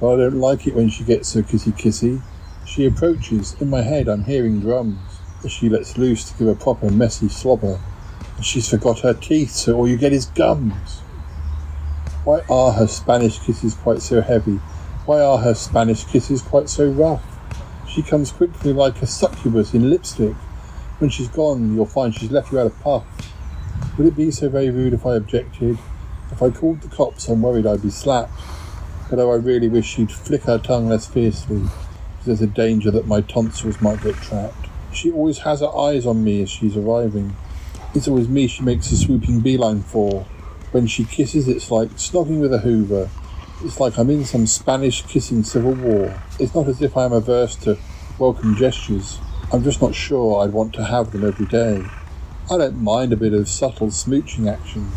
But 0.00 0.14
I 0.14 0.16
don't 0.18 0.38
like 0.38 0.68
it 0.68 0.76
when 0.76 0.88
she 0.88 1.02
gets 1.02 1.30
so 1.30 1.42
kissy 1.42 1.72
kissy. 1.72 2.22
She 2.64 2.86
approaches. 2.86 3.56
In 3.60 3.68
my 3.68 3.82
head, 3.82 4.08
I'm 4.08 4.24
hearing 4.24 4.60
drums. 4.60 5.07
She 5.46 5.68
lets 5.68 5.98
loose 5.98 6.30
to 6.30 6.38
give 6.38 6.48
a 6.48 6.54
proper 6.54 6.90
messy 6.90 7.28
slobber. 7.28 7.78
And 8.36 8.44
she's 8.44 8.68
forgot 8.68 9.00
her 9.00 9.14
teeth, 9.14 9.50
so 9.52 9.76
all 9.76 9.88
you 9.88 9.96
get 9.96 10.12
is 10.12 10.26
gums. 10.26 11.00
Why 12.24 12.42
are 12.50 12.72
her 12.72 12.86
Spanish 12.86 13.38
kisses 13.38 13.74
quite 13.74 14.02
so 14.02 14.20
heavy? 14.20 14.56
Why 15.06 15.20
are 15.20 15.38
her 15.38 15.54
Spanish 15.54 16.04
kisses 16.04 16.42
quite 16.42 16.68
so 16.68 16.90
rough? 16.90 17.24
She 17.88 18.02
comes 18.02 18.32
quickly 18.32 18.72
like 18.72 19.00
a 19.00 19.06
succubus 19.06 19.72
in 19.72 19.88
lipstick. 19.88 20.34
When 20.98 21.10
she's 21.10 21.28
gone, 21.28 21.74
you'll 21.74 21.86
find 21.86 22.14
she's 22.14 22.30
left 22.30 22.52
you 22.52 22.58
out 22.58 22.66
of 22.66 22.80
puff. 22.80 23.04
Would 23.96 24.08
it 24.08 24.16
be 24.16 24.30
so 24.30 24.48
very 24.48 24.70
rude 24.70 24.92
if 24.92 25.06
I 25.06 25.14
objected? 25.14 25.78
If 26.30 26.42
I 26.42 26.50
called 26.50 26.82
the 26.82 26.88
cops, 26.88 27.28
I'm 27.28 27.40
worried 27.40 27.66
I'd 27.66 27.82
be 27.82 27.90
slapped. 27.90 28.38
Oh, 29.10 29.30
I 29.30 29.36
really 29.36 29.68
wish 29.68 29.86
she'd 29.86 30.12
flick 30.12 30.42
her 30.42 30.58
tongue 30.58 30.88
less 30.88 31.06
fiercely, 31.06 31.60
because 31.60 32.26
there's 32.26 32.42
a 32.42 32.46
danger 32.46 32.90
that 32.90 33.06
my 33.06 33.22
tonsils 33.22 33.80
might 33.80 34.02
get 34.02 34.16
trapped. 34.16 34.67
She 34.92 35.12
always 35.12 35.38
has 35.38 35.60
her 35.60 35.76
eyes 35.76 36.06
on 36.06 36.24
me 36.24 36.42
as 36.42 36.50
she's 36.50 36.76
arriving. 36.76 37.36
It's 37.94 38.08
always 38.08 38.28
me 38.28 38.46
she 38.46 38.62
makes 38.62 38.90
a 38.90 38.96
swooping 38.96 39.40
beeline 39.40 39.82
for. 39.82 40.26
When 40.72 40.86
she 40.86 41.04
kisses, 41.04 41.48
it's 41.48 41.70
like 41.70 41.90
snogging 41.90 42.40
with 42.40 42.52
a 42.52 42.58
hoover. 42.58 43.08
It's 43.64 43.80
like 43.80 43.98
I'm 43.98 44.10
in 44.10 44.24
some 44.24 44.46
Spanish 44.46 45.02
kissing 45.02 45.42
civil 45.42 45.74
war. 45.74 46.22
It's 46.38 46.54
not 46.54 46.68
as 46.68 46.80
if 46.82 46.96
I 46.96 47.04
am 47.04 47.12
averse 47.12 47.56
to 47.56 47.78
welcome 48.18 48.54
gestures. 48.56 49.18
I'm 49.52 49.64
just 49.64 49.80
not 49.80 49.94
sure 49.94 50.42
I'd 50.42 50.52
want 50.52 50.74
to 50.74 50.84
have 50.84 51.12
them 51.12 51.26
every 51.26 51.46
day. 51.46 51.84
I 52.50 52.58
don't 52.58 52.82
mind 52.82 53.12
a 53.12 53.16
bit 53.16 53.34
of 53.34 53.48
subtle 53.48 53.88
smooching 53.88 54.50
action, 54.50 54.90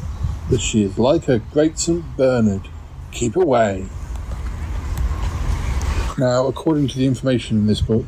but 0.49 0.61
she 0.61 0.83
is 0.83 0.97
like 0.97 1.27
a 1.27 1.39
great 1.39 1.79
St. 1.79 2.03
Bernard. 2.17 2.67
Keep 3.11 3.35
away. 3.35 3.87
Now, 6.17 6.47
according 6.47 6.87
to 6.89 6.97
the 6.97 7.05
information 7.05 7.57
in 7.57 7.67
this 7.67 7.81
book, 7.81 8.05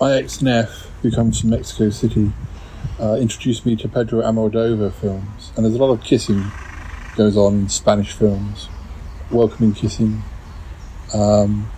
my 0.00 0.14
ex 0.14 0.40
Neff, 0.40 0.90
who 1.02 1.10
comes 1.10 1.40
from 1.40 1.50
Mexico 1.50 1.90
City, 1.90 2.32
uh, 2.98 3.16
introduced 3.20 3.66
me 3.66 3.76
to 3.76 3.86
Pedro 3.86 4.22
Almodovar 4.22 4.92
films, 4.92 5.52
and 5.54 5.64
there's 5.64 5.74
a 5.74 5.78
lot 5.78 5.92
of 5.92 6.02
kissing 6.02 6.42
goes 7.16 7.36
on 7.36 7.54
in 7.54 7.68
Spanish 7.68 8.12
films, 8.12 8.70
welcoming 9.30 9.74
kissing, 9.74 10.22
um, 11.12 11.70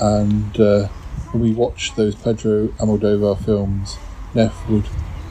and 0.00 0.60
uh, 0.60 0.88
when 1.30 1.42
we 1.42 1.52
watched 1.52 1.94
those 1.94 2.16
Pedro 2.16 2.66
Almodovar 2.78 3.44
films, 3.44 3.96
Neff 4.34 4.68
would 4.68 4.88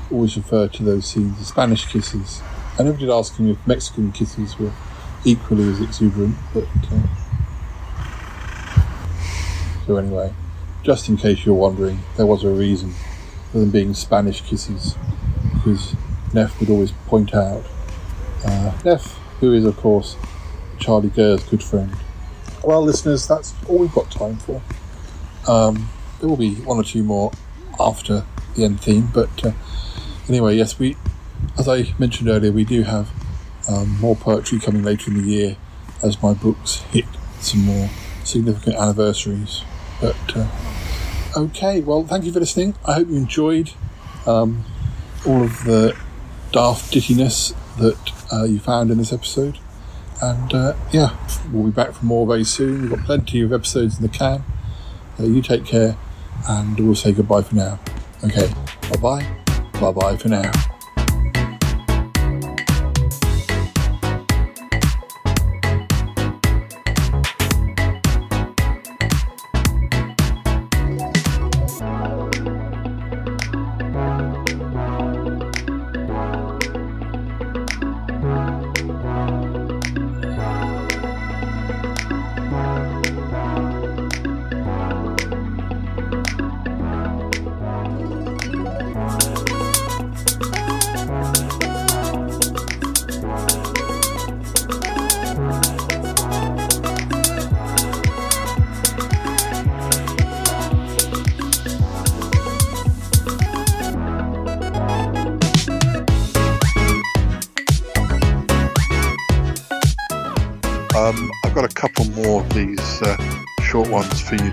always 0.10 0.38
refer 0.38 0.69
to 0.69 0.84
those 0.84 1.06
scenes 1.06 1.38
as 1.41 1.48
Spanish 1.48 1.86
kisses. 1.86 2.41
I 2.80 2.84
never 2.84 2.98
did 2.98 3.10
ask 3.10 3.36
him 3.36 3.49
if 3.49 3.68
Mexican 3.68 4.14
kisses 4.14 4.57
were 4.57 4.72
equally 5.26 5.69
as 5.69 5.82
exuberant, 5.82 6.38
but. 6.53 6.68
Uh, 6.90 7.02
so, 9.86 9.98
anyway, 9.98 10.34
just 10.88 11.10
in 11.10 11.18
case 11.18 11.46
you're 11.46 11.54
wondering, 11.54 12.00
there 12.16 12.26
was 12.26 12.46
a 12.46 12.50
reason 12.50 12.94
for 13.52 13.60
them 13.60 13.70
being 13.70 13.94
Spanish 13.94 14.40
kisses, 14.40 14.96
because 15.54 15.98
Neff 16.34 16.58
would 16.62 16.70
always 16.70 16.94
point 17.08 17.36
out. 17.36 17.62
Uh, 18.46 18.72
Neff, 18.86 19.20
who 19.42 19.52
is, 19.52 19.66
of 19.66 19.76
course, 19.76 20.16
Charlie 20.80 21.10
Gurr's 21.10 21.44
good 21.44 21.62
friend. 21.62 21.94
Well, 22.64 22.82
listeners, 22.82 23.28
that's 23.28 23.54
all 23.68 23.80
we've 23.80 23.92
got 23.92 24.10
time 24.10 24.38
for. 24.38 24.62
Um, 25.46 25.90
there 26.22 26.30
will 26.30 26.38
be 26.38 26.56
one 26.56 26.78
or 26.78 26.86
two 26.86 27.04
more 27.04 27.34
after 27.78 28.24
the 28.56 28.64
end 28.64 28.80
theme, 28.80 29.10
but 29.14 29.46
uh, 29.46 29.52
anyway, 30.30 30.56
yes, 30.56 30.80
we, 30.80 30.96
as 31.60 31.68
I 31.68 31.94
mentioned 32.00 32.30
earlier, 32.30 32.54
we 32.54 32.64
do 32.64 32.84
have 32.84 33.10
um, 33.68 34.00
more 34.00 34.16
poetry 34.16 34.58
coming 34.58 34.84
later 34.84 35.12
in 35.12 35.22
the 35.22 35.28
year 35.28 35.58
as 36.02 36.24
my 36.24 36.34
books 36.34 36.78
hit 36.92 37.04
some 37.42 37.66
more 37.66 37.90
significant 38.24 38.78
anniversaries. 38.78 39.64
But 40.02 40.36
uh, 40.36 40.48
okay, 41.36 41.82
well, 41.82 42.03
thank 42.03 42.26
you 42.26 42.32
for 42.32 42.40
listening. 42.40 42.76
I 42.86 42.94
hope 42.94 43.10
you 43.10 43.15
enjoyed 43.15 43.72
um, 44.26 44.65
all 45.26 45.44
of 45.44 45.64
the 45.64 45.95
daft 46.52 46.94
dittiness 46.94 47.53
that 47.78 48.14
uh, 48.32 48.44
you 48.44 48.60
found 48.60 48.91
in 48.91 48.98
this 48.98 49.14
episode. 49.14 49.57
And 50.22 50.53
uh, 50.53 50.74
yeah, 50.91 51.15
we'll 51.52 51.65
be 51.65 51.72
back 51.72 51.94
for 51.94 52.06
more 52.06 52.26
very 52.26 52.44
soon. 52.44 52.82
We've 52.82 52.90
got 52.91 53.06
plenty 53.06 53.41
of 53.41 53.53
episodes 53.53 53.98
in 53.98 54.03
the 54.03 54.10
can. 54.10 54.44
Uh, 55.19 55.24
you 55.24 55.41
take 55.41 55.65
care, 55.65 55.98
and 56.48 56.80
we'll 56.80 56.95
say 56.95 57.11
goodbye 57.11 57.41
for 57.41 57.56
now. 57.56 57.80
Okay, 58.24 58.52
bye 58.91 58.98
bye. 58.99 59.38
Bye 59.80 59.91
bye 59.91 60.18
for 60.18 60.30
now. 60.30 60.77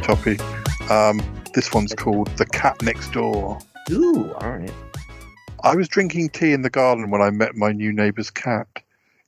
Ones 0.06 0.22
for 0.22 0.30
you, 0.30 0.36
Toppie. 0.36 0.90
Um, 0.90 1.22
this 1.54 1.72
one's 1.72 1.94
called 1.94 2.28
The 2.36 2.46
Cat 2.46 2.82
Next 2.82 3.12
Door. 3.12 3.58
Ooh, 3.90 4.32
all 4.34 4.50
right. 4.50 4.72
I 5.62 5.74
was 5.74 5.88
drinking 5.88 6.30
tea 6.30 6.52
in 6.52 6.62
the 6.62 6.70
garden 6.70 7.10
when 7.10 7.22
I 7.22 7.30
met 7.30 7.54
my 7.54 7.72
new 7.72 7.92
neighbour's 7.92 8.30
cat. 8.30 8.66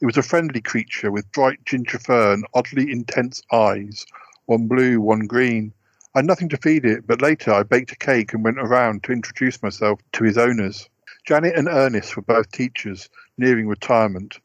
It 0.00 0.06
was 0.06 0.16
a 0.16 0.22
friendly 0.22 0.60
creature 0.60 1.10
with 1.10 1.30
bright 1.32 1.64
ginger 1.64 1.98
fur 1.98 2.34
and 2.34 2.46
oddly 2.52 2.90
intense 2.90 3.42
eyes, 3.52 4.04
one 4.46 4.66
blue, 4.66 5.00
one 5.00 5.26
green. 5.26 5.72
I 6.14 6.18
had 6.18 6.26
nothing 6.26 6.48
to 6.50 6.58
feed 6.58 6.84
it, 6.84 7.06
but 7.06 7.22
later 7.22 7.52
I 7.52 7.62
baked 7.62 7.92
a 7.92 7.96
cake 7.96 8.34
and 8.34 8.44
went 8.44 8.58
around 8.58 9.02
to 9.04 9.12
introduce 9.12 9.62
myself 9.62 10.00
to 10.12 10.24
his 10.24 10.36
owners. 10.36 10.88
Janet 11.26 11.56
and 11.56 11.68
Ernest 11.68 12.16
were 12.16 12.22
both 12.22 12.52
teachers, 12.52 13.08
nearing 13.38 13.68
retirement. 13.68 14.38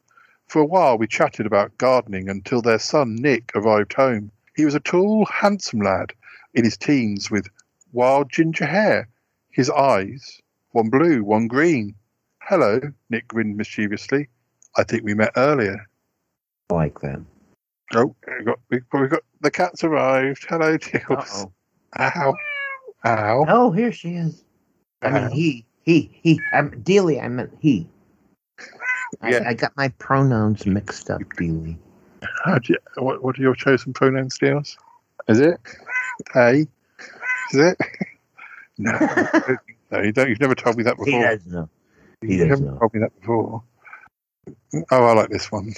For 0.46 0.60
a 0.60 0.66
while 0.66 0.96
we 0.96 1.06
chatted 1.06 1.46
about 1.46 1.76
gardening 1.78 2.28
until 2.28 2.62
their 2.62 2.78
son 2.78 3.16
Nick 3.16 3.52
arrived 3.54 3.92
home. 3.92 4.30
He 4.54 4.64
was 4.64 4.74
a 4.74 4.80
tall, 4.80 5.26
handsome 5.26 5.80
lad 5.80 6.12
in 6.54 6.64
his 6.64 6.76
teens 6.76 7.30
with 7.30 7.48
wild 7.92 8.30
ginger 8.30 8.66
hair. 8.66 9.08
His 9.50 9.68
eyes, 9.70 10.40
one 10.70 10.88
blue, 10.88 11.22
one 11.22 11.46
green. 11.46 11.94
Hello, 12.42 12.80
Nick 13.10 13.28
grinned 13.28 13.56
mischievously. 13.56 14.28
I 14.76 14.84
think 14.84 15.04
we 15.04 15.14
met 15.14 15.32
earlier. 15.36 15.86
Like 16.70 17.00
that. 17.00 17.20
Oh, 17.94 18.16
we 18.26 18.44
got, 18.44 18.58
we, 18.70 18.80
we 18.92 19.08
got 19.08 19.22
the 19.42 19.50
cat's 19.50 19.84
arrived. 19.84 20.46
Hello, 20.48 20.78
Tickles. 20.78 21.46
Uh-oh. 21.96 22.34
Ow. 22.34 22.34
Ow. 23.04 23.44
Oh, 23.48 23.70
here 23.70 23.92
she 23.92 24.14
is. 24.14 24.42
I 25.02 25.10
mean, 25.10 25.30
he, 25.30 25.66
he, 25.82 26.10
he. 26.22 26.40
I'm 26.52 26.70
Dealey. 26.82 27.22
I 27.22 27.28
meant 27.28 27.52
he. 27.60 27.86
Yeah. 29.22 29.42
I, 29.44 29.48
I 29.48 29.54
got 29.54 29.76
my 29.76 29.88
pronouns 29.98 30.64
mixed 30.64 31.10
up, 31.10 31.20
Dealey. 31.36 31.76
How 32.44 32.58
do 32.58 32.72
you, 32.72 32.78
what, 33.02 33.22
what 33.22 33.38
are 33.38 33.42
your 33.42 33.54
chosen 33.54 33.92
pronouns, 33.92 34.38
Dios? 34.38 34.78
Is 35.28 35.40
it? 35.40 35.60
Hey? 36.32 36.66
Is 37.52 37.58
it? 37.58 37.78
no. 38.78 38.98
no, 39.90 40.02
you 40.02 40.12
don't. 40.12 40.28
You've 40.28 40.40
never 40.40 40.54
told 40.54 40.76
me 40.76 40.84
that 40.84 40.96
before. 40.96 41.12
He 41.12 41.20
does 41.20 41.46
know. 41.46 41.68
He 42.20 42.36
you 42.36 42.46
haven't 42.46 42.66
know. 42.66 42.78
told 42.78 42.94
me 42.94 43.00
that 43.00 43.18
before. 43.20 43.62
Oh, 44.90 45.04
I 45.04 45.12
like 45.12 45.28
this 45.28 45.52
one. 45.52 45.74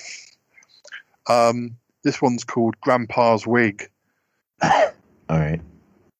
Um, 1.28 1.76
this 2.02 2.20
one's 2.20 2.44
called 2.44 2.80
Grandpa's 2.80 3.46
Wig. 3.46 3.88
All 4.62 4.92
right. 5.30 5.60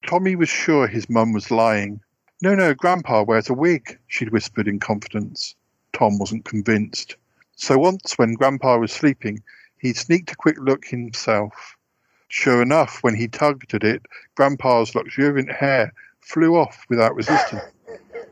Tommy 0.06 0.36
was 0.36 0.48
sure 0.48 0.86
his 0.86 1.08
mum 1.08 1.32
was 1.32 1.50
lying. 1.50 2.00
No, 2.42 2.54
no, 2.54 2.74
Grandpa 2.74 3.22
wears 3.22 3.48
a 3.48 3.54
wig, 3.54 3.98
she'd 4.08 4.32
whispered 4.32 4.68
in 4.68 4.80
confidence. 4.80 5.54
Tom 5.92 6.18
wasn't 6.18 6.44
convinced. 6.44 7.16
So 7.56 7.78
once, 7.78 8.18
when 8.18 8.34
Grandpa 8.34 8.76
was 8.78 8.92
sleeping, 8.92 9.42
he 9.78 9.92
sneaked 9.92 10.32
a 10.32 10.36
quick 10.36 10.58
look 10.58 10.84
himself. 10.84 11.76
Sure 12.34 12.60
enough, 12.62 12.98
when 13.02 13.14
he 13.14 13.28
tugged 13.28 13.74
at 13.74 13.84
it, 13.84 14.02
Grandpa's 14.34 14.92
luxuriant 14.96 15.52
hair 15.52 15.92
flew 16.20 16.56
off 16.56 16.84
without 16.88 17.14
resistance. 17.14 17.62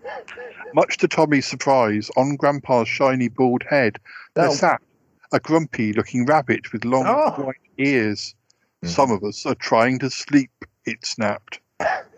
Much 0.74 0.97
to 0.99 1.07
Tommy's 1.07 1.47
surprise, 1.47 2.11
on 2.16 2.35
Grandpa's 2.35 2.89
shiny 2.89 3.29
bald 3.29 3.62
head, 3.62 4.01
there 4.35 4.49
Oh. 4.49 4.55
sat 4.55 4.83
a 5.31 5.39
grumpy 5.39 5.93
looking 5.93 6.27
rabbit 6.27 6.73
with 6.73 6.85
long 6.85 7.05
Oh. 7.07 7.45
white 7.45 7.55
ears. 7.79 8.35
Mm-hmm. 8.83 8.89
Some 8.93 9.12
of 9.12 9.23
us 9.23 9.47
are 9.47 9.55
trying 9.55 10.01
to 10.01 10.11
sleep, 10.11 10.51
it 10.85 11.07
snapped. 11.07 11.61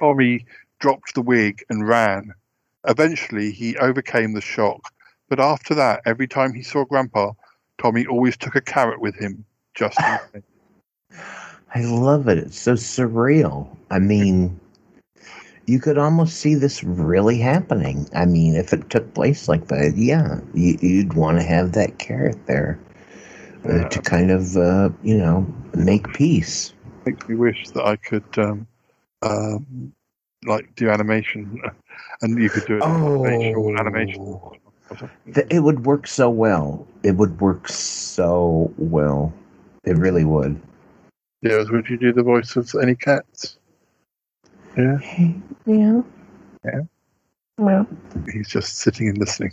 Tommy 0.01 0.47
dropped 0.81 1.15
the 1.15 1.21
wig 1.21 1.63
and 1.69 1.87
ran. 1.87 2.33
Eventually, 2.89 3.51
he 3.51 3.77
overcame 3.77 4.33
the 4.33 4.41
shock, 4.41 4.91
but 5.29 5.39
after 5.39 5.75
that, 5.75 6.01
every 6.07 6.29
time 6.29 6.55
he 6.55 6.63
saw 6.63 6.87
Grandpa, 6.87 7.33
Tommy 7.77 8.07
always 8.07 8.39
took 8.39 8.55
a 8.57 8.63
carrot 8.63 9.03
with 9.03 9.17
him, 9.17 9.45
just 9.75 9.99
in 10.01 10.19
case. 10.33 10.43
I 11.75 11.83
love 11.83 12.29
it. 12.29 12.39
It's 12.39 12.59
so 12.59 12.75
surreal. 12.75 13.69
I 13.91 13.99
mean, 13.99 14.59
you 15.67 15.81
could 15.81 15.99
almost 15.99 16.37
see 16.37 16.55
this 16.55 16.85
really 16.85 17.39
happening. 17.39 18.09
I 18.15 18.27
mean, 18.27 18.55
if 18.55 18.73
it 18.73 18.91
took 18.91 19.13
place 19.15 19.49
like 19.49 19.69
that, 19.69 19.95
yeah, 19.97 20.41
you, 20.55 20.79
you'd 20.81 21.15
want 21.15 21.39
to 21.39 21.45
have 21.45 21.73
that 21.73 21.99
carrot 21.99 22.47
there 22.47 22.79
uh, 23.69 23.89
to 23.89 24.01
kind 24.01 24.31
of, 24.31 24.57
uh, 24.57 24.91
you 25.03 25.17
know, 25.17 25.47
make 25.75 26.13
peace. 26.13 26.73
Makes 27.07 27.29
me 27.29 27.35
wish 27.37 27.69
that 27.71 27.85
I 27.85 27.97
could, 27.97 28.25
um, 28.39 28.67
um, 29.23 29.93
like, 30.47 30.75
do 30.77 30.91
animation, 30.91 31.61
and 32.23 32.39
you 32.41 32.51
could 32.51 32.67
do 32.67 32.79
it 32.79 32.85
Oh. 32.85 33.25
in 33.25 33.53
short 33.55 33.81
animation. 33.81 34.39
It 35.51 35.61
would 35.61 35.87
work 35.87 36.07
so 36.07 36.29
well. 36.31 36.87
It 37.03 37.17
would 37.17 37.41
work 37.41 37.69
so 37.69 38.73
well. 38.79 39.33
It 39.85 39.97
really 39.97 40.25
would. 40.25 40.61
Yeah, 41.45 41.63
would 41.71 41.91
you 41.91 41.99
do 41.99 42.11
the 42.11 42.23
voice 42.23 42.57
of 42.57 42.75
any 42.83 42.95
cats? 42.95 43.59
Yeah. 44.79 44.99
Yeah. 45.67 46.01
Yeah. 46.65 46.81
Well, 47.59 47.87
He's 48.33 48.49
just 48.49 48.79
sitting 48.79 49.11
and 49.11 49.19
listening. 49.19 49.53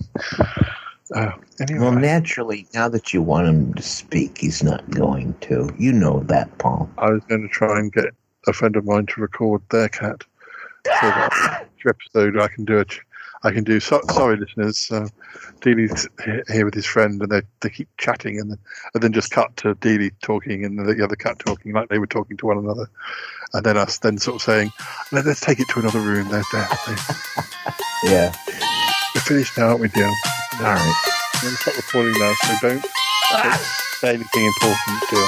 Uh, 1.14 1.34
anyway, 1.60 1.80
well, 1.80 1.92
naturally, 1.92 2.66
now 2.74 2.88
that 2.88 3.14
you 3.14 3.22
want 3.22 3.46
him 3.46 3.74
to 3.74 3.84
speak, 3.84 4.38
he's 4.38 4.64
not 4.64 4.90
going 4.90 5.36
to. 5.42 5.70
You 5.78 5.92
know 5.92 6.22
that, 6.22 6.58
Paul. 6.60 6.90
I 6.98 7.10
was 7.10 7.24
going 7.26 7.42
to 7.42 7.50
try 7.50 7.78
and 7.78 7.92
get 7.92 8.06
a 8.48 8.54
friend 8.54 8.78
of 8.78 8.86
mine 8.86 9.08
to 9.08 9.22
record 9.22 9.62
their 9.70 9.90
cat. 9.90 10.24
So 10.86 10.92
that 11.02 11.68
each 11.78 11.86
episode 11.86 12.40
I 12.40 12.48
can 12.48 12.64
do 12.64 12.78
it. 12.80 12.98
I 13.44 13.52
can 13.52 13.64
do. 13.64 13.80
So, 13.80 14.02
sorry, 14.12 14.38
listeners. 14.38 14.90
Uh, 14.92 15.08
Dealey's 15.62 16.08
here 16.48 16.66
with 16.66 16.74
his 16.74 16.86
friend, 16.86 17.22
and 17.22 17.32
they 17.32 17.42
they 17.62 17.70
keep 17.70 17.88
chatting, 17.98 18.40
and 18.40 18.52
then 18.52 18.58
and 18.94 19.04
then 19.04 19.14
just 19.14 19.32
cut 19.32 19.56
to 19.58 19.76
Dealey 19.76 20.12
talking 20.22 20.64
and 20.66 20.78
the 20.80 21.04
other 21.04 21.16
cat 21.16 21.40
talking 21.40 21.74
like 21.74 21.90
they 21.90 22.00
were 22.00 22.08
talking 22.08 22.38
to 22.38 22.46
one 22.48 22.58
another, 22.58 22.88
and 23.54 23.64
then 23.66 23.78
us 23.78 23.98
then 24.00 24.18
sort 24.18 24.36
of 24.36 24.42
saying, 24.42 24.72
"Let- 25.12 25.26
"Let's 25.26 25.42
take 25.42 25.60
it 25.60 25.68
to 25.70 25.80
another 25.80 26.00
room." 26.00 26.28
They're 26.30 26.44
there. 26.52 26.68
Yeah. 28.04 28.34
We're 29.14 29.22
finished 29.22 29.56
now, 29.60 29.68
aren't 29.68 29.82
we, 29.82 29.88
dear? 29.90 30.08
All 30.08 30.64
right. 30.64 30.96
I'm 31.36 31.42
going 31.42 31.54
to 31.56 31.62
stop 31.62 31.76
recording 31.78 32.20
now, 32.20 32.34
so 32.34 32.54
don't, 32.68 32.82
don't 33.44 33.54
say 34.00 34.10
anything 34.16 34.44
important, 34.46 35.04
dear. 35.12 35.28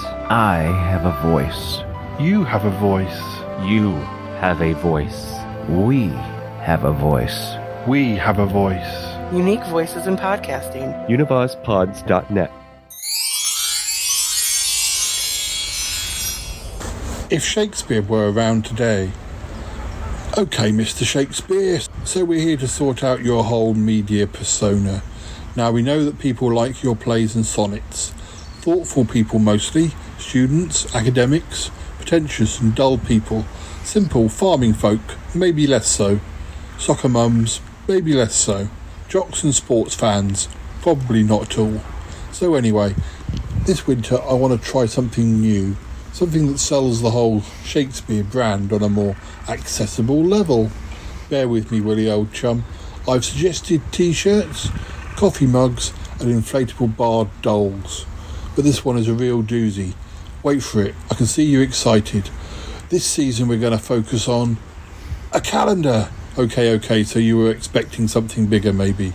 I 0.31 0.59
have 0.61 1.03
a 1.05 1.11
voice. 1.27 1.79
You 2.17 2.45
have 2.45 2.63
a 2.63 2.69
voice. 2.79 3.21
You 3.69 3.91
have 4.39 4.61
a 4.61 4.73
voice. 4.75 5.29
We 5.67 6.07
have 6.63 6.85
a 6.85 6.93
voice. 6.93 7.57
We 7.85 8.15
have 8.15 8.39
a 8.39 8.45
voice. 8.45 9.33
Unique 9.33 9.65
voices 9.65 10.07
in 10.07 10.15
podcasting. 10.15 11.05
UnivazPods.net. 11.09 12.49
If 17.29 17.43
Shakespeare 17.43 18.01
were 18.01 18.31
around 18.31 18.63
today. 18.63 19.11
Okay, 20.37 20.71
Mr. 20.71 21.05
Shakespeare. 21.05 21.81
So 22.05 22.23
we're 22.23 22.39
here 22.39 22.55
to 22.55 22.69
sort 22.69 23.03
out 23.03 23.21
your 23.21 23.43
whole 23.43 23.73
media 23.73 24.27
persona. 24.27 25.03
Now 25.57 25.71
we 25.71 25.81
know 25.81 26.05
that 26.05 26.19
people 26.19 26.49
like 26.53 26.83
your 26.83 26.95
plays 26.95 27.35
and 27.35 27.45
sonnets. 27.45 28.11
Thoughtful 28.61 29.03
people 29.03 29.39
mostly, 29.39 29.91
students, 30.31 30.95
academics, 30.95 31.71
pretentious 31.97 32.61
and 32.61 32.73
dull 32.73 32.97
people, 32.97 33.43
simple 33.83 34.29
farming 34.29 34.71
folk, 34.71 35.01
maybe 35.35 35.67
less 35.67 35.85
so. 35.85 36.21
Soccer 36.77 37.09
mums, 37.09 37.59
maybe 37.85 38.13
less 38.13 38.33
so. 38.33 38.69
Jocks 39.09 39.43
and 39.43 39.53
sports 39.53 39.93
fans, 39.93 40.47
probably 40.81 41.21
not 41.21 41.41
at 41.41 41.57
all. 41.57 41.81
So 42.31 42.55
anyway, 42.55 42.95
this 43.65 43.85
winter 43.85 44.21
I 44.21 44.31
want 44.35 44.57
to 44.57 44.69
try 44.69 44.85
something 44.85 45.41
new. 45.41 45.75
Something 46.13 46.47
that 46.47 46.59
sells 46.59 47.01
the 47.01 47.11
whole 47.11 47.41
Shakespeare 47.65 48.23
brand 48.23 48.71
on 48.71 48.83
a 48.83 48.87
more 48.87 49.17
accessible 49.49 50.23
level. 50.23 50.71
Bear 51.29 51.49
with 51.49 51.73
me, 51.73 51.81
Willie 51.81 52.09
old 52.09 52.31
chum. 52.31 52.63
I've 53.05 53.25
suggested 53.25 53.81
t 53.91 54.13
shirts, 54.13 54.69
coffee 55.17 55.45
mugs, 55.45 55.91
and 56.21 56.29
inflatable 56.29 56.95
barred 56.95 57.41
dolls. 57.41 58.05
But 58.55 58.63
this 58.63 58.85
one 58.85 58.97
is 58.97 59.09
a 59.09 59.13
real 59.13 59.43
doozy. 59.43 59.93
Wait 60.43 60.63
for 60.63 60.81
it, 60.81 60.95
I 61.11 61.13
can 61.13 61.27
see 61.27 61.43
you're 61.43 61.61
excited. 61.61 62.31
This 62.89 63.05
season, 63.05 63.47
we're 63.47 63.59
going 63.59 63.77
to 63.77 63.83
focus 63.83 64.27
on 64.27 64.57
a 65.31 65.39
calendar. 65.39 66.09
Okay, 66.35 66.73
okay, 66.73 67.03
so 67.03 67.19
you 67.19 67.37
were 67.37 67.51
expecting 67.51 68.07
something 68.07 68.47
bigger, 68.47 68.73
maybe. 68.73 69.13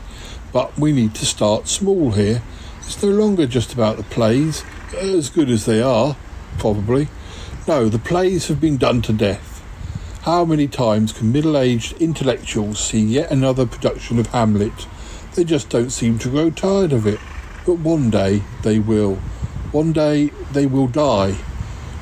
But 0.53 0.79
we 0.79 0.93
need 0.93 1.17
to 1.17 1.27
start 1.27 1.67
small 1.67 2.13
here. 2.13 2.43
It's 2.79 3.03
no 3.03 3.09
longer 3.09 3.45
just 3.45 3.73
about 3.73 3.97
the 3.97 4.05
plays, 4.05 4.63
as 4.95 5.29
good 5.29 5.51
as 5.51 5.65
they 5.67 5.83
are, 5.83 6.17
probably. 6.59 7.09
No, 7.67 7.89
the 7.89 7.99
plays 7.99 8.47
have 8.47 8.61
been 8.61 8.77
done 8.77 9.03
to 9.03 9.13
death. 9.13 9.65
How 10.23 10.45
many 10.45 10.69
times 10.69 11.13
can 11.13 11.33
middle 11.33 11.59
aged 11.59 12.01
intellectuals 12.01 12.79
see 12.79 13.01
yet 13.01 13.33
another 13.33 13.67
production 13.67 14.21
of 14.21 14.29
Hamlet? 14.29 14.87
They 15.35 15.43
just 15.43 15.71
don't 15.71 15.91
seem 15.91 16.21
to 16.21 16.31
grow 16.31 16.51
tired 16.51 16.93
of 16.93 17.05
it. 17.05 17.19
But 17.67 17.81
one 17.81 18.11
day 18.11 18.45
they 18.63 18.79
will. 18.79 19.19
One 19.77 19.93
day 19.93 20.29
they 20.53 20.65
will 20.65 20.87
die. 20.87 21.37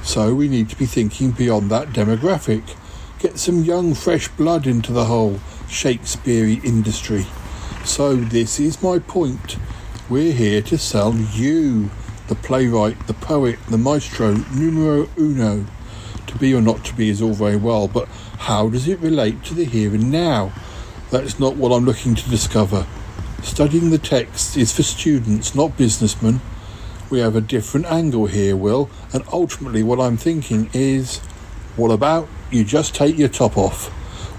So 0.05 0.33
we 0.33 0.47
need 0.47 0.69
to 0.69 0.77
be 0.77 0.87
thinking 0.87 1.33
beyond 1.33 1.73
that 1.73 1.89
demographic. 1.89 2.77
Get 3.19 3.37
some 3.37 3.65
young, 3.65 3.95
fresh 3.95 4.29
blood 4.29 4.65
into 4.65 4.93
the 4.93 5.07
whole 5.07 5.41
Shakespeare 5.69 6.47
industry. 6.65 7.27
So 7.85 8.15
this 8.15 8.61
is 8.61 8.81
my 8.81 9.01
point. 9.01 9.57
We're 10.09 10.31
here 10.31 10.63
to 10.63 10.79
sell 10.79 11.17
you, 11.17 11.91
the 12.29 12.37
playwright, 12.37 13.09
the 13.09 13.15
poet, 13.15 13.59
the 13.69 13.77
maestro, 13.77 14.35
numero 14.55 15.09
uno. 15.19 15.67
To 16.29 16.39
be 16.39 16.55
or 16.55 16.63
not 16.63 16.85
to 16.85 16.95
be 16.95 17.09
is 17.09 17.21
all 17.21 17.35
very 17.35 17.57
well, 17.57 17.89
but 17.89 18.07
how 18.47 18.69
does 18.69 18.87
it 18.87 19.01
relate 19.01 19.43
to 19.47 19.53
the 19.55 19.65
here 19.65 19.93
and 19.93 20.13
now? 20.13 20.53
That's 21.11 21.41
not 21.41 21.57
what 21.57 21.73
I'm 21.73 21.85
looking 21.85 22.15
to 22.15 22.31
discover. 22.31 22.87
Studying 23.43 23.91
the 23.91 23.99
text 23.99 24.57
is 24.57 24.73
for 24.73 24.85
students, 24.85 25.57
not 25.57 25.77
businessmen. 25.77 26.41
We 27.11 27.21
have 27.21 27.37
a 27.37 27.41
different 27.41 27.87
angle 27.87 28.27
here, 28.27 28.57
Will, 28.57 28.89
and 29.13 29.25
ultimately 29.33 29.83
what 29.83 30.01
I'm 30.01 30.17
thinking 30.17 30.71
is 30.73 31.19
what 31.77 31.91
about 31.91 32.29
you 32.51 32.65
just 32.65 32.95
take 32.95 33.19
your 33.19 33.29
top 33.29 33.59
off? 33.59 33.89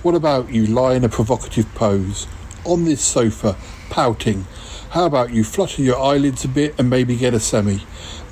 What 0.04 0.16
about 0.16 0.52
you 0.52 0.66
lie 0.66 0.96
in 0.96 1.04
a 1.04 1.10
provocative 1.10 1.74
pose 1.76 2.28
on 2.64 2.86
this 2.86 3.02
sofa, 3.02 3.56
pouting? 3.90 4.46
How 4.92 5.06
about 5.06 5.32
you 5.32 5.44
flutter 5.44 5.82
your 5.82 6.00
eyelids 6.00 6.44
a 6.44 6.48
bit 6.48 6.74
and 6.80 6.90
maybe 6.90 7.16
get 7.16 7.34
a 7.34 7.40
semi? 7.40 7.82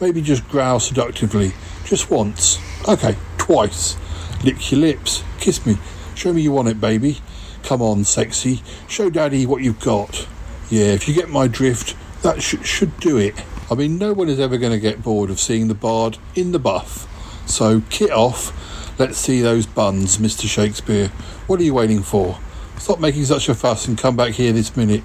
Maybe 0.02 0.22
just 0.22 0.48
growl 0.50 0.80
seductively, 0.80 1.54
just 1.86 2.10
once. 2.10 2.60
Okay, 2.88 3.16
twice. 3.38 3.98
Lick 4.44 4.72
your 4.72 4.82
lips, 4.82 5.24
kiss 5.40 5.66
me, 5.66 5.78
show 6.16 6.34
me 6.34 6.42
you 6.42 6.52
want 6.52 6.70
it, 6.70 6.82
baby. 6.82 7.20
Come 7.62 7.82
on, 7.82 8.04
sexy, 8.04 8.62
show 8.88 9.10
daddy 9.10 9.46
what 9.46 9.62
you've 9.62 9.80
got. 9.80 10.28
Yeah, 10.70 10.88
if 10.88 11.08
you 11.08 11.14
get 11.14 11.30
my 11.30 11.48
drift, 11.48 11.96
that 12.24 12.42
sh- 12.42 12.66
should 12.66 13.00
do 13.00 13.18
it. 13.18 13.36
I 13.74 13.76
mean, 13.76 13.98
no 13.98 14.14
one 14.14 14.30
is 14.30 14.40
ever 14.40 14.58
going 14.60 14.72
to 14.72 14.80
get 14.80 15.02
bored 15.02 15.32
of 15.32 15.40
seeing 15.40 15.68
the 15.68 15.74
bard 15.74 16.20
in 16.36 16.52
the 16.52 16.60
buff. 16.60 17.08
So, 17.50 17.82
kit 17.90 18.12
off. 18.12 18.54
Let's 19.00 19.18
see 19.18 19.42
those 19.42 19.66
buns, 19.66 20.20
Mr. 20.20 20.48
Shakespeare. 20.48 21.08
What 21.48 21.60
are 21.60 21.64
you 21.64 21.74
waiting 21.74 22.04
for? 22.04 22.38
Stop 22.78 23.00
making 23.00 23.26
such 23.26 23.50
a 23.50 23.56
fuss 23.56 23.88
and 23.88 23.98
come 23.98 24.16
back 24.16 24.34
here 24.34 24.54
this 24.54 24.78
minute. 24.78 25.02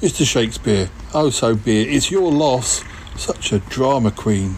Mr. 0.00 0.26
Shakespeare, 0.26 0.90
oh, 1.14 1.30
so 1.30 1.54
be 1.54 1.82
it. 1.82 1.94
It's 1.94 2.10
your 2.10 2.32
loss. 2.32 2.82
Such 3.14 3.52
a 3.52 3.60
drama 3.60 4.10
queen. 4.10 4.56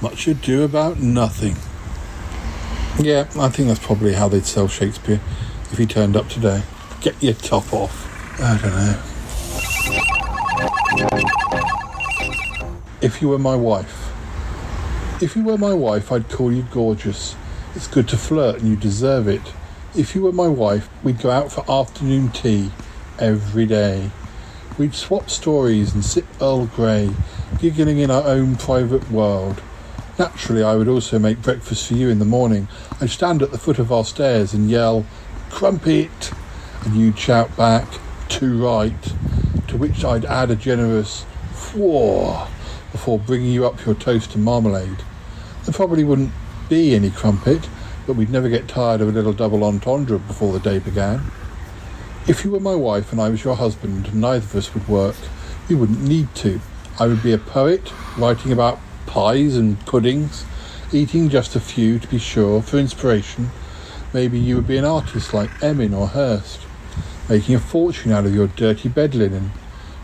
Much 0.00 0.26
ado 0.26 0.62
about 0.62 0.98
nothing. 0.98 1.56
Yeah, 3.04 3.28
I 3.38 3.50
think 3.50 3.68
that's 3.68 3.84
probably 3.84 4.14
how 4.14 4.28
they'd 4.28 4.46
sell 4.46 4.68
Shakespeare 4.68 5.20
if 5.70 5.76
he 5.76 5.84
turned 5.84 6.16
up 6.16 6.30
today. 6.30 6.62
Get 7.02 7.22
your 7.22 7.34
top 7.34 7.74
off. 7.74 8.08
I 8.40 8.56
don't 8.56 8.74
know. 11.22 11.31
If 13.02 13.20
you 13.20 13.30
were 13.30 13.38
my 13.40 13.56
wife. 13.56 14.12
If 15.20 15.34
you 15.34 15.42
were 15.42 15.58
my 15.58 15.74
wife, 15.74 16.12
I'd 16.12 16.28
call 16.28 16.52
you 16.52 16.62
gorgeous. 16.70 17.34
It's 17.74 17.88
good 17.88 18.06
to 18.10 18.16
flirt 18.16 18.60
and 18.60 18.68
you 18.68 18.76
deserve 18.76 19.26
it. 19.26 19.42
If 19.96 20.14
you 20.14 20.22
were 20.22 20.30
my 20.30 20.46
wife, 20.46 20.88
we'd 21.02 21.18
go 21.18 21.32
out 21.32 21.50
for 21.50 21.68
afternoon 21.68 22.28
tea 22.28 22.70
every 23.18 23.66
day. 23.66 24.12
We'd 24.78 24.94
swap 24.94 25.30
stories 25.30 25.92
and 25.92 26.04
sip 26.04 26.26
Earl 26.40 26.66
Grey, 26.66 27.10
giggling 27.58 27.98
in 27.98 28.12
our 28.12 28.22
own 28.22 28.54
private 28.54 29.10
world. 29.10 29.60
Naturally, 30.16 30.62
I 30.62 30.76
would 30.76 30.86
also 30.86 31.18
make 31.18 31.42
breakfast 31.42 31.88
for 31.88 31.94
you 31.94 32.08
in 32.08 32.20
the 32.20 32.24
morning. 32.24 32.68
I'd 33.00 33.10
stand 33.10 33.42
at 33.42 33.50
the 33.50 33.58
foot 33.58 33.80
of 33.80 33.90
our 33.90 34.04
stairs 34.04 34.54
and 34.54 34.70
yell, 34.70 35.04
Crumpet! 35.50 36.30
And 36.84 36.94
you'd 36.94 37.18
shout 37.18 37.56
back, 37.56 37.88
Too 38.28 38.64
right. 38.64 39.12
To 39.66 39.76
which 39.76 40.04
I'd 40.04 40.24
add 40.24 40.52
a 40.52 40.56
generous, 40.56 41.26
Fwah! 41.52 42.48
Before 42.92 43.18
bringing 43.18 43.50
you 43.50 43.66
up 43.66 43.84
your 43.84 43.94
toast 43.94 44.34
and 44.34 44.44
marmalade. 44.44 45.02
There 45.64 45.74
probably 45.74 46.04
wouldn't 46.04 46.32
be 46.68 46.94
any 46.94 47.10
crumpet, 47.10 47.68
but 48.06 48.14
we'd 48.14 48.30
never 48.30 48.48
get 48.48 48.68
tired 48.68 49.00
of 49.00 49.08
a 49.08 49.12
little 49.12 49.32
double 49.32 49.64
entendre 49.64 50.18
before 50.18 50.52
the 50.52 50.60
day 50.60 50.78
began. 50.78 51.30
If 52.28 52.44
you 52.44 52.50
were 52.50 52.60
my 52.60 52.74
wife 52.74 53.10
and 53.10 53.20
I 53.20 53.30
was 53.30 53.42
your 53.42 53.56
husband, 53.56 54.06
and 54.06 54.20
neither 54.20 54.44
of 54.44 54.54
us 54.54 54.74
would 54.74 54.86
work, 54.86 55.16
You 55.68 55.78
wouldn't 55.78 56.02
need 56.02 56.34
to. 56.36 56.60
I 56.98 57.06
would 57.06 57.22
be 57.22 57.32
a 57.32 57.38
poet, 57.38 57.92
writing 58.18 58.52
about 58.52 58.78
pies 59.06 59.56
and 59.56 59.80
puddings, 59.86 60.44
eating 60.92 61.28
just 61.28 61.56
a 61.56 61.60
few 61.60 61.98
to 61.98 62.08
be 62.08 62.18
sure 62.18 62.60
for 62.60 62.78
inspiration. 62.78 63.50
Maybe 64.12 64.38
you 64.38 64.56
would 64.56 64.66
be 64.66 64.76
an 64.76 64.84
artist 64.84 65.32
like 65.32 65.62
Emin 65.62 65.94
or 65.94 66.08
Hirst, 66.08 66.60
making 67.28 67.54
a 67.54 67.60
fortune 67.60 68.12
out 68.12 68.26
of 68.26 68.34
your 68.34 68.48
dirty 68.48 68.88
bed 68.88 69.14
linen, 69.14 69.52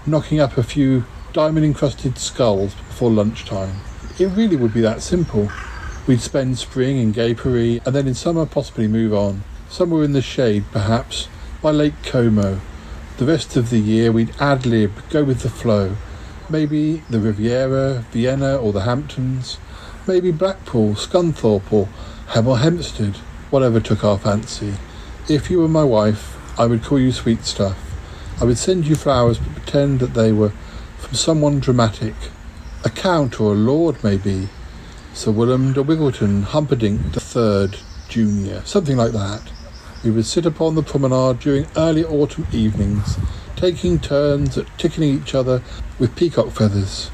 knocking 0.06 0.40
up 0.40 0.56
a 0.56 0.62
few 0.62 1.04
diamond 1.32 1.64
encrusted 1.64 2.18
skulls 2.18 2.74
before 2.74 3.10
lunchtime. 3.10 3.80
It 4.18 4.26
really 4.26 4.56
would 4.56 4.74
be 4.74 4.80
that 4.80 5.02
simple. 5.02 5.50
We'd 6.06 6.20
spend 6.20 6.58
spring 6.58 6.98
in 6.98 7.12
Gay 7.12 7.34
Paris 7.34 7.80
and 7.84 7.94
then 7.94 8.08
in 8.08 8.14
summer 8.14 8.46
possibly 8.46 8.88
move 8.88 9.12
on, 9.12 9.44
somewhere 9.68 10.04
in 10.04 10.12
the 10.12 10.22
shade 10.22 10.64
perhaps, 10.72 11.28
by 11.62 11.70
Lake 11.70 12.02
Como. 12.02 12.60
The 13.18 13.26
rest 13.26 13.56
of 13.56 13.70
the 13.70 13.78
year 13.78 14.10
we'd 14.10 14.34
ad 14.40 14.64
lib, 14.64 14.92
go 15.10 15.24
with 15.24 15.40
the 15.40 15.50
flow. 15.50 15.96
Maybe 16.48 17.02
the 17.10 17.20
Riviera, 17.20 18.04
Vienna 18.10 18.56
or 18.56 18.72
the 18.72 18.82
Hamptons. 18.82 19.58
Maybe 20.06 20.30
Blackpool, 20.30 20.94
Scunthorpe 20.94 21.70
or 21.72 21.88
Hemel 22.28 22.60
Hempstead, 22.60 23.16
whatever 23.50 23.80
took 23.80 24.02
our 24.02 24.18
fancy. 24.18 24.74
If 25.28 25.50
you 25.50 25.60
were 25.60 25.68
my 25.68 25.84
wife, 25.84 26.38
I 26.58 26.66
would 26.66 26.82
call 26.82 26.98
you 26.98 27.12
sweet 27.12 27.44
stuff. 27.44 27.76
I 28.40 28.44
would 28.44 28.56
send 28.56 28.86
you 28.86 28.94
flowers 28.94 29.38
but 29.38 29.52
pretend 29.52 30.00
that 30.00 30.14
they 30.14 30.32
were 30.32 30.52
from 31.08 31.16
someone 31.16 31.58
dramatic. 31.58 32.14
A 32.84 32.90
count 32.90 33.40
or 33.40 33.52
a 33.52 33.56
lord, 33.56 34.04
maybe. 34.04 34.48
Sir 35.14 35.30
Willem 35.30 35.72
de 35.72 35.82
Wiggleton, 35.82 36.42
Humperdinck 36.42 37.12
the 37.12 37.20
Third, 37.20 37.78
Junior, 38.10 38.60
something 38.66 38.98
like 38.98 39.12
that. 39.12 39.40
We 40.04 40.10
would 40.10 40.26
sit 40.26 40.44
upon 40.44 40.74
the 40.74 40.82
promenade 40.82 41.40
during 41.40 41.66
early 41.76 42.04
autumn 42.04 42.46
evenings, 42.52 43.16
taking 43.56 43.98
turns 43.98 44.58
at 44.58 44.66
tickling 44.78 45.22
each 45.22 45.34
other 45.34 45.62
with 45.98 46.14
peacock 46.14 46.50
feathers, 46.50 47.10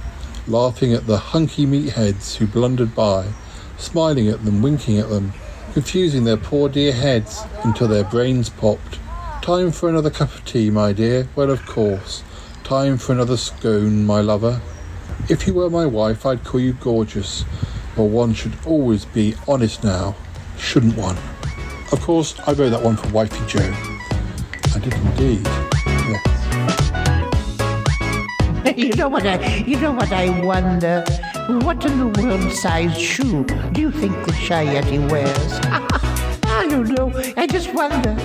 laughing 0.48 0.92
at 0.92 1.06
the 1.06 1.16
hunky 1.16 1.64
meatheads 1.64 2.34
who 2.34 2.48
blundered 2.48 2.96
by, 2.96 3.28
smiling 3.78 4.28
at 4.28 4.44
them, 4.44 4.60
winking 4.60 4.98
at 4.98 5.08
them, 5.08 5.32
confusing 5.72 6.24
their 6.24 6.36
poor 6.36 6.68
dear 6.68 6.92
heads 6.92 7.44
until 7.62 7.86
their 7.86 8.04
brains 8.04 8.50
popped. 8.50 8.98
Time 9.40 9.70
for 9.70 9.88
another 9.88 10.10
cup 10.10 10.34
of 10.34 10.44
tea, 10.44 10.68
my 10.68 10.92
dear. 10.92 11.28
Well, 11.36 11.50
of 11.50 11.64
course. 11.64 12.24
Time 12.64 12.96
for 12.96 13.12
another 13.12 13.36
scone, 13.36 14.06
my 14.06 14.22
lover. 14.22 14.58
If 15.28 15.46
you 15.46 15.52
were 15.52 15.68
my 15.68 15.84
wife, 15.84 16.24
I'd 16.24 16.42
call 16.44 16.60
you 16.60 16.72
gorgeous, 16.72 17.44
but 17.94 18.04
one 18.04 18.32
should 18.32 18.56
always 18.64 19.04
be 19.04 19.34
honest 19.46 19.84
now, 19.84 20.16
shouldn't 20.56 20.96
one? 20.96 21.18
Of 21.92 22.00
course, 22.00 22.34
I 22.46 22.54
wrote 22.54 22.70
that 22.70 22.82
one 22.82 22.96
for 22.96 23.06
Wifey 23.10 23.44
Joe. 23.46 23.70
I 24.74 24.78
did 24.78 24.94
indeed. 24.94 25.46
You 28.76 28.94
know 28.94 29.08
what 29.08 29.24
I 29.24 29.56
you 29.58 29.78
know 29.78 29.92
what 29.92 30.10
I 30.10 30.30
wonder? 30.44 31.04
What 31.48 31.84
in 31.84 31.98
the 32.00 32.20
world 32.20 32.50
size 32.50 32.98
shoe 32.98 33.44
do 33.72 33.80
you 33.80 33.92
think 33.92 34.14
the 34.26 34.32
Shy 34.32 34.64
Yeti 34.64 34.98
wears? 35.10 35.60
I 36.44 36.66
don't 36.68 36.88
know. 36.88 37.12
I 37.36 37.46
just 37.46 37.72
wonder. 37.72 38.16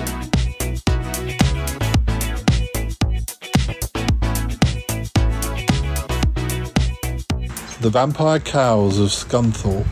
The 7.80 7.88
Vampire 7.88 8.40
Cows 8.40 8.98
of 8.98 9.08
Scunthorpe. 9.08 9.86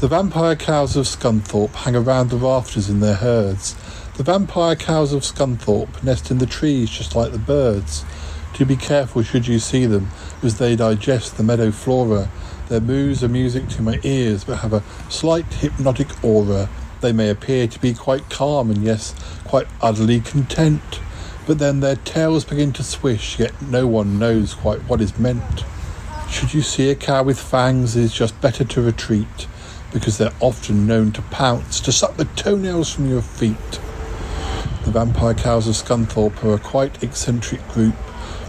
The 0.00 0.08
vampire 0.08 0.56
cows 0.56 0.96
of 0.96 1.06
Scunthorpe 1.06 1.72
hang 1.76 1.94
around 1.94 2.30
the 2.30 2.36
rafters 2.36 2.90
in 2.90 2.98
their 2.98 3.14
herds. 3.14 3.76
The 4.16 4.24
vampire 4.24 4.74
cows 4.74 5.12
of 5.12 5.22
Scunthorpe 5.22 6.02
nest 6.02 6.32
in 6.32 6.38
the 6.38 6.46
trees 6.46 6.90
just 6.90 7.14
like 7.14 7.30
the 7.30 7.38
birds. 7.38 8.04
To 8.54 8.66
be 8.66 8.74
careful 8.74 9.22
should 9.22 9.46
you 9.46 9.60
see 9.60 9.86
them, 9.86 10.10
as 10.42 10.58
they 10.58 10.74
digest 10.74 11.36
the 11.36 11.44
meadow 11.44 11.70
flora. 11.70 12.28
Their 12.68 12.80
moos 12.80 13.22
are 13.22 13.28
music 13.28 13.68
to 13.68 13.82
my 13.82 14.00
ears, 14.02 14.42
but 14.42 14.56
have 14.56 14.72
a 14.72 14.82
slight 15.08 15.46
hypnotic 15.54 16.24
aura. 16.24 16.68
They 17.00 17.12
may 17.12 17.30
appear 17.30 17.68
to 17.68 17.78
be 17.78 17.94
quite 17.94 18.28
calm 18.28 18.72
and, 18.72 18.82
yes, 18.82 19.14
quite 19.44 19.68
utterly 19.80 20.18
content. 20.18 20.98
But 21.46 21.60
then 21.60 21.78
their 21.78 21.94
tails 21.94 22.44
begin 22.44 22.72
to 22.72 22.82
swish, 22.82 23.38
yet 23.38 23.52
no 23.62 23.86
one 23.86 24.18
knows 24.18 24.54
quite 24.54 24.80
what 24.88 25.00
is 25.00 25.16
meant. 25.16 25.62
Should 26.32 26.54
you 26.54 26.62
see 26.62 26.90
a 26.90 26.94
cow 26.94 27.22
with 27.22 27.38
fangs, 27.38 27.94
it 27.94 28.04
is 28.04 28.14
just 28.14 28.40
better 28.40 28.64
to 28.64 28.80
retreat. 28.80 29.46
because 29.92 30.16
they're 30.16 30.32
often 30.40 30.86
known 30.86 31.12
to 31.12 31.20
pounce, 31.22 31.78
to 31.80 31.92
suck 31.92 32.16
the 32.16 32.24
toenails 32.24 32.90
from 32.90 33.06
your 33.06 33.20
feet. 33.20 33.80
The 34.84 34.90
vampire 34.90 35.34
cows 35.34 35.68
of 35.68 35.74
Scunthorpe 35.74 36.42
are 36.42 36.54
a 36.54 36.58
quite 36.58 37.02
eccentric 37.02 37.66
group. 37.68 37.94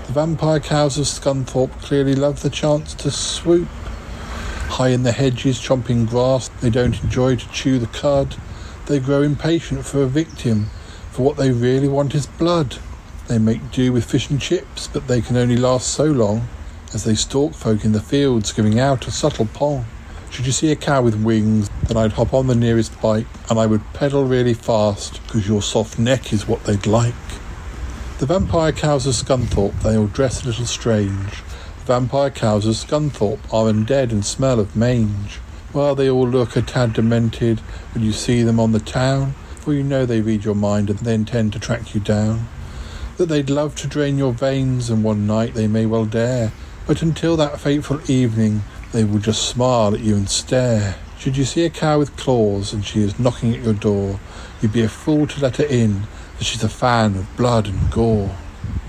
The 0.07 0.13
vampire 0.13 0.61
cows 0.61 0.97
of 0.97 1.05
Scunthorpe 1.05 1.81
clearly 1.81 2.15
love 2.15 2.41
the 2.41 2.49
chance 2.49 2.93
to 2.95 3.11
swoop. 3.11 3.67
High 3.67 4.89
in 4.89 5.03
the 5.03 5.11
hedges, 5.11 5.59
chomping 5.59 6.07
grass, 6.07 6.47
they 6.61 6.69
don't 6.69 7.03
enjoy 7.03 7.35
to 7.35 7.49
chew 7.49 7.77
the 7.77 7.87
cud. 7.87 8.37
They 8.85 8.99
grow 8.99 9.21
impatient 9.21 9.85
for 9.85 10.03
a 10.03 10.07
victim, 10.07 10.67
for 11.11 11.23
what 11.23 11.35
they 11.35 11.51
really 11.51 11.89
want 11.89 12.15
is 12.15 12.25
blood. 12.25 12.77
They 13.27 13.37
make 13.37 13.71
do 13.71 13.91
with 13.91 14.09
fish 14.09 14.29
and 14.29 14.39
chips, 14.39 14.87
but 14.87 15.07
they 15.07 15.19
can 15.19 15.35
only 15.35 15.57
last 15.57 15.89
so 15.89 16.05
long 16.05 16.47
as 16.93 17.03
they 17.03 17.15
stalk 17.15 17.53
folk 17.53 17.83
in 17.83 17.91
the 17.91 17.99
fields, 17.99 18.53
giving 18.53 18.79
out 18.79 19.07
a 19.07 19.11
subtle 19.11 19.47
pong. 19.53 19.85
Should 20.29 20.45
you 20.45 20.51
see 20.51 20.71
a 20.71 20.75
cow 20.75 21.01
with 21.01 21.23
wings, 21.23 21.69
then 21.83 21.97
I'd 21.97 22.13
hop 22.13 22.33
on 22.33 22.47
the 22.47 22.55
nearest 22.55 22.99
bike 23.01 23.27
and 23.49 23.59
I 23.59 23.65
would 23.65 23.93
pedal 23.93 24.25
really 24.25 24.53
fast, 24.53 25.21
because 25.23 25.47
your 25.47 25.61
soft 25.61 25.99
neck 25.99 26.33
is 26.33 26.47
what 26.47 26.63
they'd 26.63 26.87
like. 26.87 27.13
The 28.19 28.25
vampire 28.25 28.71
cows 28.71 29.05
of 29.05 29.13
Scunthorpe, 29.13 29.81
they 29.81 29.97
all 29.97 30.07
dress 30.07 30.43
a 30.43 30.47
little 30.47 30.65
strange. 30.65 31.43
The 31.79 31.85
vampire 31.85 32.29
cows 32.29 32.65
of 32.65 32.75
Scunthorpe 32.75 33.53
are 33.53 33.71
undead 33.71 34.11
and 34.11 34.25
smell 34.25 34.59
of 34.59 34.75
mange. 34.75 35.39
Well, 35.73 35.95
they 35.95 36.09
all 36.09 36.27
look 36.27 36.55
a 36.55 36.61
tad 36.61 36.93
demented 36.93 37.59
when 37.93 38.03
you 38.03 38.11
see 38.11 38.43
them 38.43 38.59
on 38.59 38.71
the 38.71 38.79
town, 38.79 39.33
for 39.59 39.73
you 39.73 39.83
know 39.83 40.05
they 40.05 40.21
read 40.21 40.45
your 40.45 40.55
mind 40.55 40.89
and 40.89 40.99
they 40.99 41.15
intend 41.15 41.53
to 41.53 41.59
track 41.59 41.93
you 41.93 41.99
down. 41.99 42.47
That 43.17 43.27
they'd 43.27 43.49
love 43.49 43.75
to 43.75 43.87
drain 43.87 44.17
your 44.17 44.33
veins, 44.33 44.89
and 44.89 45.03
one 45.03 45.27
night 45.27 45.53
they 45.53 45.67
may 45.67 45.85
well 45.85 46.05
dare, 46.05 46.51
but 46.85 47.01
until 47.01 47.37
that 47.37 47.59
fateful 47.59 47.99
evening, 48.09 48.61
they 48.91 49.03
will 49.03 49.19
just 49.19 49.47
smile 49.49 49.93
at 49.93 50.01
you 50.01 50.15
and 50.15 50.29
stare. 50.29 50.95
Should 51.17 51.37
you 51.37 51.45
see 51.45 51.65
a 51.65 51.69
cow 51.69 51.99
with 51.99 52.17
claws 52.17 52.73
and 52.73 52.85
she 52.85 53.01
is 53.01 53.17
knocking 53.17 53.55
at 53.55 53.63
your 53.63 53.73
door, 53.73 54.19
you'd 54.61 54.73
be 54.73 54.81
a 54.81 54.89
fool 54.89 55.25
to 55.27 55.41
let 55.41 55.57
her 55.57 55.65
in, 55.65 56.03
for 56.37 56.43
she's 56.43 56.63
a 56.63 56.69
fan 56.69 57.15
of 57.15 57.37
blood 57.37 57.67
and 57.67 57.91
gore. 57.91 58.35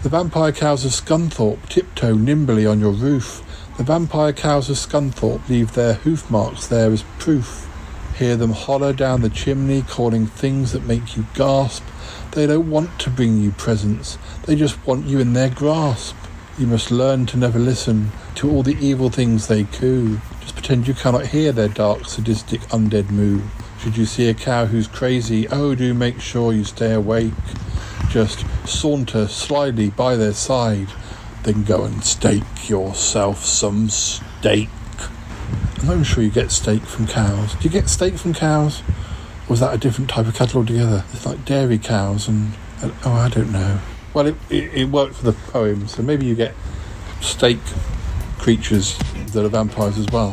The 0.03 0.09
vampire 0.09 0.53
cows 0.53 0.85
of 0.85 0.91
Scunthorpe 0.91 1.69
tiptoe 1.69 2.17
nimbly 2.17 2.67
on 2.67 2.81
your 2.81 2.93
roof. 2.93 3.43
The 3.79 3.85
vampire 3.85 4.33
cows 4.33 4.69
of 4.69 4.77
Scunthorpe 4.77 5.49
leave 5.49 5.73
their 5.73 5.95
hoof 5.95 6.31
marks 6.31 6.67
there 6.67 6.91
as 6.91 7.05
proof. 7.19 7.71
Hear 8.19 8.37
them 8.37 8.53
holler 8.53 8.93
down 8.93 9.23
the 9.23 9.31
chimney, 9.31 9.83
calling 9.83 10.27
things 10.27 10.73
that 10.73 10.85
make 10.85 11.17
you 11.17 11.27
gasp. 11.35 11.85
They 12.33 12.47
don't 12.47 12.71
want 12.71 12.99
to 13.01 13.11
bring 13.11 13.41
you 13.41 13.53
presents, 13.53 14.19
they 14.45 14.57
just 14.57 14.85
want 14.87 15.07
you 15.07 15.21
in 15.21 15.33
their 15.33 15.51
grasp. 15.51 16.17
You 16.57 16.69
must 16.69 16.93
learn 16.93 17.27
to 17.27 17.37
never 17.37 17.59
listen 17.59 18.13
to 18.37 18.49
all 18.49 18.63
the 18.63 18.77
evil 18.77 19.11
things 19.11 19.49
they 19.49 19.65
coo. 19.65 20.21
Just 20.41 20.55
pretend 20.55 20.87
you 20.87 20.95
cannot 20.95 21.27
hear 21.27 21.51
their 21.51 21.67
dark, 21.67 22.07
sadistic, 22.07 22.61
undead 22.69 23.11
moo. 23.11 23.43
Should 23.81 23.97
you 23.97 24.07
see 24.07 24.29
a 24.29 24.35
cow 24.35 24.67
who's 24.67 24.87
crazy, 24.87 25.49
oh, 25.49 25.75
do 25.75 25.93
make 25.93 26.21
sure 26.21 26.53
you 26.53 26.63
stay 26.63 26.93
awake. 26.93 27.33
Just 28.09 28.47
saunter 28.69 29.27
slyly 29.27 29.91
by 29.91 30.15
their 30.15 30.33
side, 30.33 30.87
then 31.43 31.65
go 31.65 31.83
and 31.83 32.05
stake 32.05 32.71
yourself 32.71 33.45
some 33.45 33.89
steak. 33.89 34.69
I'm 35.81 35.87
not 35.87 35.93
even 35.95 36.05
sure 36.05 36.23
you 36.23 36.31
get 36.31 36.53
steak 36.53 36.83
from 36.83 37.09
cows. 37.09 37.55
Do 37.55 37.65
you 37.65 37.71
get 37.71 37.89
steak 37.89 38.15
from 38.15 38.33
cows? 38.33 38.81
Or 38.81 39.51
was 39.51 39.61
that 39.61 39.75
a 39.75 39.79
different 39.79 40.09
type 40.09 40.29
of 40.29 40.37
cattle 40.37 40.61
altogether? 40.61 41.05
It's 41.13 41.27
like 41.27 41.45
dairy 41.45 41.79
cows 41.79 42.29
and, 42.29 42.53
and 42.81 42.95
oh, 43.05 43.13
I 43.13 43.29
don't 43.29 43.51
know. 43.51 43.81
Well, 44.15 44.29
it, 44.29 44.37
it, 44.49 44.73
it 44.75 44.85
worked 44.85 45.17
for 45.17 45.25
the 45.25 45.33
poem, 45.51 45.89
so 45.89 46.01
maybe 46.01 46.25
you 46.25 46.37
get 46.37 46.55
steak 47.21 47.59
creatures 48.39 48.97
that 49.33 49.45
are 49.45 49.49
vampires 49.49 49.99
as 49.99 50.07
well. 50.13 50.33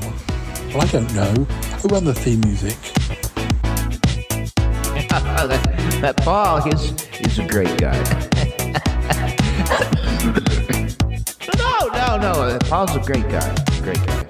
Well, 0.67 0.81
I 0.81 0.85
don't 0.85 1.11
know. 1.15 1.33
Who 1.81 1.87
run 1.87 2.05
the 2.05 2.13
theme 2.13 2.41
music? 2.41 2.77
that, 5.09 5.97
that 6.01 6.17
Paul 6.17 6.63
is 6.71 6.91
is 7.21 7.39
a 7.39 7.47
great 7.47 7.75
guy. 7.79 7.97
no, 11.57 11.87
no, 11.87 12.17
no. 12.17 12.59
Paul's 12.59 12.95
a 12.95 12.99
great 12.99 13.27
guy. 13.29 13.55
Great 13.81 14.05
guy. 14.05 14.27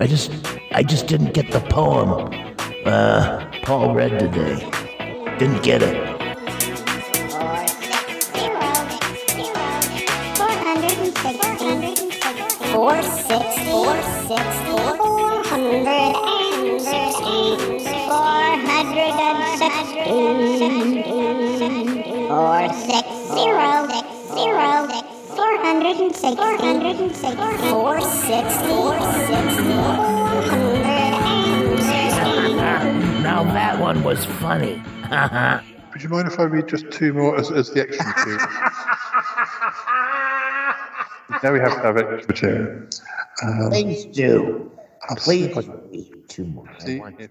I 0.00 0.06
just 0.06 0.32
I 0.72 0.82
just 0.82 1.06
didn't 1.06 1.34
get 1.34 1.50
the 1.50 1.60
poem 1.68 2.32
uh, 2.86 3.44
Paul 3.62 3.94
read 3.94 4.18
today. 4.18 4.66
Didn't 5.38 5.62
get 5.62 5.82
it. 5.82 6.15
Four 11.16 13.02
six 13.02 13.44
four 13.64 13.96
six 14.28 14.44
four 14.68 15.42
hundred 15.48 15.86
and. 15.86 16.14
Four 18.06 18.44
hundred 18.68 19.14
and 19.16 19.40
sixteen. 19.58 21.02
Four 22.28 22.68
six 22.68 23.08
zero 23.32 23.88
zero. 24.36 24.68
Four 25.34 25.54
hundred 25.64 25.96
and 25.96 26.14
six. 26.14 26.34
Four 26.36 26.56
hundred 26.58 26.96
and 27.00 27.16
six. 27.16 27.34
Four 27.70 28.00
six 28.02 28.46
four 28.66 28.94
six 29.26 29.46
four 29.56 30.42
hundred 30.44 30.84
and. 30.84 31.80
Now 33.22 33.42
that 33.42 33.80
one 33.80 34.04
was 34.04 34.24
funny. 34.26 34.82
Would 35.92 36.02
you 36.02 36.10
mind 36.10 36.28
if 36.28 36.38
I 36.38 36.42
read 36.42 36.68
just 36.68 36.90
two 36.90 37.14
more 37.14 37.38
as, 37.38 37.50
as 37.50 37.70
the 37.70 37.80
extra 37.88 38.04
material? 38.06 38.46
Now 41.42 41.52
we 41.52 41.58
have 41.60 41.74
to 41.74 41.80
have 41.82 41.96
extra 41.96 42.26
material. 42.26 42.86
Um, 43.44 43.68
Please 43.70 44.04
do. 44.06 44.70
Please 45.10 45.22
see 45.24 45.44
if 45.44 45.56
I- 45.56 45.72
read 45.90 46.28
two 46.28 46.44
more. 46.44 46.68
I 46.68 46.98
want- 46.98 47.30